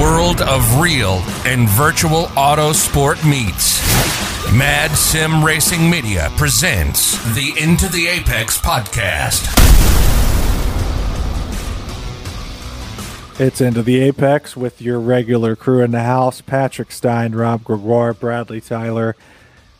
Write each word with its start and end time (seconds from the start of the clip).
world 0.00 0.40
of 0.40 0.80
real 0.80 1.22
and 1.44 1.68
virtual 1.68 2.30
auto 2.34 2.72
sport 2.72 3.22
meets. 3.22 3.78
Mad 4.50 4.90
Sim 4.92 5.44
Racing 5.44 5.90
Media 5.90 6.32
presents 6.38 7.22
the 7.34 7.52
Into 7.60 7.86
the 7.86 8.06
Apex 8.06 8.58
podcast. 8.58 9.44
It's 13.38 13.60
Into 13.60 13.82
the 13.82 14.00
Apex 14.00 14.56
with 14.56 14.80
your 14.80 14.98
regular 14.98 15.54
crew 15.54 15.82
in 15.82 15.90
the 15.90 16.02
house 16.02 16.40
Patrick 16.40 16.92
Stein, 16.92 17.32
Rob 17.32 17.62
Gregoire, 17.62 18.14
Bradley 18.14 18.62
Tyler. 18.62 19.14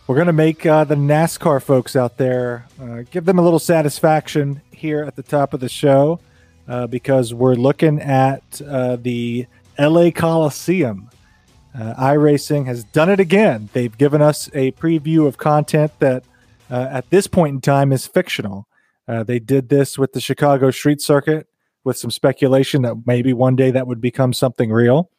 We're 0.07 0.17
going 0.17 0.27
to 0.27 0.35
make 0.35 0.67
uh, 0.67 0.85
the 0.85 0.97
NASCAR 0.97 1.63
folks 1.63 1.97
out 1.97 2.19
there 2.19 2.67
uh, 2.79 3.05
give 3.11 3.25
them 3.25 3.39
a 3.39 3.43
little 3.43 3.59
satisfaction 3.59 4.61
here 4.71 5.03
at 5.03 5.17
the 5.17 5.23
top 5.23 5.55
of 5.55 5.61
the 5.61 5.69
show 5.71 6.21
uh, 6.69 6.87
because 6.87 7.33
we're 7.33 7.55
looking 7.55 8.01
at 8.01 8.61
uh, 8.61 8.97
the 8.97 9.47
LA 9.81 10.11
Coliseum. 10.11 11.11
Uh, 11.75 11.95
iRacing 11.95 12.67
has 12.67 12.85
done 12.85 13.09
it 13.09 13.21
again. 13.21 13.69
They've 13.73 13.97
given 13.97 14.21
us 14.21 14.51
a 14.55 14.73
preview 14.73 15.27
of 15.27 15.39
content 15.39 15.93
that 16.01 16.25
uh, 16.71 16.89
at 16.91 17.09
this 17.11 17.27
point 17.27 17.55
in 17.55 17.61
time 17.61 17.93
is 17.93 18.07
fictional. 18.07 18.67
they 19.07 19.39
did 19.39 19.69
this 19.69 19.99
with 19.99 20.13
the 20.13 20.21
Chicago 20.21 20.71
Street 20.71 21.01
Circuit 21.01 21.49
with 21.85 21.97
some 21.97 22.11
speculation 22.11 22.83
that 22.83 23.07
maybe 23.07 23.33
one 23.33 23.57
day 23.57 23.71
that 23.71 23.87
would 23.87 24.01
become 24.01 24.33
something 24.33 24.71
real. 24.71 25.11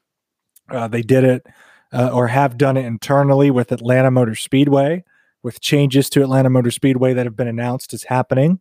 Uh, 0.69 0.87
they 0.87 1.01
did 1.01 1.23
it 1.23 1.47
uh, 1.91 2.09
or 2.13 2.27
have 2.27 2.57
done 2.57 2.77
it 2.77 2.85
internally 2.85 3.51
with 3.51 3.71
Atlanta 3.71 4.11
Motor 4.11 4.35
Speedway, 4.35 5.03
with 5.43 5.59
changes 5.59 6.09
to 6.11 6.21
Atlanta 6.21 6.49
Motor 6.49 6.71
Speedway 6.71 7.13
that 7.13 7.25
have 7.25 7.35
been 7.35 7.47
announced 7.47 7.93
as 7.93 8.03
happening. 8.03 8.59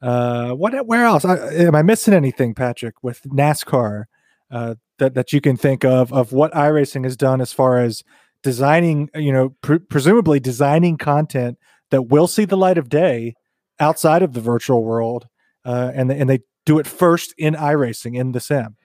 Uh, 0.00 0.52
what? 0.52 0.86
Where 0.86 1.04
else? 1.04 1.24
I, 1.24 1.36
am 1.54 1.74
I 1.74 1.82
missing 1.82 2.14
anything, 2.14 2.54
Patrick, 2.54 3.02
with 3.02 3.22
NASCAR 3.22 4.04
uh, 4.50 4.74
that 4.98 5.14
that 5.14 5.32
you 5.32 5.40
can 5.40 5.56
think 5.56 5.84
of 5.84 6.12
of 6.12 6.32
what 6.32 6.52
iRacing 6.52 7.04
has 7.04 7.16
done 7.16 7.40
as 7.40 7.52
far 7.52 7.78
as 7.78 8.02
designing, 8.42 9.10
you 9.14 9.32
know, 9.32 9.50
pr- 9.62 9.76
presumably 9.88 10.40
designing 10.40 10.96
content 10.96 11.58
that 11.90 12.02
will 12.02 12.26
see 12.26 12.44
the 12.44 12.56
light 12.56 12.78
of 12.78 12.88
day 12.88 13.34
outside 13.80 14.22
of 14.22 14.32
the 14.32 14.40
virtual 14.40 14.84
world, 14.84 15.26
uh, 15.64 15.90
and 15.94 16.10
and 16.10 16.28
they 16.30 16.40
do 16.64 16.78
it 16.78 16.86
first 16.86 17.34
in 17.36 17.54
iRacing 17.54 18.16
in 18.16 18.32
the 18.32 18.40
sim? 18.40 18.76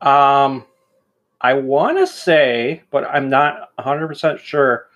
Um, 0.00 0.64
I 1.40 1.54
want 1.54 1.98
to 1.98 2.06
say, 2.06 2.82
but 2.90 3.04
I'm 3.04 3.28
not 3.28 3.70
100% 3.78 4.38
sure. 4.38 4.86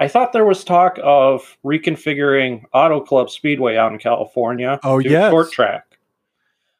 I 0.00 0.08
thought 0.08 0.32
there 0.32 0.44
was 0.44 0.64
talk 0.64 0.98
of 1.02 1.56
reconfiguring 1.64 2.64
Auto 2.72 3.00
Club 3.00 3.30
Speedway 3.30 3.76
out 3.76 3.92
in 3.92 3.98
California. 3.98 4.78
Oh, 4.84 4.98
yes. 4.98 5.30
Short 5.30 5.50
track. 5.50 5.98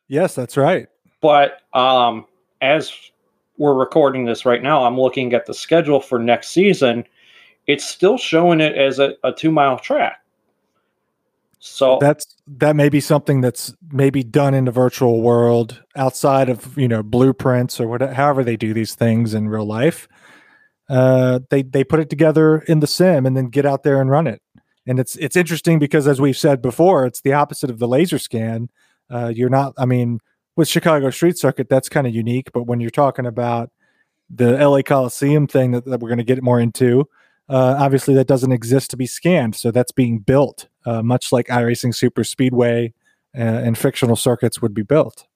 Yes, 0.06 0.34
that's 0.34 0.56
right. 0.56 0.88
But 1.20 1.62
um, 1.74 2.26
as 2.60 2.92
we're 3.58 3.74
recording 3.74 4.24
this 4.24 4.46
right 4.46 4.62
now, 4.62 4.84
I'm 4.84 4.98
looking 4.98 5.34
at 5.34 5.46
the 5.46 5.54
schedule 5.54 6.00
for 6.00 6.18
next 6.18 6.50
season. 6.50 7.04
It's 7.66 7.84
still 7.84 8.16
showing 8.16 8.60
it 8.60 8.76
as 8.76 8.98
a, 8.98 9.14
a 9.24 9.32
two 9.32 9.50
mile 9.50 9.78
track. 9.78 10.22
So 11.60 11.98
that's 12.00 12.36
that 12.46 12.76
may 12.76 12.88
be 12.88 13.00
something 13.00 13.40
that's 13.40 13.74
maybe 13.90 14.22
done 14.22 14.54
in 14.54 14.64
the 14.64 14.70
virtual 14.70 15.20
world 15.20 15.82
outside 15.96 16.48
of 16.48 16.78
you 16.78 16.86
know 16.86 17.02
blueprints 17.02 17.80
or 17.80 17.88
whatever. 17.88 18.14
However, 18.14 18.44
they 18.44 18.56
do 18.56 18.72
these 18.72 18.94
things 18.94 19.34
in 19.34 19.48
real 19.48 19.66
life. 19.66 20.08
Uh, 20.88 21.40
they 21.50 21.62
they 21.62 21.82
put 21.82 22.00
it 22.00 22.08
together 22.08 22.60
in 22.68 22.78
the 22.80 22.86
sim 22.86 23.26
and 23.26 23.36
then 23.36 23.46
get 23.46 23.66
out 23.66 23.82
there 23.82 24.00
and 24.00 24.08
run 24.08 24.28
it. 24.28 24.40
And 24.86 25.00
it's 25.00 25.16
it's 25.16 25.36
interesting 25.36 25.80
because 25.80 26.06
as 26.06 26.20
we've 26.20 26.38
said 26.38 26.62
before, 26.62 27.04
it's 27.04 27.22
the 27.22 27.32
opposite 27.32 27.70
of 27.70 27.80
the 27.80 27.88
laser 27.88 28.18
scan. 28.20 28.68
Uh, 29.10 29.32
you're 29.34 29.50
not. 29.50 29.74
I 29.76 29.84
mean, 29.84 30.20
with 30.58 30.68
Chicago 30.68 31.08
Street 31.10 31.38
Circuit, 31.38 31.68
that's 31.68 31.88
kind 31.88 32.04
of 32.04 32.12
unique. 32.12 32.50
But 32.52 32.64
when 32.64 32.80
you're 32.80 32.90
talking 32.90 33.26
about 33.26 33.70
the 34.28 34.58
LA 34.58 34.82
Coliseum 34.82 35.46
thing 35.46 35.70
that, 35.70 35.84
that 35.84 36.00
we're 36.00 36.08
going 36.08 36.18
to 36.18 36.24
get 36.24 36.42
more 36.42 36.58
into, 36.58 37.08
uh, 37.48 37.76
obviously 37.78 38.12
that 38.14 38.26
doesn't 38.26 38.50
exist 38.50 38.90
to 38.90 38.96
be 38.96 39.06
scanned. 39.06 39.54
So 39.54 39.70
that's 39.70 39.92
being 39.92 40.18
built 40.18 40.66
uh, 40.84 41.00
much 41.00 41.30
like 41.30 41.46
iRacing 41.46 41.94
Super 41.94 42.24
Speedway 42.24 42.92
uh, 43.36 43.38
and 43.38 43.78
fictional 43.78 44.16
circuits 44.16 44.60
would 44.60 44.74
be 44.74 44.82
built. 44.82 45.28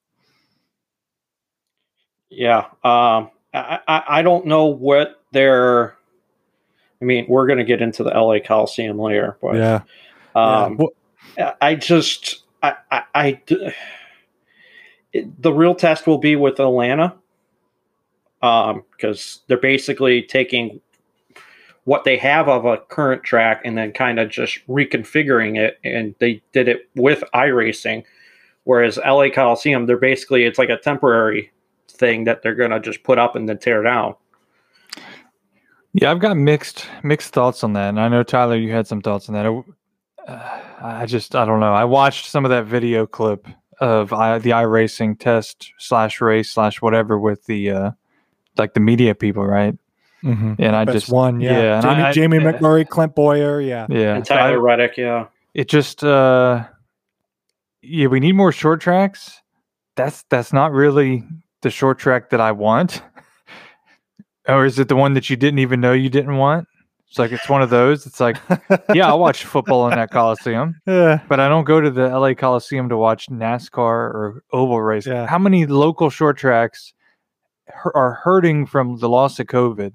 Yeah, 2.29 2.65
um, 2.83 3.31
I, 3.55 3.79
I, 3.87 4.03
I 4.09 4.23
don't 4.23 4.47
know 4.47 4.67
what 4.67 5.23
their. 5.31 5.97
I 7.01 7.05
mean, 7.05 7.27
we're 7.29 7.47
going 7.47 7.59
to 7.59 7.65
get 7.65 7.81
into 7.81 8.03
the 8.03 8.11
LA 8.11 8.39
Coliseum 8.45 8.99
later, 8.99 9.37
but 9.41 9.55
yeah, 9.55 9.83
um, 10.35 10.79
yeah. 10.81 10.87
Well, 11.39 11.57
I 11.61 11.75
just 11.77 12.43
I 12.63 12.75
I, 12.91 13.03
I 13.15 13.41
it, 15.13 15.43
the 15.43 15.53
real 15.53 15.75
test 15.75 16.07
will 16.07 16.19
be 16.19 16.37
with 16.37 16.61
Atlanta, 16.61 17.15
um, 18.43 18.85
because 18.93 19.41
they're 19.47 19.57
basically 19.57 20.23
taking 20.23 20.81
what 21.85 22.05
they 22.05 22.17
have 22.17 22.49
of 22.49 22.65
a 22.65 22.79
current 22.79 23.23
track 23.25 23.61
and 23.65 23.77
then 23.77 23.93
kind 23.93 24.19
of 24.19 24.31
just 24.31 24.67
reconfiguring 24.69 25.59
it. 25.59 25.79
And 25.85 26.15
they 26.19 26.43
did 26.53 26.69
it 26.69 26.89
with 26.95 27.25
iRacing. 27.35 28.05
Whereas 28.65 28.99
LA 28.99 29.29
Coliseum, 29.31 29.87
they're 29.87 29.97
basically, 29.97 30.45
it's 30.45 30.59
like 30.59 30.69
a 30.69 30.77
temporary 30.77 31.51
thing 31.89 32.25
that 32.25 32.43
they're 32.43 32.55
going 32.55 32.71
to 32.71 32.81
just 32.81 33.03
put 33.03 33.19
up 33.19 33.35
and 33.35 33.49
then 33.49 33.59
tear 33.59 33.83
down. 33.83 34.15
Yeah, 35.95 36.11
I've 36.11 36.21
got 36.21 36.37
mixed 36.39 36.87
mixed 37.03 37.35
thoughts 37.35 37.63
on 37.63 37.75
that, 37.75 37.91
and 37.91 38.01
I 38.01 38.09
know 38.09 38.23
Tyler, 38.23 38.57
you 38.57 38.73
had 38.73 38.87
some 38.87 39.03
thoughts 39.03 39.29
on 39.29 39.35
that. 39.35 39.47
Uh, 40.27 40.61
I 40.81 41.05
just, 41.05 41.37
I 41.37 41.45
don't 41.45 41.61
know. 41.61 41.75
I 41.75 41.85
watched 41.85 42.31
some 42.31 42.47
of 42.47 42.51
that 42.51 42.65
video 42.65 43.07
clip 43.07 43.47
of 43.83 44.13
I, 44.13 44.39
the 44.39 44.51
iRacing 44.51 45.19
test 45.19 45.73
slash 45.77 46.21
race 46.21 46.53
slash 46.53 46.81
whatever 46.81 47.19
with 47.19 47.47
the 47.47 47.71
uh, 47.71 47.91
like 48.57 48.75
the 48.75 48.81
media 48.81 49.15
people, 49.17 49.45
right? 49.45 49.77
Mm-hmm. 50.23 50.55
And 50.61 50.77
I 50.77 50.85
Best 50.85 50.99
just 50.99 51.13
one, 51.13 51.41
yeah. 51.41 51.61
yeah 51.61 51.81
Jamie, 51.81 52.03
I, 52.03 52.13
Jamie 52.13 52.39
McMurray, 52.39 52.89
Clint 52.89 53.17
Bowyer, 53.17 53.61
yeah, 53.61 53.89
yeah. 53.91 54.15
And 54.15 54.25
Tyler 54.25 54.61
Reddick, 54.61 54.97
yeah. 54.97 55.27
It 55.53 55.69
just, 55.69 56.05
uh, 56.05 56.65
yeah, 57.83 58.07
we 58.07 58.21
need 58.21 58.35
more 58.35 58.53
short 58.53 58.81
tracks. 58.81 59.41
That's 59.97 60.23
that's 60.31 60.53
not 60.53 60.71
really 60.71 61.25
the 61.63 61.71
short 61.71 61.99
track 61.99 62.31
that 62.31 62.41
I 62.41 62.53
want. 62.53 63.03
or 64.49 64.65
is 64.65 64.79
it 64.79 64.87
the 64.87 64.97
one 64.97 65.15
that 65.15 65.29
you 65.29 65.35
didn't 65.35 65.59
even 65.59 65.81
know 65.81 65.93
you 65.93 66.09
didn't 66.09 66.37
want? 66.37 66.69
It's 67.13 67.19
like 67.19 67.31
it's 67.31 67.47
one 67.47 67.61
of 67.61 67.69
those. 67.69 68.07
It's 68.07 68.21
like, 68.21 68.39
yeah, 68.95 69.07
I'll 69.09 69.19
watch 69.19 69.45
football 69.45 69.87
in 69.87 69.95
that 69.97 70.11
Coliseum, 70.11 70.81
yeah. 70.87 71.21
but 71.29 71.41
I 71.41 71.49
don't 71.51 71.65
go 71.65 71.79
to 71.79 71.91
the 71.91 72.09
LA 72.09 72.33
Coliseum 72.33 72.89
to 72.89 72.97
watch 72.97 73.27
NASCAR 73.29 73.77
or 73.79 74.43
oval 74.51 74.81
race. 74.81 75.07
Yeah. 75.07 75.27
How 75.27 75.39
many 75.39 75.67
local 75.67 76.09
short 76.09 76.39
tracks 76.39 76.95
are 77.95 78.15
hurting 78.25 78.65
from 78.65 78.97
the 78.99 79.11
loss 79.11 79.39
of 79.39 79.47
COVID? 79.47 79.93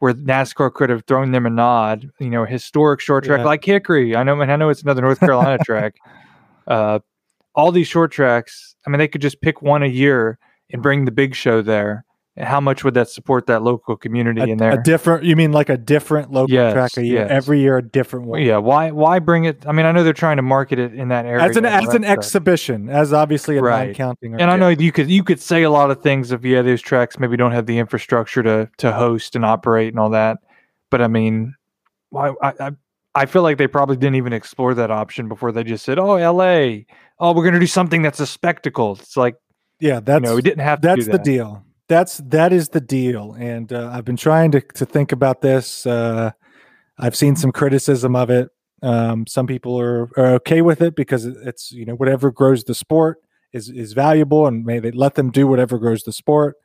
where 0.00 0.12
NASCAR 0.14 0.72
could 0.74 0.90
have 0.90 1.04
thrown 1.06 1.30
them 1.32 1.46
a 1.46 1.50
nod, 1.50 2.10
you 2.18 2.28
know, 2.28 2.44
historic 2.44 3.00
short 3.00 3.24
track 3.24 3.38
Yeah. 3.40 3.44
like 3.44 3.64
Hickory. 3.64 4.14
I 4.16 4.22
know, 4.22 4.38
I 4.42 4.56
know 4.56 4.68
it's 4.68 4.82
another 4.82 5.00
North 5.00 5.20
Carolina 5.20 5.56
track. 5.64 5.94
Uh, 6.66 6.98
all 7.54 7.72
these 7.72 7.86
short 7.88 8.10
tracks, 8.10 8.74
I 8.86 8.90
mean, 8.90 8.98
they 8.98 9.08
could 9.08 9.22
just 9.22 9.40
pick 9.40 9.62
one 9.62 9.82
a 9.82 9.86
year 9.86 10.38
and 10.70 10.82
bring 10.82 11.04
the 11.06 11.10
big 11.10 11.34
show 11.34 11.62
there. 11.62 12.04
How 12.36 12.60
much 12.60 12.82
would 12.82 12.94
that 12.94 13.08
support 13.08 13.46
that 13.46 13.62
local 13.62 13.96
community 13.96 14.40
A, 14.40 14.46
in 14.46 14.58
there? 14.58 14.72
a 14.72 14.82
different. 14.82 15.22
You 15.22 15.36
mean 15.36 15.52
like 15.52 15.68
a 15.68 15.76
different 15.76 16.32
local 16.32 16.52
Yes, 16.52 16.72
track 16.72 16.96
a 16.96 17.06
year? 17.06 17.20
yes. 17.20 17.30
Every 17.30 17.60
year, 17.60 17.76
a 17.76 17.82
different 17.82 18.26
one. 18.26 18.42
yeah, 18.42 18.56
why 18.56 18.90
why 18.90 19.20
bring 19.20 19.44
it? 19.44 19.64
I 19.68 19.72
mean, 19.72 19.86
I 19.86 19.92
know 19.92 20.02
they're 20.02 20.12
trying 20.12 20.38
to 20.38 20.42
market 20.42 20.80
it 20.80 20.92
in 20.94 21.08
that 21.08 21.26
area 21.26 21.44
as 21.44 21.56
an 21.56 21.64
as 21.64 21.94
an 21.94 22.02
exhibition, 22.02 22.88
as 22.88 23.12
obviously 23.12 23.56
a 23.56 23.62
Right. 23.62 23.86
non-counting. 23.86 24.40
And 24.40 24.50
I 24.50 24.56
know 24.56 24.68
you 24.70 24.90
could 24.90 25.08
you 25.08 25.22
could 25.22 25.40
say 25.40 25.62
a 25.62 25.70
lot 25.70 25.92
of 25.92 26.02
things 26.02 26.32
of 26.32 26.44
yeah, 26.44 26.60
those 26.62 26.82
tracks 26.82 27.20
maybe 27.20 27.36
don't 27.36 27.52
have 27.52 27.66
the 27.66 27.78
infrastructure 27.78 28.42
to 28.42 28.68
to 28.78 28.92
host 28.92 29.36
and 29.36 29.44
operate 29.44 29.92
and 29.92 30.00
all 30.00 30.10
that. 30.10 30.38
But 30.90 31.02
I 31.02 31.06
mean, 31.06 31.54
why 32.10 32.32
I, 32.42 32.52
I 32.58 32.70
I 33.14 33.26
feel 33.26 33.42
like 33.42 33.58
they 33.58 33.68
probably 33.68 33.96
didn't 33.96 34.16
even 34.16 34.32
explore 34.32 34.74
that 34.74 34.90
option 34.90 35.28
before 35.28 35.52
they 35.52 35.62
just 35.62 35.84
said, 35.84 36.00
"Oh, 36.00 36.16
L.A. 36.16 36.84
Oh, 37.20 37.32
we're 37.32 37.44
gonna 37.44 37.60
do 37.60 37.66
something 37.68 38.02
that's 38.02 38.18
a 38.18 38.26
spectacle." 38.26 38.98
It's 39.00 39.16
like 39.16 39.36
yeah, 39.78 40.00
that's 40.00 40.20
you 40.20 40.28
know 40.28 40.34
we 40.34 40.42
didn't 40.42 40.64
have 40.64 40.80
to. 40.80 40.88
that's 40.88 41.04
do 41.06 41.12
the 41.12 41.18
deal. 41.18 41.64
That's 41.88 42.18
that 42.18 42.52
is 42.52 42.70
the 42.70 42.80
deal. 42.80 43.34
And 43.38 43.72
uh, 43.72 43.90
I've 43.92 44.04
been 44.04 44.16
trying 44.16 44.50
to 44.52 44.60
to 44.60 44.86
think 44.86 45.12
about 45.12 45.40
this. 45.40 45.86
Uh, 45.86 46.32
I've 46.98 47.16
seen 47.16 47.36
some 47.36 47.52
criticism 47.52 48.16
of 48.16 48.30
it. 48.30 48.50
Um, 48.82 49.26
some 49.26 49.46
people 49.46 49.80
are, 49.80 50.10
are 50.18 50.34
okay 50.34 50.60
with 50.60 50.82
it 50.82 50.94
because 50.94 51.24
it's 51.24 51.72
you 51.72 51.84
know 51.84 51.94
whatever 51.94 52.30
grows 52.30 52.64
the 52.64 52.74
sport 52.74 53.18
is 53.52 53.68
is 53.68 53.92
valuable, 53.92 54.46
and 54.46 54.64
may 54.64 54.78
they 54.78 54.90
let 54.90 55.14
them 55.14 55.30
do 55.30 55.46
whatever 55.46 55.78
grows 55.78 56.02
the 56.02 56.12
sport. 56.12 56.56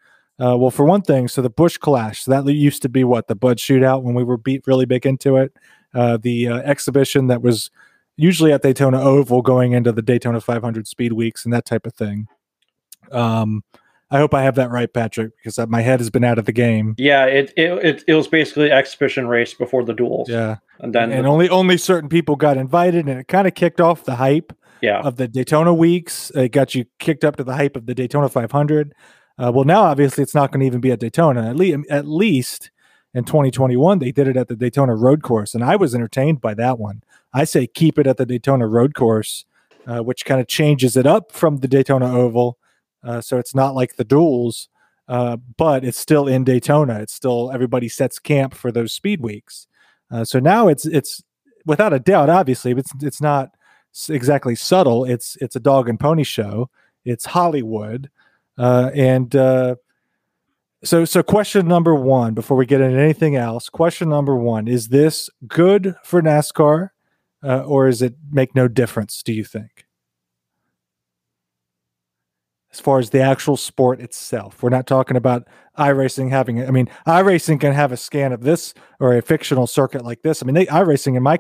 Uh, 0.42 0.56
well, 0.58 0.72
for 0.72 0.86
one 0.86 1.02
thing, 1.02 1.28
so 1.28 1.42
the 1.42 1.50
Busch 1.50 1.78
Clash, 1.78 2.24
so 2.24 2.32
that 2.32 2.50
used 2.54 2.82
to 2.82 2.90
be 2.90 3.04
what 3.04 3.28
the 3.28 3.36
Bud 3.36 3.58
Shootout 3.58 4.04
when 4.04 4.16
we 4.16 4.24
were 4.24 4.38
beat 4.38 4.66
really 4.66 4.86
big 4.86 5.06
into 5.06 5.36
it. 5.36 5.54
Uh, 5.94 6.18
the 6.18 6.48
uh, 6.48 6.58
exhibition 6.60 7.28
that 7.28 7.42
was 7.42 7.70
usually 8.16 8.54
at 8.54 8.62
Daytona 8.62 9.02
Oval, 9.02 9.42
going 9.42 9.74
into 9.74 9.92
the 9.92 10.02
Daytona 10.02 10.40
500 10.40 10.88
Speed 10.88 11.14
Weeks 11.14 11.44
and 11.44 11.54
that 11.54 11.66
type 11.66 11.86
of 11.86 11.94
thing. 11.94 12.28
Um, 13.12 13.64
I 14.12 14.18
hope 14.18 14.34
I 14.34 14.44
have 14.44 14.56
that 14.56 14.72
right, 14.72 14.92
Patrick, 14.92 15.34
because 15.38 15.60
my 15.68 15.82
head 15.82 16.00
has 16.00 16.10
been 16.10 16.24
out 16.24 16.40
of 16.40 16.46
the 16.46 16.52
game. 16.52 16.96
Yeah, 16.98 17.26
it, 17.26 17.54
it 17.56 17.86
it 17.86 18.04
it 18.08 18.14
was 18.16 18.28
basically 18.28 18.72
exhibition 18.72 19.28
race 19.28 19.54
before 19.54 19.84
the 19.84 19.94
duels. 19.94 20.30
Yeah, 20.30 20.58
and 20.80 20.94
then 20.94 21.12
and 21.12 21.26
the- 21.26 21.30
only 21.30 21.50
only 21.50 21.78
certain 21.78 22.10
people 22.10 22.36
got 22.36 22.58
invited, 22.58 23.08
and 23.08 23.20
it 23.20 23.28
kind 23.28 23.48
of 23.48 23.54
kicked 23.54 23.80
off 23.80 24.04
the 24.06 24.16
hype 24.16 24.52
yeah, 24.82 25.00
of 25.02 25.18
the 25.18 25.28
Daytona 25.28 25.74
weeks. 25.74 26.32
It 26.32 26.50
got 26.50 26.74
you 26.74 26.86
kicked 26.98 27.24
up 27.24 27.36
to 27.36 27.44
the 27.44 27.54
hype 27.54 27.76
of 27.76 27.86
the 27.86 27.96
Daytona 27.96 28.30
500. 28.30 28.94
Uh, 29.38 29.52
well, 29.54 29.66
now 29.66 29.84
obviously 29.84 30.22
it's 30.22 30.36
not 30.36 30.52
going 30.52 30.60
to 30.62 30.66
even 30.66 30.82
be 30.82 30.92
at 30.92 31.00
Daytona. 31.00 31.50
At 31.50 31.56
least, 31.56 31.80
at 31.90 32.08
least 32.08 32.72
in 33.14 33.24
2021, 33.24 34.00
they 34.00 34.12
did 34.12 34.28
it 34.28 34.38
at 34.38 34.48
the 34.48 34.56
Daytona 34.56 34.96
Road 34.96 35.24
Course, 35.24 35.56
and 35.56 35.64
I 35.64 35.76
was 35.76 35.96
entertained 35.96 36.42
by 36.42 36.54
that 36.56 36.78
one. 36.78 37.04
I 37.34 37.44
say 37.44 37.68
keep 37.68 37.98
it 37.98 38.08
at 38.08 38.18
the 38.18 38.26
Daytona 38.26 38.68
Road 38.68 38.94
Course, 38.94 39.46
uh, 39.88 40.00
which 40.00 40.26
kind 40.26 40.42
of 40.42 40.48
changes 40.48 40.98
it 40.98 41.08
up 41.08 41.32
from 41.32 41.58
the 41.58 41.68
Daytona 41.68 42.12
Oval, 42.12 42.59
uh, 43.04 43.22
so 43.22 43.38
it's 43.38 43.56
not 43.56 43.76
like 43.76 43.96
the 43.96 44.04
duels, 44.04 44.70
uh, 45.08 45.38
but 45.58 45.84
it's 45.84 45.98
still 45.98 46.28
in 46.28 46.44
Daytona. 46.44 47.00
It's 47.00 47.14
still 47.14 47.52
everybody 47.52 47.90
sets 47.90 48.20
camp 48.20 48.54
for 48.54 48.72
those 48.72 48.94
speed 48.94 49.22
weeks. 49.22 49.68
Uh, 50.12 50.24
so 50.24 50.40
now 50.40 50.68
it's 50.68 50.86
it's 50.86 51.24
without 51.66 51.94
a 51.94 52.00
doubt, 52.00 52.30
obviously, 52.30 52.72
it's 52.72 52.92
it's 53.02 53.22
not 53.22 53.52
exactly 54.10 54.56
subtle. 54.56 55.06
It's 55.06 55.38
it's 55.42 55.56
a 55.56 55.60
dog 55.60 55.90
and 55.90 56.00
pony 56.00 56.24
show. 56.24 56.70
It's 57.06 57.26
Hollywood, 57.26 58.10
uh, 58.58 58.92
and 58.94 59.34
uh, 59.36 59.76
so 60.84 61.06
so 61.06 61.24
question 61.24 61.68
number 61.68 61.96
one 61.96 62.34
before 62.34 62.58
we 62.58 62.66
get 62.66 62.82
into 62.82 63.00
anything 63.00 63.36
else. 63.36 63.70
Question 63.70 64.10
number 64.10 64.36
one: 64.36 64.68
Is 64.68 64.90
this 64.90 65.30
good 65.48 65.96
for 66.04 66.22
NASCAR, 66.22 66.90
uh, 67.44 67.64
or 67.64 67.88
is 67.88 68.02
it 68.02 68.16
make 68.32 68.56
no 68.56 68.68
difference? 68.68 69.24
Do 69.24 69.34
you 69.34 69.44
think? 69.44 69.86
As 72.72 72.80
far 72.80 73.00
as 73.00 73.10
the 73.10 73.22
actual 73.22 73.58
sport 73.58 74.00
itself, 74.00 74.62
we're 74.62 74.70
not 74.70 74.86
talking 74.86 75.18
about 75.18 75.48
iRacing 75.78 76.30
having. 76.30 76.66
I 76.68 76.70
mean, 76.70 76.88
iRacing 77.08 77.60
can 77.60 77.74
have 77.74 77.92
a 77.92 77.98
scan 77.98 78.32
of 78.32 78.42
this 78.42 78.76
or 79.00 79.18
a 79.18 79.24
fictional 79.24 79.66
circuit 79.66 80.06
like 80.06 80.22
this. 80.22 80.44
I 80.44 80.46
mean, 80.46 80.54
they, 80.54 80.68
iRacing 80.68 81.18
in 81.18 81.24
my 81.24 81.40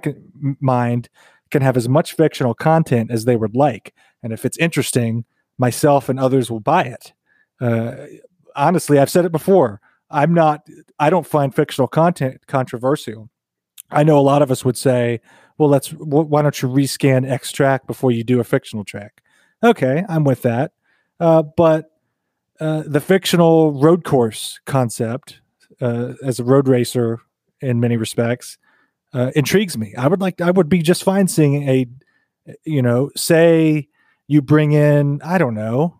mind 0.60 1.08
can 1.52 1.62
have 1.62 1.78
as 1.78 1.88
much 1.88 2.14
fictional 2.14 2.56
content 2.56 3.12
as 3.12 3.26
they 3.26 3.36
would 3.36 3.56
like. 3.56 3.94
And 4.24 4.34
if 4.34 4.44
it's 4.44 4.58
interesting, 4.58 5.24
myself 5.60 6.10
and 6.10 6.20
others 6.20 6.50
will 6.50 6.62
buy 6.62 6.84
it. 6.84 7.14
Uh, 7.62 8.08
honestly, 8.56 8.98
I've 8.98 9.10
said 9.10 9.26
it 9.26 9.32
before. 9.32 9.82
I'm 10.10 10.34
not, 10.34 10.66
I 10.98 11.12
don't 11.12 11.28
find 11.28 11.54
fictional 11.54 11.88
content 11.88 12.48
controversial. 12.48 13.30
I 13.92 14.04
know 14.04 14.18
a 14.18 14.22
lot 14.22 14.42
of 14.42 14.50
us 14.50 14.66
would 14.66 14.78
say, 14.78 15.20
well, 15.58 15.70
let's, 15.70 15.90
why 15.90 16.42
don't 16.42 16.60
you 16.62 16.70
rescan 16.70 17.30
X 17.30 17.52
track 17.52 17.86
before 17.86 18.12
you 18.12 18.24
do 18.24 18.40
a 18.40 18.44
fictional 18.44 18.86
track? 18.86 19.22
Okay, 19.64 20.06
I'm 20.08 20.24
with 20.24 20.42
that. 20.44 20.72
Uh, 21.20 21.44
but 21.44 21.92
uh, 22.60 22.84
the 22.86 23.02
fictional 23.02 23.72
road 23.74 24.04
course 24.04 24.60
concept 24.66 25.42
uh, 25.82 26.14
as 26.24 26.40
a 26.40 26.44
road 26.44 26.68
racer 26.68 27.20
in 27.62 27.80
many 27.80 27.98
respects 27.98 28.58
uh, 29.14 29.32
intrigues 29.36 29.78
me. 29.78 29.94
I 29.98 30.08
would 30.08 30.22
like 30.22 30.42
I 30.42 30.52
would 30.52 30.70
be 30.70 30.82
just 30.82 31.04
fine 31.04 31.28
seeing 31.28 31.68
a 31.68 31.88
you 32.64 32.82
know 32.82 33.12
say 33.16 33.88
you 34.28 34.42
bring 34.42 34.72
in 34.72 35.22
I 35.24 35.38
don't 35.38 35.56
know 35.56 35.98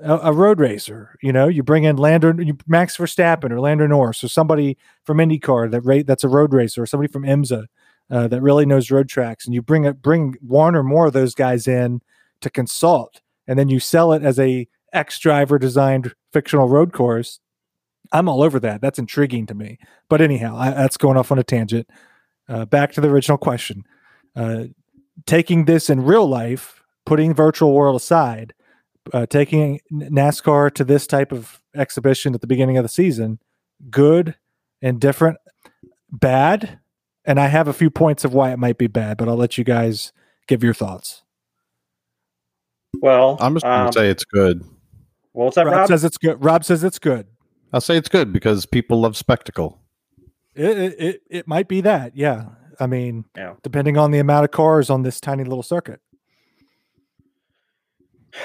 a, 0.00 0.18
a 0.18 0.32
road 0.32 0.60
racer. 0.60 1.16
You 1.22 1.32
know 1.32 1.48
you 1.48 1.62
bring 1.62 1.84
in 1.84 1.96
Lando 1.96 2.34
Max 2.66 2.96
Verstappen 2.96 3.50
or 3.50 3.60
Lando 3.60 3.86
Norris 3.86 4.22
or 4.22 4.28
somebody 4.28 4.76
from 5.04 5.18
IndyCar 5.18 5.70
that 5.70 5.82
rate 5.82 6.06
that's 6.06 6.24
a 6.24 6.28
road 6.28 6.52
racer 6.52 6.82
or 6.82 6.86
somebody 6.86 7.10
from 7.10 7.22
IMSA 7.22 7.66
uh, 8.10 8.28
that 8.28 8.42
really 8.42 8.66
knows 8.66 8.90
road 8.90 9.08
tracks, 9.08 9.46
and 9.46 9.54
you 9.54 9.62
bring 9.62 9.84
it 9.84 10.02
bring 10.02 10.34
one 10.40 10.74
or 10.74 10.82
more 10.82 11.06
of 11.06 11.12
those 11.12 11.34
guys 11.34 11.68
in 11.68 12.00
to 12.40 12.50
consult, 12.50 13.20
and 13.46 13.58
then 13.58 13.68
you 13.68 13.80
sell 13.80 14.12
it 14.12 14.22
as 14.22 14.38
a 14.38 14.68
X 14.92 15.18
driver 15.18 15.58
designed 15.58 16.14
fictional 16.32 16.68
road 16.68 16.92
course. 16.92 17.40
I'm 18.12 18.28
all 18.28 18.42
over 18.42 18.58
that. 18.60 18.80
That's 18.80 18.98
intriguing 18.98 19.46
to 19.46 19.54
me. 19.54 19.78
But 20.08 20.20
anyhow, 20.20 20.56
I, 20.56 20.70
that's 20.70 20.96
going 20.96 21.16
off 21.16 21.30
on 21.30 21.38
a 21.38 21.44
tangent 21.44 21.88
uh, 22.48 22.64
back 22.64 22.92
to 22.92 23.00
the 23.00 23.08
original 23.08 23.38
question. 23.38 23.84
Uh, 24.34 24.64
taking 25.26 25.64
this 25.64 25.88
in 25.88 26.04
real 26.04 26.26
life, 26.26 26.82
putting 27.06 27.34
virtual 27.34 27.72
world 27.72 27.96
aside, 27.96 28.54
uh, 29.12 29.26
taking 29.26 29.80
NASCAR 29.92 30.72
to 30.74 30.84
this 30.84 31.06
type 31.06 31.32
of 31.32 31.62
exhibition 31.74 32.34
at 32.34 32.40
the 32.40 32.46
beginning 32.46 32.76
of 32.76 32.84
the 32.84 32.88
season, 32.88 33.38
good 33.90 34.36
and 34.82 35.00
different, 35.00 35.38
bad. 36.10 36.80
And 37.24 37.38
I 37.38 37.46
have 37.46 37.68
a 37.68 37.72
few 37.72 37.90
points 37.90 38.24
of 38.24 38.34
why 38.34 38.50
it 38.50 38.58
might 38.58 38.78
be 38.78 38.86
bad, 38.86 39.16
but 39.16 39.28
I'll 39.28 39.36
let 39.36 39.58
you 39.58 39.64
guys 39.64 40.12
give 40.48 40.64
your 40.64 40.74
thoughts. 40.74 41.22
Well, 43.00 43.36
I'm 43.40 43.54
just 43.54 43.64
going 43.64 43.80
to 43.80 43.86
um, 43.86 43.92
say 43.92 44.08
it's 44.10 44.24
good. 44.24 44.62
Well, 45.32 45.46
what's 45.46 45.54
that, 45.56 45.66
Rob, 45.66 45.74
Rob? 45.74 45.88
says 45.88 46.04
it's 46.04 46.18
good. 46.18 46.42
Rob 46.44 46.64
says 46.64 46.84
it's 46.84 46.98
good. 46.98 47.26
I'll 47.72 47.80
say 47.80 47.96
it's 47.96 48.08
good 48.08 48.32
because 48.32 48.66
people 48.66 49.00
love 49.00 49.16
spectacle. 49.16 49.80
It, 50.54 50.94
it 50.98 51.22
it 51.30 51.48
might 51.48 51.68
be 51.68 51.80
that, 51.82 52.16
yeah. 52.16 52.46
I 52.80 52.86
mean, 52.86 53.24
yeah. 53.36 53.54
depending 53.62 53.96
on 53.96 54.10
the 54.10 54.18
amount 54.18 54.44
of 54.44 54.50
cars 54.50 54.90
on 54.90 55.02
this 55.02 55.20
tiny 55.20 55.44
little 55.44 55.62
circuit. 55.62 56.00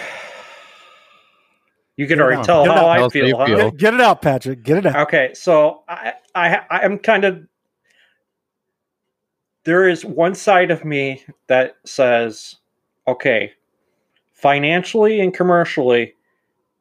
You 1.98 2.08
can 2.08 2.20
already 2.20 2.44
tell 2.44 2.66
how 2.66 2.90
I 2.90 3.08
feel, 3.08 3.38
huh? 3.38 3.46
Get, 3.46 3.78
get, 3.78 3.94
it 3.94 4.02
out, 4.02 4.22
Patrick. 4.22 4.64
Get 4.64 4.80
it 4.80 4.86
out. 4.86 5.08
Okay, 5.08 5.34
so 5.34 5.84
I 5.88 6.12
I 6.36 6.60
I'm 6.70 7.00
kind 7.00 7.24
of 7.24 7.48
there 9.64 9.88
is 9.88 10.04
one 10.04 10.36
side 10.36 10.72
of 10.72 10.84
me 10.84 11.24
that 11.48 11.78
says, 11.86 12.58
okay, 13.08 13.54
financially 14.36 15.20
and 15.20 15.34
commercially, 15.34 16.14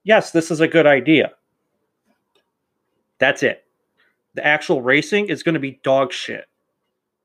yes, 0.04 0.30
this 0.30 0.50
is 0.50 0.60
a 0.60 0.68
good 0.68 0.86
idea. 0.86 1.32
That's 3.18 3.42
it 3.42 3.64
the 4.34 4.44
actual 4.44 4.82
racing 4.82 5.28
is 5.28 5.42
going 5.42 5.54
to 5.54 5.60
be 5.60 5.80
dog 5.82 6.12
shit 6.12 6.46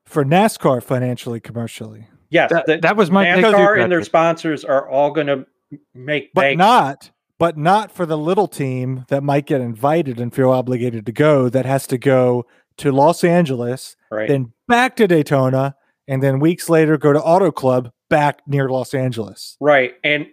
for 0.06 0.24
NASCAR 0.24 0.82
financially, 0.82 1.40
commercially. 1.40 2.08
Yes, 2.30 2.52
that, 2.52 2.66
the, 2.66 2.78
that 2.78 2.96
was 2.96 3.12
my 3.12 3.26
NASCAR 3.26 3.84
and 3.84 3.92
their 3.92 4.04
sponsors 4.04 4.64
are 4.64 4.88
all 4.88 5.12
going 5.12 5.28
to 5.28 5.46
make, 5.94 6.34
but 6.34 6.42
bank. 6.42 6.58
not, 6.58 7.12
but 7.38 7.58
not 7.58 7.92
for 7.92 8.06
the 8.06 8.18
little 8.18 8.48
team 8.48 9.06
that 9.10 9.24
might 9.24 9.46
get 9.46 9.62
invited 9.62 10.20
and 10.20 10.34
feel 10.34 10.52
obligated 10.52 11.06
to 11.08 11.12
go. 11.12 11.50
That 11.50 11.66
has 11.66 11.86
to 11.88 11.98
go 11.98 12.46
to 12.78 12.92
Los 12.92 13.24
Angeles, 13.24 13.96
right. 14.10 14.28
then 14.28 14.54
back 14.68 14.96
to 14.96 15.08
Daytona, 15.08 15.76
and 16.10 16.24
then 16.24 16.40
weeks 16.40 16.68
later 16.68 16.98
go 16.98 17.14
to 17.14 17.22
Auto 17.22 17.52
Club 17.52 17.92
back 18.10 18.42
near 18.48 18.70
Los 18.70 18.94
Angeles. 18.94 19.56
Right, 19.62 19.94
and 20.04 20.28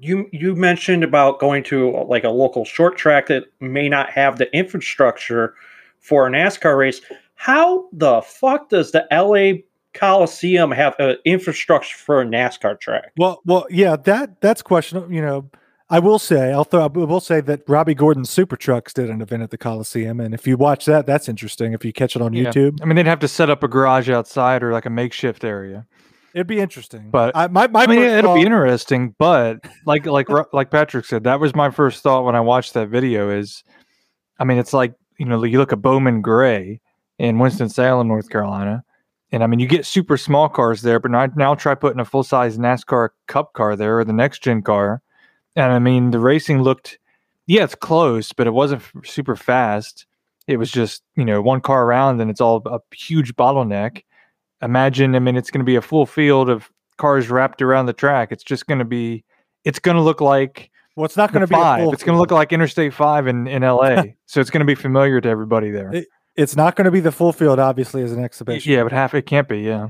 you 0.00 0.28
you 0.32 0.54
mentioned 0.54 1.04
about 1.04 1.38
going 1.38 1.62
to 1.64 1.90
like 2.08 2.24
a 2.24 2.30
local 2.30 2.64
short 2.64 2.96
track 2.96 3.28
that 3.28 3.44
may 3.60 3.88
not 3.88 4.10
have 4.10 4.38
the 4.38 4.54
infrastructure 4.54 5.54
for 6.00 6.26
a 6.26 6.30
NASCAR 6.30 6.76
race. 6.76 7.00
How 7.34 7.88
the 7.92 8.20
fuck 8.22 8.68
does 8.68 8.92
the 8.92 9.06
LA 9.12 9.62
Coliseum 9.94 10.70
have 10.70 10.94
an 10.98 11.16
infrastructure 11.24 11.96
for 11.96 12.20
a 12.20 12.24
NASCAR 12.24 12.80
track? 12.80 13.12
Well, 13.16 13.42
well, 13.44 13.66
yeah, 13.70 13.96
that 13.96 14.40
that's 14.40 14.62
questionable. 14.62 15.12
You 15.12 15.22
know, 15.22 15.50
I 15.92 15.98
will 15.98 16.18
say, 16.18 16.52
I'll 16.52 16.64
throw, 16.64 16.84
I 16.84 16.86
will 16.86 17.20
say 17.20 17.42
that 17.42 17.68
Robby 17.68 17.94
Gordon's 17.94 18.30
Super 18.30 18.56
Trucks 18.56 18.94
did 18.94 19.10
an 19.10 19.20
event 19.20 19.42
at 19.42 19.50
the 19.50 19.58
Coliseum, 19.58 20.20
and 20.20 20.32
if 20.32 20.46
you 20.46 20.56
watch 20.56 20.86
that, 20.86 21.04
that's 21.04 21.28
interesting. 21.28 21.74
If 21.74 21.84
you 21.84 21.92
catch 21.92 22.16
it 22.16 22.22
on 22.22 22.32
yeah. 22.32 22.44
YouTube, 22.44 22.80
I 22.80 22.86
mean, 22.86 22.96
they'd 22.96 23.06
have 23.06 23.20
to 23.20 23.28
set 23.28 23.50
up 23.50 23.62
a 23.62 23.68
garage 23.68 24.08
outside 24.08 24.62
or 24.62 24.72
like 24.72 24.86
a 24.86 24.90
makeshift 24.90 25.44
area. 25.44 25.86
It'd 26.34 26.46
be 26.46 26.60
interesting, 26.60 27.10
but 27.10 27.36
I, 27.36 27.48
my, 27.48 27.66
my 27.66 27.82
I 27.82 27.86
mean, 27.86 27.98
it'll 27.98 28.30
thought, 28.30 28.36
be 28.36 28.46
interesting. 28.46 29.14
But 29.18 29.66
like 29.84 30.06
like 30.06 30.28
like 30.54 30.70
Patrick 30.70 31.04
said, 31.04 31.24
that 31.24 31.40
was 31.40 31.54
my 31.54 31.70
first 31.70 32.02
thought 32.02 32.24
when 32.24 32.34
I 32.34 32.40
watched 32.40 32.72
that 32.72 32.88
video. 32.88 33.28
Is 33.28 33.62
I 34.40 34.44
mean, 34.44 34.56
it's 34.56 34.72
like 34.72 34.94
you 35.18 35.26
know, 35.26 35.44
you 35.44 35.58
look 35.58 35.74
at 35.74 35.82
Bowman 35.82 36.22
Gray 36.22 36.80
in 37.18 37.38
Winston 37.38 37.68
Salem, 37.68 38.08
North 38.08 38.30
Carolina, 38.30 38.82
and 39.30 39.42
I 39.42 39.46
mean, 39.46 39.60
you 39.60 39.66
get 39.66 39.84
super 39.84 40.16
small 40.16 40.48
cars 40.48 40.80
there, 40.80 40.98
but 40.98 41.10
now, 41.10 41.26
now 41.36 41.54
try 41.54 41.74
putting 41.74 42.00
a 42.00 42.04
full 42.06 42.22
size 42.22 42.56
NASCAR 42.56 43.10
Cup 43.28 43.52
car 43.52 43.76
there 43.76 43.98
or 43.98 44.04
the 44.04 44.14
next 44.14 44.42
gen 44.42 44.62
car, 44.62 45.02
and 45.56 45.72
I 45.72 45.78
mean, 45.78 46.10
the 46.10 46.18
racing 46.18 46.62
looked, 46.62 46.98
yeah, 47.46 47.64
it's 47.64 47.74
close, 47.74 48.32
but 48.32 48.46
it 48.46 48.52
wasn't 48.52 48.82
super 49.04 49.36
fast. 49.36 50.06
It 50.46 50.56
was 50.56 50.70
just 50.70 51.02
you 51.16 51.24
know 51.24 51.40
one 51.40 51.60
car 51.60 51.84
around, 51.84 52.20
and 52.20 52.30
it's 52.30 52.40
all 52.40 52.62
a 52.66 52.80
huge 52.94 53.34
bottleneck 53.36 54.02
imagine, 54.62 55.14
I 55.14 55.18
mean, 55.18 55.36
it's 55.36 55.50
going 55.50 55.60
to 55.60 55.64
be 55.64 55.76
a 55.76 55.82
full 55.82 56.06
field 56.06 56.48
of 56.48 56.70
cars 56.96 57.28
wrapped 57.28 57.60
around 57.60 57.86
the 57.86 57.92
track. 57.92 58.32
It's 58.32 58.44
just 58.44 58.66
going 58.66 58.78
to 58.78 58.84
be, 58.84 59.24
it's 59.64 59.78
going 59.78 59.96
to 59.96 60.02
look 60.02 60.20
like. 60.20 60.70
Well, 60.96 61.04
it's 61.04 61.16
not 61.16 61.32
going 61.32 61.40
to 61.40 61.46
be 61.46 61.54
five. 61.54 61.88
It's 61.92 62.04
going 62.04 62.16
to 62.16 62.20
look 62.20 62.30
like 62.30 62.52
Interstate 62.52 62.92
Five 62.92 63.26
in 63.26 63.46
in 63.46 63.62
LA. 63.62 64.02
so 64.26 64.40
it's 64.40 64.50
going 64.50 64.60
to 64.60 64.66
be 64.66 64.74
familiar 64.74 65.20
to 65.22 65.28
everybody 65.28 65.70
there. 65.70 65.90
It, 65.90 66.06
it's 66.36 66.54
not 66.54 66.76
going 66.76 66.84
to 66.84 66.90
be 66.90 67.00
the 67.00 67.12
full 67.12 67.32
field, 67.32 67.58
obviously, 67.58 68.02
as 68.02 68.12
an 68.12 68.22
exhibition. 68.22 68.72
Yeah, 68.72 68.82
but 68.82 68.92
half 68.92 69.14
it 69.14 69.22
can't 69.22 69.48
be. 69.48 69.60
Yeah, 69.60 69.88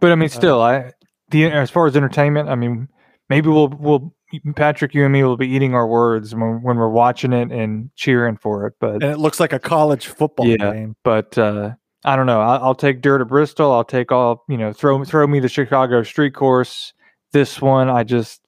but 0.00 0.10
I 0.10 0.14
mean, 0.14 0.26
uh, 0.26 0.32
still, 0.32 0.62
I 0.62 0.92
the 1.30 1.44
as 1.44 1.70
far 1.70 1.86
as 1.86 1.96
entertainment, 1.96 2.48
I 2.48 2.54
mean, 2.54 2.88
maybe 3.28 3.48
we'll 3.48 3.68
we'll 3.68 4.14
Patrick, 4.56 4.94
you 4.94 5.04
and 5.04 5.12
me 5.12 5.22
will 5.22 5.36
be 5.36 5.48
eating 5.48 5.74
our 5.74 5.86
words 5.86 6.34
when, 6.34 6.62
when 6.62 6.76
we're 6.76 6.88
watching 6.88 7.32
it 7.32 7.50
and 7.50 7.90
cheering 7.96 8.36
for 8.36 8.66
it. 8.66 8.74
But 8.80 8.94
and 8.94 9.04
it 9.04 9.18
looks 9.18 9.40
like 9.40 9.52
a 9.52 9.58
college 9.58 10.06
football 10.06 10.46
yeah, 10.46 10.72
game. 10.72 10.96
But 11.02 11.36
uh, 11.38 11.72
I 12.04 12.16
don't 12.16 12.26
know. 12.26 12.40
I'll, 12.40 12.64
I'll, 12.64 12.74
take 12.74 13.00
Dirt 13.00 13.22
of 13.22 13.28
Bristol. 13.28 13.72
I'll 13.72 13.84
take 13.84 14.12
all 14.12 14.44
you 14.48 14.56
know. 14.56 14.72
Throw 14.72 15.02
throw 15.04 15.26
me 15.26 15.40
the 15.40 15.48
Chicago 15.48 16.02
Street 16.02 16.34
Course. 16.34 16.92
This 17.32 17.60
one, 17.60 17.88
I 17.88 18.04
just 18.04 18.40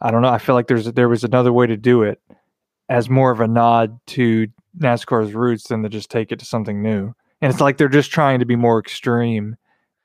I 0.00 0.10
don't 0.10 0.22
know. 0.22 0.28
I 0.28 0.38
feel 0.38 0.54
like 0.54 0.66
there's 0.66 0.86
there 0.92 1.08
was 1.08 1.24
another 1.24 1.52
way 1.52 1.66
to 1.66 1.76
do 1.76 2.02
it 2.02 2.20
as 2.88 3.08
more 3.08 3.30
of 3.30 3.40
a 3.40 3.48
nod 3.48 3.98
to 4.06 4.48
NASCAR's 4.78 5.32
roots 5.32 5.68
than 5.68 5.82
to 5.82 5.88
just 5.88 6.10
take 6.10 6.32
it 6.32 6.38
to 6.40 6.44
something 6.44 6.82
new. 6.82 7.14
And 7.40 7.50
it's 7.52 7.60
like 7.60 7.78
they're 7.78 7.88
just 7.88 8.10
trying 8.10 8.40
to 8.40 8.46
be 8.46 8.56
more 8.56 8.78
extreme 8.78 9.56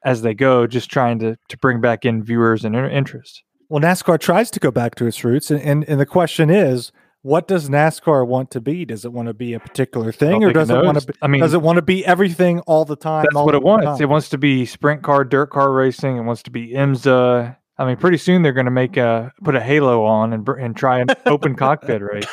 as 0.05 0.21
they 0.21 0.33
go, 0.33 0.67
just 0.67 0.89
trying 0.89 1.19
to 1.19 1.37
to 1.49 1.57
bring 1.57 1.81
back 1.81 2.05
in 2.05 2.23
viewers 2.23 2.63
and 2.63 2.75
interest. 2.75 3.43
Well, 3.69 3.81
NASCAR 3.81 4.19
tries 4.19 4.49
to 4.51 4.59
go 4.59 4.71
back 4.71 4.95
to 4.95 5.05
its 5.05 5.23
roots, 5.23 5.51
and, 5.51 5.61
and, 5.61 5.87
and 5.87 5.99
the 5.99 6.05
question 6.05 6.49
is, 6.49 6.91
what 7.21 7.47
does 7.47 7.69
NASCAR 7.69 8.25
want 8.25 8.49
to 8.51 8.61
be? 8.61 8.83
Does 8.85 9.05
it 9.05 9.13
want 9.13 9.27
to 9.27 9.33
be 9.33 9.53
a 9.53 9.59
particular 9.59 10.11
thing, 10.11 10.43
or 10.43 10.47
think 10.47 10.51
it 10.51 10.53
does 10.53 10.69
it 10.71 10.83
want 10.85 10.99
to? 10.99 11.05
Be, 11.07 11.13
I 11.21 11.27
mean, 11.27 11.41
does 11.41 11.53
it 11.53 11.61
want 11.61 11.75
to 11.75 11.81
be 11.81 12.05
everything 12.05 12.61
all 12.61 12.85
the 12.85 12.95
time? 12.95 13.23
That's 13.23 13.35
all 13.35 13.45
what 13.45 13.55
it 13.55 13.61
wants. 13.61 13.85
time? 13.85 14.01
It 14.01 14.09
wants 14.09 14.29
to 14.29 14.37
be 14.37 14.65
sprint 14.65 15.03
car, 15.03 15.23
dirt 15.23 15.47
car 15.51 15.71
racing. 15.71 16.17
It 16.17 16.21
wants 16.21 16.41
to 16.43 16.51
be 16.51 16.69
IMSA. 16.71 17.55
I 17.77 17.85
mean, 17.85 17.97
pretty 17.97 18.17
soon 18.17 18.41
they're 18.41 18.53
going 18.53 18.65
to 18.65 18.71
make 18.71 18.97
a 18.97 19.31
put 19.43 19.55
a 19.55 19.61
halo 19.61 20.03
on 20.05 20.33
and 20.33 20.43
br- 20.43 20.57
and 20.57 20.75
try 20.75 20.99
an 20.99 21.07
open 21.25 21.55
cockpit 21.55 22.01
race. 22.01 22.25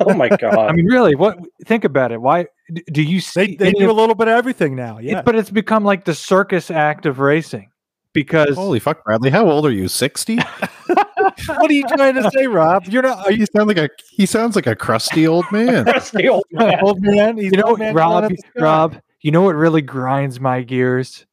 oh 0.00 0.14
my 0.14 0.28
god! 0.40 0.56
I 0.56 0.72
mean, 0.72 0.86
really, 0.86 1.14
what? 1.16 1.36
Think 1.66 1.84
about 1.84 2.10
it. 2.12 2.20
Why 2.22 2.46
do 2.92 3.02
you 3.02 3.16
They 3.16 3.20
see? 3.20 3.56
they 3.56 3.68
any 3.68 3.80
do 3.80 3.90
a 3.90 3.92
little 3.92 4.14
bit 4.14 4.28
of 4.28 4.34
everything 4.34 4.76
now. 4.76 4.98
it- 4.98 5.04
Yeah. 5.06 5.22
but 5.22 5.34
it's 5.34 5.50
become 5.50 5.84
like 5.84 6.04
the 6.04 6.14
circus 6.14 6.70
act 6.70 7.04
of 7.04 7.18
racing 7.18 7.70
because 8.14 8.56
Holy 8.56 8.78
fuck, 8.78 9.04
Bradley! 9.04 9.30
How 9.30 9.48
old 9.50 9.66
are 9.66 9.70
you? 9.70 9.88
Sixty? 9.88 10.36
what 10.86 11.70
are 11.70 11.72
you 11.72 11.84
trying 11.88 12.14
to 12.14 12.30
say, 12.30 12.46
Rob? 12.46 12.86
You're 12.86 13.02
not. 13.02 13.26
Are 13.26 13.32
you 13.32 13.40
you 13.40 13.46
sound 13.54 13.68
like 13.68 13.76
a 13.78 13.90
he 14.10 14.24
sounds 14.26 14.56
like 14.56 14.66
a 14.66 14.74
crusty 14.74 15.26
old 15.26 15.44
man. 15.52 15.84
Rusty 15.84 16.28
old 16.28 16.44
man. 16.52 16.80
old 16.82 17.02
man? 17.02 17.36
He's 17.36 17.52
you 17.52 17.58
know, 17.58 17.64
old 17.68 17.78
man 17.78 17.94
Rob. 17.94 18.10
yelling 18.10 18.24
at 18.24 18.30
the 18.30 18.36
sky. 18.36 18.62
Rob, 18.62 18.96
you 19.20 19.30
know 19.30 19.42
what 19.42 19.54
really 19.54 19.82
grinds 19.82 20.40
my 20.40 20.62
gears? 20.62 21.26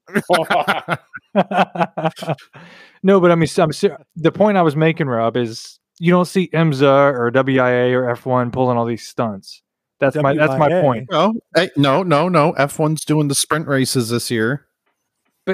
no, 3.04 3.20
but 3.20 3.32
I 3.32 3.36
mean, 3.36 3.48
I'm, 3.58 3.72
ser- 3.72 4.04
the 4.16 4.32
point 4.32 4.58
I 4.58 4.62
was 4.62 4.76
making, 4.76 5.08
Rob, 5.08 5.38
is 5.38 5.80
you 6.00 6.12
don't 6.12 6.26
see 6.26 6.50
IMSA 6.50 7.14
or 7.14 7.32
WIA 7.32 7.94
or 7.94 8.14
F1 8.16 8.52
pulling 8.52 8.78
all 8.78 8.86
these 8.86 9.08
stunts. 9.08 9.62
That's 10.00 10.16
my 10.16 10.34
that's 10.34 10.58
my 10.58 10.68
point. 10.82 11.10
no, 11.12 11.34
hey, 11.56 11.70
no, 11.78 12.02
no, 12.02 12.28
no. 12.28 12.54
F 12.54 12.80
one's 12.80 13.06
doing 13.06 13.28
the 13.28 13.36
sprint 13.36 13.68
races 13.68 14.10
this 14.10 14.32
year. 14.32 14.66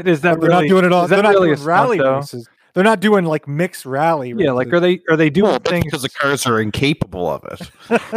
But 0.03 0.07
is 0.07 0.21
that 0.21 0.39
they're 0.39 0.49
really, 0.49 0.63
not 0.67 0.69
doing 0.69 0.85
it 0.85 0.91
all. 0.93 1.07
They're 1.07 1.23
not 1.23 1.33
really 1.33 1.51
a 1.51 1.55
doing 1.55 1.67
rally 1.67 1.97
stunt, 1.99 2.15
races. 2.17 2.49
They're 2.73 2.83
not 2.83 2.99
doing 2.99 3.25
like 3.25 3.47
mixed 3.47 3.85
rally. 3.85 4.33
Yeah, 4.37 4.51
like 4.51 4.71
are 4.71 4.79
they 4.79 5.01
are 5.09 5.15
they 5.17 5.29
doing 5.29 5.45
Well, 5.49 5.53
that's 5.59 5.69
things? 5.69 5.85
because 5.85 6.03
the 6.03 6.09
cars 6.09 6.45
are 6.45 6.61
incapable 6.61 7.27
of 7.29 7.43
it. 7.45 7.71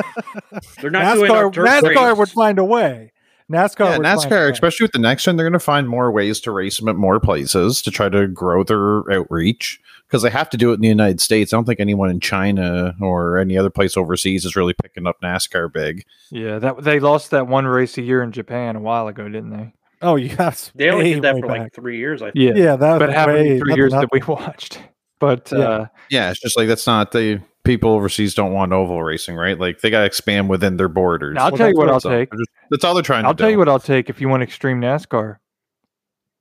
They're 0.80 0.90
not 0.90 1.16
NASCAR. 1.16 1.48
a 1.48 1.50
dirt 1.50 1.66
NASCAR 1.66 2.08
race. 2.10 2.18
would 2.18 2.28
find 2.30 2.58
a 2.58 2.64
way. 2.64 3.12
NASCAR. 3.50 3.78
yeah, 3.80 3.98
would 3.98 4.06
find 4.06 4.06
a 4.06 4.26
NASCAR, 4.26 4.52
especially 4.52 4.84
with 4.84 4.92
the 4.92 4.98
next 4.98 5.24
gen, 5.24 5.36
they're 5.36 5.44
going 5.44 5.52
to 5.54 5.58
find 5.58 5.88
more 5.88 6.12
ways 6.12 6.40
to 6.40 6.50
race 6.52 6.78
them 6.78 6.88
at 6.88 6.96
more 6.96 7.18
places 7.18 7.82
to 7.82 7.90
try 7.90 8.08
to 8.08 8.28
grow 8.28 8.62
their 8.62 9.10
outreach 9.10 9.80
because 10.06 10.22
they 10.22 10.30
have 10.30 10.50
to 10.50 10.56
do 10.56 10.70
it 10.72 10.74
in 10.74 10.80
the 10.80 10.88
United 10.88 11.20
States. 11.20 11.52
I 11.52 11.56
don't 11.56 11.64
think 11.64 11.80
anyone 11.80 12.10
in 12.10 12.20
China 12.20 12.94
or 13.00 13.38
any 13.38 13.56
other 13.56 13.70
place 13.70 13.96
overseas 13.96 14.44
is 14.44 14.56
really 14.56 14.74
picking 14.74 15.06
up 15.06 15.20
NASCAR 15.22 15.72
big. 15.72 16.04
yeah, 16.30 16.58
that 16.58 16.82
they 16.84 17.00
lost 17.00 17.30
that 17.30 17.46
one 17.48 17.66
race 17.66 17.96
a 17.98 18.02
year 18.02 18.22
in 18.22 18.30
Japan 18.30 18.76
a 18.76 18.80
while 18.80 19.08
ago, 19.08 19.28
didn't 19.28 19.50
they? 19.50 19.72
Oh 20.02 20.16
yes, 20.16 20.72
They 20.74 20.88
only 20.88 21.04
way, 21.04 21.14
did 21.14 21.22
that 21.24 21.36
for 21.40 21.46
back. 21.48 21.58
like 21.58 21.74
three 21.74 21.98
years. 21.98 22.22
I 22.22 22.30
think. 22.30 22.36
Yeah, 22.36 22.52
yeah, 22.64 22.76
that 22.76 22.98
but 22.98 23.08
was 23.08 23.16
how 23.16 23.26
many 23.26 23.50
way- 23.50 23.58
three 23.58 23.70
that's 23.72 23.76
years 23.76 23.92
not- 23.92 24.00
that 24.00 24.08
we 24.12 24.20
watched? 24.34 24.80
But 25.18 25.52
Yeah. 25.52 25.58
uh, 25.58 25.86
Yeah, 26.10 26.30
it's 26.30 26.40
just 26.40 26.56
like 26.56 26.68
that's 26.68 26.86
not 26.86 27.12
the 27.12 27.42
people 27.64 27.90
overseas 27.90 28.34
don't 28.34 28.52
want 28.54 28.72
oval 28.72 29.02
racing, 29.02 29.36
right? 29.36 29.58
Like 29.58 29.80
they 29.80 29.90
got 29.90 30.00
to 30.00 30.06
expand 30.06 30.48
within 30.48 30.78
their 30.78 30.88
borders. 30.88 31.36
I'll 31.38 31.50
Well, 31.50 31.58
tell 31.58 31.68
you 31.68 31.76
what 31.76 31.88
what 31.88 31.92
I'll 31.92 32.00
take. 32.10 32.30
just- 32.32 32.48
that's 32.70 32.84
all 32.84 32.94
they're 32.94 33.02
trying 33.02 33.26
I'll 33.26 33.34
to 33.34 33.38
tell 33.42 33.48
do. 33.48 33.52
you 33.52 33.58
what 33.58 33.68
I'll 33.68 33.78
take 33.78 34.08
if 34.08 34.20
you 34.20 34.28
want 34.30 34.42
extreme 34.42 34.80
NASCAR. 34.80 35.36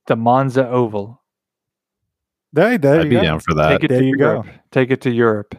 The 0.06 0.16
Monza 0.16 0.66
Oval. 0.66 1.20
There, 2.52 2.78
there 2.78 3.00
I'd 3.00 3.04
you 3.04 3.10
be 3.10 3.16
go. 3.16 3.22
down 3.22 3.40
for 3.40 3.54
that. 3.54 3.68
Take 3.68 3.84
it 3.84 3.88
There 3.88 4.00
to 4.00 4.06
you 4.06 4.16
go. 4.16 4.24
Europe. 4.32 4.46
Take 4.72 4.90
it 4.90 5.00
to 5.02 5.10
Europe. 5.10 5.54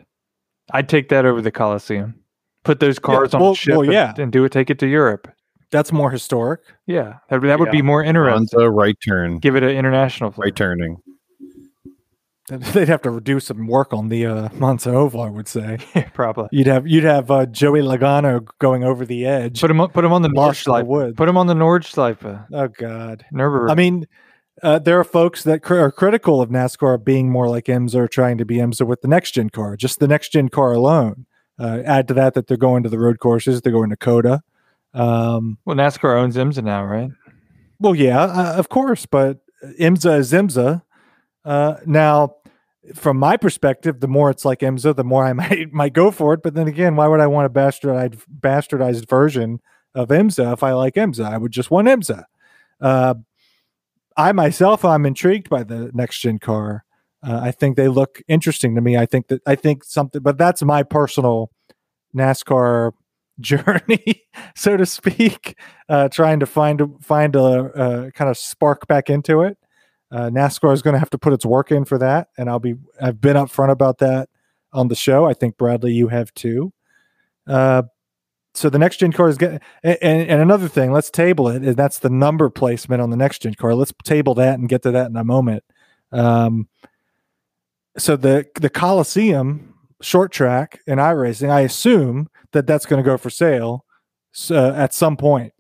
I'd 0.74 0.90
take 0.90 1.10
that 1.10 1.26
over 1.26 1.42
the 1.42 1.52
Coliseum. 1.52 2.16
Put 2.64 2.80
those 2.80 3.00
cars 3.00 3.34
on 3.34 3.42
well- 3.42 3.52
a 3.52 3.56
ship 3.56 3.72
well, 3.74 3.82
and- 3.84 3.94
yeah. 3.94 4.14
and, 4.18 4.32
do 4.32 4.44
it. 4.44 4.52
Take 4.52 4.70
it 4.72 4.80
to 4.80 4.88
Europe. 4.88 5.28
That's 5.72 5.92
more 5.92 6.12
historic. 6.12 6.60
Yeah, 6.86 7.16
that, 7.30 7.42
that 7.42 7.60
would 7.60 7.72
be 7.72 7.82
more 7.82 8.04
interesting. 8.04 8.48
Monza 8.58 8.70
right 8.70 8.98
turn, 9.06 9.40
Give 9.40 9.56
it 9.56 9.64
an 9.64 9.70
international 9.72 10.32
flavor. 10.32 10.46
right 10.46 10.56
turning. 10.56 10.98
They'd 12.50 12.90
have 12.90 13.02
to 13.04 13.22
do 13.22 13.40
some 13.40 13.68
work 13.68 13.94
on 13.94 14.10
the 14.10 14.26
uh, 14.26 14.50
Monza 14.54 14.90
Oval, 14.90 15.22
I 15.22 15.30
would 15.30 15.48
say. 15.48 15.78
Probably. 16.14 16.50
You'd 16.52 16.68
have 16.68 16.86
you'd 16.86 17.06
have 17.06 17.32
uh, 17.32 17.46
Joey 17.46 17.82
Logano 17.82 18.46
going 18.60 18.84
over 18.84 19.06
the 19.06 19.26
edge. 19.26 19.62
Put 19.62 19.72
him 19.72 19.80
on, 19.80 19.90
put 19.90 20.04
him 20.04 20.12
on 20.12 20.22
the 20.22 20.30
Lost 20.30 20.68
in 20.68 20.74
the 20.74 20.80
Nordschleife. 20.80 20.88
woods. 20.88 21.16
Put 21.16 21.30
him 21.30 21.38
on 21.38 21.48
the 21.48 21.54
Nordschleife. 21.54 22.48
oh 22.52 22.68
God! 22.68 23.24
Nürburgring. 23.34 23.72
I 23.72 23.76
mean, 23.76 24.08
uh, 24.62 24.80
there 24.80 25.00
are 25.00 25.06
folks 25.06 25.44
that 25.44 25.62
cr- 25.64 25.78
are 25.78 25.92
critical 25.92 26.42
of 26.42 26.50
NASCAR 26.50 27.02
being 27.02 27.30
more 27.32 27.48
like 27.48 27.66
IMSA 27.66 27.96
or 27.96 28.08
trying 28.10 28.38
to 28.40 28.44
be 28.46 28.58
IMSA 28.58 28.86
with 28.86 29.00
the 29.02 29.08
next 29.08 29.32
gen 29.32 29.50
car, 29.50 29.78
just 29.78 30.00
the 30.00 30.08
next 30.08 30.34
gen 30.34 30.50
car 30.50 30.74
alone. 30.74 31.28
Uh, 31.58 31.82
add 31.86 32.08
to 32.10 32.14
that 32.16 32.34
that 32.34 32.48
they're 32.48 32.58
going 32.58 32.84
to 32.84 32.90
the 32.90 33.00
road 33.00 33.20
courses, 33.20 33.62
they're 33.62 33.72
going 33.72 33.92
to 33.92 33.96
COTA. 33.96 34.42
Um, 34.94 35.58
well, 35.66 35.76
NASCAR 35.76 36.18
owns 36.18 36.36
IMSA 36.36 36.64
now, 36.64 36.84
right? 36.84 37.12
well, 37.82 37.96
yeah, 37.96 38.22
uh, 38.22 38.54
of 38.58 38.70
course, 38.70 39.06
but 39.06 39.40
IMSA 39.80 40.20
is 40.20 40.32
IMSA. 40.32 40.84
Uh, 41.44 41.76
now, 41.86 42.36
from 42.94 43.18
my 43.18 43.38
perspective, 43.38 44.00
the 44.00 44.08
more 44.08 44.30
it's 44.30 44.46
like 44.46 44.60
IMSA, 44.60 44.96
the 44.96 45.04
more 45.04 45.26
I 45.26 45.34
might 45.42 45.74
might 45.74 45.94
go 45.94 46.12
for 46.12 46.34
it. 46.34 46.44
But 46.44 46.54
then 46.54 46.68
again, 46.68 46.96
why 46.96 47.08
would 47.08 47.20
I 47.20 47.28
want 47.28 47.48
a 47.48 47.50
bastardized 47.50 48.22
bastardized 48.40 49.10
version 49.10 49.60
of 49.96 50.10
IMSA 50.10 50.54
if 50.54 50.64
I 50.64 50.74
like 50.74 50.96
IMSA? 50.96 51.26
I 51.26 51.38
would 51.38 51.52
just 51.52 51.72
want 51.72 51.88
IMSA. 51.88 52.24
Uh, 52.80 53.16
I 54.16 54.32
myself, 54.32 54.86
I'm 54.86 55.06
intrigued 55.06 55.50
by 55.50 55.64
the 55.64 55.90
next 55.94 56.20
gen 56.20 56.38
car. 56.40 56.84
Uh, 57.24 57.40
I 57.42 57.52
think 57.52 57.78
they 57.78 57.88
look 57.88 58.22
interesting 58.28 58.76
to 58.76 58.82
me. 58.82 58.98
I 58.98 59.06
think 59.06 59.28
that 59.28 59.42
I 59.48 59.56
think 59.56 59.84
something, 59.84 60.22
but 60.22 60.38
that's 60.38 60.62
my 60.62 60.84
personal 60.84 61.52
NASCAR 62.16 62.92
journey, 63.44 64.24
so 64.56 64.78
to 64.78 64.86
speak. 64.86 65.58
Uh, 65.90 66.10
trying 66.10 66.40
to 66.40 66.46
find 66.46 66.82
find 67.02 67.36
a, 67.36 68.08
a 68.08 68.12
kind 68.12 68.30
of 68.30 68.38
spark 68.38 68.88
back 68.88 69.10
into 69.10 69.42
it. 69.42 69.58
Uh, 70.12 70.30
NASCAR 70.30 70.74
is 70.74 70.82
going 70.82 70.94
to 70.94 71.00
have 71.00 71.10
to 71.12 71.18
put 71.18 71.34
its 71.34 71.46
work 71.46 71.72
in 71.72 71.86
for 71.86 71.98
that, 71.98 72.30
and 72.38 72.50
I'll 72.50 72.60
be 72.60 72.76
I've 73.02 73.22
been 73.22 73.38
upfront 73.38 73.72
about 73.72 74.00
that 74.00 74.30
on 74.74 74.88
the 74.88 74.96
show. 74.96 75.26
I 75.26 75.34
think 75.34 75.58
Bradley, 75.58 75.94
you 75.94 76.08
have 76.10 76.34
too. 76.34 76.74
Uh, 77.48 77.84
so 78.54 78.70
the 78.70 78.80
next 78.80 78.98
gen 78.98 79.14
car 79.14 79.30
is 79.30 79.38
getting 79.38 79.60
and, 79.84 79.98
and, 80.02 80.30
and 80.30 80.42
another 80.42 80.68
thing. 80.68 80.92
Let's 80.92 81.10
table 81.10 81.48
it, 81.48 81.64
and 81.64 81.78
that's 81.78 82.00
the 82.00 82.10
number 82.10 82.50
placement 82.50 83.02
on 83.02 83.10
the 83.10 83.18
next 83.18 83.42
gen 83.42 83.54
car. 83.54 83.74
Let's 83.74 83.94
table 84.04 84.36
that 84.36 84.60
and 84.60 84.68
get 84.68 84.84
to 84.84 84.92
that 84.92 85.10
in 85.10 85.16
a 85.16 85.24
moment. 85.24 85.64
Um, 86.12 86.68
so 87.98 88.16
the 88.16 88.46
the 88.56 88.70
Coliseum 88.70 89.71
short 90.02 90.32
track 90.32 90.80
and 90.88 91.00
iRacing, 91.00 91.50
I 91.50 91.62
assume 91.62 92.30
that 92.52 92.68
that's 92.68 92.86
going 92.86 93.04
to 93.04 93.10
go 93.10 93.18
for 93.18 93.30
sale 93.30 93.86
so, 94.32 94.74
at 94.74 94.94
some 94.94 95.18
point. 95.18 95.54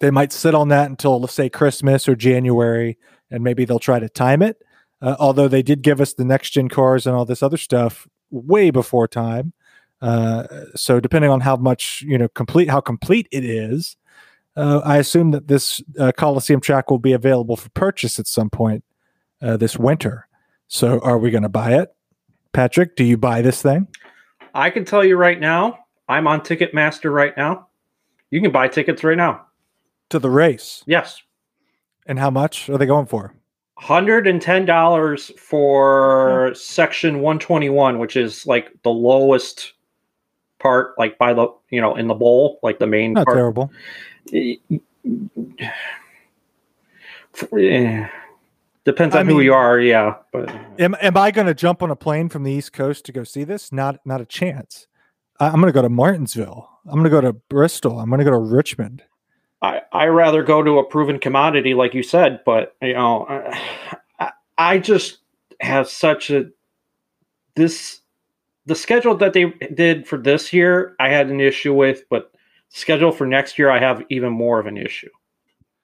They 0.00 0.10
might 0.10 0.32
sit 0.32 0.54
on 0.54 0.68
that 0.68 0.88
until 0.88 1.20
let's 1.20 1.34
say 1.34 1.48
Christmas 1.48 2.08
or 2.08 2.14
January, 2.14 2.98
and 3.30 3.42
maybe 3.42 3.64
they'll 3.64 3.78
try 3.78 3.98
to 3.98 4.08
time 4.08 4.42
it. 4.42 4.62
Uh, 5.00 5.16
although 5.18 5.48
they 5.48 5.62
did 5.62 5.82
give 5.82 6.00
us 6.00 6.14
the 6.14 6.24
next 6.24 6.50
gen 6.50 6.68
cars 6.68 7.06
and 7.06 7.14
all 7.14 7.24
this 7.24 7.42
other 7.42 7.56
stuff 7.56 8.08
way 8.30 8.70
before 8.70 9.06
time. 9.06 9.52
Uh, 10.00 10.44
so 10.74 11.00
depending 11.00 11.30
on 11.30 11.40
how 11.40 11.56
much 11.56 12.02
you 12.06 12.18
know 12.18 12.28
complete 12.28 12.68
how 12.68 12.80
complete 12.80 13.28
it 13.30 13.44
is, 13.44 13.96
uh, 14.56 14.80
I 14.84 14.98
assume 14.98 15.30
that 15.32 15.48
this 15.48 15.80
uh, 15.98 16.12
Coliseum 16.16 16.60
track 16.60 16.90
will 16.90 16.98
be 16.98 17.12
available 17.12 17.56
for 17.56 17.70
purchase 17.70 18.18
at 18.18 18.26
some 18.26 18.50
point 18.50 18.84
uh, 19.42 19.56
this 19.56 19.76
winter. 19.78 20.28
So 20.68 21.00
are 21.00 21.18
we 21.18 21.30
going 21.30 21.44
to 21.44 21.48
buy 21.48 21.74
it, 21.74 21.88
Patrick? 22.52 22.96
Do 22.96 23.04
you 23.04 23.16
buy 23.16 23.42
this 23.42 23.62
thing? 23.62 23.88
I 24.54 24.70
can 24.70 24.84
tell 24.84 25.04
you 25.04 25.16
right 25.16 25.38
now, 25.38 25.78
I'm 26.08 26.26
on 26.26 26.40
Ticketmaster 26.40 27.12
right 27.12 27.36
now. 27.36 27.68
You 28.30 28.40
can 28.40 28.50
buy 28.50 28.68
tickets 28.68 29.04
right 29.04 29.16
now. 29.16 29.46
to 30.10 30.18
the 30.18 30.30
race. 30.30 30.82
Yes. 30.86 31.20
And 32.06 32.18
how 32.18 32.30
much 32.30 32.68
are 32.70 32.78
they 32.78 32.86
going 32.86 33.06
for? 33.06 33.34
$110 33.80 35.38
for 35.38 36.52
section 36.54 37.20
121, 37.20 37.98
which 37.98 38.16
is 38.16 38.46
like 38.46 38.70
the 38.82 38.90
lowest 38.90 39.74
part, 40.58 40.98
like 40.98 41.16
by 41.18 41.32
the, 41.34 41.48
you 41.70 41.80
know, 41.80 41.94
in 41.94 42.08
the 42.08 42.14
bowl, 42.14 42.58
like 42.62 42.78
the 42.78 42.86
main 42.86 43.12
Not 43.12 43.26
part. 43.26 43.36
terrible. 43.36 43.70
Eh, 47.56 48.04
Depends 48.88 49.14
I 49.14 49.20
on 49.20 49.26
who 49.26 49.40
you 49.40 49.52
are, 49.52 49.78
yeah. 49.78 50.14
But 50.32 50.48
Am, 50.78 50.96
am 51.02 51.14
I 51.14 51.30
going 51.30 51.46
to 51.46 51.52
jump 51.52 51.82
on 51.82 51.90
a 51.90 51.96
plane 51.96 52.30
from 52.30 52.42
the 52.42 52.50
East 52.50 52.72
Coast 52.72 53.04
to 53.04 53.12
go 53.12 53.22
see 53.22 53.44
this? 53.44 53.70
Not 53.70 54.00
not 54.06 54.22
a 54.22 54.24
chance. 54.24 54.86
I, 55.38 55.48
I'm 55.48 55.60
going 55.60 55.66
to 55.66 55.72
go 55.72 55.82
to 55.82 55.90
Martinsville. 55.90 56.70
I'm 56.86 56.94
going 56.94 57.04
to 57.04 57.10
go 57.10 57.20
to 57.20 57.34
Bristol. 57.34 58.00
I'm 58.00 58.08
going 58.08 58.20
to 58.20 58.24
go 58.24 58.30
to 58.30 58.38
Richmond. 58.38 59.02
I 59.60 59.82
I 59.92 60.06
rather 60.06 60.42
go 60.42 60.62
to 60.62 60.78
a 60.78 60.84
proven 60.84 61.18
commodity, 61.18 61.74
like 61.74 61.92
you 61.92 62.02
said. 62.02 62.40
But 62.46 62.76
you 62.80 62.94
know, 62.94 63.26
I, 64.18 64.32
I 64.56 64.78
just 64.78 65.18
have 65.60 65.90
such 65.90 66.30
a 66.30 66.46
this 67.56 68.00
the 68.64 68.74
schedule 68.74 69.18
that 69.18 69.34
they 69.34 69.50
did 69.74 70.08
for 70.08 70.16
this 70.16 70.50
year. 70.50 70.96
I 70.98 71.10
had 71.10 71.28
an 71.28 71.42
issue 71.42 71.74
with, 71.74 72.04
but 72.08 72.32
schedule 72.70 73.12
for 73.12 73.26
next 73.26 73.58
year, 73.58 73.68
I 73.68 73.80
have 73.80 74.02
even 74.08 74.32
more 74.32 74.58
of 74.58 74.64
an 74.64 74.78
issue 74.78 75.10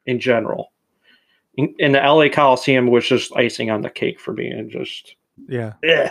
in 0.07 0.21
general. 0.21 0.73
In, 1.57 1.75
in 1.79 1.93
the 1.93 1.99
LA 1.99 2.29
Coliseum 2.29 2.89
was 2.89 3.07
just 3.07 3.35
icing 3.37 3.71
on 3.71 3.83
the 3.83 3.91
cake 3.91 4.19
for 4.21 4.33
me, 4.33 4.49
and 4.49 4.71
just 4.71 5.15
Yeah. 5.49 5.75
eh. 5.85 6.11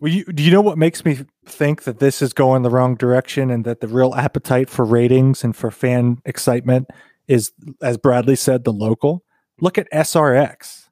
Well, 0.00 0.12
you, 0.12 0.24
do 0.24 0.42
you 0.42 0.50
know 0.50 0.60
what 0.60 0.78
makes 0.78 1.04
me 1.04 1.20
think 1.46 1.84
that 1.84 1.98
this 1.98 2.20
is 2.20 2.32
going 2.32 2.62
the 2.62 2.70
wrong 2.70 2.94
direction 2.94 3.50
and 3.50 3.64
that 3.64 3.80
the 3.80 3.88
real 3.88 4.14
appetite 4.14 4.68
for 4.68 4.84
ratings 4.84 5.42
and 5.42 5.56
for 5.56 5.70
fan 5.70 6.20
excitement 6.26 6.88
is, 7.26 7.52
as 7.80 7.96
Bradley 7.96 8.36
said, 8.36 8.64
the 8.64 8.72
local? 8.72 9.24
Look 9.60 9.78
at 9.78 9.90
SRX. 9.90 10.88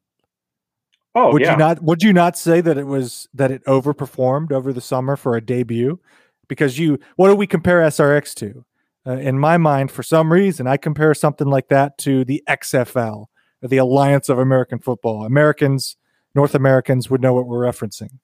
Oh 1.14 1.32
would 1.32 1.40
yeah. 1.40 1.52
you 1.52 1.56
not 1.56 1.82
would 1.82 2.02
you 2.02 2.12
not 2.12 2.36
say 2.36 2.60
that 2.60 2.76
it 2.76 2.86
was 2.86 3.26
that 3.32 3.50
it 3.50 3.64
overperformed 3.64 4.52
over 4.52 4.70
the 4.70 4.82
summer 4.82 5.16
for 5.16 5.34
a 5.34 5.40
debut? 5.40 5.98
Because 6.46 6.78
you 6.78 6.98
what 7.16 7.28
do 7.28 7.34
we 7.34 7.46
compare 7.46 7.80
SRX 7.80 8.34
to? 8.34 8.64
Uh, 9.06 9.18
in 9.18 9.38
my 9.38 9.56
mind, 9.56 9.90
for 9.90 10.02
some 10.02 10.30
reason, 10.30 10.66
I 10.66 10.76
compare 10.76 11.14
something 11.14 11.46
like 11.46 11.68
that 11.68 11.96
to 11.98 12.24
the 12.24 12.42
XFL, 12.48 13.26
the 13.66 13.78
Alliance 13.78 14.28
of 14.28 14.38
American 14.38 14.78
Football. 14.78 15.24
Americans, 15.24 15.96
North 16.34 16.54
Americans 16.54 17.10
would 17.10 17.20
know 17.20 17.34
what 17.34 17.46
we're 17.46 17.64
referencing. 17.64 18.18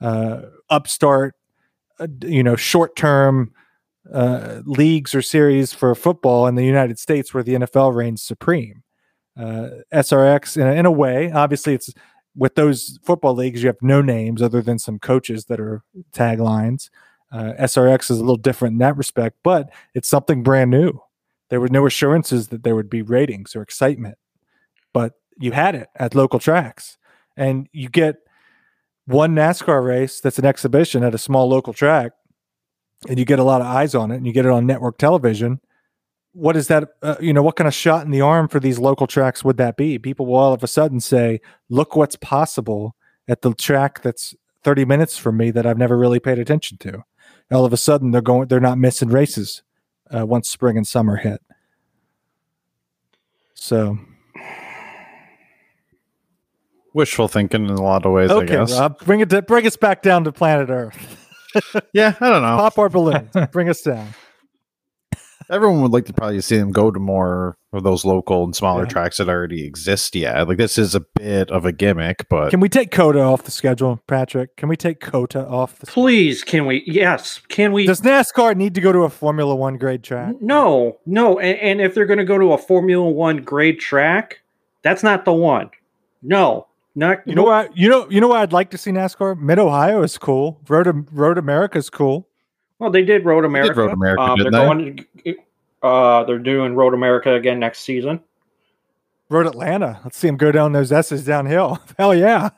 Uh, 0.00 0.42
upstart, 0.70 1.34
uh, 1.98 2.06
you 2.22 2.42
know, 2.42 2.56
short 2.56 2.96
term 2.96 3.52
uh, 4.12 4.62
leagues 4.64 5.14
or 5.14 5.22
series 5.22 5.72
for 5.72 5.94
football 5.94 6.46
in 6.46 6.54
the 6.54 6.64
United 6.64 6.98
States, 6.98 7.34
where 7.34 7.42
the 7.42 7.54
NFL 7.54 7.94
reigns 7.94 8.22
supreme. 8.22 8.82
Uh, 9.36 9.68
SRX, 9.92 10.56
in 10.56 10.66
a, 10.66 10.72
in 10.72 10.86
a 10.86 10.90
way, 10.90 11.30
obviously, 11.30 11.74
it's 11.74 11.92
with 12.38 12.54
those 12.54 12.98
football 13.02 13.34
leagues, 13.34 13.62
you 13.62 13.68
have 13.68 13.82
no 13.82 14.00
names 14.00 14.40
other 14.40 14.62
than 14.62 14.78
some 14.78 14.98
coaches 14.98 15.46
that 15.46 15.60
are 15.60 15.82
taglines. 16.12 16.88
Uh, 17.32 17.52
SRX 17.60 18.10
is 18.10 18.18
a 18.18 18.22
little 18.22 18.36
different 18.36 18.74
in 18.74 18.78
that 18.78 18.96
respect, 18.96 19.36
but 19.42 19.70
it's 19.94 20.08
something 20.08 20.42
brand 20.42 20.70
new. 20.70 21.00
There 21.50 21.60
were 21.60 21.68
no 21.68 21.86
assurances 21.86 22.48
that 22.48 22.62
there 22.62 22.76
would 22.76 22.88
be 22.88 23.02
ratings 23.02 23.56
or 23.56 23.62
excitement, 23.62 24.18
but 24.92 25.14
you 25.38 25.52
had 25.52 25.74
it 25.74 25.88
at 25.96 26.14
local 26.14 26.38
tracks, 26.38 26.98
and 27.36 27.68
you 27.72 27.88
get 27.88 28.16
one 29.06 29.34
NASCAR 29.34 29.84
race 29.84 30.20
that's 30.20 30.38
an 30.38 30.44
exhibition 30.44 31.02
at 31.02 31.14
a 31.14 31.18
small 31.18 31.48
local 31.48 31.72
track, 31.72 32.12
and 33.08 33.18
you 33.18 33.24
get 33.24 33.38
a 33.38 33.44
lot 33.44 33.60
of 33.60 33.66
eyes 33.66 33.94
on 33.94 34.10
it, 34.10 34.16
and 34.16 34.26
you 34.26 34.32
get 34.32 34.44
it 34.44 34.52
on 34.52 34.66
network 34.66 34.98
television. 34.98 35.60
What 36.32 36.56
is 36.56 36.68
that? 36.68 36.90
Uh, 37.02 37.16
you 37.20 37.32
know, 37.32 37.42
what 37.42 37.56
kind 37.56 37.68
of 37.68 37.74
shot 37.74 38.04
in 38.04 38.10
the 38.10 38.20
arm 38.20 38.48
for 38.48 38.60
these 38.60 38.78
local 38.78 39.06
tracks 39.06 39.44
would 39.44 39.56
that 39.56 39.76
be? 39.76 39.98
People 39.98 40.26
will 40.26 40.36
all 40.36 40.52
of 40.52 40.62
a 40.62 40.68
sudden 40.68 41.00
say, 41.00 41.40
"Look 41.68 41.96
what's 41.96 42.16
possible 42.16 42.94
at 43.26 43.42
the 43.42 43.54
track 43.54 44.02
that's 44.02 44.34
30 44.62 44.84
minutes 44.84 45.16
from 45.16 45.36
me 45.36 45.50
that 45.52 45.66
I've 45.66 45.78
never 45.78 45.96
really 45.96 46.20
paid 46.20 46.38
attention 46.38 46.78
to." 46.78 47.04
All 47.50 47.64
of 47.64 47.72
a 47.72 47.78
sudden, 47.78 48.10
they're 48.10 48.20
going, 48.20 48.48
they're 48.48 48.60
not 48.60 48.76
missing 48.76 49.08
races 49.08 49.62
uh, 50.14 50.26
once 50.26 50.48
spring 50.48 50.76
and 50.76 50.86
summer 50.86 51.16
hit. 51.16 51.40
So 53.54 53.98
Wishful 56.94 57.28
thinking 57.28 57.64
in 57.66 57.70
a 57.70 57.82
lot 57.82 58.04
of 58.06 58.12
ways, 58.12 58.30
I 58.30 58.44
guess. 58.44 58.72
Rob, 58.78 58.98
bring 59.04 59.20
it 59.20 59.30
to, 59.30 59.42
bring 59.42 59.66
us 59.66 59.76
back 59.76 60.02
down 60.02 60.24
to 60.24 60.32
planet 60.32 60.70
Earth. 60.70 60.96
Yeah, 61.94 62.14
I 62.20 62.28
don't 62.28 62.42
know. 62.42 62.56
Pop 62.58 62.78
our 62.78 62.90
balloons. 62.90 63.30
bring 63.52 63.70
us 63.70 63.80
down. 63.80 64.08
Everyone 65.50 65.80
would 65.80 65.92
like 65.92 66.04
to 66.04 66.12
probably 66.12 66.42
see 66.42 66.58
them 66.58 66.72
go 66.72 66.90
to 66.90 67.00
more 67.00 67.56
of 67.72 67.82
those 67.82 68.04
local 68.04 68.44
and 68.44 68.54
smaller 68.54 68.82
Yeah. 68.82 68.88
tracks 68.90 69.16
that 69.16 69.30
already 69.30 69.64
exist. 69.64 70.14
Yeah, 70.14 70.42
like 70.42 70.58
this 70.58 70.76
is 70.76 70.94
a 70.94 71.00
bit 71.14 71.50
of 71.50 71.64
a 71.64 71.72
gimmick, 71.72 72.28
but 72.28 72.50
Can 72.50 72.60
we 72.60 72.68
take 72.68 72.90
COTA 72.90 73.20
off 73.22 73.44
the 73.44 73.50
schedule, 73.50 73.98
Patrick? 74.06 74.56
Can 74.58 74.68
we 74.68 74.76
take 74.76 75.00
COTA 75.00 75.46
off 75.46 75.78
the? 75.78 75.86
Please, 75.86 76.44
can 76.44 76.66
we? 76.66 76.82
Yes, 76.86 77.40
can 77.48 77.72
we? 77.72 77.86
Does 77.86 78.02
NASCAR 78.02 78.54
need 78.54 78.74
to 78.74 78.82
go 78.82 78.92
to 78.92 79.00
a 79.00 79.10
Formula 79.10 79.56
One 79.56 79.78
grade 79.78 80.04
track? 80.04 80.34
No, 80.42 80.98
no. 81.06 81.38
And, 81.40 81.58
and 81.60 81.80
if 81.80 81.94
they're 81.94 82.06
going 82.06 82.18
to 82.18 82.24
go 82.26 82.36
to 82.38 82.52
a 82.52 82.58
Formula 82.58 83.08
One 83.08 83.38
grade 83.38 83.80
track, 83.80 84.40
that's 84.82 85.02
not 85.02 85.24
the 85.24 85.32
one. 85.32 85.70
No, 86.22 86.66
not. 86.98 87.26
You 87.26 87.34
know 87.34 87.44
what? 87.44 87.76
You 87.76 87.88
know, 87.88 88.10
you 88.10 88.20
know 88.20 88.28
what? 88.28 88.40
I'd 88.40 88.52
like 88.52 88.70
to 88.70 88.78
see 88.78 88.90
NASCAR. 88.90 89.38
Mid 89.38 89.58
Ohio 89.58 90.02
is 90.02 90.18
cool. 90.18 90.60
Road 90.68 91.08
Road 91.12 91.38
America 91.38 91.78
is 91.78 91.88
cool. 91.88 92.28
Well, 92.78 92.90
they 92.90 93.04
did 93.04 93.24
Road 93.24 93.44
America. 93.44 93.74
Road 93.74 93.92
America, 93.92 94.22
Um, 94.22 94.38
they're 94.38 94.50
didn't 94.50 95.06
going. 95.24 95.36
Uh, 95.82 96.24
they're 96.24 96.38
doing 96.38 96.74
Road 96.74 96.94
America 96.94 97.34
again 97.34 97.58
next 97.60 97.80
season. 97.80 98.20
Road 99.28 99.46
Atlanta. 99.46 100.00
Let's 100.04 100.16
see 100.16 100.26
them 100.26 100.36
go 100.36 100.50
down 100.52 100.72
those 100.72 100.90
S's 100.90 101.24
downhill. 101.24 101.78
Hell 101.98 102.14
yeah. 102.14 102.50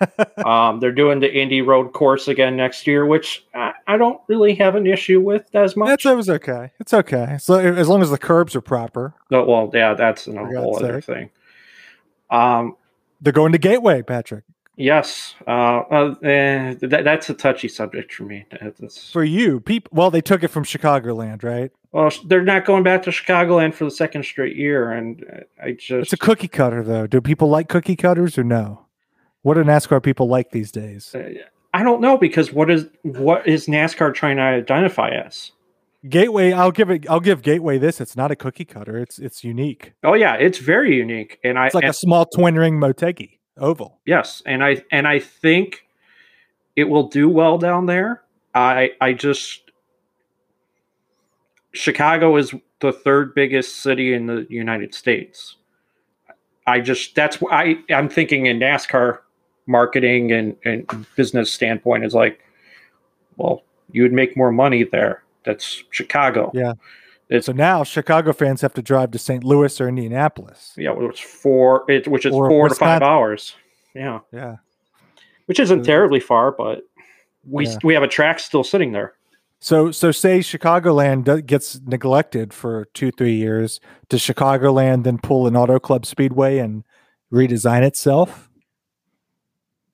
um, 0.44 0.80
they're 0.80 0.92
doing 0.92 1.20
the 1.20 1.32
Indy 1.32 1.60
Road 1.60 1.92
course 1.92 2.28
again 2.28 2.56
next 2.56 2.86
year, 2.86 3.04
which 3.04 3.44
I, 3.54 3.72
I 3.86 3.96
don't 3.98 4.20
really 4.26 4.54
have 4.54 4.74
an 4.74 4.86
issue 4.86 5.20
with 5.20 5.54
as 5.54 5.76
much. 5.76 5.88
That's 5.88 6.04
that 6.04 6.16
was 6.16 6.30
okay. 6.30 6.70
It's 6.80 6.94
okay. 6.94 7.36
So 7.38 7.54
as 7.58 7.88
long 7.88 8.00
as 8.02 8.10
the 8.10 8.18
curbs 8.18 8.56
are 8.56 8.62
proper, 8.62 9.14
But, 9.28 9.46
well, 9.46 9.70
yeah, 9.74 9.92
that's 9.94 10.26
a 10.28 10.32
whole 10.32 10.76
other 10.76 11.00
sake. 11.02 11.04
thing. 11.04 11.30
Um, 12.30 12.76
they're 13.20 13.32
going 13.32 13.52
to 13.52 13.58
Gateway, 13.58 14.02
Patrick. 14.02 14.44
yes, 14.76 15.34
uh, 15.46 15.50
uh, 15.90 16.14
eh, 16.22 16.74
that, 16.80 17.04
that's 17.04 17.30
a 17.30 17.34
touchy 17.34 17.68
subject 17.68 18.12
for 18.12 18.24
me. 18.24 18.46
That's, 18.60 19.10
For 19.10 19.24
you, 19.24 19.60
people. 19.60 19.90
Well, 19.94 20.10
they 20.10 20.20
took 20.20 20.42
it 20.42 20.48
from 20.48 20.64
Chicagoland, 20.64 21.42
right? 21.42 21.70
well, 21.96 22.12
they're 22.26 22.42
not 22.42 22.66
going 22.66 22.82
back 22.82 23.02
to 23.04 23.10
Chicagoland 23.10 23.72
for 23.72 23.84
the 23.84 23.90
second 23.90 24.24
straight 24.24 24.54
year, 24.54 24.92
and 24.92 25.24
uh, 25.32 25.64
I 25.64 25.72
just 25.72 26.12
It's 26.12 26.12
a 26.12 26.18
cookie 26.18 26.46
cutter, 26.48 26.82
though. 26.82 27.06
Do 27.06 27.22
people 27.22 27.48
like 27.48 27.68
cookie 27.70 27.96
cutters 27.96 28.36
or 28.36 28.44
no? 28.44 28.86
What 29.40 29.54
do 29.54 29.64
NASCAR 29.64 30.02
people 30.02 30.28
like 30.28 30.50
these 30.50 30.70
days? 30.70 31.14
I 31.72 31.82
don't 31.82 32.00
know 32.02 32.18
because 32.18 32.52
what 32.52 32.70
is 32.70 32.86
what 33.02 33.46
is 33.46 33.66
NASCAR 33.66 34.12
trying 34.12 34.36
to 34.36 34.42
identify 34.42 35.08
as? 35.08 35.52
Gateway. 36.08 36.52
I'll 36.52 36.70
give 36.72 36.90
it. 36.90 37.08
I'll 37.08 37.20
give 37.20 37.42
Gateway 37.42 37.78
this. 37.78 38.00
It's 38.00 38.16
not 38.16 38.30
a 38.30 38.36
cookie 38.36 38.64
cutter. 38.64 38.98
It's 38.98 39.18
it's 39.18 39.42
unique. 39.44 39.92
Oh 40.04 40.14
yeah, 40.14 40.34
it's 40.34 40.58
very 40.58 40.94
unique, 40.96 41.38
and 41.44 41.58
I 41.58 41.66
It's 41.66 41.74
like 41.74 41.84
and- 41.84 41.90
a 41.90 41.94
small 41.94 42.26
twin 42.26 42.56
ring 42.56 42.74
Motegi 42.80 43.38
oval. 43.58 44.00
yes, 44.06 44.42
and 44.46 44.62
I 44.64 44.84
and 44.92 45.06
I 45.08 45.18
think 45.18 45.86
it 46.76 46.84
will 46.84 47.08
do 47.08 47.28
well 47.28 47.58
down 47.58 47.86
there. 47.86 48.22
I 48.54 48.90
I 49.00 49.12
just 49.12 49.70
Chicago 51.72 52.36
is 52.36 52.54
the 52.80 52.92
third 52.92 53.34
biggest 53.34 53.76
city 53.82 54.12
in 54.14 54.26
the 54.26 54.46
United 54.48 54.94
States. 54.94 55.56
I 56.66 56.80
just 56.80 57.14
that's 57.14 57.40
why 57.40 57.78
I 57.88 57.94
I'm 57.94 58.08
thinking 58.08 58.46
in 58.46 58.58
NASCAR 58.58 59.18
marketing 59.66 60.32
and 60.32 60.56
and 60.64 61.06
business 61.16 61.52
standpoint 61.52 62.04
is 62.04 62.14
like, 62.14 62.40
well, 63.36 63.62
you 63.92 64.02
would 64.02 64.12
make 64.12 64.36
more 64.36 64.50
money 64.52 64.84
there. 64.84 65.22
That's 65.46 65.82
Chicago. 65.90 66.50
Yeah. 66.52 66.74
It's 67.30 67.46
So 67.46 67.52
now 67.52 67.82
Chicago 67.84 68.32
fans 68.32 68.60
have 68.60 68.74
to 68.74 68.82
drive 68.82 69.10
to 69.12 69.18
St. 69.18 69.42
Louis 69.42 69.80
or 69.80 69.88
Indianapolis. 69.88 70.74
yeah, 70.76 70.90
which 70.90 71.24
four 71.24 71.84
it 71.90 72.06
which 72.06 72.26
is 72.26 72.34
Or 72.34 72.48
four 72.50 72.68
to 72.68 72.74
five 72.74 73.00
hours. 73.02 73.54
Yeah. 73.94 74.20
Yeah. 74.32 74.56
which 75.46 75.58
isn't 75.60 75.84
terribly 75.84 76.20
far, 76.20 76.52
but 76.52 76.82
we 77.48 77.66
Yeah. 77.66 77.76
we 77.82 77.94
have 77.94 78.02
a 78.02 78.08
track 78.08 78.38
still 78.40 78.62
sitting 78.64 78.92
there. 78.92 79.14
So 79.60 79.90
so 79.90 80.12
say 80.12 80.40
Chicagoland 80.40 81.46
gets 81.46 81.80
neglected 81.86 82.52
for 82.52 82.86
two 82.94 83.10
three 83.10 83.34
years. 83.34 83.80
Does 84.08 84.20
Chicagoland 84.20 85.04
then 85.04 85.18
pull 85.18 85.46
an 85.46 85.56
Auto 85.56 85.78
Club 85.78 86.04
Speedway 86.04 86.58
and 86.58 86.84
redesign 87.32 87.82
itself? 87.82 88.50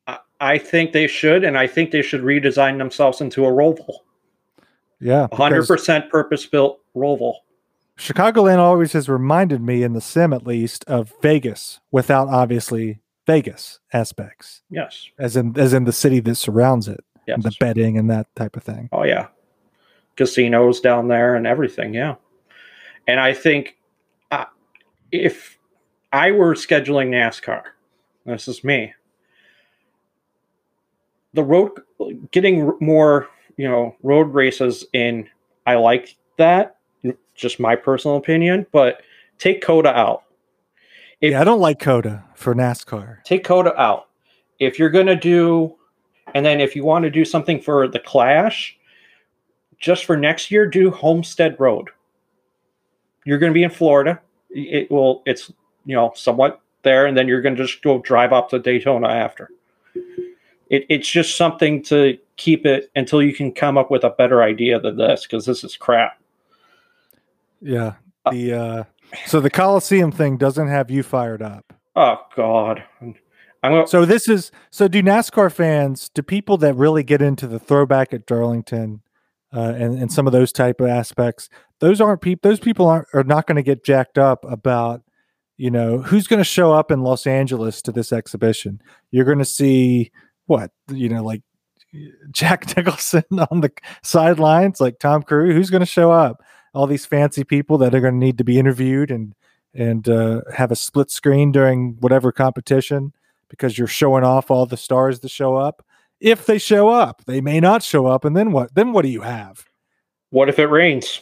I, 0.07 0.19
I 0.41 0.59
think 0.59 0.93
they 0.93 1.07
should, 1.07 1.45
and 1.45 1.57
I 1.57 1.67
think 1.67 1.93
they 1.93 2.03
should 2.03 2.23
redesign 2.23 2.79
themselves 2.79 3.21
into 3.21 3.45
a 3.47 3.51
Roval, 3.51 3.99
Yeah, 5.03 5.27
100% 5.33 6.09
purpose 6.09 6.47
built 6.47 6.81
Roval. 6.97 7.35
Chicagoland 7.99 8.59
always 8.59 8.93
has 8.93 9.09
reminded 9.09 9.61
me 9.61 9.83
in 9.83 9.93
the 9.93 10.01
sim 10.01 10.33
at 10.33 10.47
least 10.47 10.85
of 10.87 11.13
Vegas 11.21 11.81
without 11.91 12.29
obviously 12.29 13.01
Vegas 13.27 13.81
aspects, 13.93 14.63
Yes, 14.71 15.09
as 15.19 15.37
in 15.37 15.59
as 15.59 15.73
in 15.73 15.85
the 15.85 15.93
city 15.93 16.21
that 16.21 16.35
surrounds 16.37 16.89
it, 16.89 17.05
yes. 17.27 17.43
the 17.43 17.53
betting 17.61 17.97
and 17.97 18.11
that 18.11 18.27
type 18.35 18.57
of 18.57 18.63
thing. 18.63 18.89
Oh 18.93 19.05
yeah, 19.05 19.29
casinos 20.17 20.81
down 20.81 21.09
there 21.09 21.35
and 21.37 21.47
everything. 21.47 21.95
Yeah, 21.95 22.17
and 23.07 23.21
I 23.21 23.35
think 23.35 23.77
uh, 24.31 24.47
if 25.13 25.59
I 26.13 26.33
were 26.33 26.55
scheduling 26.55 27.11
NASCAR, 27.11 27.63
this 28.27 28.49
is 28.49 28.65
me. 28.65 28.95
The 31.35 31.45
road, 31.45 31.71
getting 32.33 32.73
more, 32.81 33.29
you 33.57 33.69
know, 33.69 33.97
road 34.03 34.33
races 34.33 34.85
in. 34.93 35.29
I 35.67 35.75
like 35.75 36.17
that. 36.39 36.77
Just 37.35 37.61
my 37.61 37.77
personal 37.77 38.17
opinion, 38.17 38.67
but 38.73 39.03
take 39.39 39.63
COTA 39.63 39.97
out. 39.97 40.25
If- 41.21 41.33
yeah, 41.33 41.41
I 41.41 41.45
don't 41.45 41.61
like 41.61 41.79
COTA 41.79 42.25
for 42.35 42.55
NASCAR. 42.55 43.23
take 43.25 43.45
COTA 43.45 43.79
out. 43.81 44.09
If 44.59 44.79
you're 44.79 44.91
going 44.91 45.07
to 45.07 45.17
do, 45.17 45.75
and 46.35 46.45
then 46.45 46.61
if 46.61 46.77
you 46.77 46.85
want 46.85 47.05
to 47.05 47.11
do 47.11 47.25
something 47.25 47.61
for 47.61 47.89
the 47.89 47.99
Clash, 47.99 48.77
just 49.79 50.05
for 50.05 50.17
next 50.17 50.51
year, 50.51 50.67
do 50.67 50.91
Homestead 50.91 51.57
Road. 51.59 51.89
You're 53.25 53.39
going 53.39 53.51
to 53.51 53.55
be 53.55 53.65
in 53.65 53.71
Florida. 53.71 54.21
It 54.51 54.91
will, 54.91 55.23
it's, 55.27 55.51
you 55.85 55.97
know, 55.97 56.13
somewhat 56.15 56.61
there, 56.83 57.07
and 57.07 57.17
then 57.17 57.27
you're 57.27 57.41
going 57.41 57.57
to 57.57 57.65
just 57.65 57.83
go 57.83 57.99
drive 57.99 58.33
up 58.33 58.51
to 58.51 58.59
Daytona 58.59 59.09
after. 59.09 59.51
It, 60.73 60.87
it's 60.89 61.09
just 61.09 61.37
something 61.37 61.85
to 61.85 62.19
keep 62.37 62.67
it 62.67 62.91
until 62.97 63.23
you 63.23 63.33
can 63.33 63.53
come 63.53 63.79
up 63.79 63.93
with 63.93 64.03
a 64.03 64.11
better 64.11 64.43
idea 64.43 64.81
than 64.81 64.97
this, 64.97 65.23
because 65.23 65.47
this 65.47 65.63
is 65.63 65.77
crap. 65.77 66.19
Yeah, 67.61 67.93
the 68.31 68.53
uh, 68.53 68.85
so 69.27 69.41
the 69.41 69.51
Coliseum 69.51 70.11
thing 70.11 70.39
doesn't 70.39 70.67
have 70.67 70.91
you 70.91 71.05
fired 71.05 71.43
up. 71.43 71.73
Oh, 71.95 72.17
God. 72.35 72.83
To, 73.01 73.87
So 73.87 74.05
this 74.05 74.29
is 74.29 74.51
so. 74.71 74.89
Do 74.89 75.03
NASCAR 75.03 75.53
fans? 75.53 76.09
Do 76.09 76.23
people 76.23 76.57
that 76.57 76.75
really 76.75 77.05
get 77.05 77.23
into 77.23 77.47
the 77.47 77.61
throwback 77.61 78.13
at 78.13 78.27
Darlington 78.27 79.03
uh, 79.55 79.75
and 79.77 79.97
and 79.99 80.11
some 80.11 80.27
of 80.27 80.33
those 80.33 80.51
type 80.51 80.81
of 80.81 80.89
aspects? 80.89 81.49
Those 81.79 82.01
aren't 82.01 82.23
people. 82.23 82.51
Those 82.51 82.61
people 82.61 82.89
aren't 82.89 83.07
are 83.13 83.23
not 83.23 83.47
going 83.47 83.57
to 83.57 83.63
get 83.63 83.85
jacked 83.85 84.19
up 84.19 84.45
about 84.51 85.03
You 85.59 85.71
know, 85.71 85.99
who's 85.99 86.27
going 86.27 86.39
to 86.41 86.45
show 86.45 86.73
up 86.73 86.91
in 86.91 87.03
Los 87.03 87.27
Angeles 87.27 87.83
to 87.83 87.93
this 87.93 88.13
exhibition? 88.13 88.83
You're 89.13 89.25
going 89.25 89.39
to 89.39 89.45
see 89.45 90.11
what? 90.53 90.71
You 90.89 91.09
know, 91.09 91.25
like 91.25 91.43
Jack 92.31 92.77
Nicholson 92.77 93.25
on 93.51 93.63
the 93.63 93.73
sidelines, 94.03 94.81
like 94.81 94.99
Tom 94.99 95.23
Cruise. 95.23 95.55
Who's 95.55 95.71
going 95.71 95.81
to 95.81 95.87
show 95.87 96.13
up? 96.13 96.43
All 96.75 96.87
these 96.87 97.07
fancy 97.07 97.45
people 97.45 97.79
that 97.79 97.95
are 97.95 98.01
going 98.01 98.15
to 98.15 98.25
need 98.25 98.39
to 98.39 98.45
be 98.45 98.59
interviewed 98.59 99.11
and 99.11 99.35
and 99.75 100.07
uh, 100.09 100.43
have 100.55 100.71
a 100.71 100.77
split 100.77 101.11
screen 101.11 101.51
during 101.51 101.97
whatever 102.01 102.31
competition 102.31 103.15
because 103.49 103.79
you're 103.79 103.87
showing 103.87 104.23
off 104.23 104.51
all 104.51 104.67
the 104.67 104.77
stars 104.77 105.19
to 105.21 105.29
show 105.29 105.57
up. 105.57 105.83
If 106.21 106.45
they 106.45 106.59
show 106.59 106.91
up, 106.91 107.25
they 107.25 107.41
may 107.41 107.59
not 107.59 107.83
show 107.83 108.07
up, 108.07 108.25
and 108.27 108.37
then 108.37 108.53
what? 108.53 108.75
Then 108.75 108.93
what 108.93 109.03
do 109.03 109.09
you 109.09 109.23
have? 109.23 109.65
What 110.31 110.49
if 110.51 110.59
it 110.59 110.67
rains? 110.67 111.21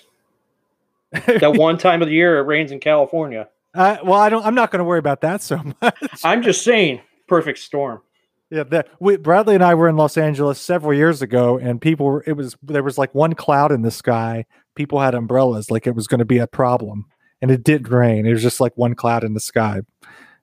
that 1.12 1.54
one 1.54 1.78
time 1.78 2.02
of 2.02 2.08
the 2.08 2.14
year 2.14 2.38
it 2.38 2.42
rains 2.42 2.70
in 2.72 2.80
California. 2.80 3.48
Uh, 3.72 3.98
well, 4.02 4.20
I 4.20 4.28
don't. 4.28 4.44
I'm 4.44 4.54
not 4.54 4.72
going 4.72 4.80
to 4.80 4.84
worry 4.84 4.98
about 4.98 5.20
that 5.20 5.42
so 5.42 5.62
much. 5.80 6.24
I'm 6.24 6.42
just 6.42 6.62
saying, 6.64 7.00
perfect 7.28 7.60
storm. 7.60 8.02
Yeah, 8.50 8.64
that 8.64 8.88
we 8.98 9.16
Bradley 9.16 9.54
and 9.54 9.62
I 9.62 9.74
were 9.74 9.88
in 9.88 9.96
Los 9.96 10.16
Angeles 10.16 10.60
several 10.60 10.92
years 10.92 11.22
ago, 11.22 11.56
and 11.56 11.80
people 11.80 12.06
were. 12.06 12.24
It 12.26 12.32
was 12.32 12.56
there 12.62 12.82
was 12.82 12.98
like 12.98 13.14
one 13.14 13.34
cloud 13.34 13.70
in 13.70 13.82
the 13.82 13.92
sky. 13.92 14.44
People 14.74 15.00
had 15.00 15.14
umbrellas, 15.14 15.70
like 15.70 15.86
it 15.86 15.94
was 15.94 16.08
going 16.08 16.18
to 16.18 16.24
be 16.24 16.38
a 16.38 16.48
problem, 16.48 17.06
and 17.40 17.50
it 17.52 17.62
didn't 17.62 17.92
rain. 17.92 18.26
It 18.26 18.32
was 18.32 18.42
just 18.42 18.60
like 18.60 18.76
one 18.76 18.94
cloud 18.94 19.22
in 19.22 19.34
the 19.34 19.40
sky. 19.40 19.82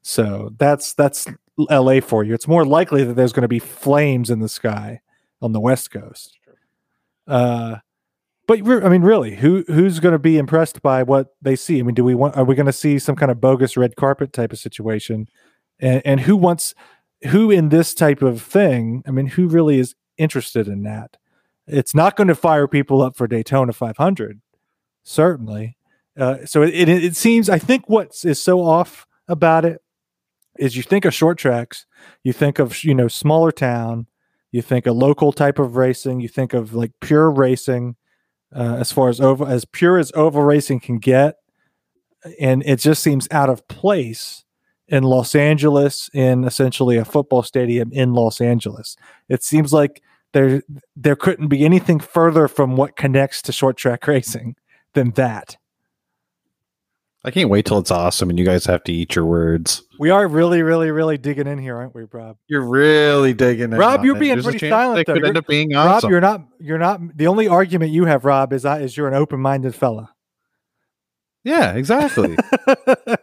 So 0.04 0.54
that's 0.58 0.94
that's 0.94 1.28
L.A. 1.70 2.00
for 2.00 2.24
you. 2.24 2.34
It's 2.34 2.48
more 2.48 2.66
likely 2.66 3.04
that 3.04 3.16
there's 3.16 3.34
going 3.34 3.42
to 3.42 3.50
be 3.50 3.60
flames 3.60 4.30
in 4.30 4.40
the 4.40 4.50
sky 4.50 5.02
on 5.42 5.52
the 5.52 5.60
West 5.60 5.92
Coast. 5.92 6.38
Uh, 7.28 7.78
but 8.48 8.60
I 8.60 8.88
mean, 8.88 9.02
really, 9.02 9.36
who 9.36 9.66
who's 9.68 10.00
going 10.00 10.14
to 10.14 10.20
be 10.20 10.38
impressed 10.38 10.82
by 10.82 11.04
what 11.04 11.36
they 11.42 11.58
see? 11.58 11.80
I 11.80 11.82
mean, 11.82 11.96
do 11.96 12.06
we 12.06 12.16
want? 12.16 12.38
Are 12.38 12.46
we 12.46 12.56
going 12.56 12.68
to 12.68 12.74
see 12.74 12.98
some 13.00 13.18
kind 13.18 13.30
of 13.30 13.42
bogus 13.42 13.76
red 13.76 13.98
carpet 13.98 14.32
type 14.32 14.54
of 14.54 14.60
situation? 14.60 15.28
And 15.82 16.02
and 16.06 16.22
who 16.22 16.38
wants? 16.38 16.74
Who 17.26 17.50
in 17.52 17.70
this 17.70 17.94
type 17.94 18.22
of 18.22 18.42
thing? 18.42 19.04
I 19.08 19.12
mean, 19.12 19.28
who 19.28 19.48
really 19.48 19.80
is 19.80 19.96
interested 20.18 20.68
in 20.68 20.84
that? 20.84 21.18
It's 21.66 21.96
not 21.96 22.16
going 22.16 22.28
to 22.28 22.36
fire 22.36 22.68
people 22.68 23.02
up 23.02 23.18
for 23.18 23.28
Daytona 23.28 23.74
500, 23.74 24.42
certainly. 25.04 25.78
Uh, 26.18 26.46
so 26.46 26.64
it, 26.64 26.74
it 26.74 26.90
it 26.90 27.16
seems. 27.16 27.50
I 27.50 27.60
think 27.60 27.88
what 27.88 28.16
is 28.24 28.42
so 28.42 28.62
off 28.62 29.06
about 29.28 29.66
it 29.66 29.82
is 30.58 30.76
you 30.76 30.84
think 30.84 31.06
of 31.06 31.14
short 31.14 31.38
tracks, 31.38 31.86
you 32.24 32.34
think 32.34 32.58
of 32.58 32.84
you 32.84 32.96
know 32.96 33.08
smaller 33.08 33.52
town, 33.52 34.08
you 34.52 34.62
think 34.62 34.88
a 34.88 34.92
local 34.92 35.32
type 35.32 35.60
of 35.60 35.76
racing, 35.76 36.20
you 36.20 36.28
think 36.28 36.54
of 36.54 36.74
like 36.74 36.92
pure 37.02 37.30
racing 37.30 37.96
uh, 38.56 38.78
as 38.80 38.92
far 38.92 39.10
as 39.10 39.22
over 39.22 39.46
as 39.46 39.66
pure 39.66 39.98
as 40.00 40.12
oval 40.16 40.42
racing 40.42 40.80
can 40.80 40.98
get, 40.98 41.36
and 42.40 42.64
it 42.66 42.80
just 42.80 43.04
seems 43.04 43.28
out 43.30 43.50
of 43.50 43.68
place 43.68 44.44
in 44.88 45.04
Los 45.04 45.36
Angeles 45.36 46.10
in 46.14 46.44
essentially 46.44 46.98
a 46.98 47.06
football 47.06 47.44
stadium 47.44 47.90
in 47.92 48.14
Los 48.14 48.40
Angeles. 48.42 48.96
It 49.30 49.44
seems 49.44 49.74
like 49.74 50.02
there 50.34 50.62
there 50.96 51.16
couldn't 51.16 51.48
be 51.48 51.66
anything 51.66 52.00
further 52.00 52.48
from 52.48 52.76
what 52.76 52.96
connects 52.96 53.42
to 53.44 53.52
short 53.52 53.78
track 53.78 54.06
racing 54.08 54.56
than 54.94 55.12
that. 55.12 55.58
I 57.26 57.32
can't 57.32 57.50
wait 57.50 57.66
till 57.66 57.80
it's 57.80 57.92
awesome 57.92 58.30
and 58.30 58.40
you 58.40 58.46
guys 58.46 58.66
have 58.68 58.84
to 58.86 58.94
eat 58.94 59.16
your 59.16 59.26
words. 59.26 59.84
We 60.00 60.12
are 60.12 60.26
really, 60.28 60.62
really, 60.62 60.92
really 60.92 61.18
digging 61.18 61.48
in 61.48 61.58
here, 61.58 61.76
aren't 61.76 61.94
we, 61.94 62.04
Rob? 62.10 62.38
You're 62.48 62.62
really 62.62 63.34
digging 63.34 63.74
in. 63.74 63.78
Rob, 63.78 64.06
you're 64.06 64.16
it. 64.16 64.20
being 64.20 64.36
There's 64.36 64.46
pretty 64.46 64.70
silent, 64.70 64.98
They 64.98 65.04
though. 65.04 65.14
could 65.20 65.26
end 65.26 65.34
You're- 65.36 65.40
up 65.40 65.48
being 65.48 65.74
Rob, 65.74 65.88
awesome. 65.88 66.10
you're 66.12 66.22
not 66.22 66.42
you're 66.60 66.78
not 66.78 67.02
the 67.18 67.28
only 67.28 67.48
argument 67.50 67.92
you 67.92 68.06
have, 68.06 68.24
Rob, 68.24 68.54
is 68.54 68.64
I 68.64 68.80
is 68.80 68.96
you're 68.96 69.08
an 69.10 69.14
open 69.16 69.42
minded 69.42 69.76
fella. 69.76 70.14
yeah, 71.44 71.74
exactly. 71.74 72.38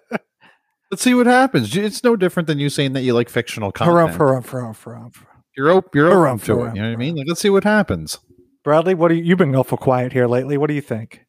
Let's 0.95 1.03
see 1.03 1.15
what 1.15 1.27
happens. 1.27 1.77
It's 1.77 2.05
no 2.05 2.15
different 2.15 2.47
than 2.47 2.61
you 2.61 2.71
saying 2.71 2.93
that 2.93 3.03
you 3.03 3.15
like 3.15 3.29
fictional 3.29 3.73
content. 3.73 3.97
Harumph, 3.97 4.17
harumph, 4.17 4.47
harumph, 4.47 4.85
harumph. 4.85 5.27
You're 5.57 5.73
op- 5.73 5.93
you're 5.93 6.09
Harumph, 6.09 6.35
open 6.35 6.39
to 6.47 6.53
it. 6.67 6.77
You 6.77 6.83
know 6.83 6.89
what 6.91 6.95
I 6.95 6.97
mean? 6.97 7.17
Like, 7.17 7.27
let's 7.27 7.41
see 7.41 7.51
what 7.51 7.65
happens. 7.65 8.21
Bradley, 8.63 8.95
what 8.95 9.09
do 9.09 9.17
you 9.17 9.25
you've 9.25 9.39
been 9.39 9.57
awful 9.57 9.77
quiet 9.77 10.13
here 10.13 10.29
lately? 10.29 10.57
What 10.57 10.69
do 10.69 10.75
you 10.75 10.81
think? 10.81 11.27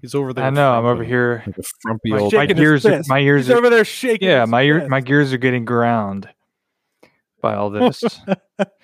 He's 0.00 0.14
over 0.14 0.32
there. 0.32 0.46
I 0.46 0.48
know. 0.48 0.72
I'm 0.72 0.86
over 0.86 1.04
here. 1.04 1.42
like 1.46 1.58
a 1.58 1.62
frumpy 1.82 2.12
My 2.12 2.18
old. 2.18 2.32
My 2.32 2.40
Shaking 2.40 2.56
gears, 2.56 2.86
are, 2.86 3.02
my 3.08 3.18
ears, 3.18 3.48
He's 3.48 3.54
are, 3.54 3.58
over 3.58 3.68
there 3.68 3.84
shaking. 3.84 4.26
yeah, 4.26 4.46
my 4.46 4.62
ear, 4.62 4.88
my 4.88 5.02
gears 5.02 5.34
are 5.34 5.36
getting 5.38 5.66
ground 5.66 6.30
by 7.42 7.54
all 7.54 7.68
this. 7.68 8.02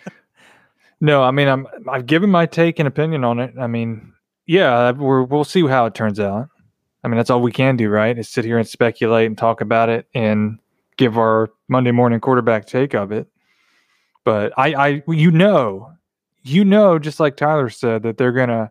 no, 1.00 1.22
I 1.22 1.30
mean, 1.30 1.48
I'm 1.48 1.66
I've 1.88 2.04
given 2.04 2.28
my 2.28 2.44
take 2.44 2.78
and 2.78 2.86
opinion 2.86 3.24
on 3.24 3.40
it. 3.40 3.54
I 3.58 3.68
mean, 3.68 4.12
yeah, 4.46 4.90
we're 4.90 5.22
we'll 5.22 5.44
see 5.44 5.66
how 5.66 5.86
it 5.86 5.94
turns 5.94 6.20
out. 6.20 6.50
I 7.08 7.10
mean, 7.10 7.16
that's 7.16 7.30
all 7.30 7.40
we 7.40 7.52
can 7.52 7.78
do, 7.78 7.88
right? 7.88 8.18
Is 8.18 8.28
sit 8.28 8.44
here 8.44 8.58
and 8.58 8.68
speculate 8.68 9.24
and 9.24 9.38
talk 9.38 9.62
about 9.62 9.88
it 9.88 10.06
and 10.12 10.58
give 10.98 11.16
our 11.16 11.48
Monday 11.66 11.90
morning 11.90 12.20
quarterback 12.20 12.66
take 12.66 12.94
of 12.94 13.12
it. 13.12 13.26
But 14.24 14.52
I, 14.58 14.74
I, 14.74 15.02
you 15.08 15.30
know, 15.30 15.90
you 16.42 16.66
know, 16.66 16.98
just 16.98 17.18
like 17.18 17.38
Tyler 17.38 17.70
said, 17.70 18.02
that 18.02 18.18
they're 18.18 18.32
gonna, 18.32 18.70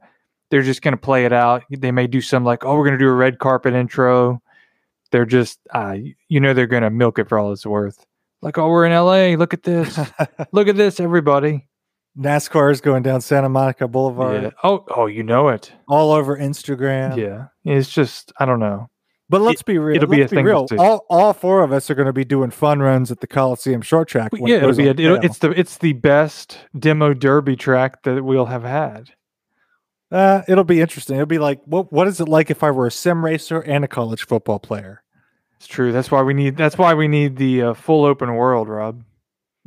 they're 0.51 0.61
just 0.61 0.83
gonna 0.83 0.97
play 0.97 1.25
it 1.25 1.33
out. 1.33 1.63
They 1.71 1.91
may 1.91 2.05
do 2.05 2.21
some 2.21 2.43
like, 2.43 2.63
oh, 2.63 2.75
we're 2.75 2.85
gonna 2.85 2.99
do 2.99 3.09
a 3.09 3.13
red 3.13 3.39
carpet 3.39 3.73
intro. 3.73 4.39
They're 5.09 5.25
just, 5.25 5.59
uh, 5.73 5.97
you 6.27 6.39
know, 6.39 6.53
they're 6.53 6.67
gonna 6.67 6.91
milk 6.91 7.17
it 7.17 7.27
for 7.27 7.39
all 7.39 7.51
it's 7.51 7.65
worth. 7.65 8.05
Like, 8.43 8.59
oh, 8.59 8.69
we're 8.69 8.85
in 8.85 8.93
LA. 8.93 9.35
Look 9.35 9.55
at 9.55 9.63
this. 9.63 9.97
Look 10.51 10.67
at 10.67 10.75
this, 10.75 10.99
everybody. 10.99 11.67
NASCAR 12.17 12.71
is 12.71 12.81
going 12.81 13.03
down 13.03 13.21
Santa 13.21 13.49
Monica 13.49 13.87
Boulevard 13.87 14.43
Yeah. 14.43 14.49
Oh, 14.63 14.85
oh, 14.89 15.05
you 15.05 15.23
know 15.23 15.49
it. 15.49 15.71
all 15.87 16.11
over 16.11 16.37
Instagram. 16.37 17.17
Yeah. 17.17 17.47
It's 17.63 17.89
just, 17.89 18.31
I 18.39 18.45
don't 18.45 18.59
know. 18.59 18.89
But 19.29 19.41
let's 19.41 19.61
be 19.61 19.77
real. 19.77 19.97
it'll 19.97 20.09
be 20.09 20.21
let's 20.21 20.31
a 20.31 20.35
thing 20.35 20.45
real. 20.45 20.65
All 20.79 21.05
all 21.09 21.33
four 21.33 21.61
of 21.61 21.73
us 21.73 21.89
are 21.89 21.95
going 21.95 22.05
to 22.05 22.13
be 22.13 22.23
doing 22.23 22.49
fun 22.49 22.79
runs 22.79 23.11
at 23.11 23.19
the 23.19 23.27
Coliseum 23.27 23.81
short 23.81 24.07
track. 24.07 24.31
Yeah, 24.33 24.55
it 24.55 24.63
it'll 24.63 24.75
be 24.75 24.87
a, 24.87 24.91
it'll, 24.91 25.15
it's 25.17 25.39
the 25.39 25.51
it's 25.51 25.79
the 25.79 25.91
best 25.93 26.59
demo 26.77 27.13
derby 27.13 27.57
track 27.57 28.03
that 28.03 28.23
we'll 28.23 28.45
have 28.45 28.63
had. 28.63 29.11
Uh, 30.09 30.43
it'll 30.47 30.63
be 30.63 30.79
interesting. 30.79 31.17
It'll 31.17 31.25
be 31.25 31.39
like, 31.39 31.59
what 31.65 31.91
what 31.91 32.07
is 32.07 32.21
it 32.21 32.29
like 32.29 32.49
if 32.49 32.63
I 32.63 32.71
were 32.71 32.87
a 32.87 32.91
sim 32.91 33.25
racer 33.25 33.59
and 33.59 33.83
a 33.83 33.87
college 33.89 34.25
football 34.25 34.59
player? 34.59 35.03
It's 35.57 35.67
true. 35.67 35.91
That's 35.91 36.09
why 36.09 36.21
we 36.21 36.33
need. 36.33 36.55
That's 36.55 36.77
why 36.77 36.93
we 36.93 37.09
need 37.09 37.35
the 37.35 37.61
uh, 37.63 37.73
full 37.73 38.05
open 38.05 38.33
world, 38.35 38.69
Rob. 38.69 39.03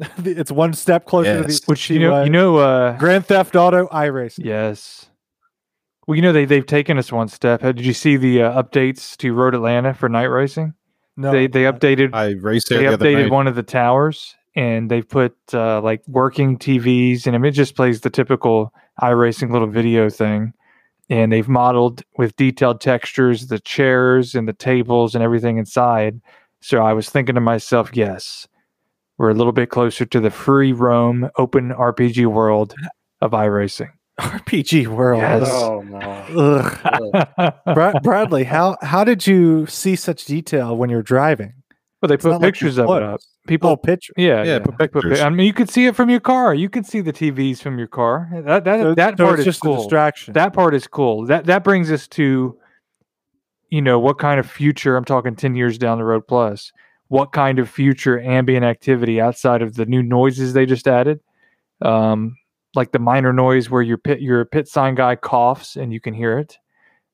it's 0.25 0.51
one 0.51 0.73
step 0.73 1.05
closer 1.07 1.35
Yes. 1.43 1.61
to 1.61 1.61
the 1.61 1.63
Which 1.67 1.91
you 1.91 1.99
know, 2.01 2.25
you 2.25 2.31
know, 2.31 2.57
uh, 2.57 2.97
Grand 2.99 3.27
Theft 3.27 3.55
Auto 3.57 3.87
iRacing. 3.89 4.45
yes. 4.45 5.07
Well, 6.07 6.17
you 6.17 6.23
know 6.23 6.33
they 6.33 6.45
they've 6.45 6.67
taken 6.67 6.99
us 6.99 7.13
one 7.13 7.29
step. 7.29 7.61
Did 7.61 7.81
you 7.85 7.93
see 7.93 8.17
the 8.17 8.43
uh, 8.43 8.63
updates 8.63 9.17
to 9.19 9.33
Road 9.33 9.55
Atlanta 9.55 9.95
for 9.95 10.09
night 10.09 10.25
racing? 10.25 10.75
No, 11.17 11.31
they 11.31 11.47
they 11.47 11.65
updated 11.65 12.11
I 12.15 12.31
raced 12.41 12.69
there 12.71 12.81
they 12.81 12.97
the 12.97 13.05
updated 13.05 13.23
night. 13.25 13.31
one 13.31 13.47
of 13.47 13.55
the 13.55 13.63
towers 13.63 14.35
and 14.57 14.91
they've 14.91 15.09
put 15.09 15.37
uh, 15.53 15.81
like 15.83 16.03
working 16.09 16.59
TVs 16.59 17.27
and 17.27 17.45
it 17.47 17.51
just 17.53 17.77
plays 17.77 18.01
the 18.01 18.11
typical 18.11 18.73
iRacing 19.01 19.53
little 19.53 19.69
video 19.69 20.09
thing. 20.11 20.53
And 21.09 21.33
they've 21.33 21.49
modeled 21.49 22.03
with 22.17 22.35
detailed 22.37 22.81
textures 22.81 23.49
the 23.49 23.59
chairs 23.59 24.35
and 24.35 24.47
the 24.49 24.53
tables 24.53 25.15
and 25.15 25.23
everything 25.25 25.59
inside. 25.59 26.21
So 26.61 26.83
I 26.83 26.93
was 26.93 27.09
thinking 27.11 27.35
to 27.35 27.41
myself, 27.41 27.91
yes, 27.95 28.47
we're 29.20 29.28
a 29.28 29.35
little 29.35 29.52
bit 29.52 29.68
closer 29.68 30.06
to 30.06 30.18
the 30.18 30.30
free 30.30 30.72
roam 30.72 31.28
open 31.37 31.72
RPG 31.72 32.24
world 32.26 32.74
of 33.20 33.33
iRacing. 33.33 33.90
RPG 34.18 34.87
World. 34.87 35.20
Yes. 35.20 35.48
Oh 35.50 35.80
no. 35.83 35.98
Ugh. 36.00 37.54
Bra- 37.74 38.00
Bradley, 38.02 38.44
how 38.44 38.76
how 38.83 39.04
did 39.04 39.26
you 39.26 39.66
see 39.66 39.94
such 39.94 40.24
detail 40.24 40.74
when 40.76 40.88
you're 40.88 41.02
driving? 41.02 41.52
Well, 42.00 42.09
they 42.09 42.14
It's 42.14 42.24
put 42.24 42.30
not 42.30 42.40
like 42.40 42.54
pictures 42.54 42.78
of 42.78 42.88
it 42.88 43.02
up. 43.02 43.20
People 43.46 43.70
Oh, 43.70 43.76
picture. 43.76 44.12
Yeah, 44.16 44.42
Yeah, 44.42 44.44
yeah. 44.44 44.59
put 44.61 44.78
They 44.78 44.88
put 44.88 45.02
pictures. 45.02 45.20
I 45.20 45.28
mean, 45.28 45.46
you 45.46 45.52
can 45.52 45.66
see 45.66 45.85
it 45.87 45.94
from 45.96 46.09
your 46.09 46.20
car. 46.20 46.54
You 46.54 46.70
can 46.70 46.83
see 46.85 47.00
the 47.02 47.12
TVs 47.12 47.61
from 47.61 47.78
your 47.78 47.88
car. 47.88 48.30
That 48.33 48.64
that 48.64 48.80
So- 48.80 48.94
that 48.94 49.18
so 49.18 49.24
part 49.24 49.38
it's 49.38 49.40
is 49.40 49.44
just 49.54 49.59
a 49.59 49.66
cool. 49.68 49.76
distraction. 49.76 50.33
That 50.33 50.52
part 50.54 50.74
is 50.74 50.87
cool. 50.87 51.26
That 51.26 51.44
that 51.46 51.62
brings 51.64 51.90
us 51.92 52.09
to, 52.09 52.56
you 53.68 53.83
know, 53.83 53.98
what 53.98 54.18
kind 54.18 54.40
of 54.40 54.50
future? 54.50 54.96
I'm 54.96 55.04
talking 55.04 55.37
ten 55.37 55.54
years 55.56 55.76
down 55.78 55.98
the 55.98 56.04
road 56.04 56.26
plus. 56.26 56.72
What 57.11 57.33
kind 57.33 57.59
of 57.59 57.68
future 57.68 58.20
ambient 58.20 58.64
activity 58.64 59.20
outside 59.20 59.62
of 59.62 59.75
the 59.75 59.85
new 59.85 60.01
noises 60.01 60.53
they 60.53 60.64
just 60.64 60.87
added, 60.87 61.18
um, 61.83 62.37
like 62.77 62.92
the 62.92 63.01
minor 63.01 63.33
noise 63.33 63.68
where 63.68 63.83
your 63.83 63.99
pit 63.99 64.20
your 64.20 64.44
pit 64.44 64.68
sign 64.68 64.94
guy 64.94 65.16
coughs 65.16 65.75
and 65.75 65.92
you 65.92 66.01
can 66.01 66.14
hear 66.14 66.38
it. 66.38 66.57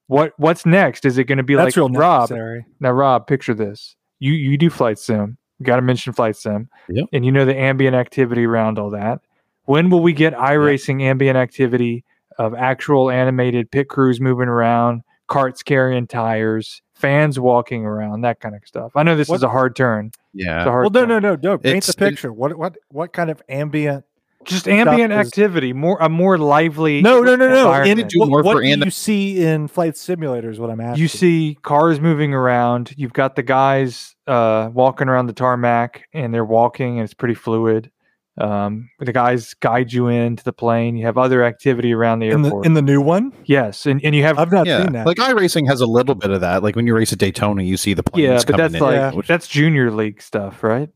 What 0.09 0.35
what's 0.37 0.66
next? 0.66 1.06
Is 1.06 1.16
it 1.16 1.24
going 1.24 1.38
to 1.38 1.44
be 1.44 1.54
That's 1.54 1.68
like 1.68 1.76
real 1.76 1.88
Rob? 1.88 2.24
necessary. 2.24 2.66
Now, 2.78 2.90
Rob, 2.90 3.26
picture 3.26 3.54
this. 3.54 3.96
You 4.18 4.32
you 4.32 4.59
do 4.59 4.68
flight 4.68 4.98
sim. 4.98 5.38
You 5.59 5.64
got 5.64 5.76
to 5.76 5.82
mention 5.82 6.12
flight 6.12 6.37
sim. 6.37 6.68
Yep. 6.90 7.06
And 7.14 7.24
you 7.24 7.32
know 7.32 7.46
the 7.46 7.56
ambient 7.56 7.96
activity 7.96 8.44
around 8.44 8.78
all 8.78 8.90
that. 8.90 9.20
When 9.64 9.88
will 9.88 10.02
we 10.02 10.12
get 10.12 10.35
iRacing 10.35 11.00
ambient 11.00 11.38
activity 11.38 12.04
of 12.38 12.54
actual 12.54 13.11
animated 13.11 13.70
pit 13.70 13.88
crews 13.88 14.20
moving 14.20 14.48
around, 14.48 15.04
carts 15.26 15.62
carrying 15.62 16.06
tires, 16.06 16.82
fans 16.96 17.38
walking 17.38 17.85
around, 17.85 18.22
that 18.22 18.40
kind 18.40 18.54
of 18.54 18.62
stuff? 18.64 18.92
I 18.96 19.02
know 19.04 19.14
this 19.16 19.28
What- 19.28 19.37
is 19.37 19.42
a 19.42 19.48
hard 19.48 19.76
turn. 19.76 20.06
It's 20.35 20.44
Yeah. 20.46 20.62
a 20.62 20.70
hard 20.70 20.82
Well, 20.85 20.90
no, 21.06 21.12
turn. 21.14 21.22
no, 21.22 21.35
no, 21.37 21.38
no. 21.52 21.59
Paint 21.59 21.76
It's- 21.76 21.94
the 21.94 22.04
it- 22.04 22.09
picture. 22.11 22.32
What 22.32 22.59
what 22.59 22.76
what 22.90 23.12
kind 23.12 23.30
of 23.30 23.40
ambient 23.48 24.04
just 24.44 24.68
ambient 24.68 25.12
is- 25.12 25.18
activity, 25.26 25.72
more 25.72 25.98
a 26.00 26.09
more 26.09 26.38
lively. 26.38 27.02
No, 27.02 27.20
no, 27.20 27.35
no, 27.37 27.48
no. 27.48 27.52
In, 27.54 27.59
environment. 27.59 28.11
do 28.11 28.20
what 28.20 28.28
more 28.28 28.42
what 28.42 28.52
for 28.56 28.62
do 28.62 28.68
an- 28.72 28.80
you 28.82 28.90
see 28.90 29.44
in 29.44 29.66
flight 29.68 29.94
simulators? 29.94 30.59
What 30.59 30.70
I'm 30.70 30.80
asking. 30.80 31.02
you 31.02 31.09
see 31.09 31.59
cars 31.62 32.00
moving 32.00 32.32
around. 32.32 32.92
You've 32.96 33.12
got 33.12 33.35
the 33.37 33.42
guys 33.42 34.14
uh, 34.28 34.70
walking 34.72 35.09
around 35.09 35.26
the 35.26 35.32
tarmac, 35.32 36.02
and 36.12 36.32
they're 36.35 36.44
walking, 36.44 36.98
and 36.98 37.04
it's 37.04 37.14
pretty 37.14 37.35
fluid. 37.35 37.90
Um, 38.38 38.90
the 38.99 39.12
guys 39.12 39.55
guide 39.55 39.92
you 39.92 40.09
into 40.09 40.44
the 40.44 40.53
plane. 40.53 40.94
You 40.96 41.07
have 41.07 41.16
other 41.16 41.42
activity 41.42 41.94
around 41.94 42.18
the 42.18 42.29
in 42.29 42.42
the 42.42 42.49
airport. 42.49 42.66
in 42.66 42.75
the 42.75 42.83
new 42.83 43.01
one. 43.01 43.33
yes, 43.44 43.87
and, 43.87 44.01
and 44.05 44.14
you 44.14 44.22
have 44.25 44.38
I've 44.38 44.53
not 44.53 44.66
yeah, 44.66 44.83
seen 44.83 44.92
that. 44.92 45.07
like 45.07 45.16
iRacing 45.16 45.66
has 45.68 45.81
a 45.81 45.87
little 45.87 46.14
bit 46.14 46.31
of 46.31 46.42
that. 46.42 46.62
Like 46.62 46.77
when 46.77 46.87
you 46.87 46.94
race 46.94 47.12
at 47.14 47.18
Daytona, 47.18 47.62
you 47.62 47.77
see 47.79 47.94
the 47.94 48.03
planes 48.03 48.22
yeah, 48.27 48.42
but 48.46 48.57
that's 48.59 48.75
in. 48.75 48.81
like 48.81 48.94
Yeah. 48.96 49.12
which- 49.12 49.27
that's 49.27 49.49
junior 49.49 49.90
league 49.90 50.20
stuff, 50.20 50.62
right? 50.62 50.90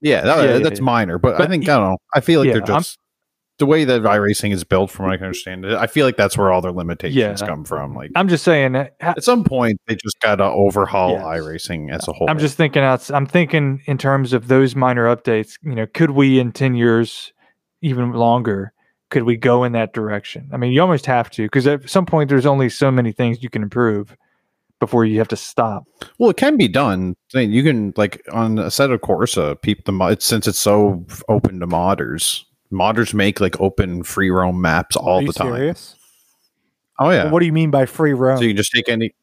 yeah, 0.00 0.22
that- 0.22 0.44
Yeah, 0.44 0.52
yeah, 0.54 0.58
that's 0.60 0.80
yeah. 0.80 0.84
minor. 0.84 1.18
But, 1.18 1.38
I 1.40 1.46
think 1.46 1.66
y- 1.68 1.74
I 1.74 1.76
don't 1.78 1.90
know. 1.90 1.96
I 2.14 2.20
feel 2.20 2.40
like 2.40 2.46
yeah, 2.46 2.52
they're 2.54 2.72
I'm- 2.72 2.80
just 2.80 2.98
the 3.60 3.66
way 3.66 3.84
that 3.84 4.02
iRacing 4.02 4.52
is 4.52 4.64
built, 4.64 4.90
from 4.90 5.04
what 5.06 5.12
I 5.12 5.16
can 5.18 5.26
understand. 5.26 5.64
I 5.64 5.86
feel 5.86 6.04
like 6.04 6.16
that's 6.16 6.36
where 6.36 6.50
all 6.50 6.60
their 6.60 6.72
limitations 6.72 7.40
Yeah. 7.40 7.46
come 7.46 7.64
from. 7.64 7.94
Like 7.94 8.10
I'm 8.16 8.26
just 8.26 8.42
saying. 8.42 8.74
uh, 8.74 8.88
ha- 9.00 9.14
at 9.16 9.22
some 9.22 9.44
point, 9.44 9.80
they 9.86 9.94
just 9.94 10.18
got 10.20 10.36
to 10.36 10.44
overhaul 10.44 11.12
Yes. 11.12 11.22
iRacing 11.24 11.92
as 11.92 12.08
a 12.08 12.12
whole. 12.12 12.28
I'm 12.28 12.38
just 12.40 12.56
thinking. 12.56 12.82
I'm 12.82 13.26
thinking 13.26 13.80
in 13.86 13.96
terms 13.98 14.32
of 14.32 14.48
those 14.48 14.74
minor 14.74 15.06
updates. 15.14 15.52
You 15.62 15.76
know, 15.76 15.86
could 15.86 16.10
we 16.10 16.40
in 16.40 16.50
ten 16.52 16.74
years, 16.74 17.32
even 17.82 18.12
longer, 18.12 18.72
could 19.10 19.22
we 19.24 19.36
go 19.36 19.62
in 19.64 19.72
that 19.72 19.92
direction? 19.92 20.48
I 20.52 20.56
mean, 20.56 20.72
you 20.72 20.80
almost 20.80 21.06
have 21.06 21.30
to 21.30 21.42
because 21.44 21.66
at 21.66 21.88
some 21.88 22.06
point 22.06 22.28
there's 22.28 22.46
only 22.46 22.68
so 22.68 22.90
many 22.90 23.12
things 23.12 23.42
you 23.42 23.50
can 23.50 23.62
improve 23.62 24.16
before 24.80 25.04
you 25.04 25.18
have 25.18 25.28
to 25.28 25.36
stop. 25.36 25.84
Well, 26.18 26.30
it 26.30 26.36
can 26.38 26.56
be 26.56 26.66
done. 26.66 27.14
I 27.34 27.38
mean, 27.38 27.50
You 27.52 27.62
can 27.62 27.92
like 27.96 28.22
on 28.32 28.56
Assetto 28.56 28.96
Corsa, 28.98 29.60
peep 29.60 29.84
the 29.84 29.92
mod 29.92 30.22
since 30.22 30.48
it's 30.48 30.58
so 30.58 31.04
open 31.28 31.60
to 31.60 31.66
modders. 31.66 32.44
Modders 32.72 33.14
make 33.14 33.40
like 33.40 33.60
open 33.60 34.02
free 34.02 34.30
roam 34.30 34.60
maps 34.60 34.96
all 34.96 35.24
the 35.24 35.32
time. 35.32 35.54
serious? 35.54 35.96
Oh 36.98 37.10
yeah. 37.10 37.30
What 37.30 37.40
do 37.40 37.46
you 37.46 37.52
mean 37.52 37.70
by 37.70 37.86
free 37.86 38.12
roam? 38.12 38.36
So 38.38 38.44
you 38.44 38.50
can 38.50 38.56
just 38.56 38.72
take 38.72 38.88
any, 38.88 39.14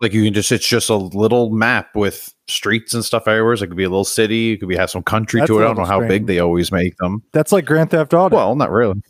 like 0.00 0.12
you 0.12 0.24
can 0.24 0.32
just 0.32 0.50
it's 0.52 0.66
just 0.66 0.88
a 0.88 0.96
little 0.96 1.50
map 1.50 1.94
with 1.94 2.32
streets 2.48 2.94
and 2.94 3.04
stuff 3.04 3.28
everywhere. 3.28 3.56
So 3.56 3.64
it 3.64 3.68
could 3.68 3.76
be 3.76 3.84
a 3.84 3.88
little 3.88 4.04
city. 4.04 4.52
It 4.52 4.58
could 4.58 4.68
be 4.68 4.76
have 4.76 4.90
some 4.90 5.02
country 5.02 5.40
That's 5.40 5.50
to 5.50 5.58
it. 5.58 5.62
I 5.62 5.66
don't 5.66 5.78
know 5.78 5.84
how 5.84 6.06
big 6.06 6.26
they 6.26 6.38
always 6.38 6.72
make 6.72 6.96
them. 6.98 7.22
That's 7.32 7.52
like 7.52 7.66
Grand 7.66 7.90
Theft 7.90 8.14
Auto 8.14 8.34
Well, 8.34 8.54
not 8.56 8.70
really. 8.70 9.02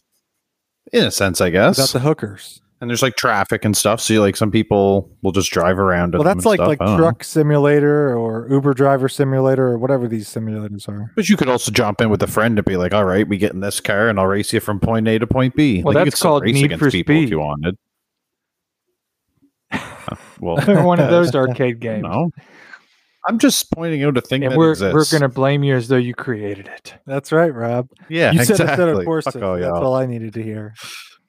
In 0.92 1.04
a 1.04 1.10
sense, 1.10 1.40
I 1.40 1.46
without 1.50 1.76
guess. 1.76 1.92
the 1.92 1.98
hookers. 2.00 2.60
And 2.80 2.90
there's 2.90 3.02
like 3.02 3.16
traffic 3.16 3.64
and 3.64 3.76
stuff. 3.76 4.00
So 4.00 4.14
you, 4.14 4.20
like 4.20 4.36
some 4.36 4.50
people 4.50 5.10
will 5.22 5.32
just 5.32 5.50
drive 5.50 5.78
around. 5.78 6.12
Well, 6.14 6.22
that's 6.24 6.44
like 6.44 6.58
stuff. 6.58 6.68
like 6.68 6.80
I 6.82 6.86
don't 6.86 6.96
know. 6.98 7.02
truck 7.04 7.24
simulator 7.24 8.14
or 8.16 8.46
Uber 8.50 8.74
driver 8.74 9.08
simulator 9.08 9.66
or 9.66 9.78
whatever 9.78 10.06
these 10.08 10.28
simulators 10.28 10.88
are. 10.88 11.10
But 11.16 11.28
you 11.28 11.36
could 11.36 11.48
also 11.48 11.70
jump 11.72 12.00
in 12.00 12.10
with 12.10 12.22
a 12.22 12.26
friend 12.26 12.58
and 12.58 12.64
be 12.66 12.76
like, 12.76 12.92
"All 12.92 13.04
right, 13.04 13.26
we 13.26 13.38
get 13.38 13.52
in 13.54 13.60
this 13.60 13.80
car 13.80 14.08
and 14.08 14.20
I'll 14.20 14.26
race 14.26 14.52
you 14.52 14.60
from 14.60 14.78
point 14.80 15.08
A 15.08 15.18
to 15.18 15.26
point 15.26 15.54
B." 15.56 15.82
Well, 15.82 15.94
like, 15.94 16.00
you 16.02 16.10
that's 16.10 16.20
could 16.20 16.26
called 16.28 16.42
race 16.42 16.54
Need 16.54 16.64
against 16.66 16.84
for 16.84 16.90
people 16.90 17.14
if 17.16 17.30
you 17.30 17.38
wanted. 17.40 17.76
Uh, 20.08 20.14
well, 20.38 20.84
One 20.84 21.00
of 21.00 21.10
those 21.10 21.34
arcade 21.34 21.80
games. 21.80 22.04
No, 22.04 22.30
I'm 23.26 23.40
just 23.40 23.72
pointing 23.72 24.04
out 24.04 24.16
a 24.16 24.20
thing 24.20 24.44
And 24.44 24.52
that 24.52 24.56
we're 24.58 24.70
exists. 24.70 24.94
we're 24.94 25.18
gonna 25.18 25.28
blame 25.32 25.64
you 25.64 25.74
as 25.74 25.88
though 25.88 25.96
you 25.96 26.14
created 26.14 26.68
it. 26.68 26.94
That's 27.06 27.32
right, 27.32 27.52
Rob. 27.52 27.88
yeah, 28.08 28.30
you 28.30 28.44
said 28.44 28.52
exactly. 28.60 28.72
a 28.72 28.76
set 28.76 28.88
of 29.00 29.04
courses. 29.04 29.32
Fuck 29.32 29.42
all 29.42 29.54
That's 29.56 29.66
y'all. 29.66 29.84
all 29.84 29.94
I 29.96 30.06
needed 30.06 30.34
to 30.34 30.42
hear. 30.44 30.74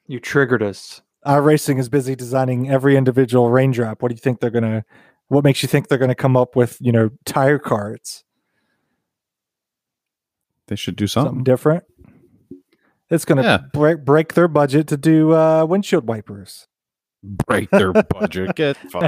You 0.06 0.20
triggered 0.20 0.62
us. 0.62 1.02
iRacing 1.26 1.80
is 1.80 1.90
busy 1.90 2.16
designing 2.16 2.70
every 2.70 2.96
individual 2.96 3.50
raindrop. 3.50 4.02
What 4.02 4.10
do 4.10 4.14
you 4.16 4.20
think 4.22 4.40
they're 4.40 4.50
gonna? 4.50 4.86
What 5.30 5.44
makes 5.44 5.62
you 5.62 5.68
think 5.68 5.88
they're 5.88 5.98
gonna 5.98 6.16
come 6.16 6.38
up 6.38 6.56
with 6.56 6.78
you 6.80 6.92
know 6.92 7.10
tire 7.26 7.60
carts? 7.60 8.24
They 10.68 10.76
should 10.76 10.96
do 10.96 11.08
Something 11.08 11.30
something. 11.30 11.44
different. 11.44 11.84
It's 13.10 13.26
gonna 13.26 13.44
Yeah. 13.44 13.58
break 13.74 14.04
break 14.04 14.34
their 14.34 14.48
budget 14.48 14.88
to 14.88 14.98
do 14.98 15.34
uh, 15.34 15.66
windshield 15.66 16.08
wipers. 16.08 16.68
Break 17.24 17.70
their 17.72 17.92
budget. 17.94 18.56
Get 18.56 18.78
fucked. 18.92 19.06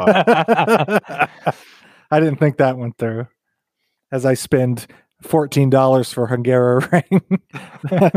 I 2.11 2.19
didn't 2.19 2.37
think 2.37 2.57
that 2.57 2.77
went 2.77 2.97
through. 2.97 3.27
As 4.11 4.25
I 4.25 4.33
spend 4.33 4.87
fourteen 5.21 5.69
dollars 5.69 6.11
for 6.11 6.27
Hungaroring. 6.27 7.21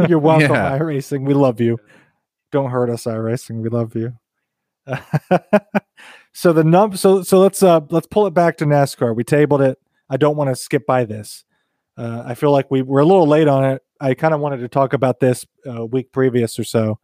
You're 0.09 0.19
welcome, 0.19 0.53
Yeah. 0.53 0.79
iRacing. 0.79 1.25
We 1.27 1.35
love 1.35 1.61
you. 1.61 1.79
Don't 2.53 2.71
hurt 2.71 2.91
us, 2.91 3.05
iRacing. 3.05 3.63
We 3.63 3.71
love 3.71 3.97
you. 3.97 4.13
so 6.33 6.53
the 6.53 6.65
num 6.65 6.97
so 6.97 7.23
so 7.23 7.39
let's 7.39 7.63
uh 7.63 7.81
let's 7.91 8.07
pull 8.07 8.27
it 8.27 8.35
back 8.35 8.57
to 8.59 8.67
NASCAR. 8.67 9.15
We 9.15 9.25
tabled 9.25 9.63
it. 9.63 9.79
I 10.11 10.17
don't 10.17 10.37
want 10.37 10.51
to 10.51 10.57
skip 10.57 10.87
by 10.87 11.05
this. 11.05 11.45
Uh, 11.97 12.23
I 12.27 12.35
feel 12.35 12.51
like 12.51 12.71
we 12.71 12.83
we're 12.83 13.01
a 13.01 13.07
little 13.07 13.27
late 13.27 13.49
on 13.49 13.65
it. 13.65 13.83
I 14.01 14.15
kind 14.15 14.35
of 14.35 14.41
wanted 14.41 14.59
to 14.59 14.69
talk 14.69 14.93
about 14.93 15.21
this 15.21 15.47
a 15.65 15.87
week 15.87 16.13
previous 16.13 16.59
or 16.59 16.65
so, 16.65 16.99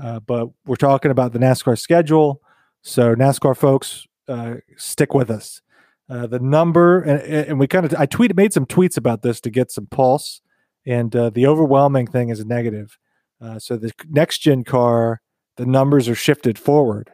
uh, 0.00 0.20
but 0.20 0.48
we're 0.66 0.76
talking 0.76 1.10
about 1.10 1.32
the 1.32 1.38
NASCAR 1.38 1.78
schedule. 1.78 2.42
So 2.82 3.14
NASCAR 3.14 3.56
folks, 3.56 4.06
uh, 4.28 4.56
stick 4.76 5.14
with 5.14 5.30
us. 5.30 5.62
Uh, 6.10 6.26
the 6.26 6.38
number 6.38 7.00
and, 7.00 7.20
and 7.22 7.58
we 7.58 7.66
kind 7.66 7.86
of 7.86 7.94
I 7.98 8.06
tweeted 8.06 8.36
made 8.36 8.52
some 8.52 8.66
tweets 8.66 8.98
about 8.98 9.22
this 9.22 9.40
to 9.40 9.50
get 9.50 9.70
some 9.70 9.86
pulse, 9.86 10.42
and 10.84 11.14
uh, 11.16 11.30
the 11.30 11.46
overwhelming 11.46 12.06
thing 12.06 12.28
is 12.28 12.44
negative. 12.44 12.98
Uh, 13.40 13.58
so 13.58 13.76
the 13.76 13.92
next 14.08 14.38
gen 14.38 14.64
car, 14.64 15.20
the 15.56 15.66
numbers 15.66 16.08
are 16.08 16.14
shifted 16.14 16.58
forward, 16.58 17.12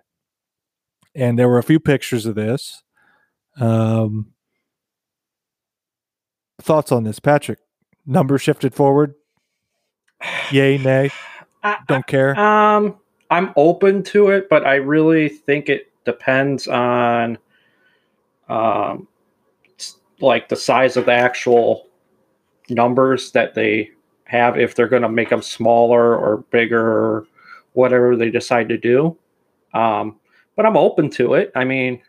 and 1.15 1.39
there 1.39 1.49
were 1.49 1.59
a 1.59 1.63
few 1.63 1.81
pictures 1.81 2.27
of 2.27 2.35
this. 2.35 2.83
Um, 3.59 4.33
thoughts 6.61 6.93
on 6.93 7.05
this, 7.05 7.19
Patrick? 7.19 7.59
Number 8.07 8.39
shifted 8.39 8.75
forward? 8.75 9.15
Yay, 10.51 10.79
nay? 10.79 11.11
I, 11.63 11.79
Don't 11.89 12.07
care. 12.07 12.39
Um, 12.39 12.97
I'm 13.31 13.53
open 13.57 14.03
to 14.05 14.31
it, 14.31 14.49
but 14.49 14.67
I 14.67 14.77
really 14.77 15.29
think 15.29 15.69
it 15.69 15.93
depends 16.05 16.67
on, 16.67 17.39
um, 18.49 19.07
like 20.21 20.49
the 20.49 20.57
size 20.57 20.97
of 20.97 21.07
the 21.07 21.13
actual 21.13 21.87
numbers 22.69 23.33
that 23.33 23.55
they 23.55 23.91
have. 24.31 24.59
If 24.59 24.75
they're 24.75 24.89
going 24.89 25.03
to 25.03 25.09
make 25.09 25.31
them 25.31 25.43
smaller 25.43 26.17
or 26.17 26.39
bigger, 26.51 26.81
or 26.81 27.27
whatever 27.73 28.17
they 28.17 28.31
decide 28.31 28.69
to 28.69 28.79
do. 28.79 29.17
Um, 29.75 30.19
but 30.57 30.67
I'm 30.67 30.77
open 30.77 31.11
to 31.11 31.35
it. 31.35 31.53
I 31.55 31.65
mean, 31.65 32.03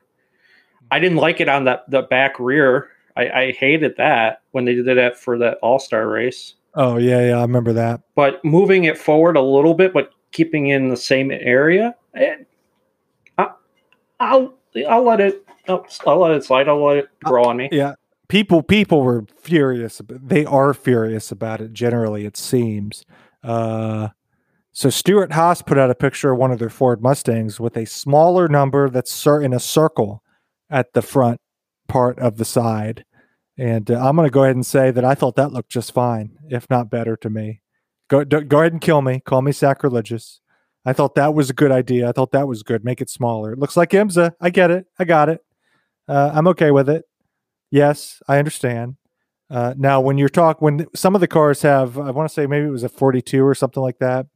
I 0.89 0.99
didn't 0.99 1.17
like 1.17 1.39
it 1.41 1.49
on 1.49 1.65
the 1.65 1.81
the 1.88 2.03
back 2.03 2.39
rear. 2.39 2.89
I, 3.17 3.29
I 3.29 3.51
hated 3.51 3.97
that 3.97 4.41
when 4.51 4.65
they 4.65 4.73
did 4.75 4.86
that 4.97 5.17
for 5.17 5.38
that 5.39 5.57
All 5.62 5.79
Star 5.79 6.07
race 6.07 6.55
Oh 6.73 6.97
yeah, 6.97 7.27
yeah, 7.29 7.38
I 7.38 7.41
remember 7.41 7.73
that. 7.73 8.01
but 8.15 8.43
moving 8.45 8.86
it 8.86 8.97
forward 8.97 9.36
a 9.36 9.41
little 9.41 9.73
bit, 9.73 9.93
but 9.93 10.12
keeping 10.31 10.67
in 10.67 10.89
the 10.89 10.97
same 10.97 11.31
area, 11.31 11.95
eh, 12.15 12.38
I, 13.38 13.49
I'll 14.19 14.53
I'll 14.88 15.03
let 15.03 15.19
it 15.19 15.45
I'll, 15.67 15.86
I'll 16.07 16.19
let 16.19 16.31
it 16.31 16.43
slide. 16.45 16.69
I'll 16.69 16.84
let 16.84 16.97
it 16.97 17.10
grow 17.23 17.43
on 17.45 17.57
me. 17.57 17.69
Yeah, 17.71 17.95
people 18.31 18.63
people 18.63 19.01
were 19.01 19.25
furious. 19.37 20.01
They 20.07 20.45
are 20.45 20.73
furious 20.73 21.31
about 21.31 21.59
it. 21.59 21.73
Generally, 21.73 22.25
it 22.25 22.37
seems. 22.37 23.05
Uh, 23.43 24.07
so 24.71 24.89
Stewart-Haas 24.89 25.61
put 25.63 25.77
out 25.77 25.89
a 25.89 25.95
picture 25.95 26.31
of 26.31 26.39
one 26.39 26.49
of 26.49 26.57
their 26.57 26.69
Ford 26.69 27.03
Mustangs 27.03 27.59
with 27.59 27.75
a 27.75 27.85
smaller 27.85 28.47
number 28.47 28.89
that's 28.89 29.27
in 29.27 29.51
a 29.51 29.59
circle 29.59 30.23
at 30.69 30.93
the 30.93 31.01
front 31.01 31.41
part 31.89 32.17
of 32.19 32.37
the 32.37 32.45
side. 32.45 33.03
And 33.57 33.91
uh, 33.91 33.99
I'm 33.99 34.15
going 34.15 34.27
to 34.29 34.31
go 34.31 34.45
ahead 34.45 34.55
and 34.55 34.65
say 34.65 34.91
that 34.91 35.03
I 35.03 35.13
thought 35.13 35.35
that 35.35 35.51
looked 35.51 35.69
just 35.69 35.91
fine, 35.91 36.37
if 36.49 36.69
not 36.69 36.89
better 36.89 37.17
to 37.17 37.29
me. 37.29 37.59
Go 38.07 38.23
go 38.23 38.59
ahead 38.59 38.71
and 38.71 38.81
kill 38.81 39.01
me. 39.01 39.19
Call 39.19 39.41
me 39.41 39.51
sacrilegious. 39.51 40.39
I 40.85 40.93
thought 40.93 41.15
that 41.15 41.33
was 41.33 41.49
a 41.49 41.53
good 41.53 41.71
idea. 41.71 42.07
I 42.07 42.13
thought 42.13 42.31
that 42.31 42.47
was 42.47 42.63
good. 42.63 42.85
Make 42.85 43.01
it 43.01 43.09
smaller. 43.09 43.51
It 43.51 43.59
looks 43.59 43.75
like 43.75 43.89
IMSA. 43.89 44.31
I 44.39 44.51
get 44.51 44.71
it. 44.71 44.85
I 44.97 45.03
got 45.03 45.27
it. 45.27 45.41
Uh, 46.07 46.31
I'm 46.33 46.47
okay 46.47 46.71
with 46.71 46.89
it. 46.89 47.03
Yes, 47.71 48.21
I 48.27 48.38
understand. 48.38 48.97
Uh, 49.49 49.73
now, 49.77 49.99
when 49.99 50.17
you're 50.17 50.29
talking, 50.29 50.63
when 50.63 50.88
some 50.95 51.15
of 51.15 51.21
the 51.21 51.27
cars 51.27 51.62
have, 51.62 51.97
I 51.97 52.12
want 52.12 52.29
to 52.29 52.34
say 52.34 52.47
maybe 52.47 52.67
it 52.67 52.71
was 52.71 52.84
a 52.84 52.89
42 52.89 53.43
or 53.43 53.55
something 53.55 53.81
like 53.81 53.99
that. 53.99 54.27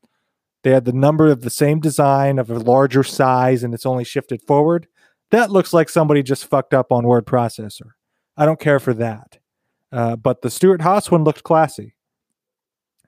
They 0.64 0.72
had 0.72 0.86
the 0.86 0.94
number 0.94 1.28
of 1.28 1.42
the 1.42 1.50
same 1.50 1.80
design 1.80 2.40
of 2.40 2.50
a 2.50 2.58
larger 2.58 3.04
size, 3.04 3.64
and 3.64 3.74
it's 3.74 3.86
only 3.86 4.04
shifted 4.04 4.42
forward. 4.42 4.88
That 5.32 5.52
looks 5.52 5.74
like 5.74 5.90
somebody 5.90 6.24
just 6.24 6.46
fucked 6.46 6.74
up 6.74 6.92
on 6.92 7.06
word 7.06 7.26
processor. 7.26 7.92
I 8.36 8.46
don't 8.46 8.60
care 8.60 8.80
for 8.80 8.94
that. 8.96 9.38
Uh, 9.92 10.16
but 10.16 10.42
the 10.42 10.50
Stewart-Haas 10.50 11.12
one 11.12 11.24
looked 11.24 11.44
classy. 11.44 11.96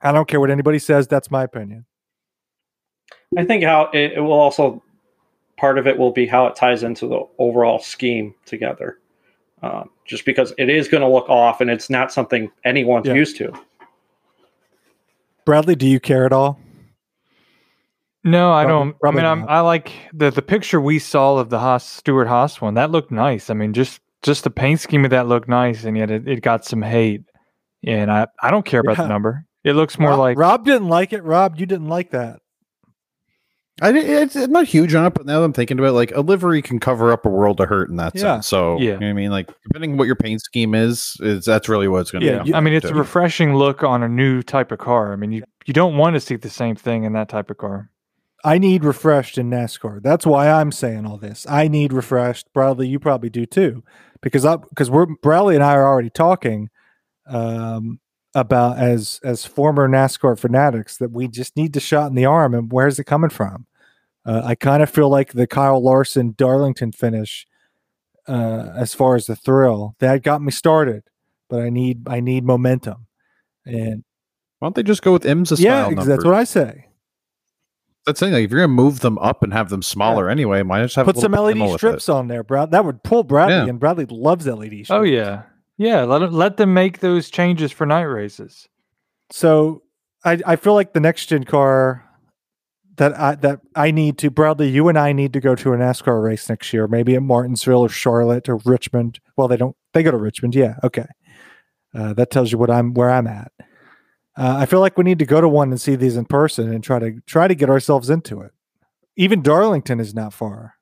I 0.00 0.12
don't 0.12 0.28
care 0.28 0.40
what 0.40 0.50
anybody 0.50 0.78
says. 0.78 1.08
That's 1.08 1.30
my 1.30 1.42
opinion. 1.42 1.84
I 3.36 3.44
think 3.44 3.64
how 3.64 3.90
it, 3.92 4.12
it 4.12 4.20
will 4.20 4.32
also 4.32 4.82
part 5.56 5.78
of 5.78 5.86
it 5.86 5.98
will 5.98 6.12
be 6.12 6.26
how 6.26 6.46
it 6.46 6.56
ties 6.56 6.82
into 6.82 7.06
the 7.06 7.20
overall 7.38 7.80
scheme 7.80 8.34
together. 8.46 8.98
Um, 9.62 9.90
just 10.04 10.24
because 10.24 10.52
it 10.56 10.70
is 10.70 10.86
going 10.88 11.00
to 11.00 11.08
look 11.08 11.28
off, 11.28 11.60
and 11.60 11.68
it's 11.68 11.90
not 11.90 12.12
something 12.12 12.50
anyone's 12.64 13.06
Yeah. 13.08 13.14
used 13.14 13.36
to. 13.38 13.52
Bradley, 15.44 15.74
do 15.74 15.86
you 15.86 15.98
care 15.98 16.24
at 16.26 16.32
all? 16.32 16.60
No, 18.24 18.52
I 18.52 18.64
Prob- 18.64 18.70
don't. 18.70 18.88
I 18.88 18.98
probably 19.00 19.22
mean, 19.22 19.30
I'm. 19.30 19.48
I 19.48 19.60
like 19.60 19.92
the 20.12 20.30
the 20.30 20.42
picture 20.42 20.80
we 20.80 20.98
saw 20.98 21.36
of 21.36 21.50
the 21.50 21.58
Haas 21.58 21.84
Stewart-Haas 21.88 22.60
one. 22.60 22.74
That 22.74 22.90
looked 22.90 23.10
nice. 23.10 23.48
I 23.48 23.54
mean, 23.54 23.72
just 23.72 24.00
just 24.22 24.44
the 24.44 24.50
paint 24.50 24.80
scheme 24.80 25.04
of 25.04 25.10
that 25.10 25.26
looked 25.28 25.48
nice, 25.48 25.84
and 25.84 25.96
yet 25.96 26.10
it, 26.10 26.28
it 26.28 26.42
got 26.42 26.64
some 26.64 26.82
hate. 26.82 27.22
And 27.86 28.10
I 28.10 28.26
I 28.42 28.50
don't 28.50 28.64
care 28.66 28.80
about 28.80 28.96
Yeah. 28.98 29.04
the 29.04 29.08
number. 29.08 29.44
It 29.64 29.72
looks 29.74 29.98
more 29.98 30.10
Rob, 30.10 30.18
like 30.18 30.38
Rob 30.38 30.64
didn't 30.64 30.88
like 30.88 31.12
it. 31.12 31.22
Rob, 31.24 31.58
you 31.58 31.66
didn't 31.66 31.88
like 31.88 32.10
that. 32.10 32.40
I, 33.80 33.92
di- 33.92 33.98
it's, 34.00 34.34
it's 34.34 34.48
not 34.48 34.66
huge 34.66 34.94
on 34.94 35.06
it, 35.06 35.14
but 35.14 35.24
now 35.26 35.38
that 35.38 35.44
I'm 35.44 35.52
thinking 35.52 35.78
about 35.78 35.88
it, 35.90 35.92
like 35.92 36.10
a 36.12 36.20
livery 36.20 36.62
can 36.62 36.80
cover 36.80 37.12
up 37.12 37.24
a 37.24 37.28
world 37.28 37.60
of 37.60 37.68
hurt 37.68 37.88
in 37.90 37.96
that 37.96 38.14
Yeah. 38.14 38.20
sense. 38.22 38.46
So, 38.48 38.76
Yeah. 38.78 38.84
you 38.84 38.90
know 38.92 39.06
what 39.06 39.10
I 39.10 39.12
mean? 39.12 39.30
Like, 39.30 39.50
depending 39.64 39.96
what 39.96 40.06
your 40.06 40.16
paint 40.16 40.40
scheme 40.40 40.74
is, 40.74 41.16
is 41.20 41.44
that's 41.44 41.68
really 41.68 41.86
what 41.88 42.00
it's 42.00 42.10
going 42.10 42.22
to 42.22 42.28
Yeah, 42.28 42.42
be. 42.42 42.54
I 42.54 42.60
mean, 42.60 42.74
it's 42.74 42.86
a 42.86 42.94
refreshing 42.94 43.54
look 43.54 43.82
on 43.82 44.02
a 44.02 44.08
new 44.08 44.42
type 44.42 44.72
of 44.72 44.78
car. 44.78 45.12
I 45.12 45.16
mean, 45.16 45.32
you 45.32 45.42
you 45.66 45.74
don't 45.74 45.96
want 45.96 46.14
to 46.14 46.20
see 46.20 46.36
the 46.36 46.48
same 46.50 46.76
thing 46.76 47.04
in 47.04 47.12
that 47.12 47.28
type 47.28 47.50
of 47.50 47.58
car. 47.58 47.90
I 48.44 48.58
need 48.58 48.84
refreshed 48.84 49.36
in 49.36 49.50
NASCAR. 49.50 50.02
That's 50.02 50.24
why 50.24 50.48
I'm 50.50 50.72
saying 50.72 51.04
all 51.06 51.18
this. 51.18 51.44
I 51.48 51.68
need 51.68 51.92
refreshed. 51.92 52.46
Bradley, 52.54 52.88
you 52.88 52.98
probably 52.98 53.28
do 53.30 53.44
too, 53.46 53.82
because 54.22 54.44
I 54.44 54.56
because 54.56 54.90
we're 54.90 55.06
Bradley 55.22 55.54
and 55.56 55.62
I 55.64 55.74
are 55.74 55.86
already 55.86 56.10
talking 56.10 56.70
um, 57.26 58.00
about 58.34 58.78
as 58.78 59.20
as 59.24 59.44
former 59.44 59.88
NASCAR 59.88 60.38
fanatics 60.38 60.96
that 60.98 61.10
we 61.10 61.28
just 61.28 61.56
need 61.56 61.72
the 61.72 61.80
shot 61.80 62.08
in 62.08 62.14
the 62.14 62.24
arm. 62.24 62.54
And 62.54 62.72
where's 62.72 62.98
it 62.98 63.04
coming 63.04 63.30
from? 63.30 63.66
Uh, 64.28 64.42
I 64.44 64.54
kind 64.54 64.82
of 64.82 64.90
feel 64.90 65.08
like 65.08 65.32
the 65.32 65.46
Kyle 65.46 65.82
Larson 65.82 66.34
Darlington 66.36 66.92
finish, 66.92 67.46
uh, 68.28 68.72
as 68.76 68.92
far 68.92 69.14
as 69.16 69.24
the 69.24 69.34
thrill, 69.34 69.96
that 70.00 70.22
got 70.22 70.42
me 70.42 70.50
started. 70.50 71.04
But 71.48 71.62
I 71.62 71.70
need 71.70 72.06
I 72.06 72.20
need 72.20 72.44
momentum, 72.44 73.06
and 73.64 74.04
Why 74.58 74.66
don't 74.66 74.74
they 74.74 74.82
just 74.82 75.00
go 75.00 75.12
with 75.14 75.22
IMSA 75.24 75.56
style 75.56 75.62
yeah, 75.62 75.88
ex- 75.96 76.04
that's 76.06 76.24
what 76.26 76.34
I 76.34 76.44
say. 76.44 76.84
That's 78.04 78.20
saying. 78.20 78.32
Like, 78.34 78.44
if 78.44 78.50
you're 78.50 78.60
going 78.60 78.70
to 78.70 78.82
move 78.82 79.00
them 79.00 79.16
up 79.18 79.42
and 79.42 79.52
have 79.52 79.70
them 79.70 79.82
smaller 79.82 80.28
anyway, 80.28 80.62
might 80.62 80.82
just 80.82 80.96
have 80.96 81.06
Put 81.06 81.16
some 81.18 81.32
LED 81.32 81.76
strips 81.78 82.08
on 82.08 82.28
there, 82.28 82.42
Brad. 82.42 82.70
That 82.70 82.84
would 82.84 83.02
pull 83.02 83.22
Bradley, 83.22 83.54
Yeah. 83.56 83.66
and 83.66 83.80
Bradley 83.80 84.06
loves 84.10 84.46
LED 84.46 84.84
strips. 84.84 84.90
Oh 84.90 85.02
yeah, 85.02 85.44
yeah. 85.78 86.04
Let 86.04 86.20
it- 86.22 86.32
let 86.32 86.58
them 86.58 86.74
make 86.74 87.00
those 87.00 87.30
changes 87.30 87.72
for 87.72 87.86
night 87.86 88.02
races. 88.02 88.68
So 89.30 89.82
I 90.22 90.38
I 90.46 90.56
feel 90.56 90.74
like 90.74 90.92
the 90.92 91.00
next 91.00 91.26
gen 91.26 91.44
car 91.44 92.04
that 92.98 93.18
I 93.18 93.34
that 93.36 93.60
I 93.74 93.90
need 93.90 94.18
to 94.18 94.30
Bradley, 94.30 94.68
you 94.68 94.88
and 94.88 94.98
I 94.98 95.12
need 95.12 95.32
to 95.32 95.40
go 95.40 95.54
to 95.54 95.72
a 95.72 95.76
NASCAR 95.76 96.22
race 96.22 96.48
next 96.48 96.72
year, 96.72 96.86
maybe 96.86 97.14
at 97.14 97.22
Martinsville 97.22 97.80
or 97.80 97.88
Charlotte 97.88 98.48
or 98.48 98.58
Richmond. 98.64 99.20
Well, 99.36 99.48
they 99.48 99.56
don't. 99.56 99.76
They 99.94 100.02
go 100.02 100.10
to 100.10 100.16
Richmond. 100.16 100.54
Yeah. 100.54 100.76
Okay. 100.84 101.06
Uh, 101.94 102.12
that 102.14 102.30
tells 102.30 102.52
you 102.52 102.58
what 102.58 102.70
I'm 102.70 102.94
where 102.94 103.10
I'm 103.10 103.26
at. 103.26 103.50
Uh, 104.36 104.56
I 104.58 104.66
feel 104.66 104.80
like 104.80 104.96
we 104.96 105.04
need 105.04 105.18
to 105.18 105.26
go 105.26 105.40
to 105.40 105.48
one 105.48 105.70
and 105.70 105.80
see 105.80 105.96
these 105.96 106.16
in 106.16 106.26
person 106.26 106.72
and 106.72 106.84
try 106.84 106.98
to 106.98 107.20
try 107.26 107.48
to 107.48 107.54
get 107.54 107.70
ourselves 107.70 108.10
into 108.10 108.40
it. 108.40 108.52
Even 109.16 109.42
Darlington 109.42 109.98
is 109.98 110.14
not 110.14 110.32
far. 110.32 110.74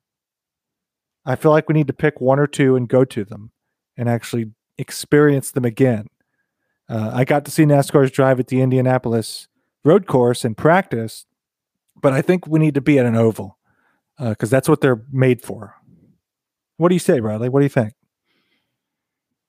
I 1.24 1.36
feel 1.36 1.50
like 1.50 1.68
we 1.68 1.74
need 1.74 1.86
to 1.86 1.92
pick 1.92 2.20
one 2.20 2.38
or 2.38 2.46
two 2.46 2.76
and 2.76 2.88
go 2.88 3.04
to 3.04 3.24
them 3.24 3.52
and 3.96 4.08
actually 4.08 4.52
experience 4.78 5.50
them 5.50 5.64
again. 5.64 6.06
Uh, 6.88 7.10
I 7.12 7.24
got 7.24 7.44
to 7.46 7.50
see 7.50 7.64
NASCAR's 7.64 8.10
drive 8.10 8.38
at 8.38 8.46
the 8.46 8.60
Indianapolis 8.60 9.48
road 9.84 10.06
course 10.06 10.44
and 10.44 10.56
practice, 10.56 11.26
but 12.00 12.12
I 12.12 12.22
think 12.22 12.46
we 12.46 12.58
need 12.58 12.74
to 12.74 12.80
be 12.80 12.98
at 12.98 13.06
an 13.06 13.16
oval 13.16 13.58
because 14.18 14.50
that's 14.50 14.68
what 14.68 14.80
they're 14.80 15.02
made 15.10 15.42
for. 15.42 15.74
What 16.76 16.88
do 16.88 16.94
you 16.94 16.98
say, 17.00 17.20
Bradley? 17.20 17.48
What 17.48 17.60
do 17.60 17.64
you 17.64 17.70
think? 17.70 17.94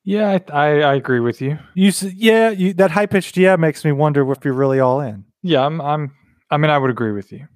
Yeah, 0.03 0.29
I, 0.29 0.53
I, 0.53 0.67
I 0.79 0.95
agree 0.95 1.19
with 1.19 1.41
you. 1.41 1.59
You 1.75 1.91
yeah, 2.15 2.49
you, 2.49 2.73
that 2.75 2.91
high 2.91 3.07
pitched 3.07 3.35
yeah 3.35 3.57
makes 3.57 3.83
me 3.83 3.91
wonder 3.91 4.29
if 4.31 4.45
you're 4.45 4.53
really 4.53 4.79
all 4.79 5.01
in. 5.01 5.25
Yeah, 5.43 5.65
I'm 5.65 5.81
I'm. 5.81 6.13
I 6.49 6.55
mean, 6.57 6.71
I 6.71 6.77
would 6.77 6.89
agree 6.89 7.11
with 7.11 7.31
you. 7.33 7.47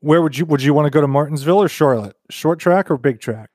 Where 0.00 0.20
would 0.20 0.36
you 0.36 0.44
would 0.44 0.62
you 0.62 0.74
want 0.74 0.84
to 0.86 0.90
go 0.90 1.00
to 1.00 1.08
Martinsville 1.08 1.62
or 1.62 1.68
Charlotte? 1.68 2.16
Short 2.30 2.58
track 2.58 2.90
or 2.90 2.98
big 2.98 3.20
track? 3.20 3.48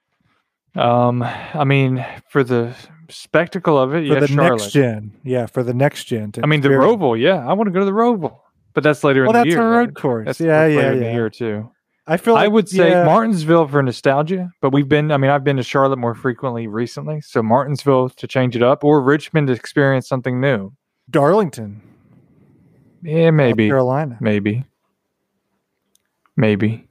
Um, 0.75 1.21
I 1.21 1.63
mean, 1.65 2.03
for 2.29 2.43
the 2.43 2.75
spectacle 3.09 3.77
of 3.77 3.93
it, 3.93 4.07
For 4.07 4.13
yeah, 4.15 4.19
the 4.19 4.27
Charlotte. 4.27 4.59
next 4.61 4.71
gen. 4.71 5.11
Yeah, 5.23 5.45
for 5.45 5.61
the 5.61 5.73
next 5.73 6.05
gen. 6.05 6.31
I 6.41 6.47
mean, 6.47 6.61
the 6.61 6.69
Roval. 6.69 7.19
Yeah, 7.19 7.47
I 7.47 7.53
want 7.53 7.67
to 7.67 7.71
go 7.71 7.79
to 7.79 7.85
the 7.85 7.91
Roval, 7.91 8.39
but 8.73 8.83
that's 8.83 9.03
later 9.03 9.25
Well, 9.25 9.35
in 9.35 9.41
the 9.43 9.49
year. 9.49 9.59
Well, 9.59 9.69
that's 9.69 9.75
a 9.75 9.77
road 9.79 9.85
right? 9.87 9.95
course. 9.95 10.25
That's 10.25 10.39
yeah, 10.39 10.67
that's 10.67 10.73
yeah, 10.75 11.05
yeah. 11.07 11.13
year 11.13 11.29
too. 11.29 11.71
I 12.07 12.17
feel 12.17 12.33
Like, 12.33 12.45
I 12.45 12.47
would 12.47 12.67
say 12.67 12.89
yeah, 12.89 13.03
Martinsville 13.05 13.67
for 13.67 13.83
nostalgia, 13.83 14.51
but 14.61 14.71
we've 14.73 14.89
been. 14.89 15.11
I 15.11 15.17
mean, 15.17 15.29
I've 15.29 15.43
been 15.43 15.57
to 15.57 15.63
Charlotte 15.63 15.97
more 15.99 16.15
frequently 16.15 16.65
recently, 16.67 17.21
so 17.21 17.43
Martinsville 17.43 18.09
to 18.09 18.27
change 18.27 18.55
it 18.55 18.63
up, 18.63 18.83
or 18.83 18.99
Richmond 19.01 19.47
to 19.47 19.53
experience 19.53 20.07
something 20.07 20.41
new. 20.41 20.73
Darlington, 21.11 21.81
Yeah, 23.03 23.25
North 23.29 23.33
maybe, 23.35 23.67
Carolina. 23.67 24.17
maybe, 24.19 24.63
maybe. 26.35 26.87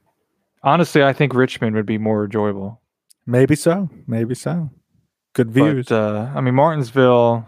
Honestly, 0.63 1.03
I 1.03 1.13
think 1.13 1.33
Richmond 1.33 1.75
would 1.75 1.85
be 1.85 1.97
more 1.97 2.25
enjoyable. 2.25 2.81
Maybe 3.25 3.55
so. 3.55 3.89
Maybe 4.07 4.35
so. 4.35 4.69
Good 5.33 5.51
views. 5.51 5.87
But 5.89 5.95
uh, 5.95 6.31
I 6.35 6.41
mean, 6.41 6.55
Martinsville. 6.55 7.47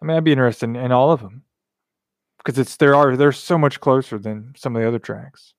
I 0.00 0.04
mean, 0.04 0.16
I'd 0.16 0.24
be 0.24 0.32
interested 0.32 0.66
in, 0.66 0.76
in 0.76 0.92
all 0.92 1.12
of 1.12 1.20
them 1.20 1.42
because 2.44 2.58
it's 2.58 2.76
there 2.76 2.94
are 2.94 3.16
they're 3.16 3.32
so 3.32 3.56
much 3.58 3.80
closer 3.80 4.18
than 4.18 4.52
some 4.56 4.74
of 4.76 4.82
the 4.82 4.88
other 4.88 4.98
tracks. 4.98 5.54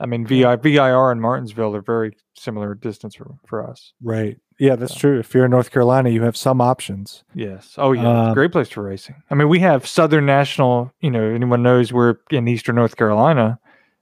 I 0.00 0.06
mean, 0.06 0.24
VI, 0.26 0.56
VIR 0.56 1.10
and 1.10 1.20
Martinsville 1.20 1.74
are 1.74 1.80
very 1.82 2.16
similar 2.34 2.72
distance 2.76 3.16
for, 3.16 3.34
for 3.46 3.68
us. 3.68 3.92
right. 4.02 4.36
Yeah, 4.60 4.74
that's 4.76 4.92
So- 4.94 4.98
true. 5.00 5.18
If 5.20 5.34
you're 5.34 5.44
in 5.44 5.50
North 5.52 5.70
Carolina, 5.70 6.08
you 6.10 6.22
have 6.22 6.36
some 6.36 6.60
options. 6.60 7.22
Yes. 7.34 7.74
Oh 7.78 7.92
yeah, 7.92 8.28
Um, 8.28 8.34
great 8.34 8.50
place 8.52 8.68
for 8.68 8.82
racing. 8.82 9.16
I 9.30 9.34
mean, 9.36 9.48
we 9.48 9.58
have 9.60 9.86
Southern 9.86 10.26
National. 10.26 10.92
You 11.00 11.10
know, 11.12 11.22
anyone 11.22 11.62
knows 11.62 11.92
we're 11.92 12.16
in 12.30 12.46
Eastern 12.48 12.74
North 12.76 12.96
Carolina. 12.96 13.58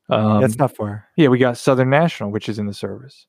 Um, 0.09 0.41
that's 0.41 0.57
not 0.57 0.75
far. 0.77 1.07
yeah, 1.17 1.29
we 1.29 1.39
got 1.39 1.59
Southern 1.59 1.91
National, 1.91 2.31
which 2.31 2.49
is 2.49 2.59
in 2.59 2.67
the 2.67 2.73
service. 2.75 3.27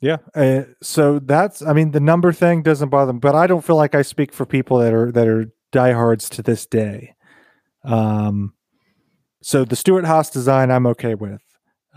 Yeah. 0.00 0.16
Uh, 0.34 0.62
so 0.82 1.18
that's 1.20 1.62
I 1.62 1.72
mean 1.72 1.92
the 1.92 2.00
number 2.00 2.32
thing 2.32 2.62
doesn't 2.62 2.88
bother 2.88 3.12
me, 3.12 3.20
but 3.20 3.34
I 3.36 3.46
don't 3.46 3.64
feel 3.64 3.76
like 3.76 3.94
I 3.94 4.02
speak 4.02 4.32
for 4.32 4.44
people 4.44 4.78
that 4.78 4.92
are 4.92 5.12
that 5.12 5.28
are 5.28 5.46
diehards 5.72 6.28
to 6.30 6.42
this 6.42 6.66
day. 6.66 7.14
Um 7.84 8.54
so 9.42 9.64
the 9.64 9.76
Stewart-Haas 9.76 10.30
design 10.30 10.70
I'm 10.70 10.86
okay 10.86 11.16
with. 11.16 11.42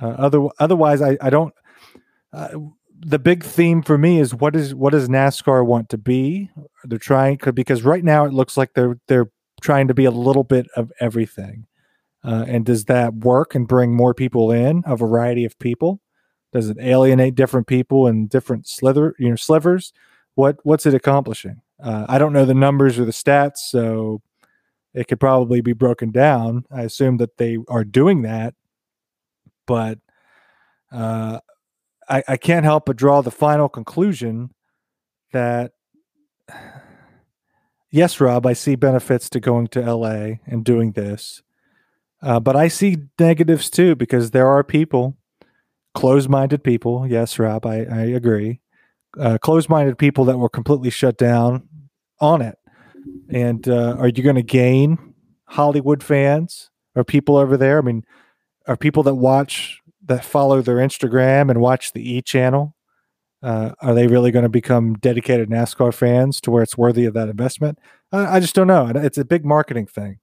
Uh, 0.02 0.10
other 0.10 0.48
otherwise 0.60 1.02
I 1.02 1.18
I 1.22 1.30
don't 1.30 1.54
uh, 2.34 2.50
the 3.00 3.20
big 3.20 3.44
theme 3.44 3.82
for 3.82 3.98
me 3.98 4.20
is 4.20 4.34
what 4.34 4.56
is 4.56 4.74
what 4.74 4.92
does 4.92 5.08
NASCAR 5.08 5.66
want 5.66 5.90
to 5.90 5.98
be? 5.98 6.50
They're 6.84 6.98
trying 6.98 7.40
because 7.54 7.84
right 7.84 8.04
now 8.04 8.26
it 8.26 8.34
looks 8.34 8.58
like 8.58 8.74
they're 8.74 8.98
they're 9.08 9.30
trying 9.62 9.88
to 9.88 9.94
be 9.94 10.06
a 10.06 10.12
little 10.12 10.44
bit 10.44 10.68
of 10.76 10.92
everything. 11.00 11.68
Uh, 12.24 12.44
and 12.48 12.66
does 12.66 12.86
that 12.86 13.14
work 13.14 13.54
and 13.54 13.68
bring 13.68 13.96
more 13.96 14.14
people 14.14 14.52
in, 14.52 14.84
a 14.88 14.96
variety 14.96 15.46
of 15.46 15.58
people? 15.60 16.02
Does 16.52 16.70
it 16.70 16.78
alienate 16.80 17.36
different 17.36 17.68
people 17.68 18.08
and 18.08 18.30
different 18.30 18.68
slither, 18.68 19.14
you 19.20 19.30
know, 19.30 19.36
slivers? 19.36 19.94
What 20.36 20.58
what's 20.64 20.86
it 20.86 20.94
accomplishing? 20.94 21.62
Uh, 21.82 22.06
I 22.08 22.18
don't 22.18 22.34
know 22.34 22.46
the 22.46 22.54
numbers 22.54 22.98
or 22.98 23.06
the 23.06 23.12
stats, 23.12 23.58
so 23.58 24.22
it 24.94 25.08
could 25.08 25.20
probably 25.20 25.62
be 25.62 25.74
broken 25.74 26.12
down. 26.12 26.66
I 26.72 26.84
assume 26.84 27.18
that 27.18 27.38
they 27.38 27.58
are 27.68 27.84
doing 27.84 28.22
that, 28.22 28.56
but 29.68 30.00
uh, 30.92 31.40
I, 32.08 32.24
I 32.28 32.38
can't 32.38 32.64
help 32.66 32.86
but 32.86 32.96
draw 32.96 33.22
the 33.22 33.32
final 33.32 33.68
conclusion 33.68 34.52
that 35.34 35.74
yes, 37.92 38.20
Rob, 38.22 38.46
I 38.46 38.54
see 38.54 38.76
benefits 38.76 39.30
to 39.32 39.40
going 39.40 39.68
to 39.68 39.82
LA 39.82 40.36
and 40.46 40.64
doing 40.64 40.94
this, 40.94 41.44
uh, 42.22 42.40
but 42.40 42.56
I 42.56 42.70
see 42.70 42.98
negatives 43.20 43.70
too 43.70 43.96
because 43.96 44.32
there 44.32 44.48
are 44.48 44.64
people 44.64 45.18
closed-minded 45.94 46.64
people. 46.64 47.08
Yes, 47.08 47.40
Rob, 47.40 47.66
I, 47.66 47.86
I 47.86 48.02
agree. 48.02 48.60
Uh, 49.19 49.38
closed-minded 49.38 49.97
people 49.97 50.25
that 50.25 50.38
were 50.38 50.49
completely 50.49 50.89
shut 50.89 51.17
down 51.17 51.67
on 52.19 52.41
it. 52.41 52.58
And 53.30 53.67
uh, 53.67 53.95
are 53.97 54.08
you 54.08 54.23
going 54.23 54.36
to 54.36 54.43
gain 54.43 55.13
Hollywood 55.45 56.04
fans 56.04 56.69
or 56.95 57.04
people 57.04 57.38
over 57.38 57.58
there? 57.58 57.78
I 57.78 57.82
mean, 57.82 58.04
are 58.67 58.78
people 58.78 59.04
that 59.04 59.15
watch 59.15 59.82
that 60.06 60.25
follow 60.25 60.62
their 60.62 60.78
Instagram 60.78 61.49
and 61.49 61.62
watch 61.62 61.93
the 61.93 62.15
E 62.15 62.21
channel? 62.21 62.75
Uh, 63.41 63.71
are 63.82 63.93
they 63.93 64.08
really 64.08 64.32
going 64.32 64.43
to 64.43 64.49
become 64.49 64.95
dedicated 64.95 65.49
NASCAR 65.49 65.93
fans 65.93 66.41
to 66.41 66.51
where 66.51 66.63
it's 66.63 66.78
worthy 66.78 67.06
of 67.06 67.13
that 67.13 67.30
investment? 67.30 67.78
I, 68.12 68.38
I 68.38 68.39
just 68.39 68.56
don't 68.56 68.67
know. 68.67 68.91
It's 68.95 69.17
a 69.17 69.25
big 69.25 69.45
marketing 69.45 69.88
thing. 69.88 70.19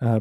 Uh, 0.00 0.20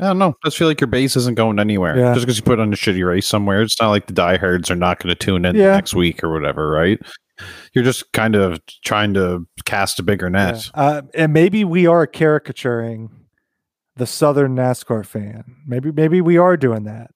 I 0.00 0.08
don't 0.08 0.18
know. 0.18 0.30
I 0.44 0.46
just 0.48 0.56
feel 0.58 0.68
like 0.68 0.80
your 0.80 0.88
base 0.88 1.14
isn't 1.16 1.36
going 1.36 1.58
anywhere. 1.58 1.96
Yeah. 1.98 2.14
Just 2.14 2.24
because 2.26 2.36
you 2.38 2.42
put 2.42 2.58
on 2.60 2.72
a 2.72 2.76
shitty 2.76 3.06
race 3.06 3.26
somewhere, 3.26 3.62
it's 3.62 3.80
not 3.80 3.90
like 3.90 4.06
the 4.06 4.12
diehards 4.12 4.70
are 4.70 4.76
not 4.76 4.98
going 4.98 5.14
to 5.14 5.14
tune 5.14 5.44
in 5.44 5.54
Yeah. 5.56 5.72
next 5.72 5.94
week 5.94 6.24
or 6.24 6.32
whatever, 6.32 6.68
right? 6.70 6.98
You're 7.72 7.84
just 7.84 8.12
kind 8.12 8.34
of 8.34 8.60
trying 8.84 9.14
to 9.14 9.46
cast 9.64 9.98
a 9.98 10.02
bigger 10.02 10.28
net. 10.30 10.70
Yeah. 10.74 10.82
Uh, 10.82 11.02
and 11.14 11.32
maybe 11.32 11.64
we 11.64 11.86
are 11.86 12.06
caricaturing 12.06 13.10
the 13.96 14.06
Southern 14.06 14.54
NASCAR 14.56 15.04
fan. 15.06 15.44
Maybe 15.66 15.90
maybe 15.92 16.20
we 16.20 16.36
are 16.38 16.56
doing 16.56 16.84
that. 16.84 17.10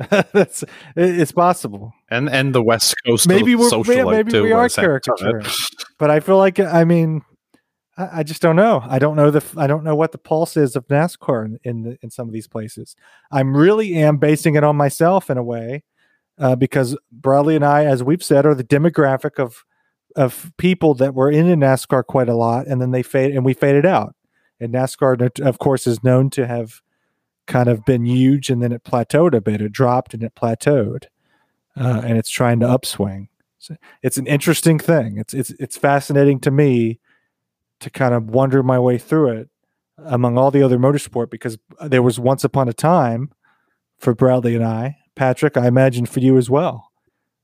That's 0.32 0.62
it- 0.62 0.68
it's 0.96 1.32
possible. 1.32 1.92
And 2.10 2.28
and 2.30 2.54
the 2.54 2.62
West 2.62 2.94
Coast 3.06 3.28
Maybe 3.28 3.54
we're 3.54 3.68
socialite 3.70 4.10
maybe 4.10 4.30
too. 4.32 4.42
we 4.42 4.52
are 4.52 4.64
the 4.64 4.68
same 4.70 4.82
time. 4.84 5.00
caricaturing. 5.00 5.46
But 5.98 6.10
I 6.10 6.20
feel 6.20 6.38
like 6.38 6.58
I 6.58 6.84
mean, 6.84 7.22
I, 8.12 8.22
just 8.22 8.42
don't 8.42 8.56
know. 8.56 8.82
I 8.88 8.98
don't 8.98 9.16
know 9.16 9.30
the 9.30 9.44
I 9.56 9.66
don't 9.66 9.84
know 9.84 9.94
what 9.94 10.12
the 10.12 10.18
pulse 10.18 10.56
is 10.56 10.76
of 10.76 10.86
NASCAR 10.88 11.44
in 11.44 11.60
in, 11.64 11.82
the, 11.82 11.98
in 12.02 12.10
some 12.10 12.28
of 12.28 12.32
these 12.32 12.48
places. 12.48 12.96
I'm 13.30 13.56
really 13.56 13.94
am 13.94 14.18
basing 14.18 14.54
it 14.54 14.64
on 14.64 14.76
myself 14.76 15.30
in 15.30 15.38
a 15.38 15.42
way. 15.42 15.84
Uh, 16.38 16.56
because 16.56 16.96
Bradley 17.12 17.54
and 17.54 17.64
I, 17.64 17.84
as 17.84 18.02
we've 18.02 18.22
said, 18.22 18.46
are 18.46 18.54
the 18.54 18.64
demographic 18.64 19.38
of 19.38 19.64
of 20.16 20.52
people 20.56 20.94
that 20.94 21.14
were 21.14 21.30
in 21.30 21.46
NASCAR 21.46 22.04
quite 22.06 22.28
a 22.28 22.34
lot, 22.34 22.66
and 22.66 22.80
then 22.80 22.92
they 22.92 23.02
fade 23.02 23.34
and 23.34 23.44
we 23.44 23.52
faded 23.52 23.84
out. 23.84 24.14
And 24.58 24.72
NASCAR, 24.72 25.40
of 25.40 25.58
course, 25.58 25.86
is 25.86 26.02
known 26.02 26.30
to 26.30 26.46
have 26.46 26.80
kind 27.46 27.68
of 27.68 27.84
been 27.84 28.06
huge, 28.06 28.48
and 28.48 28.62
then 28.62 28.72
it 28.72 28.84
plateaued 28.84 29.34
a 29.34 29.40
bit. 29.40 29.60
It 29.60 29.72
dropped 29.72 30.14
and 30.14 30.22
it 30.22 30.34
plateaued, 30.34 31.04
uh, 31.76 32.02
and 32.04 32.16
it's 32.16 32.30
trying 32.30 32.60
to 32.60 32.66
upswing. 32.66 33.28
So 33.58 33.76
it's 34.02 34.16
an 34.16 34.26
interesting 34.26 34.78
thing. 34.78 35.18
It's 35.18 35.34
it's 35.34 35.50
it's 35.50 35.76
fascinating 35.76 36.40
to 36.40 36.50
me 36.50 36.99
to 37.80 37.90
kind 37.90 38.14
of 38.14 38.30
wonder 38.30 38.62
my 38.62 38.78
way 38.78 38.98
through 38.98 39.30
it 39.30 39.48
among 39.98 40.38
all 40.38 40.50
the 40.50 40.62
other 40.62 40.78
motorsport 40.78 41.30
because 41.30 41.58
there 41.84 42.02
was 42.02 42.18
once 42.18 42.44
upon 42.44 42.68
a 42.68 42.72
time 42.72 43.30
for 43.98 44.14
Bradley 44.14 44.54
and 44.54 44.64
I, 44.64 44.96
Patrick, 45.14 45.56
I 45.56 45.66
imagine 45.66 46.06
for 46.06 46.20
you 46.20 46.38
as 46.38 46.48
well, 46.48 46.90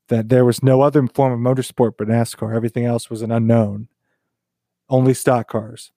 that 0.09 0.29
there 0.29 0.45
was 0.45 0.63
no 0.63 0.81
other 0.81 1.07
form 1.07 1.33
of 1.33 1.57
motorsport 1.57 1.93
but 1.99 2.09
NASCAR. 2.09 2.55
Everything 2.55 2.85
else 2.85 3.11
was 3.11 3.23
an 3.23 3.31
unknown, 3.31 3.89
only 4.89 5.13
stock 5.13 5.49
cars. 5.49 5.93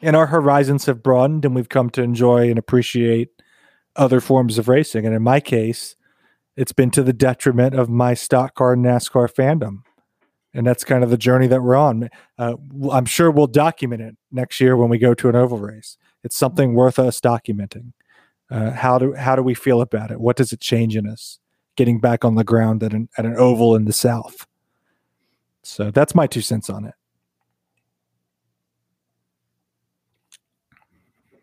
And 0.00 0.16
our 0.16 0.26
horizons 0.26 0.86
have 0.86 1.02
broadened 1.02 1.44
and 1.44 1.54
we've 1.54 1.68
come 1.68 1.90
to 1.90 2.02
enjoy 2.02 2.48
and 2.48 2.58
appreciate 2.58 3.30
other 3.96 4.20
forms 4.20 4.58
of 4.58 4.68
racing. 4.68 5.06
And 5.06 5.14
in 5.14 5.22
my 5.22 5.40
case, 5.40 5.96
it's 6.56 6.72
been 6.72 6.90
to 6.92 7.02
the 7.02 7.12
detriment 7.12 7.74
of 7.74 7.88
my 7.88 8.14
stock 8.14 8.54
car 8.54 8.76
NASCAR 8.76 9.32
fandom. 9.32 9.82
And 10.54 10.66
that's 10.66 10.84
kind 10.84 11.02
of 11.02 11.10
the 11.10 11.18
journey 11.18 11.48
that 11.48 11.62
we're 11.62 11.74
on. 11.74 12.08
Uh, 12.38 12.54
I'm 12.90 13.06
sure 13.06 13.30
we'll 13.30 13.48
document 13.48 14.00
it 14.00 14.16
next 14.30 14.60
year 14.60 14.76
when 14.76 14.88
we 14.88 14.98
go 14.98 15.12
to 15.12 15.28
an 15.28 15.34
oval 15.34 15.58
race. 15.58 15.98
It's 16.22 16.36
something 16.36 16.74
worth 16.74 16.98
us 16.98 17.20
documenting. 17.20 17.92
Uh, 18.50 18.70
how 18.70 18.98
do 18.98 19.14
how 19.14 19.34
do 19.34 19.42
we 19.42 19.54
feel 19.54 19.80
about 19.80 20.10
it? 20.10 20.20
What 20.20 20.36
does 20.36 20.52
it 20.52 20.60
change 20.60 20.96
in 20.96 21.08
us? 21.08 21.40
Getting 21.76 21.98
back 21.98 22.24
on 22.24 22.36
the 22.36 22.44
ground 22.44 22.82
at 22.84 22.92
an 22.92 23.08
at 23.18 23.26
an 23.26 23.36
oval 23.36 23.74
in 23.74 23.84
the 23.84 23.92
South. 23.92 24.46
So 25.62 25.90
that's 25.90 26.14
my 26.14 26.26
two 26.26 26.42
cents 26.42 26.70
on 26.70 26.84
it. 26.84 26.94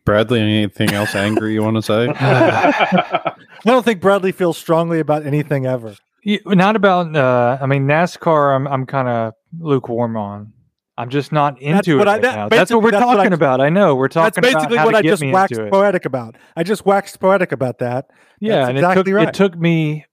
Bradley, 0.06 0.40
anything 0.40 0.92
else 0.94 1.16
angry 1.16 1.54
you 1.54 1.64
want 1.64 1.76
to 1.78 1.82
say? 1.82 2.08
I 2.20 3.34
don't 3.66 3.84
think 3.84 4.02
Bradley 4.02 4.32
feels 4.32 4.58
strongly 4.58 5.00
about 5.00 5.26
anything 5.26 5.66
ever. 5.66 5.96
Not 6.46 6.76
about. 6.76 7.16
Uh, 7.16 7.58
I 7.62 7.66
mean, 7.66 7.88
NASCAR. 7.88 8.56
I'm 8.56 8.68
I'm 8.68 8.86
kind 8.86 9.08
of 9.08 9.34
lukewarm 9.60 10.16
on. 10.18 10.54
I'm 10.98 11.10
just 11.10 11.32
not 11.32 11.60
into 11.62 11.98
what 11.98 12.08
it 12.08 12.10
I- 12.10 12.14
right 12.14 12.22
that- 12.22 12.36
now. 12.36 12.50
That's 12.50 12.72
what 12.72 12.84
we're 12.84 12.92
that's 12.92 13.06
what 13.06 13.16
talking 13.16 13.32
I- 13.32 13.36
about. 13.36 13.60
I 13.62 13.70
know 13.70 13.96
we're 13.96 14.08
talking. 14.08 14.42
That's 14.42 14.54
basically 14.54 14.78
what 14.78 14.94
I 14.94 15.02
just 15.02 15.24
waxed 15.26 15.60
poetic 15.72 16.06
about. 16.06 16.36
I 16.56 16.64
just 16.64 16.86
waxed 16.86 17.20
poetic 17.20 17.52
about 17.52 17.80
that. 17.80 18.08
Yeah, 18.40 18.58
That's 18.58 18.70
and 18.70 18.78
exactly 18.78 19.02
it 19.02 19.06
took 19.06 19.16
right. 19.16 19.28
it 19.30 19.34
took 19.34 19.58
me 19.58 20.06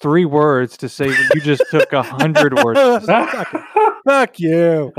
three 0.00 0.24
words 0.24 0.76
to 0.78 0.88
say 0.88 1.06
that 1.08 1.30
you 1.34 1.40
just 1.40 1.62
took 1.70 1.92
a 1.92 2.02
hundred 2.02 2.54
words. 2.64 3.06
Fuck 4.04 4.40
you. 4.40 4.92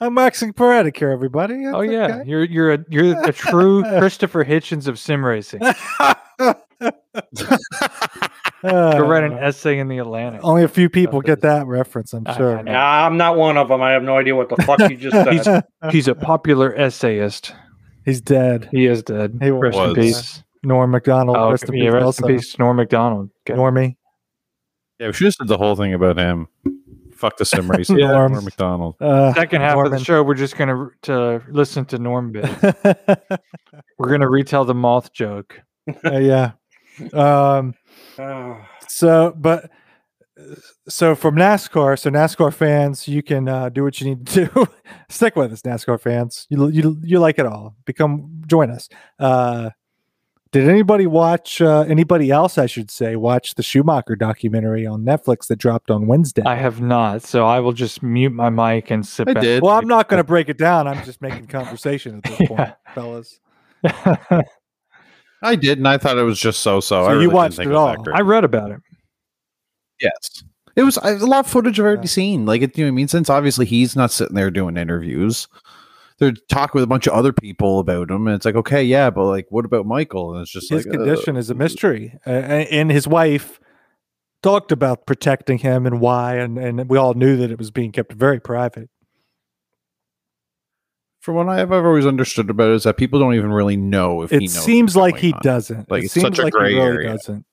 I'm 0.00 0.14
waxing 0.14 0.52
poetic 0.52 0.96
here, 0.96 1.10
everybody. 1.10 1.66
Oh 1.66 1.80
yeah, 1.80 2.04
okay. 2.18 2.22
you're 2.28 2.44
you're 2.44 2.72
a 2.74 2.78
you're 2.88 3.24
a 3.24 3.32
true 3.32 3.82
Christopher 3.98 4.44
Hitchens 4.44 4.86
of 4.86 4.96
sim 4.98 5.24
racing. 5.24 5.60
Go 6.80 6.90
write 9.06 9.24
an 9.24 9.32
essay 9.38 9.78
in 9.78 9.88
the 9.88 9.98
Atlantic. 9.98 10.40
only 10.44 10.64
a 10.64 10.68
few 10.68 10.88
people 10.88 11.20
get 11.20 11.40
that 11.42 11.66
reference, 11.66 12.12
I'm 12.12 12.24
sure. 12.36 12.58
I 12.58 12.62
know. 12.62 12.72
yeah, 12.72 13.06
I'm 13.06 13.16
not 13.16 13.36
one 13.36 13.56
of 13.56 13.68
them. 13.68 13.82
I 13.82 13.92
have 13.92 14.02
no 14.02 14.16
idea 14.18 14.34
what 14.34 14.48
the 14.48 14.56
fuck 14.64 14.80
you 14.90 14.96
just 14.96 15.16
said. 15.44 15.64
He's 15.90 16.08
a 16.08 16.14
popular 16.14 16.74
essayist. 16.76 17.54
He's 18.04 18.20
dead. 18.20 18.68
He 18.72 18.86
is 18.86 19.02
dead. 19.02 19.38
He 19.40 19.50
rest 19.50 19.76
was. 19.76 19.90
in 19.90 19.94
peace. 20.02 20.42
Norm 20.64 20.90
Macdonald. 20.90 21.36
Oh, 21.36 21.50
rest 21.50 21.64
in 21.68 21.74
yeah, 21.74 21.84
peace. 21.84 21.92
rest 21.94 22.04
also. 22.04 22.26
in 22.26 22.36
peace, 22.36 22.58
Norm 22.58 22.76
Macdonald. 22.76 23.30
Okay. 23.48 23.56
Normie. 23.58 23.96
yeah, 24.98 25.06
we 25.08 25.12
should 25.12 25.26
have 25.26 25.34
said 25.34 25.48
the 25.48 25.58
whole 25.58 25.76
thing 25.76 25.94
about 25.94 26.18
him. 26.18 26.48
Fuck 27.14 27.36
the 27.36 27.44
sim 27.44 27.70
racing. 27.70 27.98
Yeah. 28.00 28.12
Norm 28.12 28.44
Macdonald. 28.44 28.96
Uh, 29.00 29.34
Second 29.34 29.60
half 29.60 29.76
of 29.76 29.90
the 29.92 29.98
show, 29.98 30.22
we're 30.22 30.34
just 30.34 30.56
gonna 30.56 30.88
to 31.02 31.42
listen 31.50 31.84
to 31.86 31.98
Norm 31.98 32.32
bit. 32.32 32.44
We're 33.98 34.10
gonna 34.10 34.28
retell 34.28 34.64
the 34.64 34.74
moth 34.74 35.12
joke. 35.12 35.60
Uh, 36.04 36.18
yeah. 36.18 36.52
Um, 37.14 37.74
Oh, 38.20 38.60
so, 38.88 39.32
but 39.36 39.70
so 40.88 41.14
from 41.14 41.36
NASCAR, 41.36 41.98
so 41.98 42.10
NASCAR 42.10 42.52
fans, 42.52 43.06
you 43.06 43.22
can 43.22 43.48
uh, 43.48 43.68
do 43.68 43.84
what 43.84 44.00
you 44.00 44.08
need 44.08 44.26
to 44.26 44.46
do. 44.46 44.66
Stick 45.08 45.36
with 45.36 45.52
us, 45.52 45.62
NASCAR 45.62 46.00
fans. 46.00 46.46
You 46.50 46.68
you 46.68 46.98
you 47.02 47.20
like 47.20 47.38
it 47.38 47.46
all. 47.46 47.76
Become 47.84 48.42
join 48.46 48.70
us. 48.70 48.88
Uh, 49.18 49.70
did 50.50 50.68
anybody 50.68 51.06
watch? 51.06 51.60
Uh, 51.60 51.84
anybody 51.88 52.30
else, 52.30 52.56
I 52.58 52.66
should 52.66 52.90
say, 52.90 53.14
watch 53.16 53.54
the 53.54 53.62
Schumacher 53.62 54.16
documentary 54.16 54.86
on 54.86 55.04
Netflix 55.04 55.46
that 55.48 55.56
dropped 55.56 55.90
on 55.90 56.06
Wednesday? 56.06 56.42
I 56.44 56.54
have 56.56 56.80
not, 56.80 57.22
so 57.22 57.46
I 57.46 57.60
will 57.60 57.72
just 57.74 58.02
mute 58.02 58.32
my 58.32 58.48
mic 58.48 58.90
and 58.90 59.06
sit 59.06 59.28
I 59.28 59.34
back. 59.34 59.42
did. 59.42 59.62
well, 59.62 59.76
I'm 59.76 59.86
not 59.86 60.08
going 60.08 60.18
to 60.18 60.24
break 60.24 60.48
it 60.48 60.56
down. 60.58 60.88
I'm 60.88 61.04
just 61.04 61.20
making 61.20 61.46
conversation 61.48 62.16
at 62.16 62.22
this 62.24 62.48
point, 62.48 62.70
fellas. 62.94 63.38
I 65.42 65.54
did, 65.54 65.78
and 65.78 65.86
I 65.86 65.98
thought 65.98 66.18
it 66.18 66.22
was 66.22 66.38
just 66.38 66.60
so 66.60 66.80
so. 66.80 67.02
You 67.02 67.08
really 67.08 67.20
didn't 67.22 67.34
watched 67.34 67.58
it 67.60 67.72
all. 67.72 67.96
I 68.12 68.20
read 68.20 68.44
about 68.44 68.70
it. 68.70 68.80
Yes. 70.00 70.44
It 70.76 70.84
was 70.84 70.96
a 70.96 71.26
lot 71.26 71.44
of 71.44 71.50
footage 71.50 71.80
I've 71.80 71.86
already 71.86 72.02
Yeah. 72.02 72.06
seen. 72.06 72.46
Like, 72.46 72.62
it, 72.62 72.78
you 72.78 72.84
know 72.84 72.88
I 72.88 72.92
mean? 72.92 73.08
Since 73.08 73.28
obviously 73.28 73.66
he's 73.66 73.96
not 73.96 74.12
sitting 74.12 74.36
there 74.36 74.50
doing 74.50 74.76
interviews, 74.76 75.48
they're 76.18 76.34
talking 76.48 76.78
with 76.78 76.84
a 76.84 76.88
bunch 76.88 77.06
of 77.06 77.14
other 77.14 77.32
people 77.32 77.80
about 77.80 78.10
him. 78.10 78.26
And 78.28 78.36
it's 78.36 78.44
like, 78.44 78.54
okay, 78.54 78.82
yeah, 78.82 79.10
but 79.10 79.24
like, 79.26 79.46
what 79.50 79.64
about 79.64 79.86
Michael? 79.86 80.34
And 80.34 80.42
it's 80.42 80.52
just 80.52 80.70
his 80.70 80.86
like, 80.86 80.94
uh, 80.94 80.98
condition 80.98 81.36
is 81.36 81.50
a 81.50 81.54
mystery, 81.54 82.16
uh, 82.26 82.30
and 82.30 82.90
his 82.90 83.08
wife 83.08 83.58
talked 84.42 84.70
about 84.70 85.04
protecting 85.04 85.58
him 85.58 85.84
and 85.84 86.00
why, 86.00 86.36
and 86.36 86.58
and 86.58 86.88
we 86.88 86.96
all 86.96 87.14
knew 87.14 87.36
that 87.36 87.50
it 87.50 87.58
was 87.58 87.72
being 87.72 87.90
kept 87.90 88.12
very 88.12 88.40
private. 88.40 88.88
From 91.28 91.34
what 91.46 91.48
I've 91.50 91.70
always 91.70 92.06
understood 92.06 92.48
about 92.48 92.70
it, 92.70 92.76
is 92.76 92.84
that 92.84 92.96
people 92.96 93.20
don't 93.20 93.34
even 93.34 93.52
really 93.52 93.76
know 93.76 94.22
if 94.22 94.30
he 94.30 94.38
knows. 94.38 94.52
It 94.52 94.54
knows. 94.56 94.64
seems 94.64 94.96
like 94.96 95.18
he 95.18 95.34
on. 95.34 95.40
doesn't. 95.42 95.90
Like, 95.90 96.02
it 96.02 96.04
it's 96.06 96.14
seems 96.14 96.24
such 96.24 96.38
a 96.38 96.42
like 96.44 96.54
gray 96.54 96.70
he 96.72 96.76
really 96.78 96.86
area. 96.88 97.08
doesn't. 97.10 97.44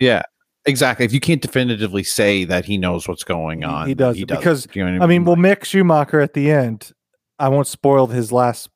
Yeah, 0.00 0.22
exactly. 0.64 1.06
If 1.06 1.12
you 1.12 1.20
can't 1.20 1.40
definitively 1.40 2.02
say 2.02 2.42
that 2.44 2.64
he 2.64 2.78
knows 2.78 3.06
what's 3.06 3.22
going 3.22 3.62
on, 3.62 3.70
He- 3.70 3.74
on, 3.82 3.88
he 3.88 3.94
doesn't, 3.94 4.26
because, 4.26 4.66
You 4.74 4.84
know 4.84 4.92
what 4.94 5.02
I 5.02 5.06
mean, 5.06 5.24
well, 5.24 5.36
Mick 5.36 5.64
Schumacher 5.64 6.18
at 6.18 6.32
the 6.34 6.50
end, 6.50 6.90
I 7.38 7.48
won't 7.48 7.68
spoil 7.68 8.08
his 8.08 8.32
last 8.32 8.70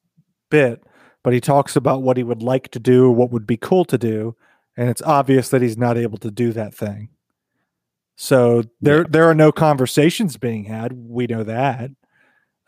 bit, 0.49 0.85
but 1.25 1.33
he 1.33 1.41
talks 1.41 1.75
about 1.75 2.03
what 2.03 2.17
he 2.17 2.23
would 2.23 2.43
like 2.43 2.69
to 2.71 2.79
do, 2.79 3.11
what 3.11 3.33
would 3.33 3.49
be 3.49 3.57
cool 3.57 3.85
to 3.87 3.99
do, 3.99 4.37
and 4.77 4.89
it's 4.89 5.03
obvious 5.03 5.49
that 5.49 5.61
he's 5.61 5.77
not 5.77 5.99
able 5.99 6.19
to 6.19 6.31
do 6.31 6.53
that 6.53 6.73
thing. 6.73 7.09
So 8.17 8.63
there, 8.81 8.99
Yeah. 8.99 9.05
there 9.11 9.25
are 9.25 9.35
no 9.35 9.51
conversations 9.51 10.37
being 10.37 10.65
had. 10.65 10.93
We 10.93 11.27
know 11.27 11.43
that, 11.43 11.91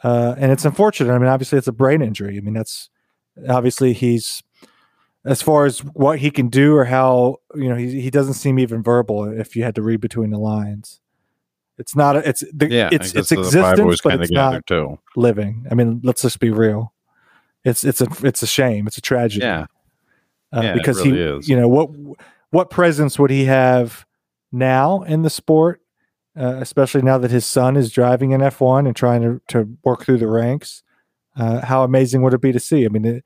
uh, 0.02 0.34
and 0.38 0.52
it's 0.52 0.64
unfortunate. 0.64 1.12
I 1.12 1.18
mean, 1.18 1.28
obviously, 1.28 1.58
it's 1.58 1.68
a 1.68 1.72
brain 1.72 2.02
injury. 2.02 2.36
I 2.36 2.40
mean, 2.40 2.54
that's 2.54 2.90
obviously 3.48 3.92
he's 3.92 4.42
as 5.24 5.42
far 5.42 5.64
as 5.64 5.80
what 5.80 6.18
he 6.18 6.30
can 6.30 6.48
do 6.48 6.74
or 6.76 6.84
how 6.84 7.36
you 7.54 7.68
know 7.68 7.76
he 7.76 8.00
he 8.00 8.10
doesn't 8.10 8.34
seem 8.34 8.58
even 8.58 8.82
verbal. 8.82 9.24
If 9.24 9.54
you 9.56 9.64
had 9.64 9.74
to 9.76 9.82
read 9.82 10.00
between 10.00 10.30
the 10.30 10.38
lines, 10.38 11.00
it's 11.78 11.94
not. 11.94 12.16
A, 12.16 12.28
it's 12.28 12.44
the, 12.52 12.68
yeah, 12.68 12.88
it's 12.90 13.14
it's 13.14 13.32
existence, 13.32 14.00
but 14.02 14.20
it's 14.20 14.30
not 14.30 14.66
too. 14.66 14.98
living. 15.16 15.66
I 15.70 15.74
mean, 15.74 16.00
let's 16.02 16.22
just 16.22 16.40
be 16.40 16.50
real. 16.50 16.92
It's 17.64 17.84
it's 17.84 18.00
a 18.00 18.08
it's 18.22 18.42
a 18.42 18.46
shame. 18.46 18.86
It's 18.86 18.98
a 18.98 19.00
tragedy. 19.02 19.44
Yeah, 19.44 19.66
uh, 20.52 20.60
yeah, 20.62 20.74
because 20.74 20.98
really 20.98 21.18
he, 21.18 21.22
is. 21.22 21.48
you 21.48 21.56
know, 21.56 21.68
what 21.68 21.90
what 22.50 22.70
presence 22.70 23.18
would 23.18 23.30
he 23.30 23.44
have 23.44 24.04
now 24.50 25.02
in 25.02 25.22
the 25.22 25.30
sport, 25.30 25.81
uh, 26.36 26.56
especially 26.60 27.02
now 27.02 27.18
that 27.18 27.30
his 27.30 27.44
son 27.46 27.76
is 27.76 27.90
driving 27.92 28.30
in 28.32 28.42
F 28.42 28.60
one 28.60 28.86
and 28.86 28.94
trying 28.96 29.22
to 29.22 29.40
to 29.48 29.68
work 29.84 30.04
through 30.04 30.18
the 30.18 30.26
ranks? 30.28 30.82
Uh, 31.36 31.64
how 31.64 31.82
amazing 31.84 32.22
would 32.22 32.34
it 32.34 32.40
be 32.40 32.52
to 32.52 32.60
see? 32.60 32.84
I 32.84 32.88
mean, 32.88 33.04
it, 33.04 33.24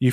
you. 0.00 0.12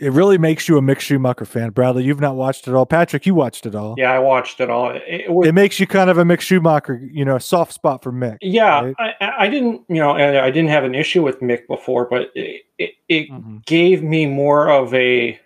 It 0.00 0.12
really 0.12 0.38
makes 0.38 0.68
you 0.68 0.78
a 0.78 0.80
Mick 0.80 1.00
Schumacher 1.00 1.44
fan, 1.44 1.70
Bradley. 1.70 2.04
You've 2.04 2.20
not 2.20 2.36
watched 2.36 2.68
it 2.68 2.74
all, 2.74 2.86
Patrick. 2.86 3.26
You 3.26 3.34
watched 3.34 3.66
it 3.66 3.74
all. 3.74 3.96
yeah, 3.98 4.12
I 4.12 4.20
watched 4.20 4.60
it 4.60 4.70
all. 4.70 4.90
It, 4.92 5.02
it 5.08 5.30
was, 5.32 5.48
It 5.48 5.52
makes 5.54 5.80
you 5.80 5.88
kind 5.88 6.08
of 6.08 6.18
a 6.18 6.22
Mick 6.22 6.40
Schumacher, 6.40 7.00
you 7.12 7.24
know, 7.24 7.34
a 7.34 7.40
soft 7.40 7.72
spot 7.72 8.04
for 8.04 8.12
Mick. 8.12 8.36
yeah, 8.40 8.92
right? 8.96 9.14
I, 9.20 9.32
I 9.38 9.48
didn't, 9.48 9.82
you 9.88 9.96
know, 9.96 10.10
I 10.12 10.44
I 10.44 10.50
didn't 10.52 10.70
have 10.70 10.84
an 10.84 10.94
issue 10.94 11.24
with 11.24 11.40
Mick 11.40 11.66
before, 11.66 12.04
but 12.08 12.30
it, 12.36 12.62
it, 13.08 13.28
Mhm. 13.30 13.66
gave 13.66 14.04
me 14.04 14.26
more 14.26 14.70
of 14.70 14.94
a, 14.94 15.36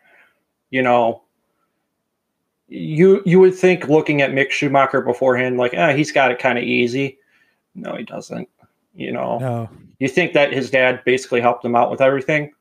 you 0.68 0.82
know, 0.82 1.21
you 2.72 3.22
you 3.24 3.40
would 3.40 3.54
think 3.54 3.88
looking 3.88 4.22
at 4.22 4.30
Mick 4.30 4.50
Schumacher 4.50 5.00
beforehand, 5.00 5.58
like, 5.58 5.74
ah, 5.76 5.92
he's 5.92 6.12
got 6.12 6.30
it 6.30 6.38
kind 6.38 6.58
of 6.58 6.64
easy. 6.64 7.18
No, 7.74 7.94
he 7.96 8.04
doesn't. 8.04 8.48
You 8.94 9.12
know, 9.12 9.38
No, 9.38 9.70
you 9.98 10.08
think 10.08 10.34
that 10.34 10.52
his 10.52 10.70
dad 10.70 11.02
basically 11.04 11.40
helped 11.40 11.64
him 11.64 11.74
out 11.74 11.90
with 11.90 12.00
everything. 12.00 12.52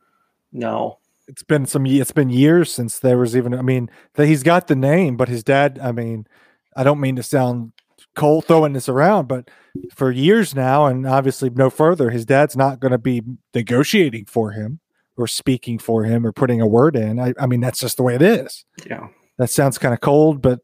No, 0.53 0.99
it's 1.27 1.43
been 1.43 1.65
some 1.65 1.85
it's 1.85 2.11
been 2.11 2.29
years 2.29 2.71
since 2.71 2.99
there 2.99 3.17
was 3.17 3.37
even 3.37 3.53
i 3.53 3.61
mean 3.61 3.89
that 4.15 4.27
he's 4.27 4.43
got 4.43 4.67
the 4.67 4.75
name 4.75 5.15
but 5.15 5.29
his 5.29 5.43
dad 5.43 5.79
i 5.81 5.91
mean 5.91 6.27
i 6.75 6.83
don't 6.83 6.99
mean 6.99 7.15
to 7.15 7.23
sound 7.23 7.71
cold 8.15 8.45
throwing 8.45 8.73
this 8.73 8.89
around 8.89 9.27
but 9.27 9.49
for 9.95 10.11
years 10.11 10.53
now 10.53 10.85
and 10.85 11.07
obviously 11.07 11.49
no 11.49 11.69
further 11.69 12.09
his 12.09 12.25
dad's 12.25 12.57
not 12.57 12.81
going 12.81 12.91
to 12.91 12.97
be 12.97 13.21
negotiating 13.55 14.25
for 14.25 14.51
him 14.51 14.79
or 15.15 15.25
speaking 15.25 15.79
for 15.79 16.03
him 16.03 16.25
or 16.25 16.33
putting 16.33 16.59
a 16.59 16.67
word 16.67 16.95
in 16.97 17.19
i, 17.19 17.33
I 17.39 17.45
mean 17.45 17.61
that's 17.61 17.79
just 17.79 17.95
the 17.95 18.03
way 18.03 18.15
it 18.15 18.21
is 18.21 18.65
yeah, 18.89 19.07
that 19.41 19.49
sounds 19.49 19.77
kind 19.77 19.93
of 19.93 19.99
cold 19.99 20.41
but 20.41 20.59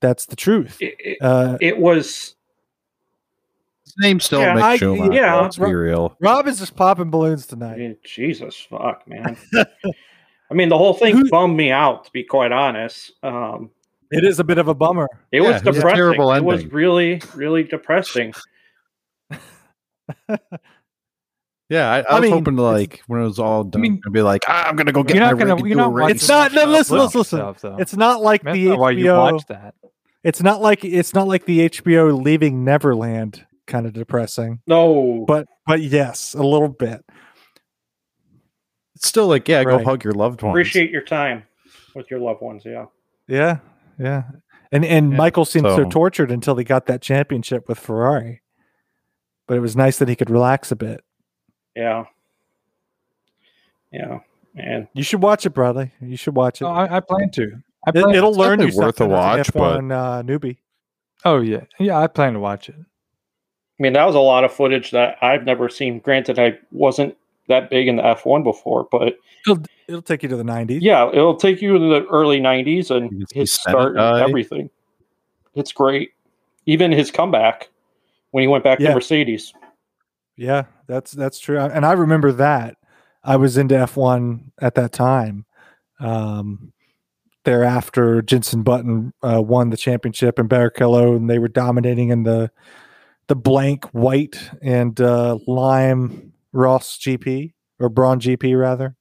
that's 0.00 0.26
the 0.26 0.36
truth 0.36 0.76
it, 0.82 0.94
it, 0.98 1.18
uh 1.22 1.56
it 1.60 1.78
was 1.78 2.34
name 3.98 4.20
still 4.20 4.40
Yeah, 4.40 4.54
Mick 4.56 4.62
I- 4.62 4.76
Schumacher. 4.76 5.12
yeah, 5.14 5.40
let's 5.40 5.56
be 5.56 5.72
real. 5.72 6.14
Rob 6.20 6.46
is 6.48 6.58
just 6.58 6.76
popping 6.76 7.10
balloons 7.10 7.46
I 7.46 7.50
tonight. 7.54 7.78
mean, 7.78 7.96
Jesus 8.04 8.54
fuck, 8.68 9.08
man. 9.08 9.38
I 9.54 10.54
mean, 10.54 10.68
the 10.68 10.76
whole 10.76 10.92
thing 10.92 11.16
Who- 11.16 11.30
bummed 11.30 11.56
me 11.56 11.70
out, 11.70 12.04
to 12.04 12.10
be 12.12 12.22
quite 12.22 12.52
honest. 12.52 13.12
Um, 13.22 13.70
It 14.10 14.22
is 14.22 14.38
a 14.38 14.44
bit 14.44 14.58
of 14.58 14.68
a 14.68 14.74
bummer. 14.74 15.08
it 15.32 15.40
Yeah, 15.40 15.48
was 15.48 15.62
it 15.62 15.66
was 15.66 15.76
a 15.76 15.80
depressing. 15.80 15.96
terrible 15.96 16.30
it 16.34 16.44
was 16.44 16.66
really, 16.66 17.22
really 17.34 17.62
depressing. 17.64 18.34
Yeah, 21.68 21.90
I, 21.90 21.98
I, 21.98 22.04
I 22.10 22.14
was 22.14 22.22
mean, 22.22 22.32
hoping 22.32 22.56
to 22.56 22.62
like 22.62 23.02
when 23.08 23.20
it 23.20 23.24
was 23.24 23.38
all 23.40 23.64
done, 23.64 23.82
mean- 23.82 24.00
I'd 24.06 24.12
be 24.12 24.22
like, 24.22 24.42
ah, 24.48 24.68
I'm 24.68 24.76
gonna 24.76 24.92
go 24.92 25.02
get 25.02 25.16
You're 25.16 25.24
my 25.24 25.32
not 25.32 25.38
gonna- 25.38 25.60
you're 25.60 25.68
do 25.70 25.74
not 25.74 25.92
watching 25.92 26.06
race. 26.06 26.16
It's 26.22 26.28
not. 26.28 26.52
No, 26.52 26.64
listen, 26.66 26.98
listen, 26.98 27.18
listen. 27.18 27.38
stuff, 27.38 27.60
though. 27.60 27.76
It's 27.78 27.96
not 27.96 28.22
like 28.22 28.42
That's 28.42 28.54
the 28.56 28.68
not 28.68 28.78
why 28.78 28.90
you 28.92 29.12
watch 29.12 29.46
that. 29.48 29.74
It's 30.22 30.42
not 30.42 30.60
like 30.62 30.84
it's 30.84 31.12
not 31.14 31.26
like 31.28 31.44
the 31.44 31.68
HBO 31.68 32.22
leaving 32.22 32.64
Neverland 32.64 33.46
kind 33.66 33.84
of 33.86 33.92
depressing. 33.94 34.60
No, 34.68 35.24
But 35.26 35.48
but 35.66 35.80
yes, 35.80 36.34
a 36.34 36.42
little 36.42 36.68
bit. 36.68 37.04
It's 38.94 39.08
still 39.08 39.26
like, 39.26 39.48
yeah, 39.48 39.64
go 39.64 39.82
hug 39.82 40.04
your 40.04 40.14
loved 40.14 40.42
ones. 40.42 40.52
appreciate 40.54 40.90
your 40.90 41.02
time 41.02 41.42
with 41.94 42.10
your 42.10 42.20
loved 42.20 42.40
ones. 42.42 42.62
Yeah. 42.64 42.86
Yeah, 43.28 43.58
yeah. 43.98 44.22
And 44.72 44.84
and 44.84 45.10
Yeah, 45.12 45.16
Michael 45.18 45.44
seemed 45.44 45.66
so 45.66 45.76
so- 45.84 45.90
tortured 45.90 46.30
until 46.30 46.56
he 46.56 46.64
got 46.64 46.86
that 46.86 47.02
championship 47.02 47.68
with 47.68 47.78
Ferrari. 47.78 48.42
But 49.48 49.56
it 49.56 49.60
was 49.60 49.76
nice 49.76 49.98
that 49.98 50.08
he 50.08 50.16
could 50.16 50.30
relax 50.30 50.72
a 50.72 50.76
bit. 50.76 51.02
Yeah. 51.76 52.04
Yeah. 53.92 54.20
And 54.56 54.88
You 54.94 55.02
should 55.02 55.22
watch 55.22 55.44
it, 55.46 55.50
Bradley. 55.50 55.92
You 56.00 56.16
should 56.16 56.34
watch 56.34 56.60
it. 56.60 56.64
Oh, 56.64 56.68
I, 56.68 56.96
I 56.96 57.00
plan 57.00 57.30
to. 57.32 57.62
I 57.86 57.90
it 57.90 58.02
plan, 58.02 58.14
it'll 58.14 58.32
learn 58.34 58.60
you 58.60 58.66
definitely 58.66 58.84
worth 58.86 58.94
a 58.94 58.98
something 58.98 59.12
as 59.12 59.18
an 59.18 59.38
watch, 59.38 59.52
but- 59.52 59.80
F1 59.80 59.92
uh, 59.92 60.22
newbie. 60.22 60.56
oh 61.24 61.40
yeah, 61.40 61.64
yeah. 61.78 61.98
I 61.98 62.06
plan 62.06 62.32
to 62.32 62.40
watch 62.40 62.68
it. 62.68 62.74
I 62.78 63.82
mean, 63.82 63.92
that 63.92 64.04
was 64.06 64.14
a 64.14 64.20
lot 64.20 64.42
of 64.44 64.52
footage 64.52 64.90
that 64.92 65.18
I've 65.22 65.44
never 65.44 65.68
seen. 65.68 65.98
Granted, 66.00 66.38
I 66.38 66.58
wasn't 66.72 67.14
that 67.48 67.68
big 67.70 67.86
in 67.88 67.96
the 67.96 68.02
F1 68.02 68.42
before, 68.42 68.88
but 68.90 69.18
It'll 69.46 69.62
it'll 69.86 70.02
take 70.02 70.22
you 70.22 70.28
to 70.30 70.36
the 70.36 70.42
'90s. 70.42 70.78
yeah, 70.80 71.08
it'll 71.10 71.36
take 71.36 71.60
you 71.62 71.74
to 71.74 71.78
the 71.78 72.06
early 72.06 72.40
90s 72.40 72.90
and 72.90 73.10
can 73.10 73.26
his 73.40 73.52
start 73.52 73.96
and 73.98 74.22
everything. 74.22 74.70
It's 75.54 75.72
great. 75.72 76.10
Even 76.64 76.90
his 76.90 77.10
comeback 77.12 77.68
when 78.32 78.42
he 78.42 78.48
went 78.48 78.64
back 78.64 78.80
Yeah. 78.80 78.88
to 78.88 78.94
Mercedes. 78.94 79.52
Yeah, 80.36 80.64
that's 80.86 81.12
that's 81.12 81.38
true. 81.38 81.58
And 81.58 81.86
I 81.86 81.92
remember 81.92 82.32
that. 82.32 82.76
I 83.24 83.36
was 83.36 83.56
into 83.56 83.74
F1 83.74 84.52
at 84.60 84.74
that 84.76 84.92
time. 84.92 85.46
Um, 85.98 86.72
thereafter, 87.44 88.22
Jenson 88.22 88.62
Button 88.62 89.12
uh, 89.22 89.42
won 89.42 89.70
the 89.70 89.76
championship 89.76 90.38
in 90.38 90.48
Barrichello, 90.48 91.16
and 91.16 91.30
they 91.30 91.38
were 91.38 91.48
dominating 91.48 92.10
in 92.10 92.24
the 92.24 92.50
the 93.28 93.36
blank 93.36 93.86
white 93.86 94.50
and 94.62 95.00
uh, 95.00 95.38
lime 95.46 96.32
Ross 96.52 96.98
GP 96.98 97.54
or 97.80 97.88
Brawn 97.88 98.20
GP 98.20 98.58
rather. 98.58 98.96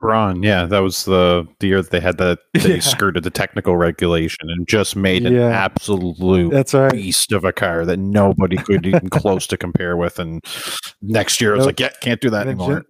Brawn, 0.00 0.42
yeah, 0.42 0.66
that 0.66 0.80
was 0.80 1.04
the 1.06 1.46
the 1.60 1.68
year 1.68 1.80
that 1.82 1.90
they 1.90 2.00
had 2.00 2.18
that 2.18 2.38
they 2.54 2.74
Yeah. 2.74 2.80
skirted 2.80 3.24
the 3.24 3.30
technical 3.30 3.76
regulation 3.76 4.50
and 4.50 4.66
just 4.68 4.94
made 4.96 5.24
an 5.24 5.34
Yeah. 5.34 5.48
absolute 5.48 6.50
That's 6.50 6.74
right. 6.74 6.92
beast 6.92 7.32
of 7.32 7.44
a 7.44 7.52
car 7.52 7.84
that 7.86 7.98
nobody 7.98 8.56
could 8.58 8.86
even 8.86 9.08
close 9.10 9.46
to 9.48 9.56
compare 9.56 9.96
with. 9.96 10.18
And 10.18 10.44
next 11.00 11.40
year, 11.40 11.54
I 11.54 11.56
was 11.56 11.66
like, 11.66 11.80
yeah, 11.80 11.90
can't 12.00 12.20
do 12.20 12.28
that 12.30 12.42
And 12.46 12.50
anymore. 12.60 12.74
Jen- 12.74 12.84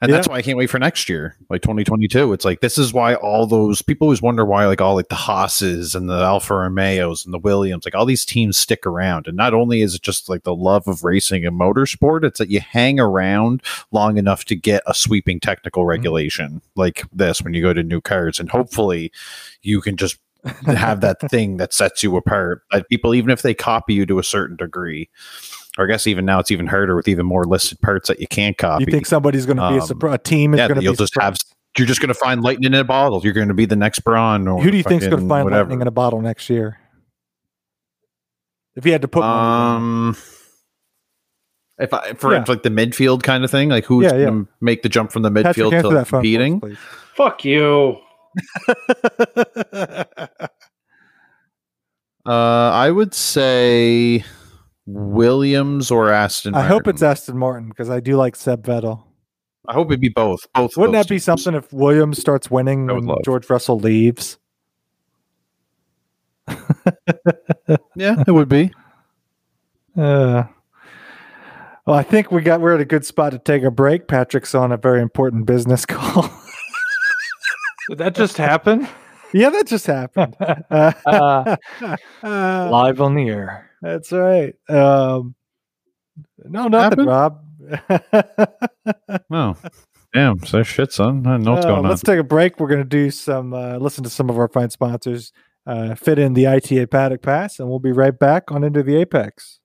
And 0.00 0.12
that's 0.12 0.28
why 0.28 0.36
I 0.36 0.42
can't 0.42 0.56
wait 0.56 0.70
for 0.70 0.78
next 0.78 1.08
year, 1.08 1.36
like 1.50 1.60
2022. 1.62 2.32
It's 2.32 2.44
like 2.44 2.60
this 2.60 2.78
is 2.78 2.92
why 2.92 3.14
all 3.14 3.46
those 3.46 3.82
people 3.82 4.06
always 4.06 4.22
wonder 4.22 4.44
why, 4.44 4.64
like 4.66 4.80
all 4.80 4.94
like 4.94 5.08
the 5.08 5.16
Haas's 5.16 5.96
and 5.96 6.08
the 6.08 6.22
Alfa 6.22 6.54
Romeos 6.54 7.24
and 7.24 7.34
the 7.34 7.38
Williams, 7.38 7.84
like 7.84 7.96
all 7.96 8.06
these 8.06 8.24
teams 8.24 8.56
stick 8.56 8.86
around. 8.86 9.26
And 9.26 9.36
not 9.36 9.54
only 9.54 9.82
is 9.82 9.96
it 9.96 10.02
just 10.02 10.28
like 10.28 10.44
the 10.44 10.54
love 10.54 10.86
of 10.86 11.02
racing 11.02 11.44
and 11.44 11.58
motorsport, 11.58 12.22
it's 12.22 12.38
that 12.38 12.50
you 12.50 12.60
hang 12.60 13.00
around 13.00 13.60
long 13.90 14.18
enough 14.18 14.44
to 14.46 14.54
get 14.54 14.84
a 14.86 14.94
sweeping 14.94 15.40
technical 15.40 15.82
mm-hmm. 15.82 15.90
regulation 15.90 16.62
like 16.76 17.02
this 17.12 17.42
when 17.42 17.54
you 17.54 17.62
go 17.62 17.72
to 17.72 17.82
new 17.82 18.00
cars, 18.00 18.38
and 18.38 18.50
hopefully 18.50 19.10
you 19.62 19.80
can 19.80 19.96
just 19.96 20.18
have 20.66 21.00
that 21.00 21.20
thing 21.30 21.56
that 21.56 21.72
sets 21.72 22.04
you 22.04 22.16
apart. 22.16 22.62
That 22.70 22.88
people, 22.88 23.16
even 23.16 23.30
if 23.30 23.42
they 23.42 23.54
copy 23.54 23.94
you 23.94 24.06
to 24.06 24.20
a 24.20 24.24
certain 24.24 24.56
degree, 24.56 25.08
or 25.78 25.84
I 25.84 25.86
guess 25.88 26.06
even 26.06 26.24
now 26.24 26.40
it's 26.40 26.50
even 26.50 26.66
harder 26.66 26.96
with 26.96 27.08
even 27.08 27.24
more 27.24 27.44
listed 27.44 27.80
parts 27.80 28.08
that 28.08 28.20
you 28.20 28.26
can't 28.26 28.58
copy. 28.58 28.84
You 28.86 28.90
think 28.92 29.06
somebody's 29.06 29.46
going 29.46 29.56
to 29.58 29.68
be 29.70 29.76
a, 29.76 29.80
Um, 29.80 29.86
surprise? 29.86 30.14
a 30.16 30.18
team 30.18 30.52
is 30.54 30.58
yeah, 30.58 30.66
going 30.68 30.74
to 30.76 30.80
be 30.80 30.84
you'll 30.84 30.94
just 30.94 31.14
have 31.20 31.36
you're 31.76 31.86
just 31.86 32.00
going 32.00 32.08
to 32.08 32.14
find 32.14 32.42
lightning 32.42 32.74
in 32.74 32.80
a 32.80 32.84
bottle. 32.84 33.20
You're 33.22 33.32
going 33.32 33.48
to 33.48 33.54
be 33.54 33.64
the 33.64 33.76
next 33.76 34.00
Brawn 34.00 34.48
or 34.48 34.60
Who 34.60 34.70
do 34.70 34.76
you 34.76 34.82
think's 34.82 35.06
going 35.06 35.22
to 35.22 35.28
find 35.28 35.44
whatever. 35.44 35.62
lightning 35.64 35.80
in 35.82 35.86
a 35.86 35.92
bottle 35.92 36.20
next 36.20 36.50
year? 36.50 36.78
If 38.74 38.84
you 38.84 38.92
had 38.92 39.02
to 39.02 39.08
put 39.08 39.20
money 39.20 39.32
down. 39.32 39.76
um, 39.76 40.16
if 41.78 41.94
I 41.94 42.14
for 42.14 42.32
Yeah. 42.32 42.44
like 42.48 42.64
the 42.64 42.70
midfield 42.70 43.22
kind 43.22 43.44
of 43.44 43.50
thing, 43.50 43.68
like 43.68 43.84
who's 43.84 44.04
Yeah, 44.04 44.14
yeah. 44.16 44.24
going 44.26 44.46
to 44.46 44.50
make 44.60 44.82
the 44.82 44.88
jump 44.88 45.12
from 45.12 45.22
the 45.22 45.30
midfield 45.30 45.72
answer 45.72 45.88
to 45.90 45.94
that 45.94 46.08
phone 46.08 46.22
beating? 46.22 46.60
Fuck 47.14 47.44
you. 47.44 47.98
Uh, 52.26 52.70
I 52.74 52.90
would 52.90 53.14
say 53.14 54.22
Williams 54.90 55.90
or 55.90 56.10
Aston. 56.10 56.54
I 56.54 56.62
hope 56.62 56.88
it's 56.88 57.02
Aston 57.02 57.36
Martin 57.36 57.68
because 57.68 57.90
I 57.90 58.00
do 58.00 58.16
like 58.16 58.34
Seb 58.36 58.64
Vettel. 58.64 59.04
I 59.68 59.74
hope 59.74 59.88
it'd 59.88 60.00
be 60.00 60.08
both. 60.08 60.46
Both. 60.54 60.76
Wouldn't 60.78 60.94
those 60.94 61.04
that 61.04 61.08
be 61.10 61.16
teams. 61.16 61.24
something 61.24 61.54
if 61.54 61.70
Williams 61.72 62.18
starts 62.18 62.50
winning 62.50 62.88
I 62.88 62.94
would 62.94 63.00
when 63.04 63.08
love. 63.16 63.24
George 63.24 63.48
Russell 63.50 63.78
leaves? 63.78 64.38
Yeah, 67.94 68.22
it 68.26 68.30
would 68.32 68.48
be. 68.48 68.72
Uh, 69.96 70.44
well, 71.84 71.96
I 71.96 72.04
think 72.04 72.30
we 72.30 72.40
got 72.40 72.60
we're 72.60 72.74
at 72.74 72.80
a 72.80 72.84
good 72.84 73.04
spot 73.04 73.32
to 73.32 73.38
take 73.40 73.64
a 73.64 73.70
break. 73.70 74.06
Patrick's 74.06 74.54
on 74.54 74.70
a 74.70 74.76
very 74.76 75.02
important 75.02 75.44
business 75.44 75.84
call. 75.86 76.30
Did 77.88 77.98
that 77.98 78.14
just 78.14 78.36
happen? 78.36 78.86
yeah, 79.34 79.50
that 79.50 79.66
just 79.66 79.86
happened. 79.86 80.36
Uh, 80.40 80.92
Uh, 81.04 81.56
live 82.70 83.00
on 83.00 83.14
the 83.16 83.28
air. 83.28 83.67
That's 83.82 84.12
right. 84.12 84.54
Um, 84.68 85.34
no, 86.44 86.68
nothing, 86.68 87.06
Happened? 87.06 87.06
Rob. 87.06 87.44
no. 89.30 89.56
damn! 90.14 90.44
So 90.44 90.62
shit, 90.62 90.92
son. 90.92 91.26
I 91.26 91.36
know 91.36 91.52
what's 91.54 91.64
Uh, 91.66 91.70
going 91.70 91.84
on. 91.84 91.90
let's 91.90 92.02
take 92.02 92.18
a 92.18 92.24
break. 92.24 92.58
We're 92.58 92.68
going 92.68 92.82
to 92.82 92.88
do 92.88 93.10
some, 93.10 93.52
uh, 93.54 93.76
listen 93.78 94.04
to 94.04 94.10
some 94.10 94.30
of 94.30 94.38
our 94.38 94.48
fine 94.48 94.70
sponsors, 94.70 95.32
uh, 95.66 95.94
fit 95.94 96.18
in 96.18 96.34
the 96.34 96.46
ITA 96.46 96.86
Paddock 96.86 97.22
Pass, 97.22 97.58
and 97.58 97.68
we'll 97.68 97.78
be 97.78 97.92
right 97.92 98.16
back 98.18 98.50
on 98.50 98.64
Into 98.64 98.82
the 98.82 98.96
Apex. 98.96 99.60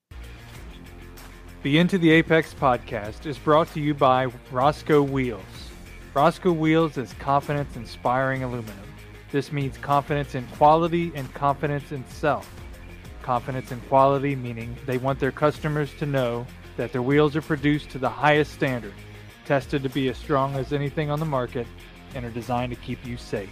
The 1.63 1.77
Into 1.79 1.97
the 1.97 2.09
Apex 2.11 2.53
podcast 2.53 3.25
is 3.25 3.37
brought 3.37 3.71
to 3.73 3.79
you 3.79 3.93
by 3.93 4.27
Roscoe 4.51 5.01
Wheels. 5.01 5.41
Roscoe 6.13 6.51
Wheels 6.51 6.97
is 6.97 7.13
confidence 7.13 7.75
inspiring 7.75 8.43
aluminum. 8.43 8.75
This 9.31 9.51
means 9.51 9.77
confidence 9.77 10.35
in 10.35 10.45
quality 10.47 11.11
and 11.15 11.33
confidence 11.33 11.91
in 11.91 12.05
self. 12.09 12.47
Confidence 13.23 13.71
in 13.71 13.79
quality 13.81 14.35
meaning 14.35 14.75
they 14.85 14.97
want 14.97 15.17
their 15.17 15.31
customers 15.31 15.91
to 15.97 16.05
know 16.05 16.45
that 16.75 16.91
their 16.91 17.01
wheels 17.01 17.35
are 17.37 17.41
produced 17.41 17.89
to 17.91 17.97
the 17.97 18.09
highest 18.09 18.51
standard, 18.51 18.93
tested 19.45 19.81
to 19.81 19.89
be 19.89 20.09
as 20.09 20.17
strong 20.17 20.55
as 20.55 20.73
anything 20.73 21.09
on 21.09 21.19
the 21.19 21.25
market, 21.25 21.65
and 22.15 22.25
are 22.25 22.29
designed 22.29 22.73
to 22.73 22.81
keep 22.81 23.03
you 23.05 23.15
safe. 23.15 23.49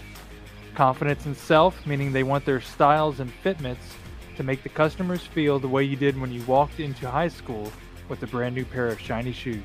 Confidence 0.76 1.26
in 1.26 1.34
self 1.34 1.86
meaning 1.88 2.12
they 2.12 2.24
want 2.24 2.46
their 2.46 2.60
styles 2.60 3.22
and 3.22 3.32
fitments 3.32 3.96
to 4.36 4.44
make 4.44 4.62
the 4.62 4.70
customers 4.70 5.22
feel 5.22 5.58
the 5.58 5.68
way 5.68 5.84
you 5.84 5.96
did 5.96 6.20
when 6.20 6.34
you 6.34 6.44
walked 6.44 6.82
into 6.82 7.10
high 7.10 7.30
school 7.30 7.72
with 8.10 8.22
a 8.24 8.28
brand 8.28 8.54
new 8.54 8.66
pair 8.66 8.88
of 8.88 9.00
shiny 9.00 9.32
shoes, 9.32 9.64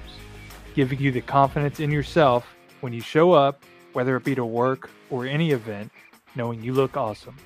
giving 0.76 1.00
you 1.00 1.10
the 1.10 1.20
confidence 1.20 1.80
in 1.80 1.90
yourself 1.90 2.46
when 2.80 2.92
you 2.92 3.00
show 3.00 3.32
up, 3.32 3.64
whether 3.92 4.16
it 4.16 4.22
be 4.22 4.36
to 4.36 4.44
work 4.44 4.88
or 5.10 5.26
any 5.26 5.50
event, 5.50 5.90
knowing 6.36 6.62
you 6.62 6.72
look 6.72 6.96
awesome. 6.96 7.36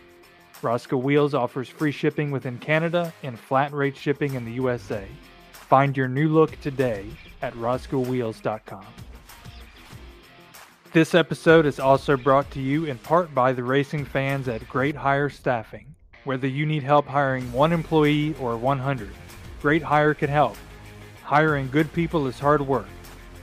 Roscoe 0.63 0.97
Wheels 0.97 1.35
offers 1.35 1.69
free 1.69 1.93
shipping 1.93 2.31
within 2.31 2.59
Canada 2.59 3.13
and 3.23 3.39
flat 3.39 3.73
rate 3.73 3.97
shipping 3.97 4.35
in 4.35 4.45
the 4.45 4.53
USA. 4.53 5.07
Find 5.53 5.97
your 5.97 6.09
new 6.09 6.29
look 6.29 6.61
today 6.61 7.07
at 7.43 7.55
roscoewheels.com. 7.55 8.85
This 10.93 11.15
episode 11.15 11.67
is 11.67 11.79
also 11.79 12.17
brought 12.17 12.51
to 12.51 12.61
you 12.61 12.87
in 12.87 12.99
part 12.99 13.33
by 13.35 13.53
the 13.53 13.63
racing 13.63 14.05
fans 14.05 14.49
at 14.49 14.69
Great 14.69 14.97
Hire 14.97 15.31
Staffing. 15.31 15.95
Whether 16.25 16.49
you 16.49 16.67
need 16.67 16.83
help 16.83 17.07
hiring 17.07 17.51
one 17.53 17.73
employee 17.73 18.35
or 18.41 18.57
100, 18.57 19.09
Great 19.63 19.83
Hire 19.83 20.15
can 20.15 20.29
help. 20.29 20.57
Hiring 21.23 21.71
good 21.71 21.93
people 21.93 22.27
is 22.27 22.39
hard 22.39 22.61
work. 22.61 22.89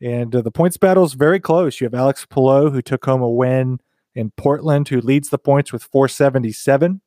And 0.04 0.36
uh, 0.36 0.42
the 0.42 0.52
points 0.52 0.78
battle 0.78 1.04
is 1.04 1.14
very 1.14 1.40
close. 1.40 1.82
You 1.82 1.86
have 1.86 1.96
Alex 1.96 2.28
Palou, 2.28 2.70
who 2.70 2.82
took 2.84 3.04
home 3.06 3.24
a 3.24 3.30
win 3.30 3.80
in 4.14 4.30
Portland, 4.38 4.90
who 4.90 5.02
leads 5.02 5.30
the 5.30 5.40
points 5.40 5.74
with 5.74 5.84
477. 5.84 7.02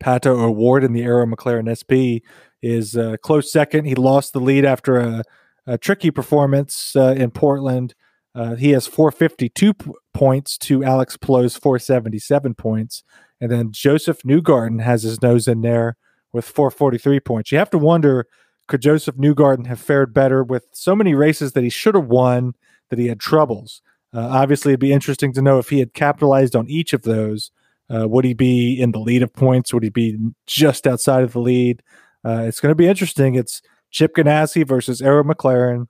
Pato 0.00 0.26
O'Ward 0.26 0.84
in 0.84 0.92
the 0.92 1.02
Arrow 1.02 1.26
McLaren 1.26 1.74
SP 1.74 2.22
is 2.62 2.96
uh, 2.96 3.16
close 3.20 3.50
second. 3.50 3.86
He 3.86 3.96
lost 3.96 4.32
the 4.32 4.40
lead 4.40 4.64
after 4.64 4.98
a, 4.98 5.24
a 5.66 5.76
tricky 5.76 6.12
performance 6.12 6.94
uh, 6.94 7.16
in 7.18 7.32
Portland. 7.32 7.96
Uh, 8.36 8.54
he 8.54 8.70
has 8.72 8.86
452 8.86 9.74
p- 9.74 9.90
points 10.12 10.58
to 10.58 10.84
Alex 10.84 11.16
Palou's 11.16 11.56
477 11.56 12.54
points. 12.54 13.02
And 13.40 13.50
then 13.50 13.72
Josef 13.72 14.22
Newgarden 14.22 14.82
has 14.82 15.02
his 15.02 15.22
nose 15.22 15.48
in 15.48 15.62
there 15.62 15.96
with 16.34 16.44
443 16.44 17.18
points. 17.20 17.50
You 17.50 17.58
have 17.58 17.70
to 17.70 17.78
wonder 17.78 18.26
could 18.68 18.82
Josef 18.82 19.14
Newgarden 19.16 19.66
have 19.66 19.80
fared 19.80 20.12
better 20.12 20.44
with 20.44 20.66
so 20.72 20.94
many 20.94 21.14
races 21.14 21.52
that 21.52 21.64
he 21.64 21.70
should 21.70 21.94
have 21.94 22.08
won 22.08 22.54
that 22.90 22.98
he 22.98 23.06
had 23.06 23.20
troubles? 23.20 23.80
Uh, 24.12 24.28
obviously, 24.30 24.72
it'd 24.72 24.80
be 24.80 24.92
interesting 24.92 25.32
to 25.32 25.42
know 25.42 25.58
if 25.58 25.70
he 25.70 25.78
had 25.78 25.94
capitalized 25.94 26.54
on 26.54 26.68
each 26.68 26.92
of 26.92 27.02
those. 27.02 27.50
Uh, 27.88 28.08
would 28.08 28.24
he 28.24 28.34
be 28.34 28.78
in 28.78 28.90
the 28.90 28.98
lead 28.98 29.22
of 29.22 29.32
points? 29.32 29.72
Would 29.72 29.84
he 29.84 29.90
be 29.90 30.18
just 30.46 30.86
outside 30.86 31.22
of 31.22 31.32
the 31.32 31.40
lead? 31.40 31.82
Uh, 32.24 32.44
it's 32.46 32.60
going 32.60 32.70
to 32.70 32.76
be 32.76 32.88
interesting. 32.88 33.36
It's 33.36 33.62
Chip 33.90 34.16
Ganassi 34.16 34.66
versus 34.66 35.00
Arrow 35.00 35.22
McLaren 35.22 35.86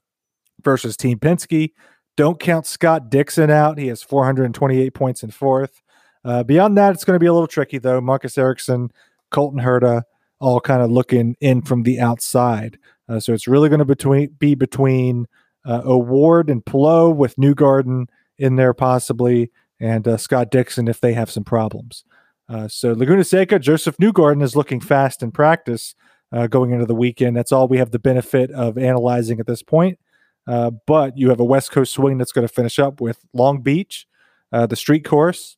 versus 0.62 0.96
Team 0.96 1.18
Penske. 1.18 1.70
Don't 2.16 2.40
count 2.40 2.66
Scott 2.66 3.10
Dixon 3.10 3.50
out. 3.50 3.78
He 3.78 3.88
has 3.88 4.02
428 4.02 4.94
points 4.94 5.22
in 5.22 5.30
fourth. 5.30 5.82
Uh, 6.24 6.42
beyond 6.42 6.76
that, 6.76 6.94
it's 6.94 7.04
going 7.04 7.14
to 7.14 7.20
be 7.20 7.26
a 7.26 7.32
little 7.32 7.46
tricky, 7.46 7.78
though. 7.78 8.00
Marcus 8.00 8.36
Ericsson, 8.38 8.90
Colton 9.30 9.60
Herta, 9.60 10.02
all 10.40 10.60
kind 10.60 10.82
of 10.82 10.90
looking 10.90 11.36
in 11.40 11.62
from 11.62 11.82
the 11.82 12.00
outside. 12.00 12.78
Uh, 13.08 13.20
so 13.20 13.32
it's 13.32 13.46
really 13.46 13.68
going 13.68 13.78
to 13.78 13.84
between, 13.84 14.30
be 14.38 14.54
between 14.54 15.26
uh, 15.64 15.82
O'Ward 15.84 16.50
and 16.50 16.64
Palou 16.64 17.10
with 17.10 17.36
Newgarden 17.36 18.06
in 18.38 18.56
there 18.56 18.74
possibly, 18.74 19.50
and 19.80 20.06
uh, 20.06 20.16
Scott 20.16 20.50
Dixon 20.50 20.88
if 20.88 21.00
they 21.00 21.12
have 21.12 21.30
some 21.30 21.44
problems. 21.44 22.04
Uh, 22.48 22.68
so 22.68 22.92
Laguna 22.92 23.24
Seca, 23.24 23.58
Josef 23.58 23.96
Newgarden 23.98 24.42
is 24.42 24.56
looking 24.56 24.80
fast 24.80 25.22
in 25.22 25.32
practice 25.32 25.94
uh, 26.32 26.46
going 26.46 26.70
into 26.70 26.86
the 26.86 26.94
weekend. 26.94 27.36
That's 27.36 27.52
all 27.52 27.68
we 27.68 27.78
have 27.78 27.90
the 27.90 27.98
benefit 27.98 28.50
of 28.52 28.78
analyzing 28.78 29.40
at 29.40 29.46
this 29.46 29.62
point. 29.62 29.98
Uh, 30.46 30.70
but 30.86 31.16
you 31.18 31.28
have 31.28 31.40
a 31.40 31.44
West 31.44 31.72
Coast 31.72 31.92
swing 31.92 32.18
that's 32.18 32.32
going 32.32 32.46
to 32.46 32.52
finish 32.52 32.78
up 32.78 33.00
with 33.00 33.18
Long 33.32 33.62
Beach, 33.62 34.06
the 34.52 34.76
street 34.76 35.04
course, 35.04 35.56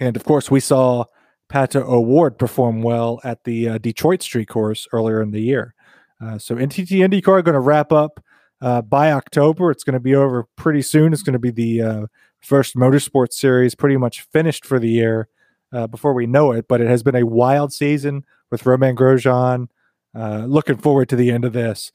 and 0.00 0.16
of 0.16 0.24
course 0.24 0.50
we 0.50 0.58
saw 0.58 1.04
Pato 1.48 1.82
O'Ward 1.86 2.38
perform 2.38 2.82
well 2.82 3.20
at 3.22 3.44
the 3.44 3.68
uh, 3.68 3.78
Detroit 3.78 4.22
Street 4.22 4.48
Course 4.48 4.88
earlier 4.92 5.22
in 5.22 5.30
the 5.30 5.40
year. 5.40 5.74
Uh, 6.20 6.38
so 6.38 6.56
NTT 6.56 7.06
IndyCar 7.06 7.44
going 7.44 7.54
to 7.54 7.60
wrap 7.60 7.92
up 7.92 8.22
uh, 8.60 8.82
by 8.82 9.12
October. 9.12 9.70
It's 9.70 9.84
going 9.84 9.94
to 9.94 10.00
be 10.00 10.14
over 10.14 10.46
pretty 10.56 10.82
soon. 10.82 11.12
It's 11.12 11.22
going 11.22 11.34
to 11.34 11.38
be 11.38 11.50
the 11.50 11.82
uh, 11.82 12.06
first 12.40 12.74
motorsports 12.74 13.34
series 13.34 13.74
pretty 13.74 13.96
much 13.96 14.22
finished 14.22 14.64
for 14.64 14.78
the 14.78 14.88
year 14.88 15.28
uh, 15.72 15.86
before 15.86 16.14
we 16.14 16.26
know 16.26 16.52
it. 16.52 16.66
But 16.68 16.80
it 16.80 16.88
has 16.88 17.02
been 17.02 17.16
a 17.16 17.26
wild 17.26 17.72
season 17.72 18.24
with 18.50 18.66
Romain 18.66 18.96
Grosjean. 18.96 19.68
Uh, 20.14 20.46
looking 20.46 20.78
forward 20.78 21.08
to 21.10 21.16
the 21.16 21.30
end 21.30 21.44
of 21.44 21.52
this. 21.52 21.92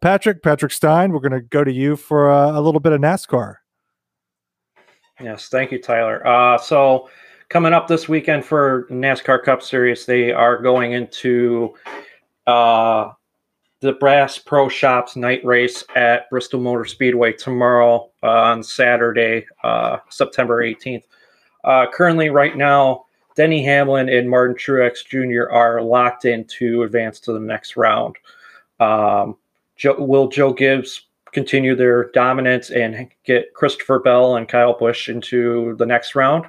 Patrick, 0.00 0.42
Patrick 0.42 0.72
Stein, 0.72 1.12
we're 1.12 1.20
going 1.20 1.32
to 1.32 1.40
go 1.40 1.64
to 1.64 1.72
you 1.72 1.96
for 1.96 2.30
a 2.30 2.60
little 2.60 2.80
bit 2.80 2.92
of 2.92 3.00
NASCAR. 3.00 3.56
Yes, 5.20 5.48
thank 5.48 5.72
you, 5.72 5.80
Tyler. 5.80 6.22
so 6.62 7.08
coming 7.52 7.74
up 7.74 7.86
this 7.86 8.08
weekend 8.08 8.44
for 8.44 8.86
NASCAR 8.90 9.42
Cup 9.42 9.62
Series, 9.62 10.06
they 10.06 10.32
are 10.32 10.60
going 10.60 10.92
into 10.92 11.74
uh, 12.46 13.12
the 13.80 13.92
Bass 13.92 14.38
Pro 14.38 14.70
Shops 14.70 15.16
night 15.16 15.44
race 15.44 15.84
at 15.94 16.30
Bristol 16.30 16.60
Motor 16.60 16.86
Speedway 16.86 17.32
tomorrow 17.32 18.10
uh, 18.22 18.28
on 18.28 18.62
Saturday, 18.62 19.44
uh, 19.64 19.98
September 20.08 20.64
18th. 20.64 21.02
Uh, 21.64 21.86
currently, 21.92 22.30
right 22.30 22.56
now, 22.56 23.04
Denny 23.36 23.62
Hamlin 23.64 24.08
and 24.08 24.30
Martin 24.30 24.56
Truex 24.56 25.04
Jr. 25.04 25.52
are 25.52 25.82
locked 25.82 26.24
in 26.24 26.44
to 26.44 26.84
advance 26.84 27.20
to 27.20 27.32
the 27.32 27.40
next 27.40 27.76
round. 27.76 28.16
Um, 28.80 29.36
Joe, 29.82 29.96
will 29.98 30.28
Joe 30.28 30.52
Gibbs 30.52 31.08
continue 31.32 31.74
their 31.74 32.04
dominance 32.12 32.70
and 32.70 33.08
get 33.24 33.52
Christopher 33.52 33.98
Bell 33.98 34.36
and 34.36 34.48
Kyle 34.48 34.78
Busch 34.78 35.08
into 35.08 35.74
the 35.74 35.86
next 35.86 36.14
round? 36.14 36.44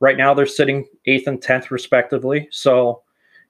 Right 0.00 0.18
now, 0.18 0.34
they're 0.34 0.44
sitting 0.44 0.86
eighth 1.06 1.26
and 1.26 1.40
tenth 1.40 1.70
respectively, 1.70 2.46
so 2.50 3.00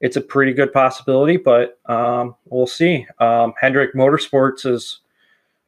it's 0.01 0.17
a 0.17 0.21
pretty 0.21 0.53
good 0.53 0.73
possibility. 0.73 1.37
But 1.37 1.81
um, 1.87 2.37
we'll 2.45 2.69
see. 2.69 3.09
Um, 3.19 3.55
Hendrick 3.61 3.93
Motorsports 3.93 4.63
has 4.63 5.01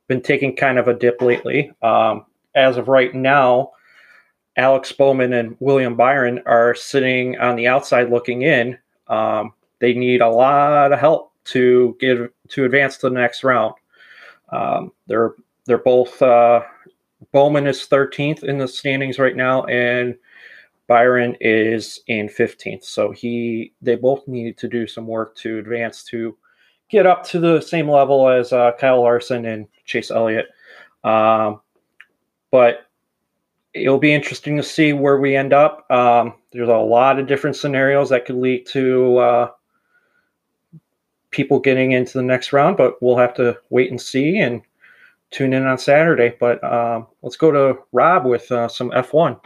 been 0.07 0.21
taking 0.21 0.55
kind 0.55 0.79
of 0.79 0.87
a 0.87 0.95
dip 0.95 1.21
lately. 1.21 1.73
Um, 1.83 2.27
as 2.55 2.77
of 2.77 2.87
right 2.87 3.13
now, 3.13 3.73
Alex 4.57 4.93
Bowman 4.93 5.33
and 5.33 5.57
William 5.59 5.97
Byron 5.97 6.41
are 6.47 6.77
sitting 6.77 7.37
on 7.41 7.57
the 7.57 7.67
outside 7.67 8.11
looking 8.11 8.43
in. 8.43 8.79
Um, 9.09 9.55
they 9.81 9.93
need 9.93 10.21
a 10.21 10.29
lot 10.29 10.93
of 10.93 11.01
help 11.01 11.30
to 11.45 11.97
get 12.01 12.19
to 12.49 12.65
advance 12.65 12.97
to 12.99 13.09
the 13.09 13.15
next 13.15 13.45
round. 13.45 13.75
Um, 14.51 14.93
they're 15.07 15.35
they're 15.67 15.79
both 15.79 16.21
uh, 16.21 16.63
Bowman 17.33 17.67
is 17.67 17.87
13th 17.87 18.43
in 18.43 18.59
the 18.59 18.69
standings 18.69 19.19
right 19.19 19.37
now, 19.37 19.65
and 19.65 20.17
Byron 20.87 21.37
is 21.41 22.01
in 22.09 22.29
15th. 22.29 22.85
So 22.85 23.13
he 23.13 23.73
they 23.81 23.97
both 23.97 24.27
need 24.27 24.59
to 24.59 24.69
do 24.69 24.87
some 24.87 25.07
work 25.07 25.37
to 25.37 25.59
advance 25.59 26.03
to 26.05 26.37
get 26.89 27.07
up 27.07 27.25
to 27.29 27.39
the 27.39 27.61
same 27.61 27.89
level 27.89 28.29
as 28.29 28.53
uh, 28.53 28.73
Kyle 28.79 29.03
Larson 29.03 29.45
and 29.45 29.69
Chase 29.85 30.11
Elliott. 30.11 30.47
Um, 31.05 31.61
but 32.51 32.87
it'll 33.73 33.99
be 33.99 34.13
interesting 34.13 34.57
to 34.57 34.63
see 34.63 34.93
where 34.93 35.19
we 35.19 35.37
end 35.37 35.53
up. 35.53 35.89
Um, 35.91 36.35
there's 36.53 36.69
a 36.69 36.77
lot 36.77 37.19
of 37.19 37.29
different 37.29 37.57
scenarios 37.57 38.09
that 38.09 38.27
could 38.27 38.37
lead 38.37 38.67
to 38.67 39.19
uh, 39.19 39.51
people 41.31 41.61
getting 41.61 41.93
into 41.93 42.19
the 42.19 42.23
next 42.23 42.53
round, 42.53 42.77
but 42.77 43.01
we'll 43.03 43.17
have 43.17 43.35
to 43.35 43.57
wait 43.71 43.91
and 43.91 44.01
see 44.01 44.39
and 44.39 44.63
tune 45.31 45.53
in 45.53 45.67
on 45.67 45.79
Saturday. 45.79 46.35
But 46.39 46.63
um, 46.65 47.07
let's 47.23 47.37
go 47.37 47.51
to 47.51 47.79
Rob 47.93 48.27
with 48.27 48.51
uh, 48.51 48.69
some 48.69 48.91
F1. 48.91 49.41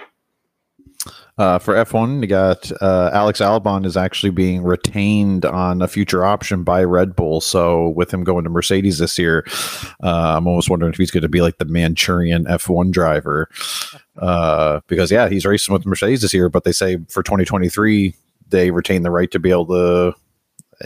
Uh, 1.37 1.59
for 1.59 1.75
F1, 1.75 2.23
you 2.23 2.29
got 2.29 2.71
uh, 2.81 3.11
Alex 3.13 3.41
Albon 3.41 3.85
is 3.85 3.97
actually 3.97 4.31
being 4.31 4.63
retained 4.63 5.45
on 5.45 5.83
a 5.83 5.89
future 5.89 6.25
option 6.25 6.63
by 6.63 6.85
Red 6.85 7.17
Bull. 7.17 7.41
So 7.41 7.89
with 7.89 8.15
him 8.15 8.25
going 8.25 8.45
to 8.45 8.51
Mercedes 8.51 8.99
this 8.99 9.19
year, 9.19 9.45
uh, 10.03 10.37
I'm 10.37 10.47
almost 10.47 10.71
wondering 10.71 10.93
if 10.93 10.99
he's 10.99 11.11
going 11.11 11.23
to 11.23 11.29
be 11.29 11.41
like 11.41 11.59
the 11.59 11.65
Manchurian 11.65 12.45
F1 12.45 12.93
driver. 12.93 13.51
Uh, 14.17 14.81
because 14.87 15.11
yeah, 15.11 15.29
he's 15.29 15.45
racing 15.45 15.73
with 15.73 15.85
Mercedes 15.85 16.23
this 16.23 16.33
year, 16.33 16.49
but 16.49 16.65
they 16.65 16.73
say 16.73 16.99
for 17.09 17.23
2023 17.23 18.15
they 18.51 18.71
retain 18.71 19.03
the 19.03 19.11
right 19.11 19.31
to 19.33 19.39
be 19.39 19.51
able 19.51 19.67
to 19.67 20.15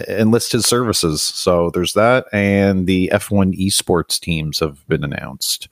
enlist 0.08 0.52
his 0.52 0.66
services. 0.66 1.22
So 1.22 1.70
there's 1.70 1.94
that, 1.94 2.26
and 2.32 2.86
the 2.86 3.10
F1 3.12 3.58
esports 3.58 4.20
teams 4.20 4.58
have 4.60 4.86
been 4.88 5.04
announced. 5.04 5.68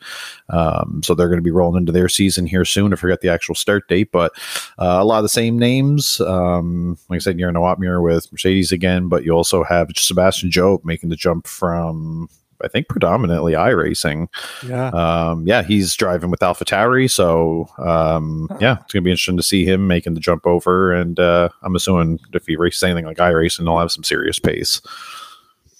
Um, 0.50 1.00
so 1.04 1.14
they're 1.14 1.28
going 1.28 1.38
to 1.38 1.42
be 1.42 1.50
rolling 1.50 1.80
into 1.80 1.92
their 1.92 2.08
season 2.08 2.46
here 2.46 2.64
soon. 2.64 2.92
I 2.92 2.96
forget 2.96 3.20
the 3.20 3.28
actual 3.28 3.54
start 3.54 3.88
date, 3.88 4.10
but 4.12 4.32
uh, 4.78 4.98
a 5.00 5.04
lot 5.04 5.18
of 5.18 5.24
the 5.24 5.28
same 5.28 5.58
names. 5.58 6.20
Um, 6.20 6.98
like 7.08 7.18
I 7.18 7.20
said, 7.20 7.38
Jarno 7.38 7.76
Opmeer 7.76 8.02
with 8.02 8.30
Mercedes 8.32 8.72
again, 8.72 9.08
but 9.08 9.24
you 9.24 9.32
also 9.32 9.64
have 9.64 9.90
Sebastian 9.96 10.50
Job 10.50 10.84
making 10.84 11.10
the 11.10 11.16
jump 11.16 11.46
from 11.46 12.28
I 12.62 12.68
think 12.68 12.88
predominantly 12.88 13.52
iRacing. 13.52 14.28
Yeah. 14.66 14.88
Um, 14.88 15.46
yeah, 15.46 15.62
he's 15.62 15.94
driving 15.94 16.30
with 16.30 16.42
Alpha 16.42 16.64
Tauri, 16.64 17.10
so 17.10 17.68
um, 17.78 18.48
yeah, 18.60 18.78
it's 18.82 18.92
gonna 18.92 19.02
be 19.02 19.10
interesting 19.10 19.36
to 19.36 19.42
see 19.42 19.64
him 19.64 19.86
making 19.86 20.14
the 20.14 20.20
jump 20.20 20.46
over. 20.46 20.92
And 20.92 21.18
uh, 21.20 21.48
I'm 21.62 21.76
assuming 21.76 22.20
if 22.32 22.46
he 22.46 22.56
races 22.56 22.82
anything 22.82 23.04
like 23.04 23.18
iRacing, 23.18 23.64
he'll 23.64 23.78
have 23.78 23.92
some 23.92 24.04
serious 24.04 24.38
pace. 24.38 24.80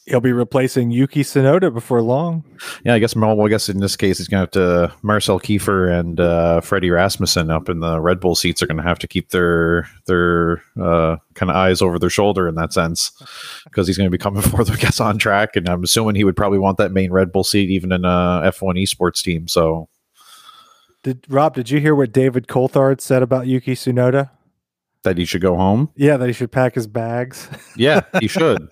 He'll 0.09 0.21
be 0.21 0.31
replacing 0.31 0.93
Yuki 0.93 1.25
Tsunoda 1.25 1.75
before 1.75 2.01
long. 2.01 2.45
Yeah, 2.85 2.95
I 2.95 3.01
guess. 3.01 3.17
Well, 3.17 3.45
I 3.45 3.49
guess 3.49 3.69
in 3.69 3.81
this 3.81 3.97
case, 3.97 4.19
he's 4.19 4.29
going 4.29 4.47
to 4.47 4.61
have 4.61 4.91
to. 4.91 4.97
Marcel 5.03 5.41
Kiefer 5.41 5.99
and 5.99 6.21
uh, 6.21 6.61
Freddie 6.61 6.91
Rasmussen 6.91 7.51
up 7.51 7.69
in 7.69 7.81
the 7.81 8.01
Red 8.01 8.21
Bull 8.21 8.37
seats 8.37 8.63
are 8.63 8.69
going 8.69 8.77
to 8.77 8.85
have 8.85 9.01
to 9.01 9.09
keep 9.09 9.31
their 9.31 9.89
their 10.07 10.63
uh, 10.81 11.17
kind 11.35 11.51
of 11.51 11.57
eyes 11.57 11.83
over 11.83 11.99
their 11.99 12.09
shoulder 12.09 12.47
in 12.47 12.55
that 12.55 12.73
sense, 12.73 13.11
because 13.65 13.89
he's 13.89 13.97
going 13.97 14.07
to 14.07 14.11
be 14.13 14.19
coming 14.19 14.43
forth 14.51 14.71
with 14.71 14.79
guess, 14.79 15.01
on 15.01 15.19
track, 15.19 15.57
and 15.57 15.69
I'm 15.69 15.83
assuming 15.83 16.15
he 16.15 16.25
would 16.25 16.37
probably 16.37 16.61
want 16.61 16.79
that 16.79 16.93
main 16.93 17.11
Red 17.11 17.33
Bull 17.33 17.45
seat 17.45 17.69
even 17.71 17.91
in 17.91 18.05
a 18.05 18.43
F1 18.45 18.81
esports 18.81 19.25
team. 19.25 19.49
So, 19.49 19.89
Did 21.03 21.25
Rob? 21.29 21.57
Did 21.57 21.69
you 21.71 21.81
hear 21.81 21.97
what 21.97 22.13
David 22.13 22.47
Coulthard 22.47 23.01
said 23.01 23.25
about 23.25 23.49
Yuki 23.49 23.75
Tsunoda? 23.75 24.31
That 25.07 25.17
he 25.17 25.25
should 25.25 25.41
go 25.41 25.57
home. 25.57 25.91
Yeah, 25.97 26.19
that 26.19 26.27
he 26.27 26.33
should 26.35 26.53
pack 26.53 26.75
his 26.75 26.87
bags. 26.87 27.49
Yeah, 27.77 28.03
he 28.21 28.29
should. 28.29 28.69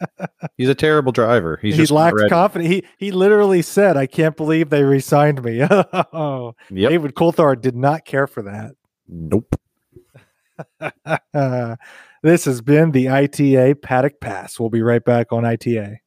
he's 0.59 0.69
a 0.69 0.75
terrible 0.75 1.11
driver. 1.11 1.59
He's 1.63 1.77
he 1.77 1.87
ready. 1.95 2.29
confidence. 2.29 2.71
He 2.71 2.85
he 2.99 3.11
literally 3.11 3.63
said, 3.63 3.97
"I 3.97 4.07
can't 4.07 4.37
believe 4.37 4.69
they 4.69 4.83
re-signed 4.85 5.43
me." 5.43 5.63
oh, 6.13 6.55
Yep. 6.71 6.91
David 6.91 7.15
Coulthard 7.15 7.63
did 7.63 7.75
not 7.75 8.05
care 8.05 8.27
for 8.27 8.43
that. 8.43 8.73
Nope. 9.09 9.55
This 12.23 12.47
has 12.47 12.63
been 12.63 12.93
the 12.93 13.11
ITA 13.11 13.75
Paddock 13.83 14.19
Pass. 14.19 14.59
We'll 14.59 14.71
be 14.71 14.81
right 14.81 15.05
back 15.05 15.31
on 15.31 15.45
ITA. 15.45 16.01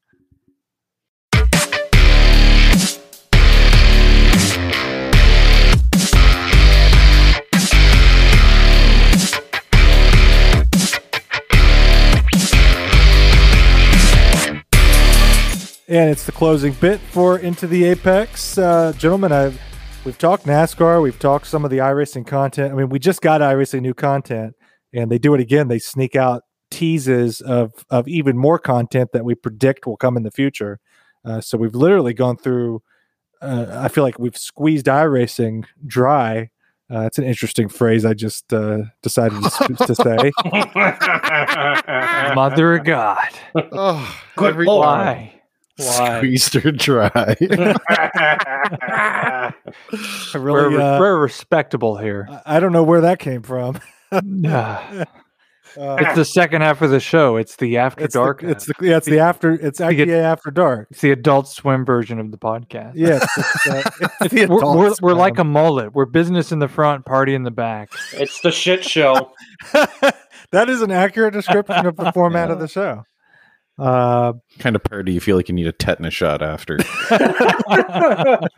And 15.90 16.10
it's 16.10 16.26
the 16.26 16.34
closing 16.34 16.74
bit 16.74 17.00
for 17.00 17.40
Into 17.40 17.66
the 17.66 17.86
Apex. 17.86 18.58
Uh, 18.58 18.92
gentlemen, 18.98 19.32
I've, 19.32 19.58
we've 20.04 20.18
talked 20.18 20.46
NASCAR, 20.46 21.02
we've 21.02 21.18
talked 21.18 21.48
some 21.48 21.64
of 21.64 21.72
the 21.72 21.78
iRacing 21.78 22.28
content. 22.28 22.74
I 22.74 22.76
mean, 22.76 22.90
we 22.90 23.00
just 23.00 23.22
got 23.22 23.40
iRacing 23.40 23.84
new 23.84 23.94
content, 23.94 24.54
and 24.94 25.10
they 25.10 25.18
do 25.18 25.34
it 25.34 25.40
again. 25.40 25.70
They 25.70 25.80
sneak 25.80 26.18
out 26.18 26.44
teases 26.70 27.40
of, 27.40 27.86
of 27.90 28.06
even 28.10 28.38
more 28.38 28.60
content 28.60 29.12
that 29.14 29.24
we 29.24 29.34
predict 29.34 29.88
will 29.88 29.96
come 29.96 30.18
in 30.18 30.24
the 30.24 30.32
future. 30.32 30.82
Uh, 31.24 31.40
so 31.40 31.58
we've 31.58 31.74
literally 31.74 32.14
gone 32.14 32.36
through, 32.36 32.84
uh, 33.42 33.68
I 33.70 33.88
feel 33.88 34.04
like 34.04 34.20
we've 34.20 34.36
squeezed 34.36 34.88
iRacing 34.88 35.68
dry. 35.86 36.50
Uh, 36.94 37.02
it's 37.02 37.18
an 37.18 37.24
interesting 37.24 37.70
phrase 37.70 38.04
I 38.04 38.14
just 38.14 38.52
uh, 38.52 38.80
decided 39.02 39.42
to, 39.42 39.76
to 39.88 39.96
say. 39.96 40.32
Mother 42.36 42.76
of 42.76 42.84
God. 42.84 43.30
Oh, 43.56 44.22
Good 44.36 44.50
every 44.50 44.66
lord. 44.66 44.86
Why? 44.86 45.37
Why? 45.78 46.18
Squeezed 46.20 46.54
her 46.56 46.72
dry. 46.72 47.36
I 47.90 49.54
We're, 50.34 50.40
really, 50.70 50.78
uh, 50.82 51.00
we're 51.00 51.18
respectable 51.20 51.98
here. 51.98 52.28
I- 52.46 52.58
I 52.58 52.60
don't 52.60 52.72
know 52.72 52.84
where 52.84 53.02
that 53.02 53.20
came 53.20 53.42
from. 53.44 53.80
Uh, 55.78 55.98
It's 56.00 56.16
the 56.16 56.26
second 56.26 56.62
half 56.62 56.82
of 56.82 56.90
the 56.90 57.00
show. 57.00 57.36
It's 57.36 57.58
the 57.58 57.78
after 57.78 58.04
it's 58.06 58.16
dark. 58.16 58.42
The, 58.42 58.50
it's 58.50 58.66
the 58.66 58.74
yeah, 58.82 58.98
it's 58.98 59.06
the 59.06 59.20
after 59.20 59.52
it's 59.52 59.80
You 59.80 59.94
get- 59.94 60.08
ITA 60.10 60.20
after 60.24 60.50
dark. 60.50 60.88
it's 60.90 61.02
the 61.02 61.12
adult 61.12 61.48
swim 61.50 61.86
version 61.86 62.20
of 62.20 62.32
the 62.32 62.38
podcast. 62.38 62.94
Yes, 62.96 63.22
it's, 63.38 63.68
uh, 63.68 63.84
it's 64.22 64.34
the 64.34 64.46
We're, 64.48 64.56
we're, 64.56 64.60
adults, 64.86 65.02
we're 65.02 65.14
like 65.14 65.38
a 65.38 65.44
mullet. 65.44 65.94
We're 65.94 66.06
business 66.06 66.52
in 66.52 66.58
the 66.60 66.68
front, 66.70 67.06
party 67.06 67.36
in 67.36 67.44
the 67.44 67.52
back. 67.52 67.90
it's 68.14 68.42
the 68.42 68.50
shit 68.52 68.84
show. 68.84 69.34
that 69.74 70.68
is 70.70 70.82
an 70.82 70.90
accurate 70.90 71.34
description 71.34 71.86
of 71.86 71.96
the 71.96 72.12
format 72.12 72.50
of 72.50 72.60
the 72.60 72.68
show. 72.70 73.04
Uh, 73.80 74.34
kind 74.58 74.76
of 74.76 74.84
party 74.84 75.14
you 75.14 75.20
feel 75.20 75.36
like 75.36 75.50
you 75.50 75.56
need 75.56 75.68
a 75.68 75.72
tetanus 75.72 76.14
shot 76.14 76.42
after. 76.42 76.78
I 77.12 78.50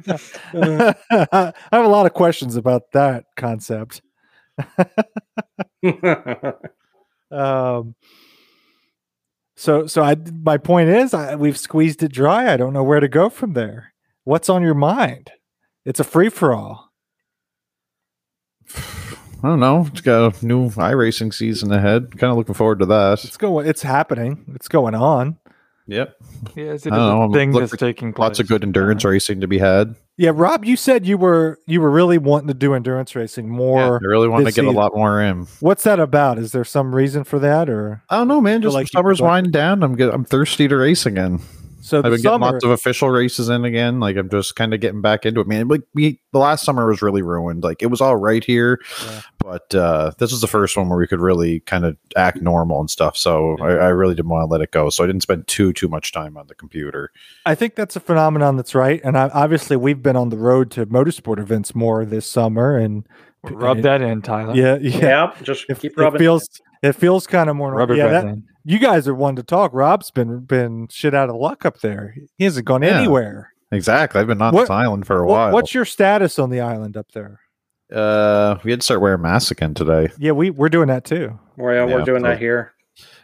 have 1.72 1.86
a 1.86 1.88
lot 1.88 2.06
of 2.06 2.14
questions 2.14 2.56
about 2.56 2.92
that 2.94 3.26
concept. 3.36 4.02
Um, 7.32 7.96
so, 9.56 9.88
so 9.88 10.02
I 10.02 10.16
my 10.42 10.58
point 10.58 10.90
is, 10.90 11.14
I, 11.14 11.36
we've 11.36 11.58
squeezed 11.58 12.02
it 12.04 12.12
dry. 12.12 12.52
I 12.52 12.58
don't 12.58 12.74
know 12.74 12.84
where 12.84 13.00
to 13.00 13.08
go 13.08 13.30
from 13.30 13.54
there. 13.54 13.94
What's 14.24 14.50
on 14.50 14.64
your 14.64 14.74
mind? 14.74 15.32
It's 15.86 16.00
a 16.00 16.04
free 16.04 16.30
for 16.30 16.54
all. 16.54 16.92
I 19.42 19.48
don't 19.48 19.60
know. 19.60 19.88
It's 19.88 20.02
got 20.02 20.42
a 20.42 20.46
new 20.46 20.70
iRacing 20.72 21.34
season 21.34 21.72
ahead. 21.72 22.12
Kind 22.18 22.32
of 22.32 22.38
looking 22.38 22.56
forward 22.56 22.80
to 22.80 22.86
that. 22.88 23.24
It's 23.24 23.38
going. 23.38 23.68
It's 23.68 23.82
happening. 23.82 24.44
It's 24.54 24.68
going 24.68 24.96
on. 24.96 25.38
Yep. 25.88 26.16
Yeah, 26.56 26.64
it 26.66 26.68
is 26.76 26.88
I 26.88 26.92
don't 26.92 27.32
know. 27.32 27.34
thing 27.34 27.52
Look 27.52 27.62
that's 27.62 27.80
taking 27.80 28.14
place. 28.14 28.24
Lots 28.24 28.40
of 28.40 28.48
good 28.48 28.64
endurance 28.64 29.04
uh-huh. 29.04 29.12
racing 29.12 29.42
to 29.42 29.48
be 29.48 29.58
had. 29.58 29.96
Yeah, 30.18 30.32
Rob, 30.34 30.64
you 30.64 30.76
said 30.76 31.08
you 31.08 31.18
were 31.18 31.60
you 31.66 31.82
were 31.82 31.90
really 31.90 32.18
wanting 32.18 32.48
to 32.50 32.54
do 32.54 32.74
endurance 32.74 33.16
racing 33.16 33.48
Yeah, 33.48 33.54
more. 33.54 33.96
I 33.96 34.06
really 34.06 34.28
want 34.28 34.42
to 34.42 34.46
this 34.46 34.56
get 34.56 34.66
a 34.66 34.72
lot 34.72 34.94
more 34.94 35.22
in. 35.22 35.48
What's 35.62 35.84
that 35.84 36.00
about? 36.00 36.38
Is 36.38 36.52
there 36.52 36.64
some 36.64 36.94
reason 36.94 37.24
for 37.24 37.40
that, 37.40 37.70
or 37.70 38.04
I 38.10 38.18
don't 38.18 38.28
know, 38.28 38.42
man. 38.42 38.62
Just 38.62 38.74
like 38.74 38.84
like 38.84 38.92
summer's 38.92 39.18
could 39.20 39.26
winding 39.26 39.52
down. 39.52 39.82
I'm 39.82 39.96
good. 39.96 40.14
I'm 40.14 40.26
thirsty 40.26 40.68
to 40.68 40.76
race 40.76 41.06
again. 41.06 41.40
So 41.82 41.98
I've 42.00 42.04
the 42.04 42.10
been 42.12 42.22
getting 42.22 42.40
lots 42.42 42.64
of 42.64 42.72
official 42.72 43.10
races 43.10 43.50
in 43.50 43.64
again. 43.66 44.00
Like 44.00 44.18
I'm 44.18 44.30
just 44.30 44.56
kind 44.56 44.74
of 44.74 44.80
getting 44.82 45.02
back 45.02 45.26
into 45.26 45.42
it, 45.42 45.48
man. 45.48 45.68
Like 45.68 45.82
we, 45.94 46.20
the 46.34 46.40
last 46.40 46.64
summer 46.66 46.88
was 46.88 47.02
really 47.02 47.22
ruined. 47.22 47.64
Like 47.64 47.82
it 47.82 47.88
was 47.88 48.02
all 48.02 48.18
right 48.18 48.44
here, 48.44 48.80
Yeah. 49.06 49.22
but 49.40 49.74
uh, 49.76 50.12
this 50.20 50.32
was 50.32 50.42
the 50.42 50.48
first 50.48 50.76
one 50.78 50.90
where 50.90 50.98
we 50.98 51.08
could 51.08 51.20
really 51.22 51.62
kind 51.62 51.86
of 51.86 51.98
act 52.16 52.42
normal 52.42 52.80
and 52.80 52.90
stuff. 52.90 53.16
So 53.18 53.58
I, 53.62 53.72
I 53.72 53.88
really 53.90 54.16
didn't 54.16 54.30
want 54.30 54.44
to 54.48 54.52
let 54.52 54.62
it 54.62 54.72
go. 54.72 54.90
So 54.90 55.04
I 55.04 55.08
didn't 55.08 55.22
spend 55.24 55.48
too 55.48 55.74
too 55.74 55.88
much 55.88 56.12
time 56.12 56.38
on 56.38 56.48
the 56.48 56.56
computer. 56.56 57.12
I 57.46 57.56
think 57.56 57.76
that's 57.76 57.96
a 57.96 58.00
phenomenon 58.00 58.56
that's 58.58 58.76
right, 58.76 59.02
and 59.04 59.18
I, 59.18 59.30
obviously 59.30 59.76
we've 59.78 60.02
been 60.04 60.16
on 60.16 60.30
the 60.30 60.38
road 60.38 60.72
to 60.72 60.86
motorsport 60.86 61.40
events 61.40 61.74
more 61.76 62.06
this 62.06 62.26
summer, 62.28 62.78
and 62.78 63.08
Rub 63.44 63.82
that 63.84 64.02
in, 64.02 64.22
Tyler. 64.22 64.54
yeah, 64.54 64.78
yeah. 64.82 64.98
yeah, 65.00 65.34
just 65.44 65.66
It, 65.70 65.80
keep 65.80 65.94
it 65.94 65.98
rubbing. 66.02 66.20
feels 66.20 66.62
it 66.82 66.94
feels 66.94 67.28
kind 67.28 67.50
of 67.50 67.56
more. 67.56 67.74
Rub 67.74 67.92
it 67.92 67.98
yeah, 67.98 68.08
that, 68.08 68.44
you 68.66 68.80
guys 68.80 69.08
are 69.08 69.16
one 69.16 69.36
to 69.36 69.44
talk. 69.44 69.72
Rob's 69.74 70.12
been 70.12 70.40
been 70.42 70.88
shit 70.90 71.14
out 71.14 71.30
of 71.30 71.36
luck 71.36 71.66
up 71.66 71.80
there. 71.82 72.16
He 72.38 72.44
hasn't 72.44 72.66
gone 72.66 72.82
Yeah. 72.84 73.00
anywhere. 73.00 73.52
Exactly. 73.72 74.20
I've 74.20 74.28
been 74.28 74.42
on 74.42 74.54
What- 74.54 74.62
this 74.64 74.70
island 74.70 75.06
for 75.08 75.18
a 75.20 75.26
What- 75.26 75.34
while. 75.34 75.52
what's 75.54 75.74
your 75.74 75.86
status 75.86 76.40
on 76.40 76.50
the 76.50 76.62
island 76.62 76.98
up 76.98 77.12
there? 77.14 77.40
uh, 77.94 78.58
we 78.64 78.70
had 78.72 78.82
to 78.82 78.86
start 78.86 79.02
wearing 79.02 79.22
masks 79.22 79.50
again 79.52 79.74
today. 79.74 80.10
Yeah, 80.20 80.34
we 80.34 80.50
we're 80.52 80.70
doing 80.70 80.88
that 80.90 81.06
too. 81.06 81.40
Well, 81.58 81.74
yeah, 81.74 81.86
we're 81.86 82.04
doing 82.06 82.22
that 82.24 82.38
here. 82.40 82.74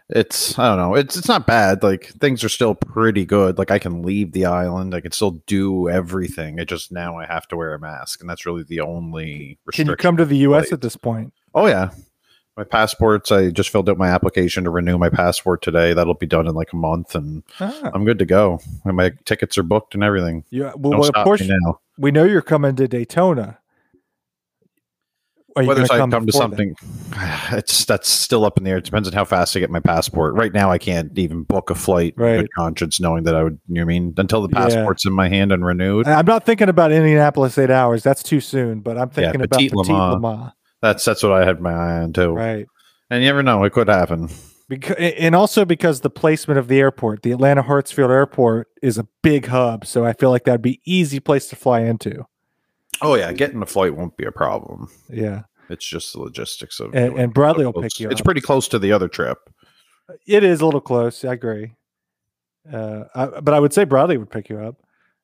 It's 0.10 0.58
I 0.60 0.68
don't 0.70 0.78
know. 0.78 0.94
It's 0.96 1.16
it's 1.18 1.28
not 1.28 1.48
bad. 1.48 1.82
Like 1.84 2.06
things 2.20 2.44
are 2.44 2.50
still 2.50 2.76
pretty 2.76 3.26
good. 3.26 3.58
Like 3.58 3.72
I 3.72 3.80
can 3.80 4.04
leave 4.04 4.34
the 4.34 4.46
island. 4.46 4.94
I 4.94 5.02
can 5.02 5.12
still 5.12 5.42
do 5.48 5.90
everything. 5.90 6.60
It 6.60 6.68
just 6.68 6.92
now 6.92 7.18
I 7.18 7.26
have 7.26 7.48
to 7.50 7.56
wear 7.58 7.74
a 7.74 7.80
mask, 7.80 8.22
and 8.22 8.30
that's 8.30 8.46
really 8.46 8.64
the 8.64 8.82
only 8.82 9.26
Can 9.36 9.58
restriction. 9.66 9.88
you 9.88 9.96
come 9.96 10.18
to 10.18 10.26
the 10.26 10.38
U.S. 10.38 10.66
place. 10.66 10.74
at 10.74 10.82
this 10.82 10.96
point? 10.96 11.34
Oh 11.56 11.66
yeah. 11.68 11.90
My 12.58 12.64
passports. 12.64 13.32
I 13.34 13.50
just 13.50 13.70
filled 13.70 13.90
out 13.90 13.98
my 13.98 14.08
application 14.08 14.64
to 14.64 14.70
renew 14.70 14.98
my 14.98 15.10
passport 15.10 15.62
today. 15.62 15.94
That'll 15.94 16.14
be 16.14 16.26
done 16.26 16.48
in 16.48 16.56
like 16.56 16.72
a 16.72 16.78
month, 16.78 17.14
and 17.14 17.44
Ah, 17.60 17.92
I'm 17.94 18.06
good 18.06 18.20
to 18.20 18.26
go. 18.26 18.60
And 18.86 18.96
my 18.96 19.12
tickets 19.26 19.58
are 19.58 19.64
booked 19.64 19.94
and 19.94 20.04
everything. 20.04 20.46
yeah. 20.52 20.72
Well, 20.78 21.02
Don't 21.02 21.16
of 21.18 21.24
course, 21.26 21.42
now. 21.42 21.80
we 21.98 22.12
know 22.12 22.24
you're 22.24 22.42
coming 22.42 22.76
to 22.78 22.88
Daytona. 22.88 23.60
Whether 25.58 25.84
I 25.84 25.88
come 26.00 26.12
to 26.12 26.20
before 26.22 26.50
then? 26.50 26.50
something, 26.52 26.76
it's 27.58 27.86
that's 27.86 28.10
still 28.10 28.44
up 28.46 28.58
in 28.58 28.66
the 28.66 28.72
air. 28.72 28.78
It 28.78 28.84
depends 28.86 29.08
on 29.08 29.14
how 29.14 29.24
fast 29.26 29.56
I 29.56 29.60
get 29.62 29.70
my 29.70 29.80
passport. 29.80 30.36
Right 30.36 30.54
now, 30.54 30.70
I 30.70 30.78
can't 30.78 31.18
even 31.18 31.44
book 31.44 31.70
a 31.70 31.76
flight 31.76 32.14
Right. 32.18 32.40
good 32.42 32.50
conscience, 32.58 33.00
knowing 33.00 33.24
that 33.24 33.36
I 33.36 33.44
would. 33.44 33.60
You 33.68 33.76
know 33.76 33.82
what 33.82 33.86
I 33.86 33.88
mean, 34.00 34.14
until 34.18 34.42
the 34.46 34.50
Yeah. 34.54 34.66
passport's 34.66 35.06
in 35.06 35.14
my 35.14 35.30
hand 35.30 35.52
and 35.54 35.66
renewed. 35.66 36.08
I'm 36.08 36.26
not 36.26 36.46
thinking 36.46 36.68
about 36.68 36.92
Indianapolis 36.92 37.58
eight 37.58 37.70
hours. 37.70 38.04
That's 38.04 38.22
too 38.24 38.42
soon. 38.42 38.80
But 38.82 38.98
I'm 38.98 39.10
thinking 39.10 39.42
about 39.42 39.60
Petit 39.60 39.70
Petit 39.70 39.92
Le 39.92 39.98
Le 39.98 40.20
Mans. 40.20 40.22
Mans. 40.22 40.52
That's 40.86 41.04
that's 41.04 41.24
what 41.24 41.32
I 41.32 41.44
had 41.46 41.60
my 41.62 41.72
eye 41.74 41.98
on 42.04 42.14
too. 42.14 42.34
Right. 42.34 42.66
And 43.10 43.24
you 43.24 43.30
never 43.30 43.42
know, 43.44 43.64
it 43.64 43.74
could 43.74 43.88
happen. 43.88 44.30
Because, 44.68 44.96
and 44.98 45.36
also 45.36 45.64
because 45.66 46.02
the 46.02 46.10
placement 46.10 46.58
of 46.60 46.68
the 46.68 46.80
airport, 46.80 47.22
the 47.22 47.32
Atlanta 47.32 47.62
Hartsfield 47.64 48.10
Airport 48.10 48.68
is 48.82 48.98
a 48.98 49.08
big 49.22 49.46
hub, 49.48 49.86
so 49.86 50.06
I 50.06 50.14
feel 50.14 50.32
like 50.32 50.44
that'd 50.46 50.62
be 50.62 50.82
easy 50.86 51.20
place 51.20 51.48
to 51.50 51.56
fly 51.56 51.82
into. 51.82 52.26
Oh 53.02 53.14
yeah, 53.16 53.32
getting 53.32 53.62
a 53.62 53.66
flight 53.68 53.96
won't 53.96 54.18
be 54.18 54.26
a 54.26 54.32
problem. 54.32 54.90
Yeah, 55.10 55.44
It's 55.70 55.86
just 55.88 56.14
the 56.14 56.20
logistics 56.20 56.80
of. 56.80 56.96
and, 56.96 57.18
and. 57.20 57.34
Bradley 57.34 57.66
will 57.66 57.74
Close- 57.74 57.84
pick 57.94 58.00
you 58.00 58.08
Up. 58.08 58.12
It's 58.12 58.22
pretty 58.22 58.42
close 58.42 58.68
to 58.70 58.80
the 58.80 58.92
other 58.92 59.08
trip. 59.08 59.38
It 60.28 60.44
is 60.44 60.62
a 60.62 60.66
little 60.66 60.82
close. 60.82 61.24
I 61.26 61.34
agree, 61.34 61.74
uh, 62.72 63.04
I, 63.14 63.26
but 63.42 63.54
I 63.54 63.60
would 63.60 63.74
say 63.74 63.84
Bradley 63.84 64.18
would 64.18 64.30
pick 64.32 64.50
you 64.50 64.60
up. 64.60 64.76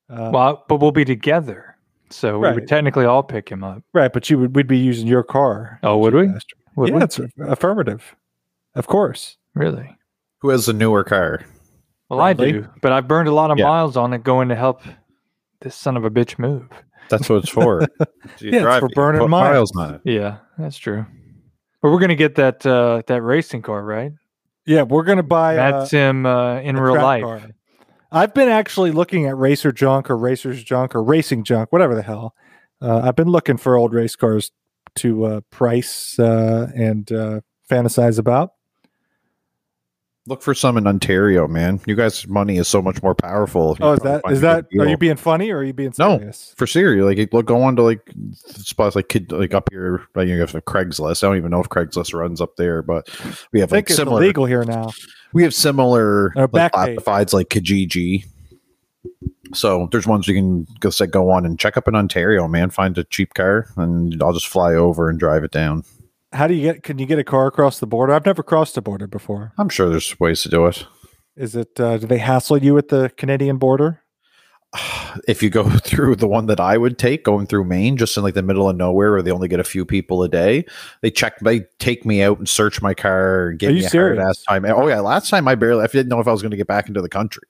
Uh, 0.10 0.30
Well, 0.34 0.66
but 0.68 0.78
we'll 0.82 0.92
be 0.92 1.06
together, 1.06 1.71
so 2.12 2.40
we 2.40 2.48
Right. 2.48 2.56
would 2.56 2.68
technically 2.68 3.06
all 3.06 3.24
pick 3.24 3.50
him 3.50 3.64
up. 3.64 3.84
right, 3.94 4.12
but 4.12 4.30
you 4.30 4.38
would 4.40 4.56
we'd 4.56 4.68
be 4.68 4.78
using 4.78 5.08
your 5.08 5.24
car. 5.24 5.80
Oh, 5.84 5.98
would 5.98 6.14
we? 6.14 6.28
bastard. 6.28 6.58
Would 6.76 6.90
yeah, 6.90 6.96
we? 6.96 7.04
it's 7.04 7.20
affirmative. 7.40 8.16
Of 8.76 8.88
course. 8.88 9.38
Really? 9.56 9.98
Who 10.40 10.50
has 10.50 10.66
the 10.66 10.74
newer 10.74 11.04
car? 11.04 11.42
Well, 12.10 12.22
I 12.22 12.34
do, 12.34 12.68
but 12.82 12.92
I've 12.92 13.08
burned 13.08 13.28
a 13.28 13.34
lot 13.34 13.52
of 13.52 13.58
Yeah. 13.58 13.66
miles 13.68 13.96
on 13.98 14.14
it 14.14 14.24
going 14.24 14.50
to 14.50 14.56
help 14.56 14.82
this 15.62 15.76
son 15.76 15.96
of 15.98 16.04
a 16.06 16.10
bitch 16.10 16.38
move. 16.40 16.68
That's 17.10 17.30
what 17.30 17.38
it's 17.38 17.50
for. 17.50 17.82
So 17.82 18.06
you 18.40 18.52
Yeah, 18.52 18.70
it's 18.70 18.80
for 18.80 18.90
burning 18.90 19.22
put 19.22 19.30
miles. 19.30 19.72
on 19.78 19.96
it. 19.96 20.02
Yeah, 20.06 20.38
that's 20.58 20.78
true. 20.78 21.06
But 21.82 21.92
we're 21.92 22.00
gonna 22.00 22.16
get 22.16 22.36
that 22.36 22.66
uh, 22.66 23.02
that 23.08 23.22
racing 23.22 23.62
car, 23.64 23.84
right? 23.84 24.12
Yeah, 24.66 24.84
we're 24.84 25.04
gonna 25.04 25.24
buy 25.24 25.58
uh, 25.58 25.72
That's 25.80 25.92
him 25.92 26.26
uh, 26.26 26.60
in 26.60 26.78
real 26.78 26.96
life. 26.96 27.24
car. 27.24 27.42
I've 28.12 28.34
been 28.34 28.50
actually 28.50 28.92
looking 28.92 29.26
at 29.26 29.38
racer 29.38 29.72
junk 29.72 30.10
or 30.10 30.18
racers 30.18 30.64
junk 30.64 30.96
or 30.96 31.04
racing 31.04 31.44
junk, 31.44 31.72
whatever 31.72 31.96
the 31.96 32.02
hell. 32.02 32.36
Uh, 32.82 33.00
I've 33.04 33.16
been 33.16 33.30
looking 33.30 33.58
for 33.58 33.78
old 33.78 33.94
race 33.94 34.16
cars 34.16 34.52
to 34.96 35.26
uh, 35.26 35.42
price 35.50 36.20
uh, 36.20 36.68
and 36.76 37.10
uh, 37.12 37.42
fantasize 37.70 38.20
about. 38.20 38.54
Look 40.28 40.44
for 40.44 40.54
some 40.54 40.78
in 40.78 40.86
Ontario, 40.86 41.48
man. 41.48 41.80
You 41.88 41.96
guys' 41.96 42.28
money 42.28 42.58
is 42.58 42.68
so 42.68 42.80
much 42.80 43.02
more 43.02 43.16
powerful. 43.16 43.76
Oh, 43.82 43.94
is 43.94 44.00
that 44.02 44.22
is 44.30 44.42
that? 44.42 44.68
Are 44.78 44.88
you 44.88 44.96
being 44.96 45.16
funny 45.16 45.50
or 45.50 45.58
are 45.58 45.64
you 45.64 45.74
being 45.74 45.94
serious? 45.94 46.52
No. 46.52 46.56
for 46.58 46.68
serious? 46.68 47.04
Like, 47.04 47.34
look, 47.34 47.48
go 47.48 47.64
on 47.64 47.76
to 47.78 47.82
like 47.82 48.02
spots 48.36 48.96
like 48.96 49.10
kid, 49.10 49.32
like 49.32 49.56
up 49.56 49.70
here. 49.72 50.06
Like 50.14 50.28
you 50.28 50.40
have 50.40 50.52
Craigslist. 50.52 51.24
I 51.24 51.28
don't 51.28 51.38
even 51.38 51.50
know 51.50 51.60
if 51.60 51.70
Craigslist 51.70 52.14
runs 52.14 52.40
up 52.40 52.56
there, 52.56 52.84
but 52.84 53.10
we 53.52 53.62
I 53.62 53.64
have 53.64 53.72
think 53.72 53.86
like 53.86 53.90
it's 53.90 53.96
similar. 53.96 54.22
illegal 54.22 54.46
here 54.46 54.64
now. 54.64 54.92
We 55.34 55.44
have 55.44 55.54
similar 55.54 56.32
like, 56.36 56.72
classifieds 56.72 57.34
like 57.34 57.50
Kijiji. 57.50 58.26
So 59.54 59.88
there's 59.92 60.08
ones 60.08 60.28
you 60.28 60.34
can 60.34 60.68
go 60.80 60.90
say 60.90 61.08
go 61.08 61.30
on 61.30 61.46
and 61.46 61.60
check 61.60 61.78
up 61.78 61.88
in 61.88 61.96
Ontario, 61.96 62.48
man. 62.48 62.70
Find 62.70 62.98
a 62.98 63.04
cheap 63.04 63.34
car, 63.34 63.68
and 63.76 64.22
I'll 64.22 64.34
just 64.34 64.48
fly 64.48 64.74
over 64.76 65.10
and 65.10 65.20
drive 65.20 65.44
it 65.44 65.52
down. 65.52 65.84
How 66.34 66.48
do 66.48 66.54
you 66.54 66.62
get? 66.62 66.84
Can 66.84 67.00
you 67.00 67.06
get 67.06 67.20
a 67.20 67.24
car 67.24 67.48
across 67.48 67.80
the 67.80 67.88
border? 67.88 68.14
I've 68.14 68.26
never 68.26 68.44
crossed 68.44 68.76
the 68.76 68.82
border 68.82 69.08
before. 69.08 69.52
I'm 69.58 69.70
sure 69.70 69.90
there's 69.90 70.18
ways 70.20 70.42
to 70.44 70.50
do 70.50 70.66
it. 70.68 70.86
Is 71.36 71.56
it? 71.56 71.80
Uh, 71.80 71.98
do 71.98 72.08
they 72.08 72.20
hassle 72.20 72.58
you 72.58 72.78
at 72.78 72.88
the 72.88 73.12
Canadian 73.18 73.58
border? 73.58 74.02
if 75.28 75.44
you 75.44 75.50
go 75.50 75.70
through 75.80 76.16
the 76.16 76.28
one 76.28 76.46
that 76.48 76.60
I 76.60 76.78
would 76.78 76.98
take, 76.98 77.24
going 77.24 77.46
through 77.48 77.66
Maine, 77.66 77.98
just 77.98 78.16
in 78.18 78.24
like 78.24 78.34
the 78.34 78.42
middle 78.44 78.70
of 78.70 78.76
nowhere 78.76 79.12
where 79.12 79.22
they 79.22 79.32
only 79.32 79.48
get 79.48 79.60
a 79.60 79.64
few 79.66 79.86
people 79.86 80.24
a 80.24 80.30
day, 80.30 80.66
they 81.02 81.12
check, 81.12 81.40
they 81.40 81.62
take 81.80 82.06
me 82.06 82.22
out 82.22 82.38
and 82.38 82.48
search 82.48 82.82
my 82.82 82.94
car 82.94 83.50
and 83.50 83.60
give 83.60 83.72
Are 83.72 83.74
me 83.74 83.86
a 83.86 83.90
serious? 83.90 84.18
hard 84.20 84.30
ass 84.30 84.44
time. 84.44 84.66
Oh 84.66 84.88
yeah, 84.88 85.00
last 85.00 85.30
time 85.30 85.48
I 85.48 85.56
barely, 85.56 85.84
I 85.84 85.88
didn't 85.88 86.10
know 86.10 86.20
if 86.20 86.28
I 86.28 86.32
was 86.32 86.42
going 86.42 86.52
to 86.52 86.58
get 86.58 86.68
back 86.68 86.88
into 86.88 87.02
the 87.02 87.10
country. 87.10 87.48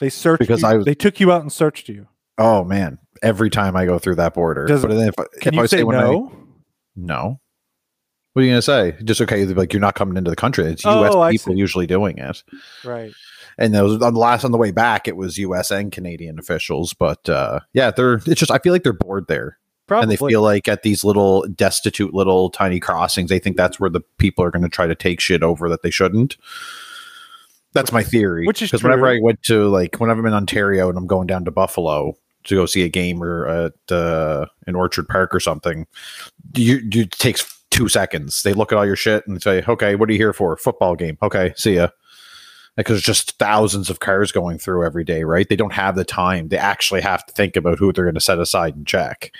They 0.00 0.08
searched 0.10 0.40
Because 0.40 0.62
you- 0.62 0.68
I 0.68 0.74
was- 0.74 0.84
they 0.86 0.94
took 0.94 1.20
you 1.20 1.32
out 1.32 1.42
and 1.42 1.52
searched 1.52 1.88
you. 1.88 2.06
Oh 2.38 2.64
man, 2.64 2.98
every 3.22 3.50
time 3.50 3.76
I 3.76 3.84
go 3.86 3.98
through 3.98 4.14
that 4.16 4.34
border. 4.34 4.66
Does- 4.66 4.82
but 4.82 4.90
then 4.90 5.08
if, 5.08 5.14
Can 5.40 5.52
if 5.52 5.54
you 5.54 5.62
I 5.62 5.66
say 5.66 5.84
when 5.84 5.96
I- 5.96 6.02
no? 6.04 6.32
no. 6.96 7.40
What 8.32 8.42
are 8.42 8.44
you 8.44 8.52
going 8.52 8.58
to 8.58 8.62
say? 8.62 8.94
Just 9.02 9.20
okay, 9.22 9.44
like 9.44 9.72
you're 9.72 9.80
not 9.80 9.96
coming 9.96 10.16
into 10.16 10.30
the 10.30 10.36
country. 10.36 10.64
It's 10.66 10.86
Oh, 10.86 11.02
U.S. 11.24 11.32
People 11.32 11.56
usually 11.56 11.88
doing 11.88 12.16
it. 12.18 12.44
Right. 12.84 13.10
And 13.60 13.74
those 13.74 14.00
on 14.02 14.14
the 14.14 14.18
last 14.18 14.44
on 14.44 14.50
the 14.50 14.58
way 14.58 14.72
back 14.72 15.06
it 15.06 15.16
was 15.16 15.38
US 15.38 15.70
and 15.70 15.92
Canadian 15.92 16.38
officials 16.38 16.94
but 16.94 17.28
uh 17.28 17.60
yeah 17.72 17.92
they're 17.92 18.14
it's 18.14 18.40
just 18.40 18.50
I 18.50 18.58
feel 18.58 18.72
like 18.72 18.82
they're 18.82 18.92
bored 18.92 19.26
there. 19.28 19.58
Probably. 19.86 20.02
and 20.04 20.12
they 20.12 20.16
feel 20.16 20.42
like 20.42 20.68
at 20.68 20.84
these 20.84 21.02
little 21.02 21.42
destitute 21.48 22.14
little 22.14 22.48
tiny 22.48 22.78
crossings 22.78 23.28
they 23.28 23.40
think 23.40 23.56
that's 23.56 23.80
where 23.80 23.90
the 23.90 24.00
people 24.18 24.44
are 24.44 24.52
going 24.52 24.62
to 24.62 24.68
try 24.68 24.86
to 24.86 24.94
take 24.94 25.20
shit 25.20 25.42
over 25.42 25.68
that 25.68 25.82
they 25.82 25.90
shouldn't. 25.90 26.36
That's 27.72 27.92
my 27.92 28.02
theory 28.04 28.46
Which 28.46 28.62
is 28.62 28.70
because 28.70 28.84
whenever. 28.84 29.08
I 29.08 29.18
went 29.20 29.42
to 29.44 29.68
like 29.68 29.98
whenever 30.00 30.20
I'm 30.20 30.26
in 30.26 30.32
Ontario 30.32 30.88
and 30.88 30.96
I'm 30.96 31.08
going 31.08 31.26
down 31.26 31.44
to 31.44 31.50
Buffalo 31.50 32.16
to 32.44 32.54
go 32.54 32.66
see 32.66 32.82
a 32.82 32.88
game 32.88 33.22
or 33.22 33.46
at 33.48 33.92
uh, 33.92 34.46
in 34.66 34.76
Orchard 34.76 35.08
Park 35.08 35.34
or 35.34 35.40
something 35.40 35.86
you, 36.54 36.80
you 36.90 37.02
it 37.02 37.10
takes 37.10 37.60
two 37.70 37.88
seconds. 37.88 38.42
They 38.44 38.52
look 38.52 38.72
at 38.72 38.78
all 38.78 38.86
your 38.86 38.96
shit 38.96 39.26
and 39.26 39.42
say 39.42 39.64
okay 39.66 39.96
what 39.96 40.08
are 40.08 40.12
you 40.12 40.18
here 40.18 40.32
for? 40.32 40.56
Football 40.56 40.94
game. 40.94 41.18
Okay 41.20 41.52
see 41.56 41.74
ya 41.74 41.88
because 42.76 42.94
there's 42.94 43.02
just 43.02 43.38
thousands 43.38 43.90
of 43.90 44.00
cars 44.00 44.32
going 44.32 44.58
through 44.58 44.84
every 44.84 45.04
day, 45.04 45.24
right? 45.24 45.48
They 45.48 45.56
don't 45.56 45.72
have 45.72 45.96
the 45.96 46.04
time. 46.04 46.48
They 46.48 46.56
actually 46.58 47.00
have 47.02 47.24
to 47.26 47.32
think 47.32 47.56
about 47.56 47.78
who 47.78 47.92
they're 47.92 48.04
going 48.04 48.14
to 48.14 48.20
set 48.20 48.38
aside 48.38 48.76
and 48.76 48.86
check. 48.86 49.32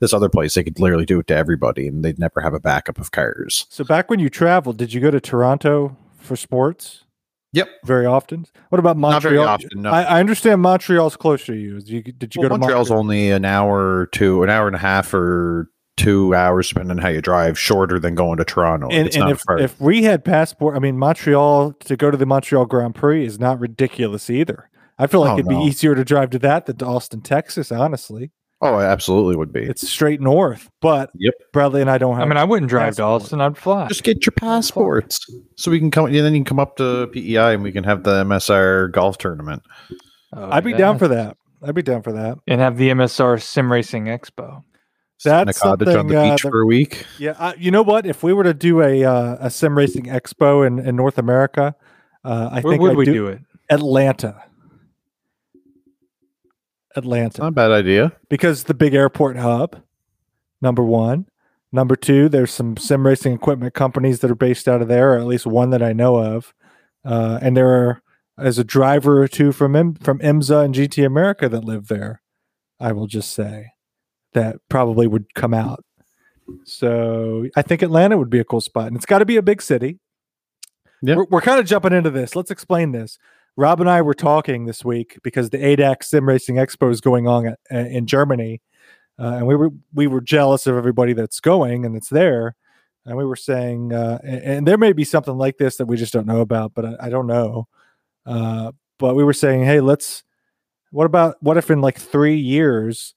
This 0.00 0.12
other 0.12 0.28
place, 0.28 0.54
they 0.54 0.62
could 0.62 0.78
literally 0.78 1.04
do 1.04 1.18
it 1.20 1.26
to 1.26 1.34
everybody, 1.36 1.88
and 1.88 2.04
they'd 2.04 2.18
never 2.20 2.40
have 2.40 2.54
a 2.54 2.60
backup 2.60 2.98
of 2.98 3.10
cars. 3.10 3.66
So 3.68 3.82
back 3.84 4.08
when 4.10 4.20
you 4.20 4.30
traveled, 4.30 4.76
did 4.76 4.92
you 4.92 5.00
go 5.00 5.10
to 5.10 5.20
Toronto 5.20 5.96
for 6.18 6.36
sports? 6.36 7.04
Yep. 7.52 7.68
Very 7.84 8.06
often. 8.06 8.46
What 8.68 8.78
about 8.78 8.96
Montreal? 8.96 9.12
Not 9.12 9.22
very 9.22 9.38
often. 9.38 9.82
No. 9.82 9.90
I, 9.90 10.02
I 10.02 10.20
understand 10.20 10.60
Montreal's 10.60 11.16
closer 11.16 11.46
to 11.54 11.58
you. 11.58 11.80
Did 11.80 11.88
you, 11.88 12.02
did 12.02 12.34
you 12.36 12.40
Well, 12.40 12.50
go 12.50 12.54
to 12.56 12.58
Montreal's 12.60 12.90
Montreal? 12.90 13.00
only 13.00 13.30
an 13.30 13.44
hour 13.44 14.06
to 14.12 14.42
an 14.42 14.50
hour 14.50 14.66
and 14.66 14.76
a 14.76 14.78
half 14.78 15.12
or 15.14 15.68
two 15.98 16.34
hours, 16.34 16.68
depending 16.68 16.92
on 16.92 16.98
how 17.02 17.08
you 17.10 17.20
drive, 17.20 17.58
shorter 17.58 17.98
than 17.98 18.14
going 18.14 18.38
to 18.38 18.44
Toronto. 18.44 18.88
And, 18.90 19.06
it's 19.06 19.16
and 19.16 19.24
not 19.26 19.32
if, 19.32 19.40
far. 19.40 19.58
if 19.58 19.78
we 19.80 20.02
had 20.04 20.24
passport, 20.24 20.76
I 20.76 20.78
mean, 20.78 20.96
Montreal 20.98 21.72
to 21.72 21.96
go 21.96 22.10
to 22.10 22.16
the 22.16 22.24
Montreal 22.26 22.64
Grand 22.66 22.94
Prix 22.94 23.26
is 23.26 23.38
not 23.38 23.58
ridiculous 23.60 24.30
either. 24.30 24.70
I 24.98 25.06
feel 25.06 25.20
like 25.20 25.30
Oh, 25.32 25.34
it'd 25.34 25.46
no. 25.46 25.60
be 25.60 25.64
easier 25.66 25.94
to 25.94 26.04
drive 26.04 26.30
to 26.30 26.38
that 26.40 26.66
than 26.66 26.76
to 26.78 26.86
Austin, 26.86 27.20
Texas. 27.20 27.70
Honestly, 27.70 28.30
oh, 28.60 28.78
it 28.78 28.84
absolutely 28.84 29.36
would 29.36 29.52
be. 29.52 29.60
it's 29.62 29.88
straight 29.88 30.20
north. 30.20 30.68
But 30.80 31.10
Yep. 31.14 31.34
Bradley 31.52 31.80
and 31.82 31.90
I 31.90 31.98
don't 31.98 32.14
have. 32.16 32.22
I 32.22 32.28
mean, 32.28 32.36
I 32.36 32.44
wouldn't 32.44 32.68
drive 32.70 32.96
to. 32.96 33.02
Austin. 33.02 33.40
I'd 33.40 33.56
fly. 33.58 33.86
Just 33.88 34.02
get 34.02 34.24
your 34.26 34.32
passports 34.32 35.24
so 35.56 35.70
we 35.70 35.78
can 35.78 35.90
come. 35.90 36.06
And 36.06 36.14
then 36.16 36.32
you 36.32 36.38
can 36.40 36.44
come 36.44 36.58
up 36.58 36.76
to 36.78 37.06
PEI 37.12 37.54
and 37.54 37.62
we 37.62 37.70
can 37.72 37.84
have 37.84 38.02
the 38.02 38.24
MSR 38.24 38.90
golf 38.92 39.18
tournament. 39.18 39.62
Oh, 40.32 40.48
I'd 40.50 40.64
be 40.64 40.72
yeah. 40.72 40.76
down 40.78 40.98
for 40.98 41.08
that. 41.08 41.36
I'd 41.62 41.74
be 41.74 41.82
down 41.82 42.02
for 42.02 42.12
that. 42.12 42.38
and 42.46 42.60
have 42.60 42.76
the 42.76 42.90
MSR 42.90 43.40
Sim 43.42 43.70
Racing 43.72 44.04
Expo. 44.06 44.62
That's 45.24 45.42
in 45.42 45.48
a 45.48 45.52
cottage 45.70 45.88
on 45.96 46.06
the 46.06 46.16
uh, 46.18 46.30
beach 46.32 46.42
that- 46.42 46.50
for 46.50 46.60
a 46.60 46.66
week. 46.66 47.04
Yeah, 47.18 47.32
uh, 47.38 47.52
you 47.58 47.70
know 47.70 47.82
what? 47.82 48.06
If 48.06 48.22
we 48.22 48.32
were 48.32 48.44
to 48.44 48.54
do 48.54 48.82
a 48.82 49.04
uh, 49.04 49.36
a 49.40 49.50
sim 49.50 49.76
racing 49.76 50.04
expo 50.04 50.66
in, 50.66 50.78
in 50.78 50.94
North 50.96 51.18
America, 51.18 51.74
uh, 52.24 52.48
I 52.52 52.60
Where 52.60 52.72
think 52.72 52.82
would 52.82 52.90
I'd 52.92 52.96
we 52.96 53.04
do, 53.04 53.12
do 53.12 53.26
it? 53.28 53.40
Atlanta. 53.70 54.44
Atlanta, 56.96 57.42
Not 57.42 57.48
a 57.48 57.52
bad 57.52 57.70
idea. 57.70 58.12
because 58.28 58.64
the 58.64 58.74
big 58.74 58.94
airport 58.94 59.36
hub. 59.36 59.82
Number 60.60 60.82
one, 60.82 61.26
number 61.70 61.94
two. 61.94 62.28
There's 62.28 62.50
some 62.50 62.76
sim 62.76 63.06
racing 63.06 63.32
equipment 63.32 63.74
companies 63.74 64.18
that 64.20 64.30
are 64.30 64.34
based 64.34 64.66
out 64.66 64.82
of 64.82 64.88
there, 64.88 65.12
or 65.14 65.18
at 65.18 65.26
least 65.26 65.46
one 65.46 65.70
that 65.70 65.82
I 65.82 65.92
know 65.92 66.16
of. 66.16 66.52
Uh, 67.04 67.38
and 67.40 67.56
there 67.56 67.68
are, 67.68 68.02
as 68.36 68.58
a 68.58 68.64
driver 68.64 69.22
or 69.22 69.28
two 69.28 69.52
from 69.52 69.76
M- 69.76 69.94
from 69.94 70.18
IMSA 70.18 70.64
and 70.64 70.74
GT 70.74 71.06
America 71.06 71.48
that 71.48 71.64
live 71.64 71.86
there. 71.88 72.22
I 72.80 72.90
will 72.92 73.06
just 73.06 73.32
say 73.32 73.72
that 74.34 74.56
probably 74.68 75.06
would 75.06 75.34
come 75.34 75.54
out. 75.54 75.84
So 76.64 77.46
I 77.56 77.62
think 77.62 77.82
Atlanta 77.82 78.16
would 78.16 78.30
be 78.30 78.38
a 78.38 78.44
cool 78.44 78.60
spot, 78.60 78.86
and 78.88 78.96
it's 78.96 79.06
got 79.06 79.18
to 79.18 79.26
be 79.26 79.36
a 79.36 79.42
big 79.42 79.62
city. 79.62 79.98
Yeah. 81.02 81.16
We're, 81.16 81.26
we're 81.30 81.40
kind 81.40 81.60
of 81.60 81.66
jumping 81.66 81.92
into 81.92 82.10
this. 82.10 82.34
Let's 82.34 82.50
explain 82.50 82.92
this. 82.92 83.18
Rob 83.56 83.80
and 83.80 83.90
I 83.90 84.02
were 84.02 84.14
talking 84.14 84.66
this 84.66 84.84
week 84.84 85.18
because 85.22 85.50
the 85.50 85.58
ADAC 85.58 86.04
Sim 86.04 86.28
Racing 86.28 86.56
Expo 86.56 86.90
is 86.90 87.00
going 87.00 87.26
on 87.26 87.46
at, 87.46 87.58
uh, 87.72 87.78
in 87.78 88.06
Germany, 88.06 88.62
uh, 89.18 89.34
and 89.38 89.46
we 89.46 89.56
were 89.56 89.70
we 89.92 90.06
were 90.06 90.20
jealous 90.20 90.66
of 90.66 90.76
everybody 90.76 91.12
that's 91.12 91.40
going 91.40 91.84
and 91.84 91.94
that's 91.94 92.08
there, 92.08 92.54
and 93.04 93.16
we 93.16 93.24
were 93.24 93.36
saying, 93.36 93.92
uh, 93.92 94.18
and, 94.22 94.42
and 94.42 94.68
there 94.68 94.78
may 94.78 94.92
be 94.92 95.04
something 95.04 95.36
like 95.36 95.58
this 95.58 95.76
that 95.76 95.86
we 95.86 95.96
just 95.96 96.12
don't 96.12 96.26
know 96.26 96.40
about, 96.40 96.72
but 96.74 96.84
I, 96.84 96.96
I 97.02 97.08
don't 97.10 97.26
know. 97.26 97.66
Uh, 98.24 98.72
but 98.98 99.16
we 99.16 99.24
were 99.24 99.32
saying, 99.32 99.64
hey, 99.64 99.80
let's. 99.80 100.22
What 100.90 101.04
about 101.04 101.36
what 101.40 101.58
if 101.58 101.70
in 101.70 101.82
like 101.82 101.98
three 101.98 102.36
years 102.36 103.14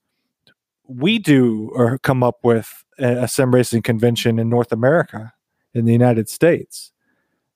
we 0.96 1.20
do 1.20 1.72
or 1.74 1.98
come 2.00 2.24
up 2.24 2.40
with 2.44 2.84
a, 3.00 3.24
a 3.24 3.28
sim 3.28 3.54
racing 3.54 3.82
convention 3.82 4.40
in 4.40 4.50
North 4.50 4.72
America, 4.72 5.34
in 5.74 5.86
the 5.86 5.94
United 5.94 6.30
States? 6.30 6.92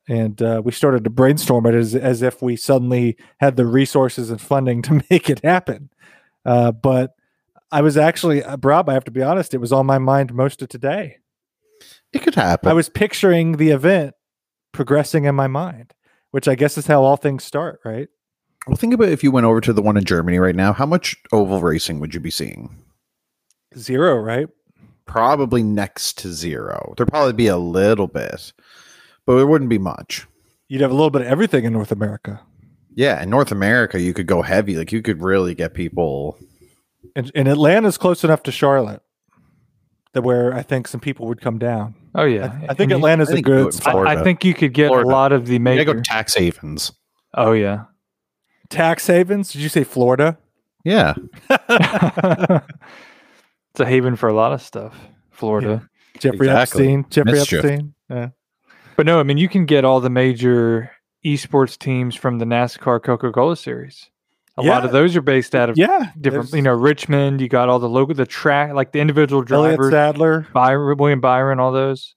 and 0.08 0.42
uh, 0.42 0.62
we 0.64 0.72
started 0.72 1.04
to 1.04 1.10
brainstorm 1.10 1.66
it 1.66 1.74
as, 1.74 1.96
as 1.96 2.22
if 2.22 2.42
we 2.42 2.56
suddenly 2.56 3.18
had 3.40 3.56
the 3.56 3.66
resources 3.66 4.30
and 4.30 4.40
funding 4.40 4.82
to 4.84 5.02
make 5.10 5.30
it 5.30 5.44
happen. 5.44 5.90
Uh, 6.46 6.72
but 6.72 7.16
I 7.72 7.82
was 7.82 7.98
actually, 7.98 8.44
uh, 8.44 8.58
Rob, 8.62 8.88
I 8.88 8.94
have 8.94 9.06
to 9.06 9.12
be 9.12 9.24
honest, 9.24 9.54
it 9.54 9.60
was 9.60 9.72
on 9.72 9.86
my 9.86 9.98
mind 9.98 10.34
most 10.34 10.62
of 10.62 10.70
today. 10.70 11.18
It 12.14 12.22
could 12.22 12.36
happen. 12.36 12.70
I 12.70 12.74
was 12.74 12.88
picturing 12.88 13.58
the 13.58 13.72
event 13.72 14.14
progressing 14.72 15.26
in 15.26 15.36
my 15.36 15.48
mind, 15.48 15.94
which 16.32 16.48
I 16.48 16.56
guess 16.56 16.78
is 16.78 16.88
how 16.88 17.04
all 17.04 17.18
things 17.18 17.44
start, 17.44 17.80
right? 17.84 18.08
well, 18.68 18.78
think 18.78 18.94
about 18.94 19.10
if 19.10 19.24
you 19.24 19.32
went 19.32 19.46
over 19.46 19.62
to 19.62 19.74
the 19.74 19.82
one 19.82 19.98
in 19.98 20.06
Germany 20.06 20.40
right 20.40 20.56
now. 20.56 20.74
How 20.74 20.86
much 20.86 21.16
oval 21.32 21.62
racing 21.62 22.00
would 22.00 22.14
you 22.14 22.20
be 22.20 22.32
seeing? 22.32 22.76
Zero, 23.78 24.16
right? 24.18 24.48
Probably 25.06 25.62
next 25.64 26.18
to 26.20 26.32
zero. 26.32 26.94
There'd 26.98 27.10
probably 27.10 27.34
be 27.34 27.48
a 27.48 27.58
little 27.58 28.08
bit, 28.08 28.54
but 29.26 29.38
it 29.38 29.46
wouldn't 29.46 29.70
be 29.70 29.78
much. 29.78 30.26
You'd 30.68 30.82
have 30.82 30.92
a 30.92 30.96
little 30.96 31.12
bit 31.12 31.22
of 31.22 31.28
everything 31.28 31.64
in 31.66 31.74
North 31.74 31.92
America. 31.92 32.42
Yeah, 32.96 33.22
in 33.22 33.30
North 33.30 33.52
America, 33.52 34.00
you 34.02 34.14
could 34.14 34.26
go 34.26 34.42
heavy. 34.42 34.76
Like 34.76 34.92
you 34.92 35.02
could 35.02 35.22
really 35.22 35.54
get 35.54 35.74
people. 35.74 36.38
And, 37.16 37.32
and 37.36 37.48
Atlanta's 37.48 37.98
close 37.98 38.24
enough 38.24 38.42
to 38.44 38.52
Charlotte 38.52 39.02
that 40.14 40.24
where 40.24 40.54
I 40.54 40.62
think 40.64 40.88
some 40.88 41.02
people 41.02 41.28
would 41.28 41.42
come 41.42 41.60
down. 41.60 41.94
Oh 42.16 42.24
I, 42.24 42.28
yeah, 42.28 42.60
I 42.70 42.74
think 42.74 42.92
And 42.92 42.94
Atlanta's 42.94 43.30
I 43.30 43.34
a 43.34 43.36
think 43.36 43.48
you 43.48 43.54
good 43.54 43.66
would. 43.66 43.74
Florida. 43.76 44.10
I, 44.10 44.22
I 44.22 44.24
think 44.24 44.44
you 44.46 44.54
could 44.54 44.74
get 44.74 44.88
Florida. 44.88 45.08
a 45.08 45.12
lot 45.12 45.32
of 45.34 45.46
the 45.46 45.60
major. 45.60 45.84
gotta 45.84 45.98
go 45.98 46.02
tax 46.04 46.34
havens. 46.36 46.94
oh 47.36 47.52
yeah. 47.52 47.84
Tax 48.70 49.06
havens? 49.06 49.52
Did 49.52 49.62
you 49.62 49.70
say 49.70 49.84
Florida? 49.84 50.38
Yeah, 50.84 51.14
it's 53.76 53.82
a 53.82 53.86
haven 53.86 54.16
for 54.16 54.30
a 54.30 54.34
lot 54.34 54.54
of 54.54 54.62
stuff, 54.62 54.96
Florida. 55.32 55.90
Jeffrey 56.18 56.48
Exactly. 56.48 56.88
Epstein. 56.88 57.06
Jeffrey 57.10 57.32
Mischief. 57.34 57.60
Epstein. 57.66 57.94
Yeah. 58.10 58.30
But 58.96 59.06
no, 59.06 59.20
I 59.20 59.24
mean 59.24 59.38
you 59.38 59.50
can 59.50 59.66
get 59.66 59.84
all 59.84 60.00
the 60.00 60.10
major 60.10 60.92
esports 61.26 61.78
teams 61.78 62.16
from 62.16 62.40
the 62.40 62.46
NASCAR 62.46 63.04
Coca 63.04 63.32
Cola 63.34 63.58
series. 63.58 64.10
A 64.58 64.62
lot 64.62 64.86
of 64.86 64.94
those 64.94 65.14
are 65.18 65.22
based 65.22 65.54
out 65.54 65.70
of 65.70 65.78
Yeah, 65.78 66.12
different. 66.22 66.52
there's 66.52 66.54
You 66.54 66.62
know, 66.62 66.74
Richmond. 66.74 67.42
You 67.42 67.50
got 67.50 67.68
all 67.68 67.80
the 67.80 67.90
local, 67.90 68.16
the 68.16 68.26
track, 68.26 68.72
like 68.74 68.94
the 68.94 69.02
individual 69.02 69.44
Elliott 69.52 69.76
drivers. 69.76 69.92
Sadler, 69.92 70.48
Byron, 70.54 70.98
William 70.98 71.20
Byron, 71.20 71.60
all 71.60 71.74
those. 71.74 72.16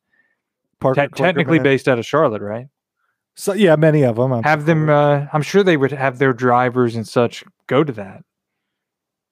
Parker 0.79 1.09
Te- 1.09 1.15
technically 1.21 1.59
based 1.59 1.89
out 1.89 1.99
of 1.99 2.07
Charlotte, 2.07 2.41
right? 2.43 2.69
So 3.35 3.53
yeah, 3.55 3.75
many 3.75 4.05
of 4.05 4.15
them. 4.15 4.33
I'm 4.33 4.45
Have 4.45 4.67
them. 4.67 4.89
Uh, 4.89 5.27
I'm 5.33 5.43
sure 5.43 5.65
they 5.65 5.77
would 5.77 5.91
have 5.91 6.19
their 6.21 6.33
drivers 6.33 6.95
and 6.95 7.09
such 7.09 7.43
go 7.67 7.83
to 7.83 7.93
that. 7.95 8.23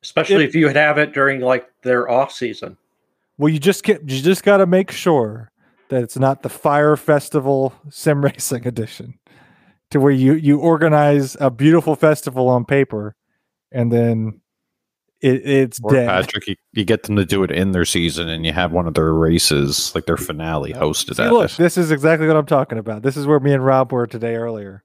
Especially 0.02 0.44
If- 0.44 0.50
if 0.50 0.54
you 0.54 0.68
have 0.68 0.98
it 0.98 1.12
during 1.12 1.40
like 1.40 1.68
their 1.82 2.08
off 2.08 2.32
season. 2.32 2.76
well, 3.38 3.48
you 3.52 3.58
just 3.58 3.82
get 3.84 4.00
you 4.08 4.20
just 4.22 4.42
got 4.44 4.58
to 4.58 4.66
make 4.66 4.90
sure 4.90 5.50
that 5.88 6.02
it's 6.02 6.18
not 6.18 6.42
the 6.42 6.48
Fire 6.48 6.96
Festival 6.96 7.72
Sim 7.90 8.24
Racing 8.24 8.66
Edition, 8.66 9.14
to 9.90 10.00
where 10.00 10.12
you 10.12 10.34
you 10.34 10.58
organize 10.58 11.36
a 11.40 11.50
beautiful 11.50 11.96
festival 11.96 12.48
on 12.48 12.64
paper, 12.64 13.14
and 13.72 13.92
then 13.92 14.40
it, 15.22 15.46
it's 15.48 15.80
Or 15.82 15.92
dead. 15.92 16.08
Patrick, 16.08 16.46
you, 16.46 16.56
you 16.72 16.84
get 16.84 17.04
them 17.04 17.16
to 17.16 17.24
do 17.24 17.42
it 17.42 17.50
in 17.50 17.72
their 17.72 17.84
season, 17.86 18.28
and 18.28 18.44
you 18.44 18.52
have 18.52 18.70
one 18.72 18.86
of 18.86 18.94
their 18.94 19.14
races, 19.14 19.92
like 19.94 20.04
their 20.06 20.18
finale, 20.18 20.72
hosted 20.74 21.16
See, 21.16 21.22
at 21.22 21.32
look, 21.32 21.50
it. 21.52 21.56
this 21.56 21.78
is 21.78 21.90
exactly 21.90 22.26
what 22.28 22.36
I'm 22.36 22.46
talking 22.46 22.78
about. 22.78 23.02
This 23.02 23.16
is 23.16 23.26
where 23.26 23.40
me 23.40 23.52
and 23.54 23.64
Rob 23.64 23.92
were 23.92 24.06
today 24.06 24.34
earlier. 24.36 24.82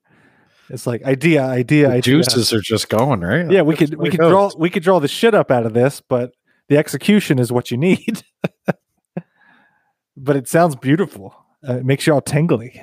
It's 0.72 0.88
like 0.88 1.04
idea, 1.04 1.44
idea, 1.44 1.88
The 1.88 1.94
idea. 1.96 2.02
juices 2.02 2.54
are 2.54 2.62
just 2.62 2.88
going 2.90 3.20
right. 3.22 3.50
Yeah, 3.52 3.62
we 3.62 3.76
That's 3.76 3.90
could 3.92 4.00
we 4.00 4.08
it 4.08 4.12
could 4.12 4.20
draw 4.30 4.50
we 4.58 4.70
could 4.70 4.84
draw 4.84 5.00
the 5.00 5.08
shit 5.08 5.34
up 5.34 5.52
out 5.52 5.66
of 5.66 5.74
this, 5.74 6.02
but 6.02 6.34
the 6.70 6.78
execution 6.78 7.40
is 7.40 7.52
what 7.52 7.72
you 7.72 7.78
need. 7.78 8.24
but 10.18 10.36
it 10.36 10.48
sounds 10.48 10.76
beautiful. 10.76 11.36
Uh, 11.68 11.76
it 11.78 11.86
makes 11.86 12.08
you 12.08 12.14
all 12.14 12.22
tingly, 12.22 12.82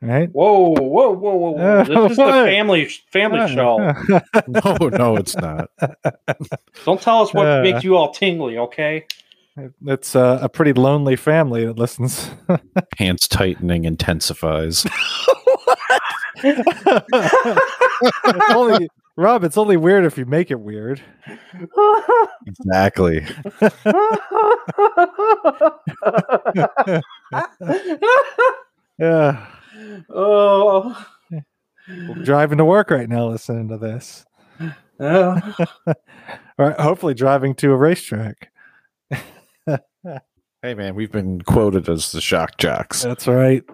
right? 0.00 0.28
Whoa, 0.30 0.70
whoa, 0.70 1.10
whoa, 1.12 1.12
whoa! 1.14 1.50
whoa. 1.50 1.58
Uh, 1.58 1.84
this 2.04 2.10
is 2.12 2.16
the 2.16 2.22
what? 2.22 2.44
family 2.46 2.88
family 3.10 3.52
show. 3.52 3.92
No, 4.48 4.76
no, 4.88 5.16
it's 5.16 5.36
not. 5.36 5.70
Don't 6.84 7.00
tell 7.00 7.22
us 7.22 7.34
what 7.34 7.46
Uh. 7.46 7.62
makes 7.62 7.82
you 7.84 7.96
all 7.96 8.12
tingly, 8.12 8.58
okay? 8.58 9.06
it's 9.86 10.16
uh, 10.16 10.38
a 10.40 10.48
pretty 10.48 10.72
lonely 10.72 11.14
family 11.16 11.66
that 11.66 11.78
listens. 11.78 12.30
Pants 12.96 13.28
tightening 13.28 13.84
intensifies. 13.84 14.86
It's 16.36 18.54
only 18.54 18.88
Rob. 19.16 19.44
It's 19.44 19.58
only 19.58 19.76
weird 19.76 20.04
if 20.04 20.16
you 20.16 20.24
make 20.26 20.50
it 20.50 20.60
weird. 20.60 21.00
exactly. 22.46 23.26
Yeah, 28.98 29.46
oh, 30.10 31.06
I'm 31.88 32.22
driving 32.22 32.58
to 32.58 32.64
work 32.64 32.90
right 32.90 33.08
now, 33.08 33.28
listening 33.28 33.68
to 33.68 33.78
this. 33.78 34.24
yeah. 35.00 35.40
All 35.86 35.94
right, 36.58 36.78
hopefully 36.78 37.14
driving 37.14 37.54
to 37.56 37.72
a 37.72 37.76
racetrack. 37.76 38.50
Hey, 40.64 40.74
man, 40.74 40.94
we've 40.94 41.10
been 41.10 41.40
quoted 41.40 41.88
as 41.88 42.12
the 42.12 42.20
shock 42.20 42.56
jocks. 42.58 43.02
That's 43.02 43.26
right. 43.26 43.64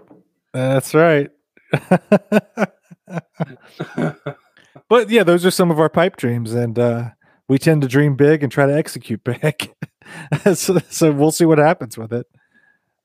That's 0.54 0.94
right. 0.94 1.30
but 4.88 5.10
yeah, 5.10 5.22
those 5.22 5.44
are 5.44 5.50
some 5.50 5.70
of 5.70 5.78
our 5.78 5.88
pipe 5.88 6.16
dreams, 6.16 6.52
and 6.54 6.78
uh, 6.78 7.10
we 7.48 7.58
tend 7.58 7.82
to 7.82 7.88
dream 7.88 8.16
big 8.16 8.42
and 8.42 8.50
try 8.52 8.66
to 8.66 8.74
execute 8.74 9.22
big. 9.24 9.74
so, 10.54 10.78
so 10.88 11.12
we'll 11.12 11.32
see 11.32 11.44
what 11.44 11.58
happens 11.58 11.98
with 11.98 12.12
it. 12.12 12.26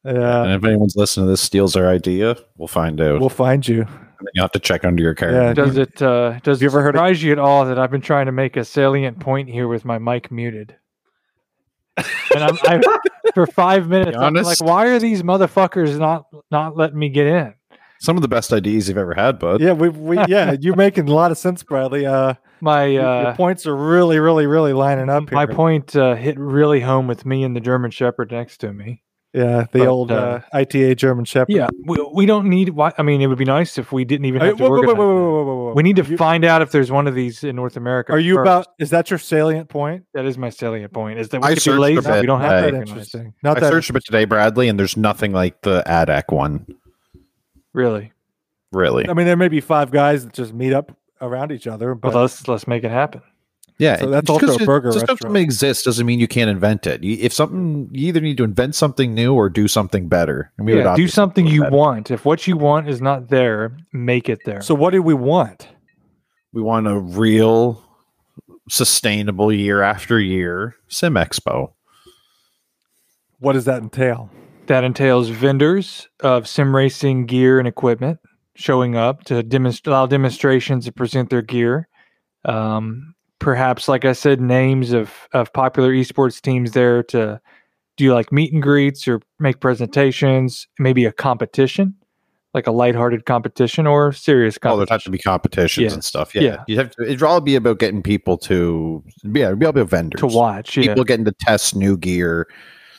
And 0.03 0.17
Yeah, 0.17 0.55
if 0.55 0.63
anyone's 0.63 0.95
listening 0.95 1.27
to 1.27 1.31
this 1.31 1.41
steals 1.41 1.75
our 1.75 1.87
idea, 1.87 2.35
we'll 2.57 2.67
find 2.67 2.99
out. 2.99 3.19
we'll 3.19 3.29
find 3.29 3.65
you. 3.67 3.81
And 3.81 4.29
you 4.35 4.41
have 4.41 4.51
to 4.53 4.59
check 4.59 4.85
under 4.85 5.03
your 5.03 5.15
car. 5.15 5.31
Yeah. 5.31 5.53
Does 5.53 5.77
it? 5.77 6.01
Uh, 6.01 6.39
does 6.43 6.61
you 6.61 6.67
it 6.67 6.71
ever 6.71 6.81
heard 6.81 6.95
of- 6.95 6.99
surprise 6.99 7.21
you 7.23 7.31
at 7.33 7.39
all 7.39 7.65
that 7.65 7.77
I've 7.77 7.91
been 7.91 8.01
trying 8.01 8.27
to 8.27 8.31
make 8.31 8.55
a 8.57 8.63
salient 8.63 9.19
point 9.19 9.49
here 9.49 9.67
with 9.67 9.83
my 9.85 9.97
mic 9.99 10.31
muted? 10.31 10.75
and 11.97 12.43
I'm, 12.43 12.57
I, 12.63 12.81
for 13.35 13.45
five 13.45 13.87
minutes, 13.87 14.17
I'm 14.17 14.33
like, 14.33 14.59
why 14.61 14.87
are 14.87 14.99
these 14.99 15.21
motherfuckers 15.23 15.99
not 15.99 16.25
not 16.49 16.75
letting 16.75 16.97
me 16.97 17.09
get 17.09 17.27
in? 17.27 17.53
Some 18.03 18.17
of 18.17 18.21
the 18.21 18.27
best 18.27 18.51
ideas 18.51 18.89
you've 18.89 18.97
ever 18.97 19.13
had, 19.13 19.39
bud. 19.39 19.61
Yeah, 19.61 19.71
we, 19.71 19.87
we 19.89 20.17
yeah, 20.27 20.55
you're 20.59 20.75
making 20.75 21.07
a 21.07 21.13
lot 21.13 21.31
of 21.31 21.37
sense, 21.37 21.63
Bradley. 21.63 22.05
Uh, 22.05 22.33
My 22.59 22.83
your- 22.85 23.01
your 23.01 23.27
uh, 23.27 23.35
points 23.35 23.65
are 23.65 23.75
really, 23.75 24.19
really, 24.19 24.45
really 24.45 24.73
lining 24.73 25.09
up 25.09 25.29
here. 25.29 25.35
my 25.35 25.45
point 25.45 25.95
uh, 25.95 26.15
hit 26.15 26.37
really 26.37 26.81
home 26.81 27.07
with 27.07 27.25
me 27.25 27.43
and 27.43 27.55
the 27.55 27.61
German 27.61 27.91
Shepherd 27.91 28.31
next 28.31 28.57
to 28.59 28.73
me. 28.73 29.01
Yeah, 29.33 29.65
the 29.71 29.79
But, 29.79 29.87
old 29.87 30.11
uh, 30.11 30.15
uh, 30.15 30.41
ITA 30.53 30.93
German 30.95 31.25
Shepherd. 31.25 31.53
Yeah, 31.53 31.67
we, 31.85 31.97
we 32.13 32.25
don't 32.27 32.47
need. 32.49 32.69
Why? 32.69 32.91
I 32.99 33.01
mean, 33.01 33.19
it 33.19 33.25
would 33.27 33.37
be 33.39 33.45
nice 33.45 33.79
if 33.79 33.91
we 33.91 34.05
didn't 34.05 34.25
even 34.25 34.41
Hey, 34.41 34.47
have 34.49 34.57
to 34.57 34.69
whoa. 34.69 35.73
We 35.75 35.81
need 35.81 35.95
to 35.95 36.03
You- 36.03 36.17
find 36.17 36.45
out 36.45 36.61
if 36.61 36.71
there's 36.71 36.91
one 36.91 37.07
of 37.07 37.15
these 37.15 37.43
in 37.43 37.55
North 37.55 37.75
America. 37.77 38.11
Are 38.11 38.19
you 38.19 38.35
first. 38.35 38.43
about? 38.43 38.67
Is 38.79 38.89
that 38.91 39.09
your 39.09 39.17
salient 39.17 39.69
point? 39.69 40.03
That 40.13 40.25
is 40.25 40.37
my 40.37 40.49
salient 40.49 40.93
point. 40.93 41.19
Is 41.19 41.29
that 41.29 41.37
I 41.43 41.49
we 41.49 41.55
could 41.55 41.55
be 41.55 41.59
searched 41.61 42.05
a 42.07 42.11
bit, 42.11 42.21
We 42.21 42.27
don't 42.27 42.41
have 42.41 42.49
to 42.49 42.55
that 42.55 42.63
organize. 42.65 42.89
interesting. 42.89 43.33
Not 43.41 43.57
I 43.57 43.59
that 43.61 43.71
searched 43.71 43.89
a 43.89 43.93
bit 43.93 44.03
today, 44.05 44.25
Bradley, 44.25 44.67
and 44.67 44.77
there's 44.77 44.97
nothing 44.97 45.31
like 45.31 45.61
the 45.61 45.81
ADAC 45.87 46.31
one. 46.31 46.67
Really? 47.73 48.11
Really? 48.71 49.07
I 49.07 49.13
mean, 49.13 49.25
there 49.25 49.37
may 49.37 49.47
be 49.49 49.61
five 49.61 49.91
guys 49.91 50.23
that 50.25 50.33
just 50.33 50.53
meet 50.53 50.73
up 50.73 50.95
around 51.21 51.51
each 51.51 51.67
other, 51.67 51.95
but 51.95 52.13
Well, 52.13 52.23
let's 52.23 52.47
let's 52.47 52.67
make 52.67 52.83
it 52.83 52.91
happen. 52.91 53.21
Yeah, 53.79 53.97
So 53.97 54.09
that's 54.11 54.27
just 54.27 54.39
'cause 54.39 54.49
also 54.51 54.59
a 54.59 54.63
it- 54.63 54.65
burger 54.67 54.87
Just 54.91 54.97
because 55.01 55.13
restaurant. 55.15 55.21
something 55.33 55.43
exists 55.43 55.83
doesn't 55.83 56.05
mean 56.05 56.19
you 56.19 56.27
can't 56.27 56.49
invent 56.49 56.85
it. 56.85 57.03
You, 57.03 57.17
if 57.19 57.33
something, 57.33 57.89
you 57.91 58.07
either 58.07 58.21
need 58.21 58.37
to 58.37 58.43
invent 58.43 58.75
something 58.75 59.15
new 59.15 59.33
or 59.33 59.49
do 59.49 59.67
something 59.67 60.07
better. 60.07 60.51
And 60.57 60.67
we 60.67 60.75
would 60.75 60.83
Yeah, 60.85 60.95
do 60.95 61.07
something 61.07 61.47
you 61.47 61.61
better. 61.63 61.75
want. 61.75 62.11
If 62.11 62.23
what 62.23 62.45
you 62.45 62.55
want 62.55 62.87
is 62.87 63.01
not 63.01 63.29
there, 63.29 63.75
make 63.91 64.29
it 64.29 64.39
there. 64.45 64.61
so 64.61 64.75
what 64.75 64.91
do 64.91 65.01
we 65.01 65.15
want? 65.15 65.67
We 66.53 66.61
want 66.61 66.87
a 66.87 66.99
real, 66.99 67.83
sustainable 68.69 69.51
year 69.51 69.81
after 69.81 70.19
year 70.19 70.75
sim 70.87 71.15
expo. 71.15 71.73
What 73.39 73.53
does 73.53 73.65
that 73.65 73.81
entail? 73.81 74.29
That 74.67 74.83
entails 74.83 75.29
vendors 75.29 76.07
of 76.21 76.47
sim 76.47 76.75
racing 76.75 77.25
gear 77.25 77.59
and 77.59 77.67
equipment 77.67 78.19
showing 78.55 78.95
up 78.95 79.23
to 79.25 79.43
demonst- 79.43 79.87
allow 79.87 80.05
demonstrations 80.05 80.85
to 80.85 80.91
present 80.91 81.29
their 81.29 81.41
gear. 81.41 81.87
Um, 82.45 83.15
perhaps, 83.39 83.87
like 83.87 84.05
I 84.05 84.13
said, 84.13 84.39
names 84.41 84.93
of 84.93 85.11
of 85.33 85.51
popular 85.53 85.91
esports 85.91 86.41
teams 86.41 86.71
there 86.71 87.03
to 87.03 87.39
do 87.97 88.13
like 88.13 88.31
meet 88.31 88.53
and 88.53 88.61
greets 88.61 89.07
or 89.07 89.21
make 89.39 89.59
presentations. 89.59 90.67
Maybe 90.79 91.05
a 91.05 91.11
competition, 91.11 91.95
like 92.53 92.67
a 92.67 92.71
lighthearted 92.71 93.25
competition 93.25 93.85
or 93.87 94.11
serious 94.13 94.57
Oh, 94.63 94.77
there'd 94.77 94.89
have 94.89 95.03
to 95.03 95.09
be 95.11 95.17
competitions 95.17 95.85
Yeah. 95.91 95.93
and 95.93 96.03
stuff. 96.03 96.33
Yeah, 96.35 96.41
Yeah. 96.41 96.63
you'd 96.67 96.77
have 96.79 96.91
to. 96.91 97.03
It'd 97.03 97.23
all 97.23 97.41
be 97.41 97.55
about 97.55 97.79
getting 97.79 98.01
people 98.03 98.37
to, 98.39 99.03
yeah, 99.23 99.47
it'd 99.47 99.59
be 99.59 99.65
all 99.65 99.71
about 99.71 99.89
vendors 99.89 100.19
to 100.19 100.27
watch. 100.27 100.77
Yeah, 100.77 100.87
People 100.89 101.03
getting 101.03 101.25
to 101.25 101.33
test 101.41 101.75
new 101.75 101.97
gear 101.97 102.47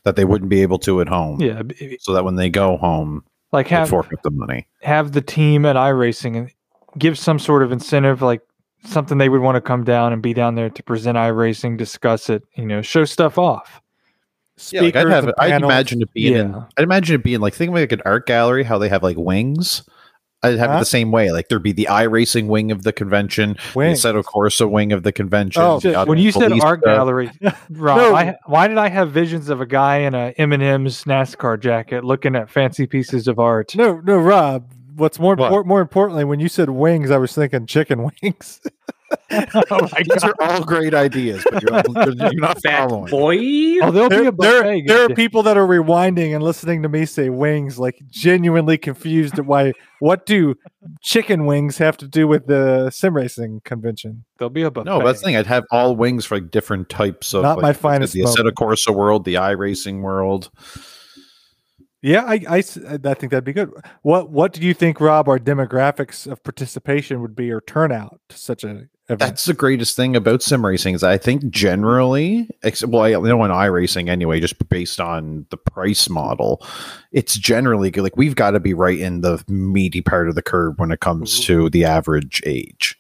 that 0.05 0.17
they 0.17 0.25
wouldn't 0.25 0.51
be 0.51 0.63
able 0.63 0.79
to 0.81 1.01
at 1.01 1.09
home. 1.09 1.41
yeah. 1.41 1.63
So 2.01 2.13
that 2.13 2.25
when 2.25 2.37
they 2.37 2.51
go 2.51 2.77
home, 2.77 3.25
Like 3.53 3.69
have 3.69 3.89
fork 3.89 4.13
up 4.13 4.23
the 4.23 4.31
money. 4.31 4.67
have 4.83 5.13
the 5.13 5.23
team 5.23 5.65
at 5.67 5.77
iRacing 5.77 6.37
and 6.37 6.51
give 6.99 7.19
some 7.19 7.39
sort 7.39 7.63
of 7.63 7.73
incentive, 7.73 8.23
like 8.23 8.43
something 8.85 9.19
they 9.19 9.29
would 9.29 9.41
want 9.41 9.57
to 9.57 9.61
come 9.61 9.83
down 9.85 10.13
and 10.13 10.23
be 10.23 10.35
down 10.35 10.55
there 10.55 10.71
to 10.71 10.83
present 10.83 11.17
iRacing, 11.17 11.77
discuss 11.79 12.29
it, 12.31 12.43
you 12.55 12.67
know, 12.67 12.83
show 12.83 13.05
stuff 13.05 13.39
off. 13.39 13.81
Yeah, 14.71 14.83
like 14.83 14.95
I'd 14.95 15.09
have. 15.09 15.33
I'd 15.37 15.63
imagine 15.63 16.01
it 16.03 16.13
being. 16.13 16.37
In, 16.37 16.55
I'd 16.55 16.85
imagine 16.85 17.17
it 17.17 17.25
being 17.25 17.41
like 17.41 17.55
think 17.55 17.71
of 17.71 17.75
like 17.75 17.91
an 17.91 18.03
art 18.05 18.27
gallery, 18.27 18.63
how 18.63 18.79
they 18.79 18.89
have 18.89 19.03
like 19.03 19.17
wings. 19.17 19.83
I'd 20.45 20.59
have 20.59 20.77
it 20.77 20.79
the 20.79 20.85
same 20.85 21.11
way. 21.11 21.33
Like 21.33 21.49
there'd 21.49 21.63
be 21.63 21.73
the 21.73 21.89
iRacing 21.91 22.47
wing 22.47 22.71
of 22.71 22.83
the 22.83 22.93
convention, 22.93 23.57
Wings. 23.75 24.03
the 24.03 24.13
Assetto 24.13 24.23
Corsa 24.25 24.71
wing 24.71 24.93
of 24.93 25.03
the 25.03 25.13
convention. 25.13 25.63
Oh, 25.63 25.81
the 25.81 26.05
When 26.05 26.19
you 26.19 26.31
said 26.33 26.53
Automobilista. 26.53 26.65
art 26.65 26.83
gallery, 26.83 27.31
Rob, 27.71 27.99
No. 27.99 28.15
I, 28.15 28.37
why 28.47 28.69
did 28.69 28.79
I 28.79 28.89
have 28.89 29.11
visions 29.13 29.49
of 29.49 29.61
a 29.61 29.67
guy 29.67 29.99
in 29.99 30.15
a 30.15 30.35
M&M's 30.39 31.05
NASCAR 31.05 31.59
jacket 31.61 32.05
looking 32.05 32.37
at 32.37 32.51
fancy 32.51 32.87
pieces 32.87 33.27
of 33.29 33.39
art? 33.39 33.75
No, 33.75 34.01
no, 34.01 34.17
Rob. 34.19 34.71
What's 34.97 35.19
more 35.19 35.35
What? 35.35 35.51
impor- 35.51 35.67
more 35.67 35.81
importantly, 35.81 36.25
when 36.25 36.39
you 36.39 36.49
said 36.49 36.71
wings, 36.71 37.11
I 37.11 37.17
was 37.17 37.35
thinking 37.35 37.67
chicken 37.67 38.09
wings. 38.23 38.61
oh 39.71 39.89
my 39.93 40.03
These 40.03 40.23
God. 40.23 40.25
are 40.25 40.35
all 40.41 40.65
great 40.65 40.95
ideas, 40.95 41.45
but 41.51 41.63
you're, 41.63 42.15
you're 42.17 42.41
not 42.41 42.61
Fat 42.63 42.89
following. 42.89 43.11
boy. 43.11 43.37
Oh, 43.87 43.91
there'll 43.91 44.09
be 44.09 44.17
there, 44.17 44.29
a 44.29 44.33
there, 44.33 44.63
buffet. 44.63 44.87
there 44.87 45.05
are 45.05 45.09
people 45.11 45.43
that 45.45 45.57
are 45.57 45.67
rewinding 45.67 46.35
and 46.35 46.43
listening 46.43 46.83
to 46.83 46.89
me 46.89 47.05
say 47.07 47.31
wings, 47.31 47.79
like 47.79 47.99
genuinely 48.09 48.79
confused 48.79 49.39
at 49.39 49.47
why. 49.47 49.73
What 50.01 50.27
do 50.27 50.55
chicken 51.01 51.47
wings 51.47 51.79
have 51.79 51.97
to 51.99 52.09
do 52.09 52.29
with 52.29 52.47
the 52.47 52.91
sim 52.91 53.15
racing 53.17 53.63
convention? 53.65 54.25
There'll 54.39 54.51
be 54.51 54.63
a 54.63 54.71
buffet. 54.71 54.87
No, 54.91 54.99
but 54.99 55.07
that's 55.07 55.21
the 55.21 55.27
thing. 55.27 55.37
I'd 55.37 55.47
have 55.47 55.65
all 55.71 55.97
wings 55.97 56.25
for 56.27 56.37
like 56.37 56.51
different 56.51 56.89
types 56.91 57.33
of. 57.35 57.43
Not 57.43 57.57
like, 57.57 57.63
my 57.63 57.69
like 57.69 57.77
finest 57.79 58.13
The 58.13 58.21
Assetto 58.21 58.51
Corsa 58.51 58.95
world, 58.95 59.25
the 59.25 59.35
iRacing 59.35 60.03
world. 60.03 60.51
Yeah, 62.03 62.25
I, 62.25 62.45
I 62.49 62.59
s- 62.59 62.77
I 62.85 62.99
think 63.15 63.31
that'd 63.31 63.45
be 63.45 63.55
good. 63.55 63.71
What 64.03 64.29
What 64.31 64.53
do 64.53 64.61
you 64.61 64.75
think, 64.75 65.01
Rob? 65.01 65.27
Our 65.27 65.39
demographics 65.39 66.31
of 66.31 66.43
participation 66.45 67.23
would 67.23 67.35
be 67.35 67.51
or 67.51 67.63
turnout 67.63 68.21
to 68.29 68.37
such 68.37 68.63
a 68.63 68.89
event. 69.09 69.21
That's 69.21 69.45
the 69.45 69.55
greatest 69.55 69.97
thing 69.97 70.17
about 70.17 70.43
sim 70.43 70.65
racing 70.65 70.95
is 70.95 71.03
I 71.03 71.19
think 71.19 71.49
generally, 71.51 72.49
well, 72.87 73.03
I 73.03 73.11
know 73.11 73.45
in 73.45 73.51
iRacing 73.51 74.09
anyway, 74.09 74.41
just 74.41 74.67
based 74.69 75.01
on 75.01 75.47
the 75.51 75.57
price 75.57 76.09
model, 76.09 76.65
it's 77.13 77.37
generally 77.37 77.91
good. 77.91 78.03
Like 78.03 78.17
we've 78.17 78.35
got 78.37 78.53
to 78.53 78.61
be 78.61 78.73
right 78.75 78.99
in 78.99 79.21
the 79.21 79.43
meaty 79.49 80.01
part 80.01 80.29
of 80.29 80.35
the 80.35 80.43
curve 80.43 80.79
when 80.79 80.91
it 80.91 81.01
comes 81.01 81.39
Mhm. 81.41 81.45
to 81.47 81.71
the 81.71 81.85
average 81.85 82.41
age. 82.47 82.99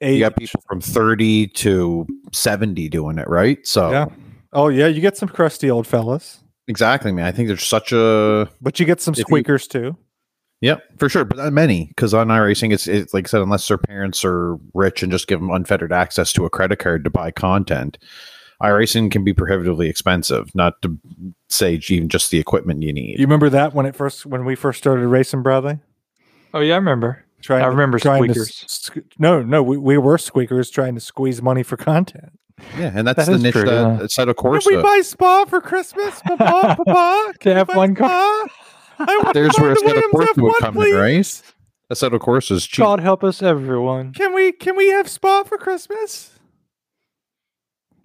You 0.00 0.18
got 0.20 0.36
people 0.36 0.62
from 0.68 0.80
30 0.80 1.46
to 1.48 2.06
70 2.32 2.88
doing 2.90 3.18
it, 3.18 3.28
right? 3.28 3.66
So 3.66 3.90
Yeah. 3.90 4.06
Oh 4.52 4.68
yeah, 4.68 4.86
you 4.86 5.00
get 5.00 5.16
some 5.16 5.28
crusty 5.28 5.70
old 5.70 5.86
fellas, 5.86 6.38
exactly, 6.68 7.12
man. 7.12 7.24
I 7.26 7.32
think 7.32 7.48
there's 7.48 7.64
such 7.64 7.92
a 7.92 8.48
but 8.60 8.78
you 8.78 8.86
get 8.86 9.00
some 9.00 9.12
If 9.12 9.18
you- 9.18 9.24
squeakers 9.24 9.66
too. 9.66 9.96
Yep, 10.62 10.82
for 10.98 11.08
sure, 11.08 11.24
but 11.24 11.36
not 11.38 11.52
many 11.52 11.86
because 11.88 12.14
on 12.14 12.28
iRacing, 12.28 12.72
it's, 12.72 12.86
it's 12.86 13.12
like 13.12 13.26
I 13.26 13.28
said, 13.28 13.42
unless 13.42 13.68
their 13.68 13.76
parents 13.78 14.24
are 14.24 14.56
rich 14.72 15.02
and 15.02 15.12
just 15.12 15.26
give 15.28 15.38
them 15.40 15.50
unfettered 15.50 15.92
access 15.92 16.32
to 16.32 16.44
a 16.46 16.50
credit 16.50 16.78
card 16.78 17.04
to 17.04 17.10
buy 17.10 17.30
content, 17.30 17.98
iRacing 18.62 19.10
can 19.10 19.22
be 19.22 19.34
prohibitively 19.34 19.88
expensive. 19.88 20.54
Not 20.54 20.80
to 20.82 20.96
say 21.50 21.78
even 21.90 22.08
just 22.08 22.30
the 22.30 22.38
equipment 22.38 22.82
you 22.82 22.92
need. 22.92 23.18
You 23.18 23.26
remember 23.26 23.50
that 23.50 23.74
when 23.74 23.84
it 23.84 23.94
first 23.94 24.24
when 24.24 24.44
we 24.46 24.54
first 24.54 24.78
started 24.78 25.06
racing, 25.08 25.42
Bradley? 25.42 25.78
Oh 26.54 26.60
yeah, 26.60 26.74
I 26.74 26.78
remember. 26.78 27.22
Trying 27.42 27.62
I 27.62 27.66
remember 27.66 27.98
trying 27.98 28.26
to 28.28 28.32
squeakers. 28.34 28.64
s- 28.64 28.90
sque- 28.90 29.04
no, 29.18 29.42
no, 29.42 29.62
we, 29.62 29.76
we 29.76 29.98
were 29.98 30.16
squeakers 30.16 30.70
trying 30.70 30.94
to 30.94 31.00
squeeze 31.02 31.42
money 31.42 31.62
for 31.62 31.76
content. 31.76 32.32
yeah, 32.78 32.92
and 32.94 33.06
that's 33.06 33.18
That 33.18 33.26
the 33.26 33.32
is 33.36 33.42
niche 33.42 33.52
true, 33.52 33.64
that 33.66 33.72
yeah. 33.98 33.98
Assetto 34.06 34.34
Can 34.34 34.74
we 34.74 34.82
buy 34.82 35.02
Spa 35.02 35.44
for 35.44 35.60
Christmas, 35.60 36.18
Papa? 36.22 36.76
Papa, 36.82 37.32
To 37.34 37.38
Can 37.38 37.56
have 37.58 37.68
one 37.68 37.94
car? 37.94 38.46
Spa? 38.96 39.04
I 39.08 39.16
want 39.22 39.34
There's 39.34 39.56
where 39.58 39.74
buy 39.74 39.80
the 39.80 39.86
Assetto 39.86 40.12
Williams 40.12 40.36
Corsa 40.36 40.42
would 40.42 40.52
F1, 40.54 40.58
come 40.60 40.76
in, 40.76 40.82
please. 40.82 40.94
right? 40.94 41.52
Assetto 41.96 42.18
Corsa 42.18 42.52
is 42.52 42.66
cheap. 42.66 42.82
God 42.82 43.00
help 43.00 43.22
us, 43.24 43.42
everyone. 43.42 44.12
Can 44.12 44.34
we 44.34 44.52
can 44.52 44.76
we 44.76 44.88
have 44.88 45.08
Spa 45.08 45.44
for 45.44 45.56
Christmas? 45.58 46.30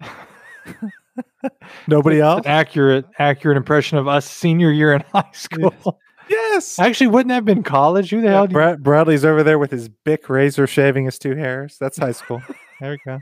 Nobody 1.88 2.20
else? 2.20 2.46
An 2.46 2.52
accurate, 2.52 3.04
accurate 3.18 3.56
impression 3.56 3.98
of 3.98 4.06
us 4.08 4.28
senior 4.30 4.70
year 4.70 4.92
in 4.94 5.02
high 5.12 5.28
school. 5.32 5.98
Yes. 6.28 6.78
Actually, 6.78 7.08
wouldn't 7.08 7.28
that 7.30 7.34
have 7.36 7.44
been 7.44 7.62
college? 7.64 8.10
Who 8.10 8.20
the 8.20 8.28
Yeah, 8.28 8.32
hell? 8.32 8.46
do 8.46 8.58
you- 8.58 8.76
Bradley's 8.76 9.24
over 9.24 9.42
there 9.42 9.58
with 9.58 9.70
his 9.72 9.88
Bic 9.88 10.28
razor 10.30 10.66
shaving 10.68 11.04
his 11.06 11.18
two 11.18 11.34
hairs. 11.34 11.76
That's 11.80 11.98
high 11.98 12.12
school. 12.12 12.40
there 12.80 12.92
we 12.92 12.98
go. 13.04 13.18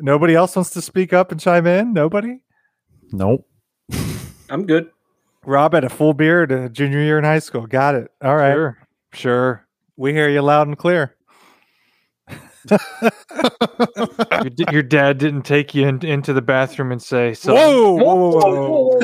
Nobody 0.00 0.34
else 0.34 0.56
wants 0.56 0.70
to 0.70 0.80
speak 0.82 1.12
up 1.12 1.30
and 1.30 1.38
chime 1.38 1.66
in. 1.66 1.92
Nobody. 1.92 2.40
Nope. 3.12 3.46
I'm 4.50 4.66
good. 4.66 4.90
Rob 5.44 5.74
had 5.74 5.84
a 5.84 5.88
full 5.88 6.14
beard 6.14 6.50
in 6.50 6.72
junior 6.72 7.00
year 7.00 7.18
in 7.18 7.24
high 7.24 7.38
school. 7.38 7.66
Got 7.66 7.94
it. 7.94 8.10
All 8.22 8.36
right. 8.36 8.52
Sure, 8.54 8.78
sure. 9.12 9.66
We 9.96 10.12
hear 10.12 10.28
you 10.28 10.40
loud 10.42 10.66
and 10.66 10.76
clear. 10.78 11.14
Your, 12.70 14.50
d- 14.50 14.64
your 14.72 14.82
dad 14.82 15.18
didn't 15.18 15.42
take 15.42 15.74
you 15.74 15.86
in, 15.86 16.04
into 16.04 16.32
the 16.32 16.42
bathroom 16.42 16.92
and 16.92 17.02
say, 17.02 17.34
"So 17.34 17.54
Whoa! 17.54 17.92
Whoa! 17.94 19.00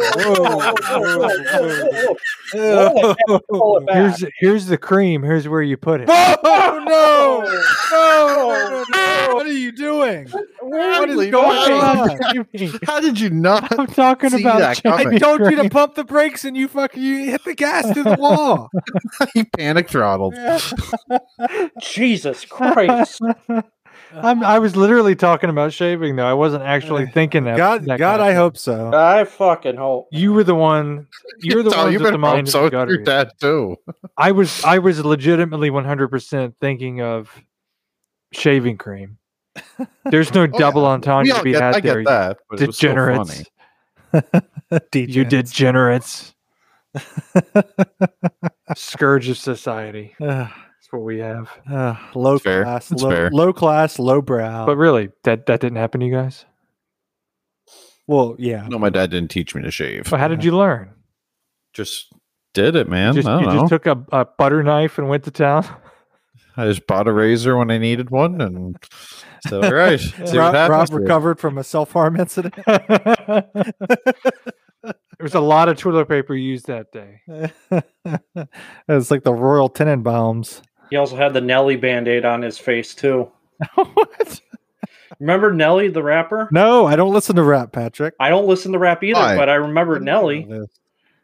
Whoa! 2.54 3.14
whoa, 3.26 3.40
whoa. 3.48 3.86
here's 3.90 4.24
here's 4.38 4.66
the 4.66 4.78
cream. 4.78 5.22
Here's 5.22 5.48
where 5.48 5.62
you 5.62 5.76
put 5.76 6.00
it." 6.00 6.08
Oh 6.10 6.84
no! 6.86 7.42
No! 7.90 8.60
no, 8.70 8.84
no. 8.90 9.34
What 9.34 9.46
are 9.46 9.52
you 9.52 9.72
doing? 9.72 10.28
What 10.60 11.08
is 11.08 11.30
going 11.30 11.32
why? 11.32 11.72
on? 11.72 11.98
What 11.98 12.18
do 12.32 12.38
you 12.38 12.46
mean? 12.52 12.78
How 12.84 13.00
did 13.00 13.18
you 13.20 13.30
not? 13.30 13.78
I'm 13.78 13.86
talking 13.86 14.30
See 14.30 14.40
about. 14.42 14.58
that 14.60 14.86
I 14.86 15.02
coming. 15.04 15.18
told 15.18 15.40
you 15.40 15.56
to 15.62 15.70
pump 15.70 15.94
the 15.94 16.04
brakes 16.04 16.44
and 16.44 16.56
you 16.56 16.68
fucking 16.68 17.02
you 17.02 17.30
hit 17.30 17.44
the 17.44 17.54
gas 17.54 17.92
to 17.94 18.02
the 18.02 18.16
wall. 18.18 18.70
he 19.34 19.44
panic 19.44 19.88
throttled. 19.88 20.34
Jesus 21.80 22.44
Christ. 22.44 23.20
I'm, 24.12 24.42
I 24.42 24.58
was 24.58 24.76
literally 24.76 25.14
talking 25.14 25.50
about 25.50 25.72
shaving, 25.72 26.16
though. 26.16 26.26
I 26.26 26.32
wasn't 26.34 26.64
actually 26.64 27.06
thinking 27.14 27.44
that. 27.44 27.56
God, 27.56 27.84
that 27.84 27.98
God, 27.98 28.20
I 28.20 28.32
hope 28.32 28.56
so. 28.56 28.92
I 28.92 29.24
fucking 29.24 29.76
hope. 29.76 30.08
You 30.10 30.32
were 30.32 30.44
the 30.44 30.54
one. 30.54 31.06
You're 31.40 31.62
the 31.62 31.70
one 31.70 31.92
you 31.92 31.98
with 31.98 32.02
the 32.02 32.04
better 32.04 32.18
mind 32.18 32.48
hope 32.48 32.48
so. 32.48 32.68
the 32.70 32.76
Your 32.76 32.86
gutter. 32.86 32.96
dad 32.98 33.30
too. 33.40 33.76
I 34.16 34.32
was 34.32 34.64
I 34.64 34.78
was 34.78 35.04
legitimately 35.04 35.70
100% 35.70 36.54
thinking 36.60 37.00
of 37.02 37.30
shaving 38.32 38.78
cream. 38.78 39.18
There's 40.06 40.32
no 40.34 40.42
Oh, 40.42 40.46
double 40.46 40.82
yeah. 40.82 40.88
entendre 40.88 41.32
We 41.32 41.38
to 41.38 41.42
be 41.44 41.52
get, 41.52 41.62
had 41.62 41.74
I 41.76 41.80
there. 41.80 42.02
get 42.02 42.08
that, 42.08 42.38
but 42.48 42.60
it 42.60 42.66
was 42.68 42.78
so 42.78 42.88
degenerates. 42.88 43.44
funny. 44.12 45.02
you 45.12 45.24
degenerates. 45.24 46.34
Scourge 48.76 49.28
of 49.28 49.38
society. 49.38 50.14
Ugh, 50.92 50.92
That's 50.92 50.92
what 50.92 51.02
we 51.02 51.18
have. 51.20 51.50
ugh, 51.70 51.96
low 52.14 52.34
It's 52.34 52.44
fair. 52.44 52.62
class, 52.64 52.90
It's 52.90 53.02
low, 53.02 53.10
fair. 53.10 53.30
low 53.30 53.52
class, 53.52 53.98
low 53.98 54.20
brow. 54.22 54.66
But 54.66 54.76
really, 54.76 55.10
that 55.24 55.46
that 55.46 55.60
didn't 55.60 55.76
happen 55.78 56.00
to 56.00 56.06
you 56.06 56.12
guys. 56.12 56.44
well, 58.06 58.34
yeah. 58.38 58.66
No, 58.68 58.78
my 58.78 58.90
dad 58.90 59.10
didn't 59.10 59.30
teach 59.30 59.54
me 59.54 59.62
to 59.62 59.70
shave. 59.70 60.06
So 60.08 60.16
how 60.16 60.28
did 60.28 60.42
you 60.44 60.56
learn? 60.56 60.90
Just 61.72 62.12
did 62.54 62.74
it, 62.76 62.88
man. 62.88 63.14
Just, 63.14 63.28
I 63.28 63.38
you 63.38 63.44
don't 63.46 63.54
know. 63.54 63.60
just 63.62 63.70
took 63.70 63.86
a, 63.86 64.04
a 64.10 64.24
butter 64.24 64.62
knife 64.62 64.98
and 64.98 65.08
went 65.08 65.24
to 65.24 65.30
town. 65.30 65.64
I 66.56 66.66
just 66.66 66.86
bought 66.86 67.06
a 67.06 67.12
razor 67.12 67.56
when 67.56 67.70
I 67.70 67.78
needed 67.78 68.10
one, 68.10 68.40
and 68.40 68.76
said, 69.46 69.64
"All 69.64 69.72
right, 69.72 70.00
see 70.00 70.36
what 70.36 70.52
Rob, 70.52 70.70
Rob 70.70 70.92
recovered 70.92 71.38
from 71.38 71.58
a 71.58 71.64
self 71.64 71.92
harm 71.92 72.18
incident. 72.18 72.54
there 72.66 73.44
was 75.20 75.34
a 75.34 75.40
lot 75.40 75.68
of 75.68 75.78
toilet 75.78 76.08
paper 76.08 76.34
used 76.34 76.66
that 76.66 76.90
day. 76.92 77.20
it's 78.88 79.10
like 79.10 79.22
the 79.22 79.32
Royal 79.32 79.70
Tenenbaums. 79.70 80.60
He 80.90 80.96
also 80.96 81.16
had 81.16 81.32
the 81.32 81.40
Nelly 81.40 81.76
band 81.76 82.08
aid 82.08 82.24
on 82.24 82.42
his 82.42 82.58
face, 82.58 82.94
too. 82.94 83.30
what? 83.74 84.40
Remember 85.18 85.52
Nelly, 85.52 85.88
the 85.88 86.02
rapper? 86.02 86.48
No, 86.50 86.86
I 86.86 86.96
don't 86.96 87.12
listen 87.12 87.36
to 87.36 87.42
rap, 87.42 87.72
Patrick. 87.72 88.14
I 88.18 88.28
don't 88.28 88.46
listen 88.46 88.72
to 88.72 88.78
rap 88.78 89.02
either, 89.02 89.20
Why? 89.20 89.36
but 89.36 89.48
I 89.48 89.54
remember 89.54 89.98
Nelly. 90.00 90.46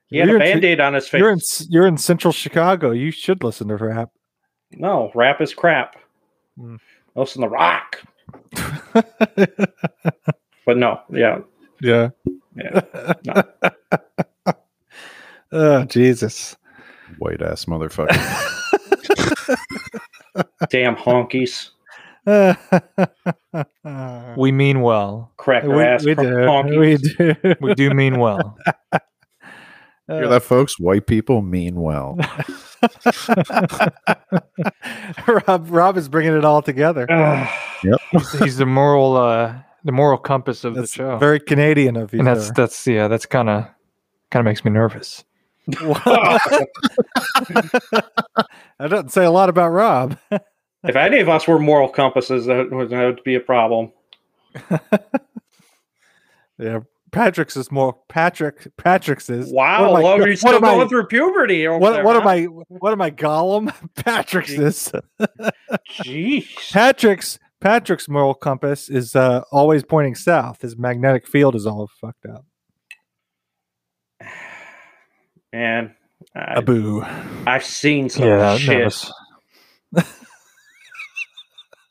He 0.08 0.18
had 0.18 0.28
You're 0.28 0.36
a 0.36 0.40
band 0.40 0.64
aid 0.64 0.80
on 0.80 0.94
his 0.94 1.08
face. 1.08 1.18
You're 1.18 1.32
in 1.32 1.38
you're 1.68 1.86
in 1.86 1.96
Central 1.96 2.32
Chicago. 2.32 2.92
You 2.92 3.10
should 3.10 3.42
listen 3.42 3.68
to 3.68 3.76
rap. 3.76 4.10
No, 4.72 5.10
rap 5.14 5.40
is 5.40 5.52
crap. 5.52 5.96
Hmm. 6.56 6.76
Listen 7.14 7.42
to 7.42 7.48
rock. 7.48 8.02
But 10.66 10.78
no, 10.78 11.00
yeah. 11.10 11.38
yeah. 11.80 12.10
Yeah. 12.56 12.80
No. 13.24 13.42
Oh 15.52 15.84
Jesus. 15.84 16.56
White 17.18 17.40
ass 17.40 17.66
motherfucker. 17.66 18.62
Damn 20.70 20.96
honkies. 20.96 21.70
We 24.36 24.52
mean 24.52 24.82
well. 24.82 25.32
Crack 25.36 25.64
we, 25.64 25.82
ass. 25.82 26.04
we 26.04 26.14
do. 26.14 26.22
honkies. 26.22 27.18
We 27.18 27.34
do. 27.34 27.54
We 27.60 27.74
do 27.74 27.90
mean 27.90 28.18
well. 28.18 28.56
Hear 30.08 30.28
that, 30.28 30.42
folks? 30.42 30.78
White 30.78 31.06
people 31.06 31.42
mean 31.42 31.80
well. 31.80 32.16
Rob 35.26 35.66
Rob 35.70 35.96
is 35.96 36.08
bringing 36.08 36.36
it 36.36 36.44
all 36.44 36.62
together. 36.62 37.06
Ugh. 37.10 37.48
He's, 38.12 38.38
he's 38.40 38.56
the 38.58 38.66
moral, 38.66 39.16
uh, 39.16 39.54
the 39.84 39.92
moral 39.92 40.18
compass 40.18 40.64
of 40.64 40.74
That's 40.74 40.92
the 40.92 40.96
show. 40.96 41.18
very 41.18 41.40
Canadian 41.40 41.96
of 41.96 42.12
you. 42.12 42.20
and 42.20 42.28
that's 42.28 42.50
that's 42.52 42.86
yeah, 42.86 43.08
that's 43.08 43.26
kind 43.26 43.48
of 43.48 43.64
kind 44.30 44.40
of 44.40 44.44
makes 44.44 44.64
me 44.64 44.70
nervous. 44.70 45.24
that 45.68 46.68
doesn't 48.80 49.10
say 49.12 49.24
a 49.24 49.30
lot 49.30 49.48
about 49.48 49.70
Rob. 49.70 50.16
if 50.30 50.96
any 50.96 51.18
of 51.20 51.28
us 51.28 51.48
were 51.48 51.58
moral 51.58 51.88
compasses, 51.88 52.46
that 52.46 52.70
would, 52.70 52.90
that 52.90 53.04
would 53.04 53.24
be 53.24 53.34
a 53.34 53.40
problem. 53.40 53.92
yeah, 56.58 56.80
Patrick's 57.12 57.56
is 57.56 57.70
more 57.70 57.96
Patrick. 58.08 58.68
Patrick's 58.76 59.28
is 59.28 59.52
Wow, 59.52 59.92
What 59.92 60.00
am 60.00 60.06
I, 60.06 60.16
you're 60.16 60.28
what 60.28 60.38
still 60.38 60.54
am 60.54 60.64
I- 60.64 60.74
going 60.74 60.88
through 60.88 61.06
puberty. 61.06 61.66
what, 61.68 61.92
there, 61.92 62.04
what 62.04 62.14
huh? 62.16 62.22
am 62.22 62.28
I? 62.28 62.44
What 62.44 62.92
am 62.92 63.02
I? 63.02 63.10
Gollum. 63.10 63.74
Patrick's 64.04 64.52
is 64.52 64.92
Jeez. 66.00 66.72
Patrick's. 66.72 67.38
Patrick's 67.58 68.06
moral 68.06 68.34
compass 68.34 68.90
is 68.90 69.16
uh, 69.16 69.40
always 69.50 69.82
pointing 69.82 70.14
south. 70.14 70.60
His 70.60 70.76
magnetic 70.76 71.26
field 71.26 71.56
is 71.56 71.66
all 71.66 71.88
fucked 72.00 72.26
up. 72.26 72.44
Man, 75.56 75.94
I, 76.34 76.56
A 76.56 76.60
boo. 76.62 77.02
I've 77.46 77.64
seen 77.64 78.10
some 78.10 78.24
yeah, 78.26 78.58
shit. 78.58 78.84
was, 78.84 79.10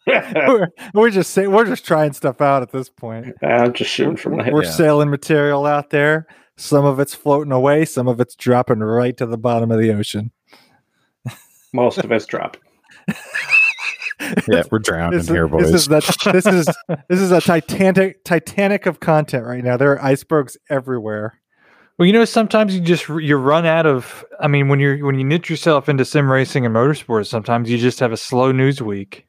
we're, 0.07 0.67
we're 0.93 1.09
just 1.09 1.31
saying 1.31 1.49
we're 1.51 1.65
just 1.65 1.83
trying 1.83 2.13
stuff 2.13 2.41
out 2.41 2.61
at 2.61 2.71
this 2.71 2.89
point. 2.89 3.33
I'm 3.41 3.73
just 3.73 3.89
shooting 3.89 4.17
from 4.17 4.37
the 4.37 4.43
hip. 4.43 4.53
We're 4.53 4.65
Yeah. 4.65 4.69
sailing 4.69 5.09
material 5.09 5.65
out 5.65 5.89
there. 5.89 6.27
Some 6.57 6.85
of 6.85 6.99
it's 6.99 7.15
floating 7.15 7.51
away. 7.51 7.85
Some 7.85 8.07
of 8.07 8.19
it's 8.19 8.35
dropping 8.35 8.81
right 8.81 9.17
to 9.17 9.25
the 9.25 9.37
bottom 9.37 9.71
of 9.71 9.79
the 9.79 9.91
ocean. 9.93 10.29
Most 11.73 11.97
of 11.97 12.11
us 12.11 12.27
drop. 12.27 12.57
yeah, 14.47 14.61
we're 14.71 14.77
drowning 14.77 15.17
This, 15.17 15.27
here, 15.27 15.45
is- 15.45 15.51
boys. 15.51 15.71
this 15.71 15.81
is 15.81 15.87
that. 15.87 16.33
This 16.33 16.45
is 16.45 16.65
this 17.09 17.19
is 17.19 17.31
a 17.31 17.41
Titanic 17.41 18.23
Titanic 18.23 18.85
of 18.85 18.99
content 18.99 19.43
right 19.47 19.63
now. 19.63 19.75
There 19.75 19.91
are 19.93 20.03
icebergs 20.03 20.55
everywhere. 20.69 21.41
Well, 21.97 22.05
you 22.05 22.13
know, 22.13 22.25
sometimes 22.25 22.75
you 22.75 22.81
just 22.81 23.07
you 23.07 23.35
run 23.37 23.65
out 23.65 23.85
of. 23.85 24.25
I 24.39 24.47
mean, 24.47 24.67
when 24.67 24.79
you're 24.79 25.05
when 25.05 25.17
you 25.17 25.23
knit 25.23 25.49
yourself 25.49 25.87
into 25.87 26.03
sim 26.05 26.29
racing 26.29 26.65
and 26.65 26.75
motorsports, 26.75 27.27
sometimes 27.27 27.69
you 27.69 27.77
just 27.77 27.99
have 27.99 28.11
a 28.11 28.17
slow 28.17 28.51
news 28.51 28.81
week. 28.81 29.25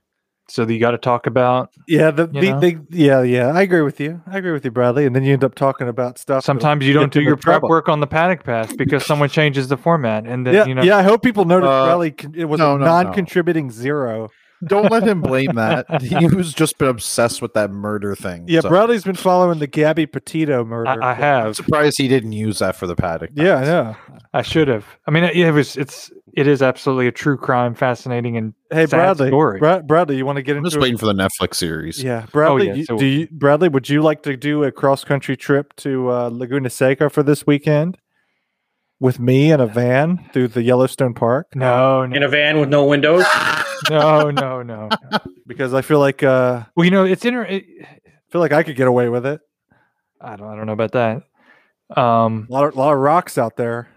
So 0.48 0.64
you 0.66 0.78
got 0.78 0.92
to 0.92 0.98
talk 0.98 1.26
about. 1.26 1.70
Yeah, 1.88 2.12
the, 2.12 2.28
You 2.32 2.40
the, 2.40 2.60
the 2.60 2.86
yeah 2.90 3.22
yeah 3.22 3.48
I 3.48 3.62
agree 3.62 3.82
with 3.82 3.98
you. 4.00 4.22
I 4.28 4.38
agree 4.38 4.52
with 4.52 4.64
you, 4.64 4.70
Bradley. 4.70 5.04
And 5.04 5.14
then 5.14 5.24
you 5.24 5.32
end 5.32 5.42
up 5.42 5.56
talking 5.56 5.88
about 5.88 6.18
stuff. 6.18 6.44
Sometimes 6.44 6.86
you 6.86 6.92
don't 6.92 7.12
do 7.12 7.18
them 7.18 7.22
in 7.22 7.26
your 7.28 7.36
prep 7.36 7.54
trouble. 7.54 7.68
work 7.68 7.88
on 7.88 7.98
the 8.00 8.06
paddock 8.06 8.44
pass 8.44 8.72
because 8.72 9.04
someone 9.04 9.28
changes 9.28 9.66
the 9.68 9.76
format, 9.76 10.24
and 10.24 10.46
then 10.46 10.54
Yeah, 10.54 10.66
you 10.66 10.74
know. 10.74 10.82
yeah. 10.82 10.96
I 10.98 11.02
hope 11.02 11.22
people 11.22 11.44
notice 11.46 11.68
Uh, 11.68 11.84
Bradley. 11.86 12.14
It 12.40 12.44
was 12.44 12.58
no, 12.58 12.74
a 12.76 12.78
no, 12.78 12.84
no. 12.84 12.90
non-contributing 12.92 13.70
zero. 13.72 14.28
Don't 14.64 14.90
let 14.90 15.02
him 15.06 15.20
blame 15.20 15.54
that. 15.56 15.86
He 16.02 16.26
was 16.28 16.54
just 16.54 16.78
been 16.78 16.88
obsessed 16.88 17.42
with 17.42 17.52
that 17.54 17.70
murder 17.70 18.14
thing. 18.16 18.44
Yeah, 18.48 18.60
so 18.60 18.68
Bradley's 18.70 19.04
been 19.04 19.14
following 19.14 19.58
the 19.58 19.66
Gabby 19.66 20.06
Petito 20.06 20.64
murder. 20.64 20.88
I, 20.88 20.94
I 20.94 21.10
I'm 21.10 21.16
have. 21.16 21.56
surprised 21.56 21.98
he 21.98 22.08
didn't 22.08 22.32
use 22.32 22.58
that 22.60 22.74
for 22.76 22.86
the 22.86 22.96
paddock. 22.96 23.30
Yeah, 23.34 23.56
I 23.56 23.64
know. 23.64 23.96
I 24.32 24.42
should 24.42 24.68
have. 24.68 24.86
I 25.06 25.10
mean, 25.10 25.24
it, 25.24 25.36
it 25.36 25.50
was. 25.52 25.76
It's. 25.76 26.10
It 26.34 26.46
is 26.46 26.60
absolutely 26.60 27.06
a 27.06 27.12
true 27.12 27.38
crime, 27.38 27.74
fascinating, 27.74 28.36
and 28.36 28.52
Hey, 28.70 28.84
Sad 28.84 28.90
Bradley. 28.90 29.28
story. 29.28 29.58
Bra- 29.58 29.80
Bradley, 29.80 30.18
you 30.18 30.26
want 30.26 30.36
to 30.36 30.42
get 30.42 30.52
I'm 30.52 30.58
into? 30.58 30.68
just 30.70 30.80
waiting 30.80 30.98
for 30.98 31.06
the 31.06 31.14
Netflix 31.14 31.54
series. 31.54 32.02
Yeah, 32.02 32.26
Bradley. 32.30 32.68
yeah, 32.70 32.84
so- 32.84 32.98
do 32.98 33.06
you, 33.06 33.28
Bradley? 33.32 33.70
Would 33.70 33.88
you 33.88 34.02
like 34.02 34.22
to 34.24 34.36
do 34.36 34.62
a 34.64 34.70
cross-country 34.70 35.38
trip 35.38 35.74
to 35.76 36.10
uh, 36.10 36.28
Laguna 36.28 36.68
Seca 36.68 37.08
for 37.08 37.22
this 37.22 37.46
weekend 37.46 37.96
with 39.00 39.18
me 39.18 39.50
in 39.50 39.60
a 39.60 39.66
van 39.66 40.28
through 40.34 40.48
the 40.48 40.62
Yellowstone 40.62 41.14
Park? 41.14 41.46
no, 41.54 42.04
no, 42.04 42.14
In 42.14 42.22
a 42.22 42.28
van 42.28 42.60
with 42.60 42.68
no 42.68 42.84
windows. 42.84 43.24
No, 43.90 44.30
no, 44.30 44.62
no. 44.62 44.88
Because 45.46 45.74
I 45.74 45.82
feel 45.82 46.00
like 46.00 46.22
uh, 46.22 46.64
Well, 46.74 46.84
you 46.84 46.90
know, 46.90 47.04
it's 47.04 47.24
inter. 47.24 47.44
It, 47.44 47.64
I 47.82 48.00
feel 48.30 48.40
like 48.40 48.52
I 48.52 48.62
could 48.64 48.76
get 48.76 48.88
away 48.88 49.08
with 49.08 49.24
it. 49.26 49.40
I 50.20 50.34
don't. 50.36 50.48
I 50.48 50.56
don't 50.56 50.66
know 50.66 50.72
about 50.72 50.92
that. 50.92 51.22
Um. 51.96 52.46
A 52.50 52.52
lot 52.52 52.64
of, 52.64 52.76
lot 52.76 52.92
of 52.92 52.98
rocks 52.98 53.38
out 53.38 53.56
there. 53.56 53.88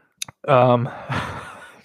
Um. 0.47 0.89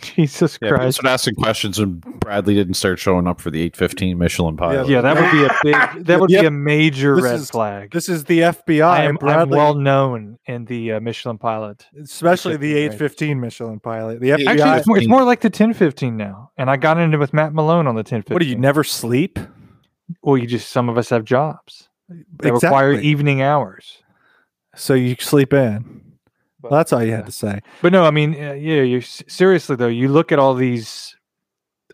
Jesus 0.05 0.59
Yeah, 0.60 0.68
people 0.68 0.76
Christ. 0.78 0.94
started 0.97 1.12
asking 1.14 1.35
questions 1.36 1.78
and 1.78 2.01
Bradley 2.20 2.55
didn't 2.55 2.74
start 2.74 2.98
showing 2.98 3.26
up 3.26 3.40
for 3.40 3.51
the 3.51 3.60
815 3.62 4.18
Michelin 4.18 4.56
pilot. 4.56 4.89
Yeah, 4.89 5.01
that 5.01 5.16
would 5.16 5.31
be 5.32 5.44
a 5.44 5.51
big. 5.94 6.06
That 6.06 6.20
would 6.20 6.31
Yep. 6.31 6.40
be 6.43 6.47
a 6.47 6.51
major 6.51 7.16
This 7.16 7.24
rid 7.24 7.35
is- 7.35 7.51
flag. 7.51 7.90
This 7.93 8.09
is 8.09 8.24
the 8.24 8.40
FBI. 8.40 8.82
I 8.86 9.05
am, 9.05 9.18
I'm 9.22 9.48
well 9.48 9.74
known 9.74 10.39
in 10.47 10.64
the 10.66 10.93
uh, 10.93 11.01
Michelin 11.01 11.39
pilot. 11.39 11.86
especially 12.02 12.56
the 12.56 12.74
815, 12.74 13.40
Michelin 13.40 13.81
pilot. 13.81 14.20
The 14.20 14.31
FBI. 14.31 14.47
Actually, 14.47 14.76
it's 14.78 14.86
more, 14.86 14.98
it's 14.98 15.09
more 15.09 15.24
like 15.24 15.40
the 15.40 15.47
1015 15.48 16.16
now. 16.16 16.51
And 16.56 16.70
I 16.70 16.76
got 16.76 16.98
into 16.98 17.18
with 17.18 17.32
Matt 17.32 17.52
Malone 17.55 17.86
on 17.86 17.94
the 17.94 18.01
1015. 18.01 18.35
what 18.35 18.40
do 18.43 18.47
you 18.47 18.56
never 18.56 18.85
sleep? 18.85 19.39
Well, 20.22 20.36
you 20.36 20.47
just 20.47 20.68
some 20.70 20.89
of 20.89 20.98
us 20.98 21.09
have 21.10 21.24
jobs 21.24 21.89
that 22.40 22.52
require 22.52 22.93
evening 22.93 23.40
hours. 23.43 24.02
so 24.76 24.93
you 24.94 25.16
sleep 25.18 25.52
in. 25.55 26.02
But, 26.65 26.70
Well, 26.70 26.81
that's 26.81 26.95
all 26.95 27.03
you 27.03 27.11
yeah. 27.11 27.16
had 27.16 27.27
to 27.27 27.32
say. 27.32 27.61
But 27.82 27.93
no, 27.93 28.07
I 28.07 28.11
mean, 28.11 28.32
uh, 28.32 28.55
yeah, 28.55 28.81
you 28.81 29.03
seriously 29.03 29.77
though, 29.77 29.86
you 29.86 30.09
look 30.09 30.32
at 30.32 30.39
all 30.39 30.55
these, 30.55 31.15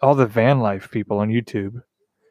all 0.01 0.15
the 0.15 0.27
van 0.27 0.61
life 0.61 0.93
people 0.93 1.19
on 1.19 1.29
YouTube. 1.29 1.83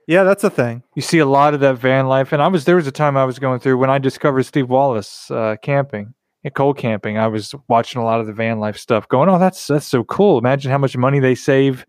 Yeah, 0.08 0.24
that's 0.24 0.46
a 0.46 0.50
thing. 0.50 0.84
You 0.96 1.02
see 1.02 1.20
a 1.20 1.26
lot 1.26 1.54
of 1.54 1.60
that 1.60 1.78
van 1.78 2.08
life, 2.08 2.32
and 2.32 2.42
I 2.42 2.48
was 2.48 2.64
there 2.64 2.78
was 2.78 2.88
a 2.88 2.94
time 2.94 3.18
I 3.18 3.26
was 3.26 3.40
going 3.40 3.60
through 3.60 3.78
when 3.78 3.90
I 3.90 3.98
discovered 3.98 4.44
Steve 4.44 4.70
Wallis 4.70 5.30
uh, 5.30 5.58
camping 5.62 6.14
and 6.46 6.54
cold 6.54 6.78
camping. 6.78 7.18
I 7.18 7.28
was 7.28 7.54
watching 7.68 8.02
a 8.02 8.06
lot 8.06 8.22
of 8.22 8.26
the 8.26 8.34
van 8.34 8.60
life 8.60 8.78
stuff, 8.78 9.06
going, 9.10 9.28
"Oh, 9.28 9.38
that's 9.38 9.68
that's 9.68 9.86
so 9.86 10.06
cool! 10.06 10.38
Imagine 10.38 10.72
how 10.72 10.78
much 10.78 10.96
money 10.96 11.20
they 11.20 11.36
save." 11.36 11.86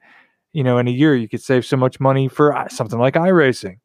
You 0.53 0.65
know, 0.65 0.79
in 0.79 0.89
a 0.89 0.91
year, 0.91 1.15
you 1.15 1.29
could 1.29 1.41
save 1.41 1.65
so 1.65 1.77
much 1.77 2.01
money 2.01 2.27
for 2.27 2.57
uh, 2.57 2.69
something 2.69 2.99
like 2.99 3.15
iRacing. 3.15 3.77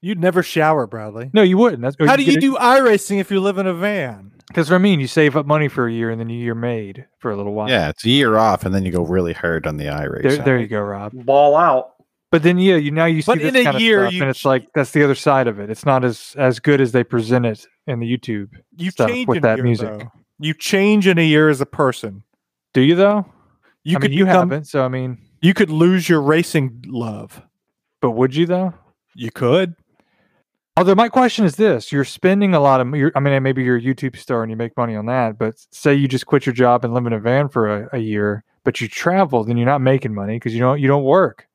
You'd 0.00 0.20
never 0.20 0.42
shower, 0.42 0.86
Bradley. 0.86 1.30
No, 1.32 1.42
you 1.42 1.56
wouldn't. 1.56 1.80
That's, 1.80 1.96
How 1.98 2.16
do 2.16 2.24
you 2.24 2.38
do 2.38 2.56
iRacing 2.56 3.20
if 3.20 3.30
you 3.30 3.40
live 3.40 3.56
in 3.56 3.66
a 3.66 3.72
van? 3.72 4.33
Because 4.48 4.70
I 4.70 4.78
mean, 4.78 5.00
you 5.00 5.06
save 5.06 5.36
up 5.36 5.46
money 5.46 5.68
for 5.68 5.86
a 5.88 5.92
year, 5.92 6.10
and 6.10 6.20
then 6.20 6.28
you're 6.28 6.54
made 6.54 7.06
for 7.18 7.30
a 7.30 7.36
little 7.36 7.54
while. 7.54 7.68
Yeah, 7.68 7.88
it's 7.88 8.04
a 8.04 8.10
year 8.10 8.36
off, 8.36 8.64
and 8.64 8.74
then 8.74 8.84
you 8.84 8.92
go 8.92 9.02
really 9.04 9.32
hard 9.32 9.66
on 9.66 9.76
the 9.78 9.84
iRace. 9.86 10.22
there, 10.22 10.36
there 10.38 10.58
you 10.58 10.66
go, 10.66 10.80
Rob. 10.80 11.12
Ball 11.14 11.56
out. 11.56 11.90
But 12.30 12.42
then, 12.42 12.58
yeah, 12.58 12.76
you 12.76 12.90
now 12.90 13.06
you 13.06 13.22
see 13.22 13.32
But 13.32 13.38
this 13.38 13.48
in 13.54 13.56
a 13.56 13.64
kind 13.64 13.76
of 13.76 13.82
year, 13.82 14.02
stuff, 14.04 14.12
you- 14.14 14.20
and 14.22 14.30
it's 14.30 14.44
like 14.44 14.66
that's 14.74 14.90
the 14.90 15.02
other 15.04 15.14
side 15.14 15.46
of 15.46 15.60
it. 15.60 15.70
It's 15.70 15.86
not 15.86 16.04
as 16.04 16.34
as 16.36 16.58
good 16.60 16.80
as 16.80 16.92
they 16.92 17.04
present 17.04 17.46
it 17.46 17.66
in 17.86 18.00
the 18.00 18.06
YouTube. 18.18 18.48
You 18.76 18.90
stuff 18.90 19.08
change 19.08 19.28
with 19.28 19.38
in 19.38 19.44
a 19.44 19.46
that 19.46 19.56
year, 19.58 19.64
music. 19.64 19.88
though. 19.88 20.12
You 20.40 20.52
change 20.52 21.06
in 21.06 21.16
a 21.18 21.22
year 21.26 21.48
as 21.48 21.60
a 21.60 21.66
person. 21.66 22.24
Do 22.74 22.80
you 22.82 22.96
though? 22.96 23.24
You 23.84 23.96
I 23.98 24.00
could 24.00 24.10
mean, 24.10 24.18
you 24.18 24.24
become- 24.24 24.50
haven't, 24.50 24.64
so 24.66 24.84
I 24.84 24.88
mean, 24.88 25.18
You 25.42 25.54
could 25.54 25.70
lose 25.70 26.08
your 26.08 26.20
racing 26.20 26.84
love. 26.88 27.40
but 28.02 28.10
would 28.12 28.34
you 28.34 28.46
though? 28.46 28.74
You 29.14 29.30
could. 29.30 29.76
Although 30.76 30.96
my 30.96 31.08
question 31.08 31.44
is 31.44 31.54
this: 31.56 31.92
You're 31.92 32.04
spending 32.04 32.52
a 32.54 32.60
lot 32.60 32.80
of. 32.80 32.88
I 32.88 33.20
mean, 33.20 33.42
maybe 33.42 33.62
you're 33.62 33.76
a 33.76 33.80
YouTube 33.80 34.16
star 34.16 34.42
and 34.42 34.50
you 34.50 34.56
make 34.56 34.76
money 34.76 34.96
on 34.96 35.06
that, 35.06 35.38
but 35.38 35.54
say 35.70 35.94
you 35.94 36.08
just 36.08 36.26
quit 36.26 36.46
your 36.46 36.52
job 36.52 36.84
and 36.84 36.92
live 36.92 37.06
in 37.06 37.12
a 37.12 37.20
van 37.20 37.48
for 37.48 37.82
a, 37.84 37.88
a 37.92 37.98
year, 37.98 38.42
but 38.64 38.80
you 38.80 38.88
travel, 38.88 39.44
then 39.44 39.56
you're 39.56 39.66
not 39.66 39.80
making 39.80 40.14
money 40.14 40.34
because 40.36 40.52
you 40.52 40.60
don't 40.60 40.80
you 40.80 40.88
don't 40.88 41.04
work. 41.04 41.46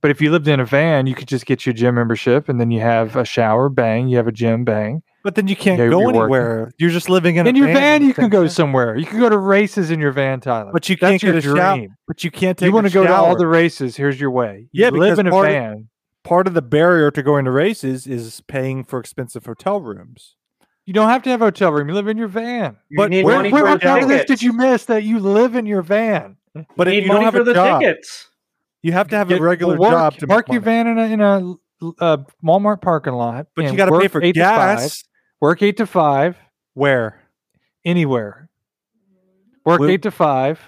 But 0.00 0.10
if 0.10 0.22
you 0.22 0.30
lived 0.30 0.48
in 0.48 0.58
a 0.60 0.64
van, 0.64 1.06
you 1.06 1.14
could 1.14 1.28
just 1.28 1.44
get 1.44 1.66
your 1.66 1.74
gym 1.74 1.96
membership, 1.96 2.48
and 2.48 2.58
then 2.58 2.70
you 2.70 2.80
have 2.80 3.16
a 3.16 3.24
shower, 3.26 3.68
bang. 3.68 4.08
You 4.08 4.16
have 4.16 4.26
a 4.28 4.32
gym, 4.32 4.64
bang. 4.64 5.02
But 5.22 5.34
then 5.34 5.46
you 5.46 5.54
can't 5.54 5.78
Yeah, 5.78 5.88
go 5.90 5.98
you're 5.98 6.06
working. 6.06 6.20
anywhere. 6.22 6.72
You're 6.78 6.88
just 6.88 7.10
living 7.10 7.36
in, 7.36 7.40
a 7.42 7.44
van. 7.44 7.56
In 7.56 7.62
your 7.62 7.74
van, 7.74 8.02
you 8.02 8.14
can 8.14 8.30
go 8.30 8.46
somewhere. 8.46 8.96
You 8.96 9.04
can 9.04 9.20
go 9.20 9.28
to 9.28 9.36
races 9.36 9.90
in 9.90 10.00
your 10.00 10.12
van, 10.12 10.40
Tyler. 10.40 10.70
But 10.72 10.88
you 10.88 10.96
That's 10.96 11.10
can't 11.10 11.22
your 11.22 11.32
get 11.34 11.44
a 11.44 11.54
shower. 11.54 11.76
dream. 11.76 11.94
But 12.08 12.24
you 12.24 12.30
can't 12.30 12.56
take. 12.56 12.68
You 12.68 12.72
want 12.72 12.86
to 12.86 12.92
go 12.94 13.04
to 13.04 13.14
all 13.14 13.36
the 13.36 13.46
races? 13.46 13.94
Here's 13.94 14.18
your 14.18 14.30
way. 14.30 14.68
You 14.72 14.84
Yeah, 14.84 14.88
live 14.88 15.18
in 15.18 15.26
a 15.26 15.30
part 15.30 15.48
of- 15.50 15.52
van. 15.52 15.88
Part 16.22 16.46
of 16.46 16.54
the 16.54 16.62
barrier 16.62 17.10
to 17.12 17.22
going 17.22 17.44
to 17.46 17.50
races 17.50 18.06
is 18.06 18.42
paying 18.42 18.84
for 18.84 19.00
expensive 19.00 19.46
hotel 19.46 19.80
rooms. 19.80 20.36
You 20.84 20.92
don't 20.92 21.08
have 21.08 21.22
to 21.22 21.30
have 21.30 21.40
a 21.40 21.46
hotel 21.46 21.72
room. 21.72 21.88
You 21.88 21.94
live 21.94 22.08
in 22.08 22.18
your 22.18 22.28
van. 22.28 22.76
You 22.88 22.96
But 22.96 23.10
need 23.10 23.24
Where, 23.24 23.36
money 23.36 23.50
where 23.52 23.62
for 23.64 23.70
what 23.70 23.82
part 23.82 24.02
of 24.02 24.08
this 24.08 24.22
tickets. 24.22 24.40
did 24.40 24.42
you 24.46 24.52
miss 24.52 24.84
that 24.86 25.04
you 25.04 25.18
live 25.20 25.54
in 25.54 25.64
your 25.66 25.82
van? 25.82 26.36
But 26.76 26.88
You 26.88 26.92
if 26.92 26.96
need 26.96 27.02
you 27.02 27.06
don't 27.08 27.08
money 27.14 27.24
have 27.26 27.34
for 27.34 27.40
a 27.40 27.44
the 27.44 27.54
job, 27.54 27.80
tickets. 27.80 28.28
you 28.82 28.92
have 28.92 29.08
to 29.08 29.16
have 29.16 29.28
Get- 29.28 29.38
a 29.38 29.42
regular 29.42 29.78
work, 29.78 29.92
job 29.92 30.14
to 30.18 30.26
park 30.26 30.48
your 30.50 30.60
van 30.60 30.86
in 30.88 30.98
a 30.98 31.04
in 31.04 31.20
a 31.20 31.54
uh, 32.00 32.16
Walmart 32.44 32.82
parking 32.82 33.12
lot. 33.14 33.46
But 33.54 33.66
you 33.66 33.76
got 33.76 33.86
to 33.86 33.92
pay 33.92 33.98
work 33.98 34.10
for 34.10 34.22
eight 34.22 34.32
to 34.34 34.40
five. 34.42 34.78
gas. 34.78 35.04
Work 35.40 35.62
eight 35.62 35.76
to 35.78 35.86
five 35.86 36.36
Where? 36.74 37.20
anywhere. 37.84 38.48
Work 39.64 39.80
Will- 39.80 39.90
eight 39.90 40.02
to 40.02 40.10
five. 40.10 40.60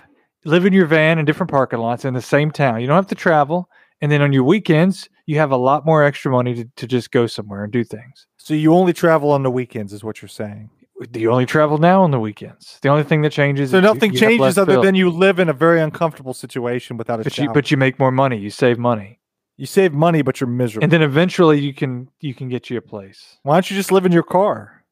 Live 0.45 0.65
in 0.67 0.73
your 0.73 0.87
van 0.87 1.19
in 1.19 1.25
different 1.25 1.51
parking 1.51 1.79
lots 1.81 2.05
in 2.05 2.15
the 2.15 2.23
same 2.23 2.51
town. 2.51 2.81
You 2.81 2.87
don't 2.87 2.97
have 2.97 3.07
to 3.09 3.15
travel. 3.15 3.69
And 4.03 4.11
then 4.11 4.21
on 4.21 4.33
your 4.33 4.43
weekends, 4.43 5.09
you 5.27 5.39
have 5.39 5.53
a 5.53 5.57
lot 5.57 5.87
more 5.87 6.03
extra 6.03 6.31
money 6.31 6.55
to, 6.57 6.65
to 6.77 6.87
just 6.89 7.13
go 7.13 7.27
somewhere 7.29 7.63
and 7.63 7.73
do 7.73 7.85
things. 7.85 8.27
So 8.37 8.53
you 8.53 8.75
only 8.75 8.93
travel 8.93 9.31
on 9.31 9.45
the 9.45 9.51
weekends, 9.51 9.93
is 9.93 10.03
what 10.03 10.21
you're 10.21 10.29
saying. 10.29 10.71
Do 11.11 11.21
you 11.21 11.31
only 11.31 11.47
travel 11.47 11.79
now 11.79 12.03
on 12.03 12.11
the 12.11 12.21
weekends? 12.21 12.79
The 12.83 12.89
only 12.89 13.05
thing 13.05 13.23
that 13.23 13.31
changes. 13.33 13.71
So 13.71 13.79
is 13.79 13.83
you- 13.83 13.89
nothing 13.95 14.13
you 14.13 14.21
have 14.21 14.29
changes 14.29 14.59
other 14.59 14.75
bill. 14.75 14.83
than 14.83 14.95
you 14.97 15.09
live 15.09 15.39
in 15.39 15.49
a 15.49 15.53
very 15.53 15.81
uncomfortable 15.81 16.35
situation 16.35 16.97
without 16.97 17.21
a 17.21 17.23
but 17.23 17.33
shower. 17.33 17.47
you 17.47 17.53
but 17.53 17.71
you 17.71 17.77
make 17.77 17.99
more 17.99 18.11
money. 18.13 18.39
You 18.39 18.51
save 18.51 18.79
money, 18.79 19.21
you 19.57 19.67
save 19.67 19.93
money, 19.93 20.23
but 20.23 20.41
you're 20.41 20.49
miserable. 20.49 20.85
and 20.85 20.93
then 20.93 21.03
eventually 21.03 21.61
you 21.61 21.75
can 21.75 22.09
you 22.21 22.35
can 22.35 22.49
get 22.49 22.71
you 22.71 22.79
a 22.79 22.83
place. 22.83 23.39
why 23.43 23.55
don't 23.55 23.69
you 23.71 23.77
just 23.77 23.91
live 23.91 24.07
in 24.07 24.13
your 24.13 24.23
car? 24.23 24.85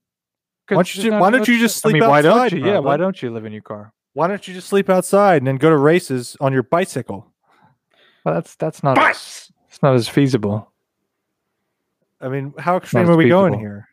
Why 0.68 0.76
don't 0.76 0.94
you 0.94 1.02
there's 1.02 1.04
ju- 1.04 1.10
not 1.10 1.20
why 1.20 1.30
don't 1.30 1.48
you 1.48 1.58
just 1.58 1.84
I 1.84 1.88
mean, 1.88 2.00
sleep 2.02 2.08
why 2.08 2.22
don't 2.22 2.52
you? 2.52 2.64
Yeah, 2.64 2.78
why 2.78 2.96
don't 2.96 3.22
you 3.22 3.30
live 3.30 3.44
in 3.44 3.52
your 3.52 3.62
car? 3.62 3.92
Why 4.12 4.26
don't 4.26 4.46
you 4.48 4.54
just 4.54 4.68
sleep 4.68 4.88
outside 4.88 5.36
and 5.36 5.46
then 5.46 5.56
go 5.56 5.70
to 5.70 5.76
races 5.76 6.36
on 6.40 6.52
your 6.52 6.64
bicycle? 6.64 7.29
Well, 8.24 8.34
that's 8.34 8.54
that's 8.56 8.82
not 8.82 8.98
as, 8.98 9.50
it's 9.68 9.82
not 9.82 9.94
as 9.94 10.08
feasible. 10.08 10.70
I 12.20 12.28
mean, 12.28 12.52
how 12.58 12.76
extreme 12.76 13.08
are 13.08 13.16
we 13.16 13.28
going 13.28 13.58
here? 13.58 13.88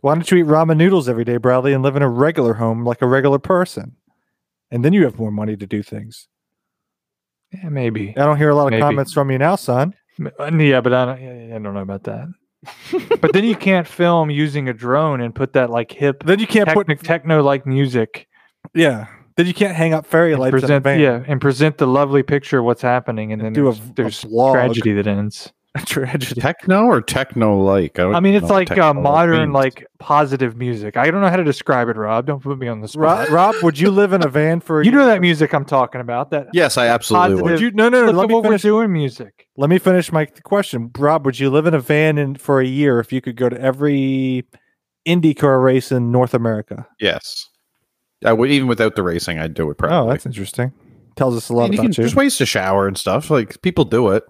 Why 0.00 0.14
don't 0.14 0.28
you 0.30 0.38
eat 0.38 0.46
ramen 0.46 0.78
noodles 0.78 1.08
every 1.08 1.24
day, 1.24 1.36
Bradley, 1.36 1.72
and 1.74 1.82
live 1.82 1.96
in 1.96 2.02
a 2.02 2.08
regular 2.08 2.54
home 2.54 2.84
like 2.84 3.02
a 3.02 3.06
regular 3.06 3.38
person? 3.38 3.94
And 4.70 4.84
then 4.84 4.92
you 4.94 5.04
have 5.04 5.18
more 5.18 5.30
money 5.30 5.56
to 5.56 5.66
do 5.66 5.82
things. 5.82 6.28
Yeah, 7.52 7.68
maybe. 7.68 8.14
I 8.16 8.24
don't 8.24 8.38
hear 8.38 8.48
a 8.48 8.54
lot 8.54 8.64
of 8.68 8.70
Maybe. 8.70 8.80
comments 8.80 9.12
from 9.12 9.30
you 9.30 9.36
now, 9.38 9.56
son. 9.56 9.94
Uh, 10.40 10.50
Yeah, 10.56 10.80
but 10.80 10.94
I 10.94 11.04
don't, 11.04 11.52
I 11.52 11.58
don't 11.58 11.74
know 11.74 11.80
about 11.80 12.04
that. 12.04 12.26
but 13.20 13.34
then 13.34 13.44
you 13.44 13.54
can't 13.54 13.86
film 14.00 14.30
using 14.30 14.70
a 14.70 14.72
drone 14.72 15.20
and 15.20 15.34
put 15.34 15.52
that 15.52 15.68
like 15.68 15.92
hip 15.92 16.24
Then 16.24 16.38
you 16.38 16.46
can't 16.46 16.70
put 16.70 16.86
techno 16.86 17.02
techno 17.02 17.42
like 17.42 17.66
music. 17.66 18.26
yeah. 18.74 19.06
Then 19.36 19.46
you 19.46 19.54
can't 19.54 19.74
hang 19.74 19.94
up 19.94 20.06
fairy 20.06 20.32
and 20.32 20.40
lights. 20.40 20.52
in 20.52 20.58
a 20.58 20.60
present 20.60 20.84
van. 20.84 21.00
yeah, 21.00 21.22
and 21.26 21.40
present 21.40 21.78
the 21.78 21.86
lovely 21.86 22.22
picture 22.22 22.58
of 22.58 22.64
what's 22.64 22.82
happening, 22.82 23.32
and 23.32 23.40
then 23.42 23.52
do 23.52 23.64
there's, 23.64 23.78
a 23.78 23.92
there's 23.94 24.24
vlog. 24.24 24.52
tragedy 24.52 24.92
that 24.94 25.06
ends. 25.06 25.52
tragedy. 25.86 26.38
Techno 26.38 26.82
or 26.84 27.00
techno 27.00 27.56
like? 27.58 27.98
I 27.98 28.20
mean, 28.20 28.34
it's 28.34 28.50
like 28.50 28.70
uh, 28.76 28.92
modern, 28.92 29.52
like 29.52 29.86
positive 29.98 30.54
music. 30.54 30.98
I 30.98 31.10
don't 31.10 31.22
know 31.22 31.30
how 31.30 31.36
to 31.36 31.44
describe 31.44 31.88
it, 31.88 31.96
Rob. 31.96 32.26
Don't 32.26 32.42
put 32.42 32.58
me 32.58 32.68
on 32.68 32.82
the 32.82 32.92
Rob, 32.94 33.24
spot. 33.24 33.28
Rob, 33.30 33.54
would 33.62 33.78
you 33.78 33.90
live 33.90 34.12
in 34.12 34.22
a 34.22 34.28
van 34.28 34.60
for? 34.60 34.80
a 34.82 34.84
you 34.84 34.90
know 34.90 35.06
that 35.06 35.22
music 35.22 35.54
I'm 35.54 35.64
talking 35.64 36.02
about. 36.02 36.28
That 36.30 36.48
Yes, 36.52 36.76
I 36.76 36.88
absolutely 36.88 37.36
Positive- 37.36 37.42
would. 37.44 37.50
Would 37.52 37.60
you? 37.62 37.70
No, 37.70 37.88
no, 37.88 38.00
no. 38.04 38.06
look 38.08 38.16
Let 38.16 38.22
at 38.24 38.28
me 38.28 38.34
what 38.34 38.44
finish. 38.44 38.64
we're 38.64 38.70
doing. 38.70 38.92
Music. 38.92 39.48
Let 39.56 39.70
me 39.70 39.78
finish 39.78 40.12
my 40.12 40.26
question. 40.26 40.90
Rob, 40.98 41.24
would 41.24 41.38
you 41.38 41.48
live 41.48 41.64
in 41.64 41.72
a 41.72 41.80
van 41.80 42.18
in, 42.18 42.34
for 42.34 42.60
a 42.60 42.66
year 42.66 43.00
if 43.00 43.10
you 43.10 43.22
could 43.22 43.36
go 43.36 43.48
to 43.48 43.58
every 43.58 44.44
IndyCar 45.08 45.64
race 45.64 45.90
in 45.90 46.12
North 46.12 46.34
America? 46.34 46.86
Yes. 47.00 47.48
I 48.24 48.32
would 48.32 48.50
even 48.50 48.68
without 48.68 48.96
the 48.96 49.02
racing, 49.02 49.38
I'd 49.38 49.54
do 49.54 49.70
it 49.70 49.78
probably. 49.78 49.96
Oh, 49.96 50.08
that's 50.08 50.26
interesting. 50.26 50.72
Tells 51.16 51.36
us 51.36 51.48
a 51.48 51.54
lot 51.54 51.66
And 51.66 51.74
you 51.74 51.80
about 51.80 51.82
can, 51.82 51.90
you. 51.92 51.96
There's 52.04 52.14
ways 52.14 52.36
to 52.38 52.46
shower 52.46 52.86
and 52.86 52.96
stuff. 52.96 53.30
Like 53.30 53.60
people 53.62 53.84
do 53.84 54.10
it. 54.10 54.24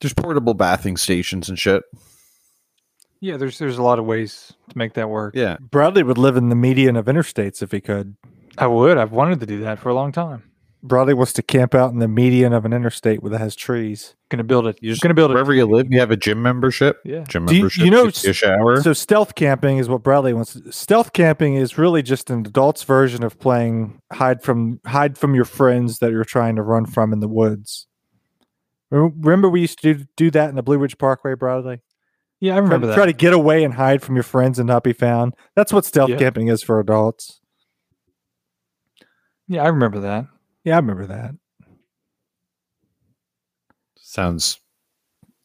There's 0.00 0.14
portable 0.14 0.54
bathing 0.54 0.96
stations 0.96 1.48
and 1.48 1.58
shit. 1.58 1.82
Yeah, 3.20 3.36
there's 3.36 3.58
there's 3.58 3.78
a 3.78 3.82
lot 3.82 3.98
of 3.98 4.06
ways 4.06 4.52
to 4.70 4.78
make 4.78 4.94
that 4.94 5.08
work. 5.10 5.34
Yeah. 5.34 5.58
Bradley 5.60 6.02
would 6.02 6.18
live 6.18 6.36
in 6.36 6.48
the 6.48 6.56
median 6.56 6.96
of 6.96 7.06
interstates 7.06 7.62
if 7.62 7.70
he 7.70 7.80
could. 7.80 8.16
I 8.58 8.66
would. 8.66 8.98
I've 8.98 9.12
wanted 9.12 9.40
to 9.40 9.46
do 9.46 9.60
that 9.60 9.78
for 9.78 9.90
a 9.90 9.94
long 9.94 10.12
time. 10.12 10.49
Bradley 10.82 11.12
wants 11.12 11.34
to 11.34 11.42
camp 11.42 11.74
out 11.74 11.92
in 11.92 11.98
the 11.98 12.08
median 12.08 12.52
of 12.54 12.64
an 12.64 12.72
interstate 12.72 13.22
where 13.22 13.30
that 13.30 13.40
has 13.40 13.54
trees. 13.54 14.14
Gonna 14.30 14.44
build 14.44 14.66
it. 14.66 14.78
You're 14.80 14.92
just 14.92 15.02
gonna 15.02 15.14
build 15.14 15.30
it. 15.30 15.34
wherever 15.34 15.52
you 15.52 15.66
live. 15.66 15.88
You 15.90 16.00
have 16.00 16.10
a 16.10 16.16
gym 16.16 16.42
membership. 16.42 16.98
Yeah. 17.04 17.24
Gym 17.28 17.44
Do 17.44 17.54
you- 17.54 17.60
membership. 17.62 17.84
you 17.84 17.90
know- 17.90 18.04
you 18.04 18.30
a 18.30 18.32
shower. 18.32 18.80
So 18.80 18.92
stealth 18.94 19.34
camping 19.34 19.76
is 19.78 19.88
what 19.90 20.02
Bradley 20.02 20.32
wants. 20.32 20.56
Stealth 20.74 21.12
camping 21.12 21.54
is 21.54 21.76
really 21.76 22.02
just 22.02 22.30
an 22.30 22.46
adult's 22.46 22.84
version 22.84 23.22
of 23.22 23.38
playing 23.38 24.00
hide 24.12 24.42
from 24.42 24.80
hide 24.86 25.18
from 25.18 25.34
your 25.34 25.44
friends 25.44 25.98
that 25.98 26.12
you're 26.12 26.24
trying 26.24 26.56
to 26.56 26.62
run 26.62 26.86
from 26.86 27.12
in 27.12 27.20
the 27.20 27.28
woods. 27.28 27.86
Remember 28.90 29.48
we 29.48 29.60
used 29.60 29.80
to 29.82 29.94
do, 29.94 30.04
do 30.16 30.30
that 30.32 30.48
in 30.48 30.56
the 30.56 30.62
Blue 30.62 30.78
Ridge 30.78 30.96
Parkway, 30.98 31.34
Bradley? 31.34 31.80
Yeah, 32.40 32.54
I 32.54 32.58
remember 32.58 32.84
to- 32.84 32.88
that. 32.88 32.94
try 32.96 33.06
to 33.06 33.12
get 33.12 33.32
away 33.34 33.62
and 33.64 33.74
hide 33.74 34.02
from 34.02 34.16
your 34.16 34.22
friends 34.22 34.58
and 34.58 34.66
not 34.66 34.82
be 34.82 34.92
found. 34.94 35.34
That's 35.54 35.72
what 35.74 35.84
stealth 35.84 36.08
Yeah. 36.10 36.16
camping 36.16 36.48
is 36.48 36.62
for 36.62 36.80
adults. 36.80 37.40
yeah, 39.46 39.62
I 39.62 39.68
remember 39.68 40.00
that. 40.00 40.26
Yeah, 40.64 40.74
I 40.74 40.76
remember 40.76 41.06
that. 41.06 41.34
Sounds 43.96 44.58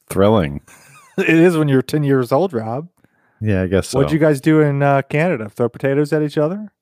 thrilling. 0.09 0.61
It 1.17 1.29
is 1.29 1.55
when 1.55 1.69
you're 1.69 1.81
10 1.81 2.03
years 2.03 2.33
old, 2.33 2.51
Rob. 2.51 2.89
Yeah, 3.39 3.61
I 3.61 3.67
guess 3.67 3.87
so. 3.87 3.99
What'd 3.99 4.11
you 4.11 4.19
guys 4.19 4.41
do 4.41 4.59
in 4.59 4.83
uh, 4.83 5.01
Canada? 5.03 5.47
Throw 5.47 5.69
potatoes 5.69 6.11
at 6.11 6.21
each 6.21 6.37
other? 6.37 6.73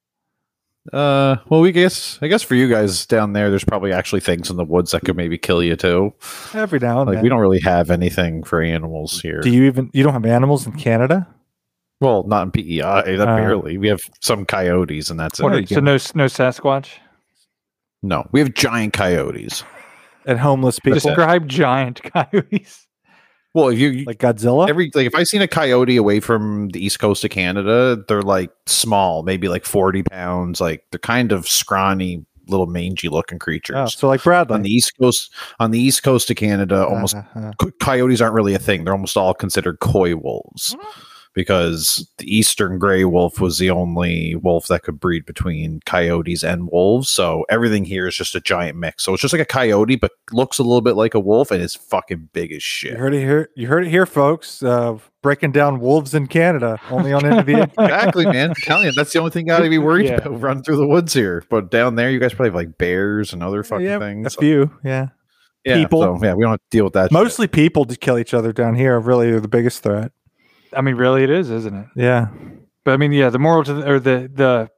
Uh, 0.92 1.36
well, 1.50 1.62
we 1.62 1.72
guess 1.72 2.18
I 2.20 2.28
guess 2.30 2.42
for 2.42 2.56
you 2.56 2.68
guys 2.68 3.06
down 3.06 3.34
there, 3.34 3.52
there's 3.52 3.64
probably 3.64 3.94
actually 3.94 4.22
things 4.22 4.50
in 4.50 4.56
the 4.58 4.64
woods 4.66 4.90
that 4.90 5.04
could 5.04 5.16
maybe 5.16 5.38
kill 5.38 5.62
you 5.62 5.76
too. 5.76 6.16
Every 6.56 6.80
now 6.80 7.02
and 7.02 7.08
Like 7.10 7.18
then. 7.18 7.22
we 7.24 7.30
don't 7.30 7.42
really 7.42 7.62
have 7.62 7.92
anything 7.92 8.42
for 8.44 8.60
animals 8.60 9.22
here. 9.22 9.40
Do 9.42 9.52
you 9.52 9.66
even 9.66 9.92
you 9.94 10.02
don't 10.04 10.14
have 10.14 10.26
animals 10.26 10.66
in 10.66 10.74
Canada? 10.78 11.28
well, 12.02 12.24
not 12.24 12.42
in 12.42 12.52
PEI, 12.52 12.82
not 13.18 13.28
Uh, 13.28 13.36
barely. 13.38 13.78
We 13.78 13.88
have 13.90 14.02
some 14.20 14.48
coyotes, 14.48 15.12
and 15.12 15.20
that's 15.20 15.40
it. 15.40 15.44
What 15.44 15.50
There 15.50 15.60
are, 15.60 15.62
you 15.62 15.68
so 15.68 15.80
no 15.80 15.92
no 16.16 16.26
Sasquatch. 16.26 16.88
No, 18.04 18.28
we 18.32 18.40
have 18.42 18.54
giant 18.54 18.94
coyotes. 18.94 19.64
And 20.26 20.40
homeless 20.40 20.80
people 20.80 21.00
Describe 21.00 21.48
giant 21.48 22.02
coyotes. 22.14 22.86
Well, 23.54 23.70
if 23.70 23.78
you 23.80 24.04
like 24.06 24.18
Godzilla? 24.20 24.68
every 24.70 24.90
like 24.96 25.06
if 25.06 25.16
I 25.16 25.24
seen 25.24 25.42
a 25.42 25.48
coyote 25.48 25.96
away 25.98 26.20
from 26.20 26.70
the 26.70 26.84
east 26.84 27.00
coast 27.00 27.24
of 27.24 27.30
Canada, 27.30 28.04
they're 28.08 28.22
like 28.24 28.50
small, 28.66 29.24
maybe 29.24 29.48
like 29.48 29.64
forty 29.66 30.02
pounds. 30.04 30.60
Like 30.60 30.84
they're 30.92 30.98
kind 31.00 31.32
of 31.32 31.48
scrawny, 31.48 32.26
little 32.48 32.66
mangy 32.66 33.10
looking 33.10 33.38
creatures. 33.38 33.76
oh, 33.78 33.86
so 33.86 34.08
like 34.08 34.24
Bradley. 34.24 34.56
on 34.56 34.62
the 34.64 34.72
east 34.72 34.94
coast, 35.00 35.32
on 35.60 35.70
the 35.72 35.80
east 35.80 36.02
coast 36.04 36.30
of 36.32 36.36
Canada, 36.36 36.84
almost 36.86 37.16
Uh-huh. 37.16 37.52
co- 37.60 37.72
coyotes 37.80 38.22
aren't 38.22 38.34
really 38.34 38.56
a 38.56 38.60
thing. 38.60 38.86
They're 38.86 38.94
almost 38.94 39.16
all 39.18 39.34
considered 39.36 39.80
coy 39.82 40.16
wolves 40.16 40.76
because 41.34 42.08
the 42.18 42.36
eastern 42.36 42.78
gray 42.80 43.04
wolf 43.06 43.40
was 43.40 43.58
the 43.58 43.70
only 43.70 44.36
wolf 44.36 44.68
that 44.68 44.84
could 44.84 45.00
breed 45.00 45.26
between 45.26 45.80
coyotes 45.86 46.44
and 46.44 46.70
wolves. 46.72 47.10
So 47.10 47.46
everything 47.50 47.86
here 47.86 48.08
is 48.08 48.16
just 48.16 48.36
a 48.36 48.42
giant 48.42 48.78
mix. 48.78 49.04
So 49.04 49.14
it's 49.14 49.22
just 49.22 49.34
like 49.34 49.42
a 49.42 49.46
coyote, 49.46 49.96
but 49.96 50.12
looks 50.32 50.60
a 50.60 50.64
little 50.64 50.82
bit 50.82 50.96
like 50.96 51.14
a 51.14 51.20
wolf 51.20 51.52
and 51.52 51.62
is 51.62 51.76
fucking 51.76 52.30
big 52.34 52.52
as 52.52 52.62
shit. 52.62 52.92
You 52.92 52.94
shit. 52.96 53.00
heard 53.00 53.14
it 53.16 53.20
here. 53.22 53.50
You 53.56 53.68
heard 53.68 53.86
it 53.86 53.90
here, 53.90 54.06
folks. 54.06 54.62
Uh, 54.62 54.98
breaking 55.22 55.52
down 55.54 55.80
wolves 55.80 56.14
in 56.14 56.28
Canada, 56.28 56.80
only 56.92 57.14
on 57.14 57.26
Into 57.26 57.62
exactly, 57.80 58.26
man. 58.26 58.50
I'm 58.50 58.56
telling 58.56 58.86
you, 58.86 58.92
that's 58.92 59.14
the 59.14 59.20
only 59.20 59.32
thing 59.32 59.46
you 59.48 59.54
got 59.54 59.60
to 59.60 59.70
be 59.70 59.78
worried 59.78 60.08
Yeah. 60.08 60.16
about 60.16 60.42
running 60.42 60.64
through 60.64 60.76
the 60.78 60.88
woods 60.88 61.14
here. 61.14 61.44
But 61.50 61.72
down 61.72 61.96
there, 61.96 62.12
you 62.12 62.20
guys 62.20 62.34
probably 62.34 62.50
have 62.50 62.56
like 62.56 62.78
bears 62.78 63.34
and 63.34 63.42
other 63.42 63.64
fucking 63.64 63.86
yeah, 63.86 64.00
things. 64.00 64.36
a 64.36 64.40
few. 64.40 64.72
Yeah, 64.84 65.08
yeah, 65.66 65.76
people. 65.78 66.02
So, 66.02 66.20
yeah, 66.22 66.34
we 66.34 66.44
don't 66.44 66.52
have 66.52 66.60
to 66.60 66.66
deal 66.70 66.84
with 66.84 66.94
that. 66.94 67.06
shit. 67.06 67.12
mostly 67.14 67.48
people 67.48 67.86
to 67.86 67.96
kill 67.96 68.18
each 68.18 68.34
other 68.34 68.52
down 68.54 68.76
here. 68.76 69.00
Really, 69.00 69.30
are 69.32 69.40
the 69.40 69.48
biggest 69.48 69.82
threat. 69.82 70.12
I 70.76 70.82
mean, 70.82 70.96
really, 70.96 71.24
it 71.24 71.30
is, 71.30 71.50
isn't 71.50 71.74
it? 71.76 71.88
Yeah, 71.96 72.28
But 72.86 72.94
I 72.94 72.98
mean, 72.98 73.12
yeah, 73.12 73.30
the 73.30 73.40
moral 73.40 73.64
to 73.64 73.74
the, 73.74 73.90
or 73.92 74.00
the 74.00 74.30
the 74.34 74.70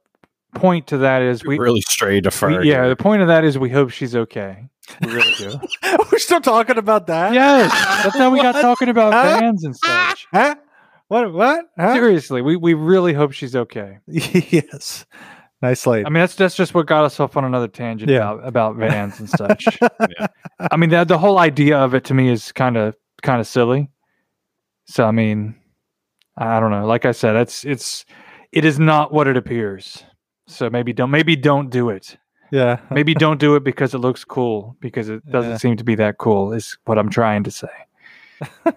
point 0.54 0.86
to 0.88 0.98
that 0.98 1.22
is 1.22 1.44
we, 1.44 1.58
really 1.58 1.82
strayed 1.82 2.24
to 2.24 2.30
far. 2.30 2.58
we 2.60 2.70
yeah, 2.70 2.88
the 2.88 2.96
point 2.96 3.22
of 3.22 3.28
that 3.28 3.44
is 3.44 3.58
we 3.58 3.68
hope 3.70 3.90
she's 3.90 4.14
okay. 4.16 4.68
We 5.02 5.12
really 5.12 5.32
do. 5.38 5.58
we're 6.12 6.18
still 6.18 6.40
talking 6.40 6.78
about 6.78 7.08
that. 7.08 7.34
yes, 7.34 7.70
that's 8.04 8.16
how 8.16 8.30
we 8.30 8.40
got 8.40 8.52
talking 8.62 8.88
about 8.88 9.12
Huh? 9.12 9.38
fans 9.38 9.64
and 9.64 9.76
such. 9.76 10.26
Huh? 10.34 10.54
What? 11.08 11.32
What? 11.32 11.66
Huh? 11.78 11.94
Seriously, 11.94 12.42
we, 12.42 12.56
we 12.56 12.74
really 12.74 13.12
hope 13.12 13.32
she's 13.32 13.54
okay. 13.54 13.98
yes. 14.06 15.06
Nice 15.62 15.86
lady. 15.86 16.04
I 16.04 16.08
mean, 16.10 16.20
that's 16.20 16.34
that's 16.34 16.54
just 16.54 16.74
what 16.74 16.86
got 16.86 17.04
us 17.04 17.18
off 17.20 17.36
on 17.36 17.44
another 17.44 17.68
tangent 17.68 18.10
Yeah. 18.10 18.32
about 18.32 18.46
about 18.46 18.76
vans 18.76 19.18
and 19.20 19.28
such. 19.30 19.66
I 20.70 20.76
mean, 20.76 20.90
that 20.90 21.08
the 21.08 21.16
whole 21.18 21.38
idea 21.38 21.78
of 21.78 21.94
it 21.94 22.04
to 22.04 22.14
me 22.14 22.28
is 22.28 22.52
kind 22.52 22.76
of 22.76 22.94
kind 23.22 23.40
of 23.40 23.46
silly. 23.46 23.88
So 24.86 25.04
I 25.06 25.12
mean, 25.12 25.54
I 26.38 26.60
don't 26.60 26.70
know. 26.70 26.86
Like 26.86 27.04
I 27.06 27.12
said, 27.12 27.36
it's 27.36 27.64
it's 27.64 28.04
it 28.52 28.64
is 28.64 28.78
not 28.78 29.12
what 29.12 29.26
it 29.26 29.36
appears. 29.36 30.04
So 30.46 30.68
maybe 30.70 30.92
don't 30.92 31.10
maybe 31.10 31.34
don't 31.36 31.70
do 31.70 31.90
it. 31.90 32.16
yeah. 32.52 32.78
Maybe 32.90 33.14
don't 33.14 33.40
do 33.40 33.56
it 33.56 33.64
because 33.64 33.94
it 33.94 33.98
looks 33.98 34.24
cool 34.24 34.76
because 34.80 35.08
it 35.08 35.24
doesn't 35.30 35.52
Yeah. 35.52 35.56
seem 35.56 35.76
to 35.78 35.84
be 35.84 35.96
that 35.96 36.18
cool. 36.18 36.52
Is 36.52 36.76
what 36.84 36.98
I'm 36.98 37.10
trying 37.10 37.42
to 37.44 37.50
say. 37.50 37.68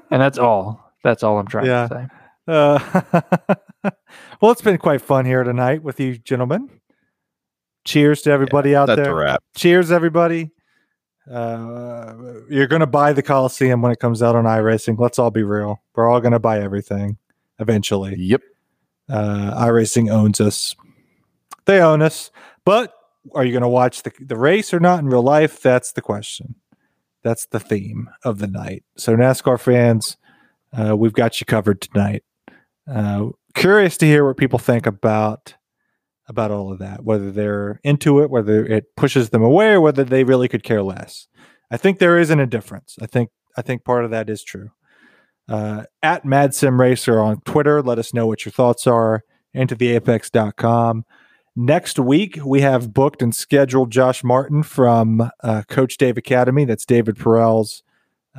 and 0.10 0.22
that's 0.22 0.38
all. 0.40 0.92
That's 1.04 1.22
all 1.22 1.38
I'm 1.38 1.46
trying 1.48 1.66
Yeah. 1.68 1.88
to 1.88 1.96
say. 1.96 2.08
Uh, 2.48 3.22
well, 4.42 4.52
it's 4.52 4.62
been 4.64 4.80
quite 4.80 5.02
fun 5.02 5.26
here 5.26 5.44
tonight 5.44 5.84
with 5.84 6.00
you 6.00 6.18
gentlemen. 6.18 6.70
Cheers 7.86 8.24
to 8.24 8.32
everybody 8.32 8.76
out 8.76 8.88
That's 8.88 9.02
there. 9.02 9.12
a 9.12 9.16
wrap. 9.16 9.44
Cheers, 9.56 9.92
everybody. 9.92 10.50
Uh, 11.32 12.16
you're 12.50 12.68
going 12.68 12.80
to 12.80 12.88
buy 12.88 13.14
the 13.14 13.22
Coliseum 13.22 13.82
when 13.84 13.92
it 13.92 14.00
comes 14.00 14.24
out 14.24 14.36
on 14.36 14.46
iRacing. 14.46 14.98
Let's 15.00 15.20
all 15.20 15.30
be 15.32 15.44
real. 15.44 15.82
We're 15.96 16.10
all 16.10 16.20
going 16.22 16.32
to 16.34 16.40
buy 16.40 16.60
everything 16.60 17.18
eventually. 17.60 18.16
Yep. 18.18 18.42
Uh, 19.10 19.66
iRacing 19.66 20.12
owns 20.12 20.40
us. 20.40 20.76
They 21.66 21.82
own 21.82 22.02
us. 22.02 22.32
But 22.66 22.94
are 23.34 23.44
you 23.44 23.52
going 23.52 23.64
to 23.64 23.68
watch 23.68 24.04
the, 24.04 24.12
the 24.20 24.38
race 24.38 24.74
or 24.74 24.80
not 24.80 25.00
in 25.00 25.08
real 25.08 25.24
life? 25.24 25.62
That's 25.62 25.92
the 25.92 26.02
question. 26.02 26.56
That's 27.24 27.46
the 27.48 27.60
theme 27.60 28.10
of 28.24 28.40
the 28.40 28.48
night. 28.48 28.84
So, 28.96 29.16
NASCAR 29.16 29.60
fans, 29.60 30.18
uh, 30.72 30.96
we've 30.96 31.14
got 31.14 31.42
you 31.42 31.46
covered 31.46 31.82
tonight. 31.82 32.24
Uh, 32.90 33.30
curious 33.54 33.98
to 33.98 34.06
hear 34.06 34.26
what 34.26 34.38
people 34.38 34.60
think 34.60 34.86
about 34.86 35.56
about 36.28 36.52
all 36.52 36.72
of 36.72 36.78
that, 36.78 37.04
whether 37.04 37.32
they're 37.32 37.82
into 37.84 38.22
it, 38.22 38.30
whether 38.30 38.64
it 38.64 38.96
pushes 38.96 39.32
them 39.32 39.42
away, 39.42 39.72
or 39.72 39.82
whether 39.82 40.04
they 40.04 40.24
really 40.24 40.48
could 40.48 40.64
care 40.64 40.84
less. 40.84 41.28
I 41.72 41.78
think 41.78 41.98
there 41.98 42.20
is 42.20 42.30
an 42.30 42.40
indifference. 42.40 42.98
I 43.02 43.08
think 43.08 43.32
I 43.58 43.62
think 43.62 43.84
part 43.84 44.06
of 44.06 44.12
that 44.12 44.30
is 44.30 44.44
true. 44.44 44.72
Uh, 45.50 45.84
at 46.04 46.26
Mad 46.26 46.54
Sim 46.54 46.80
Racer 46.80 47.20
on 47.20 47.42
Twitter, 47.42 47.82
let 47.82 47.98
us 47.98 48.14
know 48.14 48.28
what 48.28 48.46
your 48.46 48.52
thoughts 48.52 48.86
are. 48.88 49.24
Into 49.52 49.74
the 49.74 49.96
apex.com. 49.96 51.06
Next 51.56 51.98
week, 51.98 52.40
we 52.46 52.62
have 52.62 52.94
booked 52.94 53.24
and 53.24 53.34
scheduled 53.34 53.92
Josh 53.92 54.24
Martin 54.24 54.62
from 54.62 55.32
uh, 55.44 55.64
Coach 55.68 55.98
Dave 55.98 56.18
Academy. 56.18 56.66
That's 56.66 56.86
David 56.86 57.18
Perel's 57.18 57.82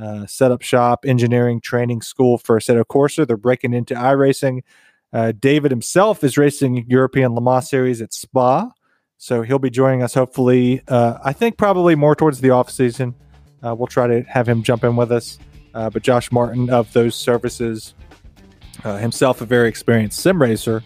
uh, 0.01 0.27
setup 0.27 0.63
shop, 0.63 1.05
engineering 1.05 1.61
training 1.61 2.03
school 2.03 2.39
for 2.39 2.57
a 2.57 2.61
Assetto 2.61 2.85
Corsa. 2.85 3.27
They're 3.27 3.37
breaking 3.37 3.75
into 3.75 3.95
iRacing. 3.95 4.63
Uh, 5.13 5.33
David 5.33 5.73
himself 5.73 6.23
is 6.23 6.39
racing 6.39 6.87
European 6.89 7.35
Le 7.35 7.41
Mans 7.41 7.69
Series 7.69 8.01
at 8.01 8.15
Spa, 8.15 8.71
so 9.19 9.43
he'll 9.43 9.59
be 9.59 9.69
joining 9.69 10.03
us. 10.03 10.15
Hopefully, 10.15 10.81
uh, 10.87 11.19
I 11.25 11.33
think 11.33 11.59
probably 11.59 11.97
more 11.97 12.15
towards 12.15 12.41
the 12.41 12.51
off 12.51 12.71
season. 12.71 13.17
Uh, 13.63 13.75
we'll 13.75 13.89
try 13.89 14.07
to 14.07 14.23
have 14.23 14.49
him 14.49 14.63
jump 14.63 14.85
in 14.85 14.95
with 14.95 15.11
us. 15.11 15.39
Uh, 15.75 15.91
but 15.91 16.03
Josh 16.03 16.33
Martin 16.33 16.71
of 16.71 16.93
those 16.93 17.15
services, 17.15 17.95
uh, 18.85 18.97
himself 18.97 19.41
a 19.41 19.47
very 19.47 19.69
experienced 19.69 20.19
sim 20.19 20.41
racer, 20.41 20.83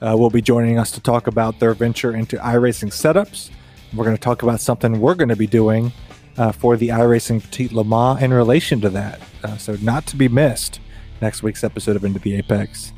uh, 0.00 0.16
will 0.16 0.30
be 0.30 0.42
joining 0.42 0.78
us 0.78 0.90
to 0.92 1.00
talk 1.00 1.26
about 1.26 1.58
their 1.58 1.74
venture 1.74 2.14
into 2.14 2.36
iRacing 2.36 2.90
setups. 2.90 3.50
We're 3.94 4.04
going 4.04 4.16
to 4.16 4.22
talk 4.22 4.42
about 4.42 4.60
something 4.60 5.00
we're 5.00 5.14
going 5.14 5.28
to 5.30 5.36
be 5.36 5.46
doing 5.46 5.92
uh, 6.36 6.52
for 6.52 6.76
the 6.76 6.88
iRacing 6.88 7.42
Petit 7.42 7.68
Le 7.74 7.84
Mans 7.84 8.22
in 8.22 8.32
relation 8.32 8.80
to 8.82 8.90
that. 8.90 9.20
Uh, 9.42 9.56
so, 9.56 9.76
not 9.82 10.06
to 10.06 10.16
be 10.16 10.28
missed 10.28 10.80
next 11.20 11.42
week's 11.42 11.64
episode 11.64 11.96
of 11.96 12.04
Into 12.04 12.18
the 12.20 12.36
Apex. 12.36 12.92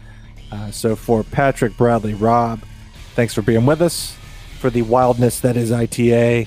Uh, 0.52 0.70
so, 0.70 0.94
for 0.94 1.22
Patrick, 1.22 1.76
Bradley, 1.76 2.14
Rob, 2.14 2.60
thanks 3.14 3.32
for 3.32 3.42
being 3.42 3.66
with 3.66 3.80
us. 3.80 4.16
For 4.58 4.68
the 4.68 4.82
wildness 4.82 5.40
that 5.40 5.56
is 5.56 5.72
ITA, 5.72 6.46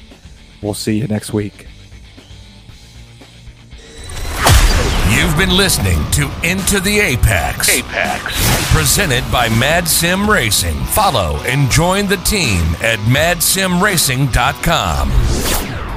we'll 0.62 0.76
see 0.76 1.00
you 1.00 1.08
next 1.08 1.34
week. 1.34 1.68
You've 5.16 5.38
been 5.38 5.56
listening 5.56 6.00
to 6.12 6.32
Into 6.44 6.80
the 6.80 7.00
Apex. 7.00 7.70
Apex. 7.70 8.74
Presented 8.74 9.24
by 9.32 9.48
Mad 9.48 9.88
Sim 9.88 10.28
Racing. 10.28 10.74
Follow 10.86 11.38
and 11.44 11.70
join 11.70 12.08
the 12.08 12.18
team 12.18 12.64
at 12.82 12.98
madsimracing.com. 13.00 15.93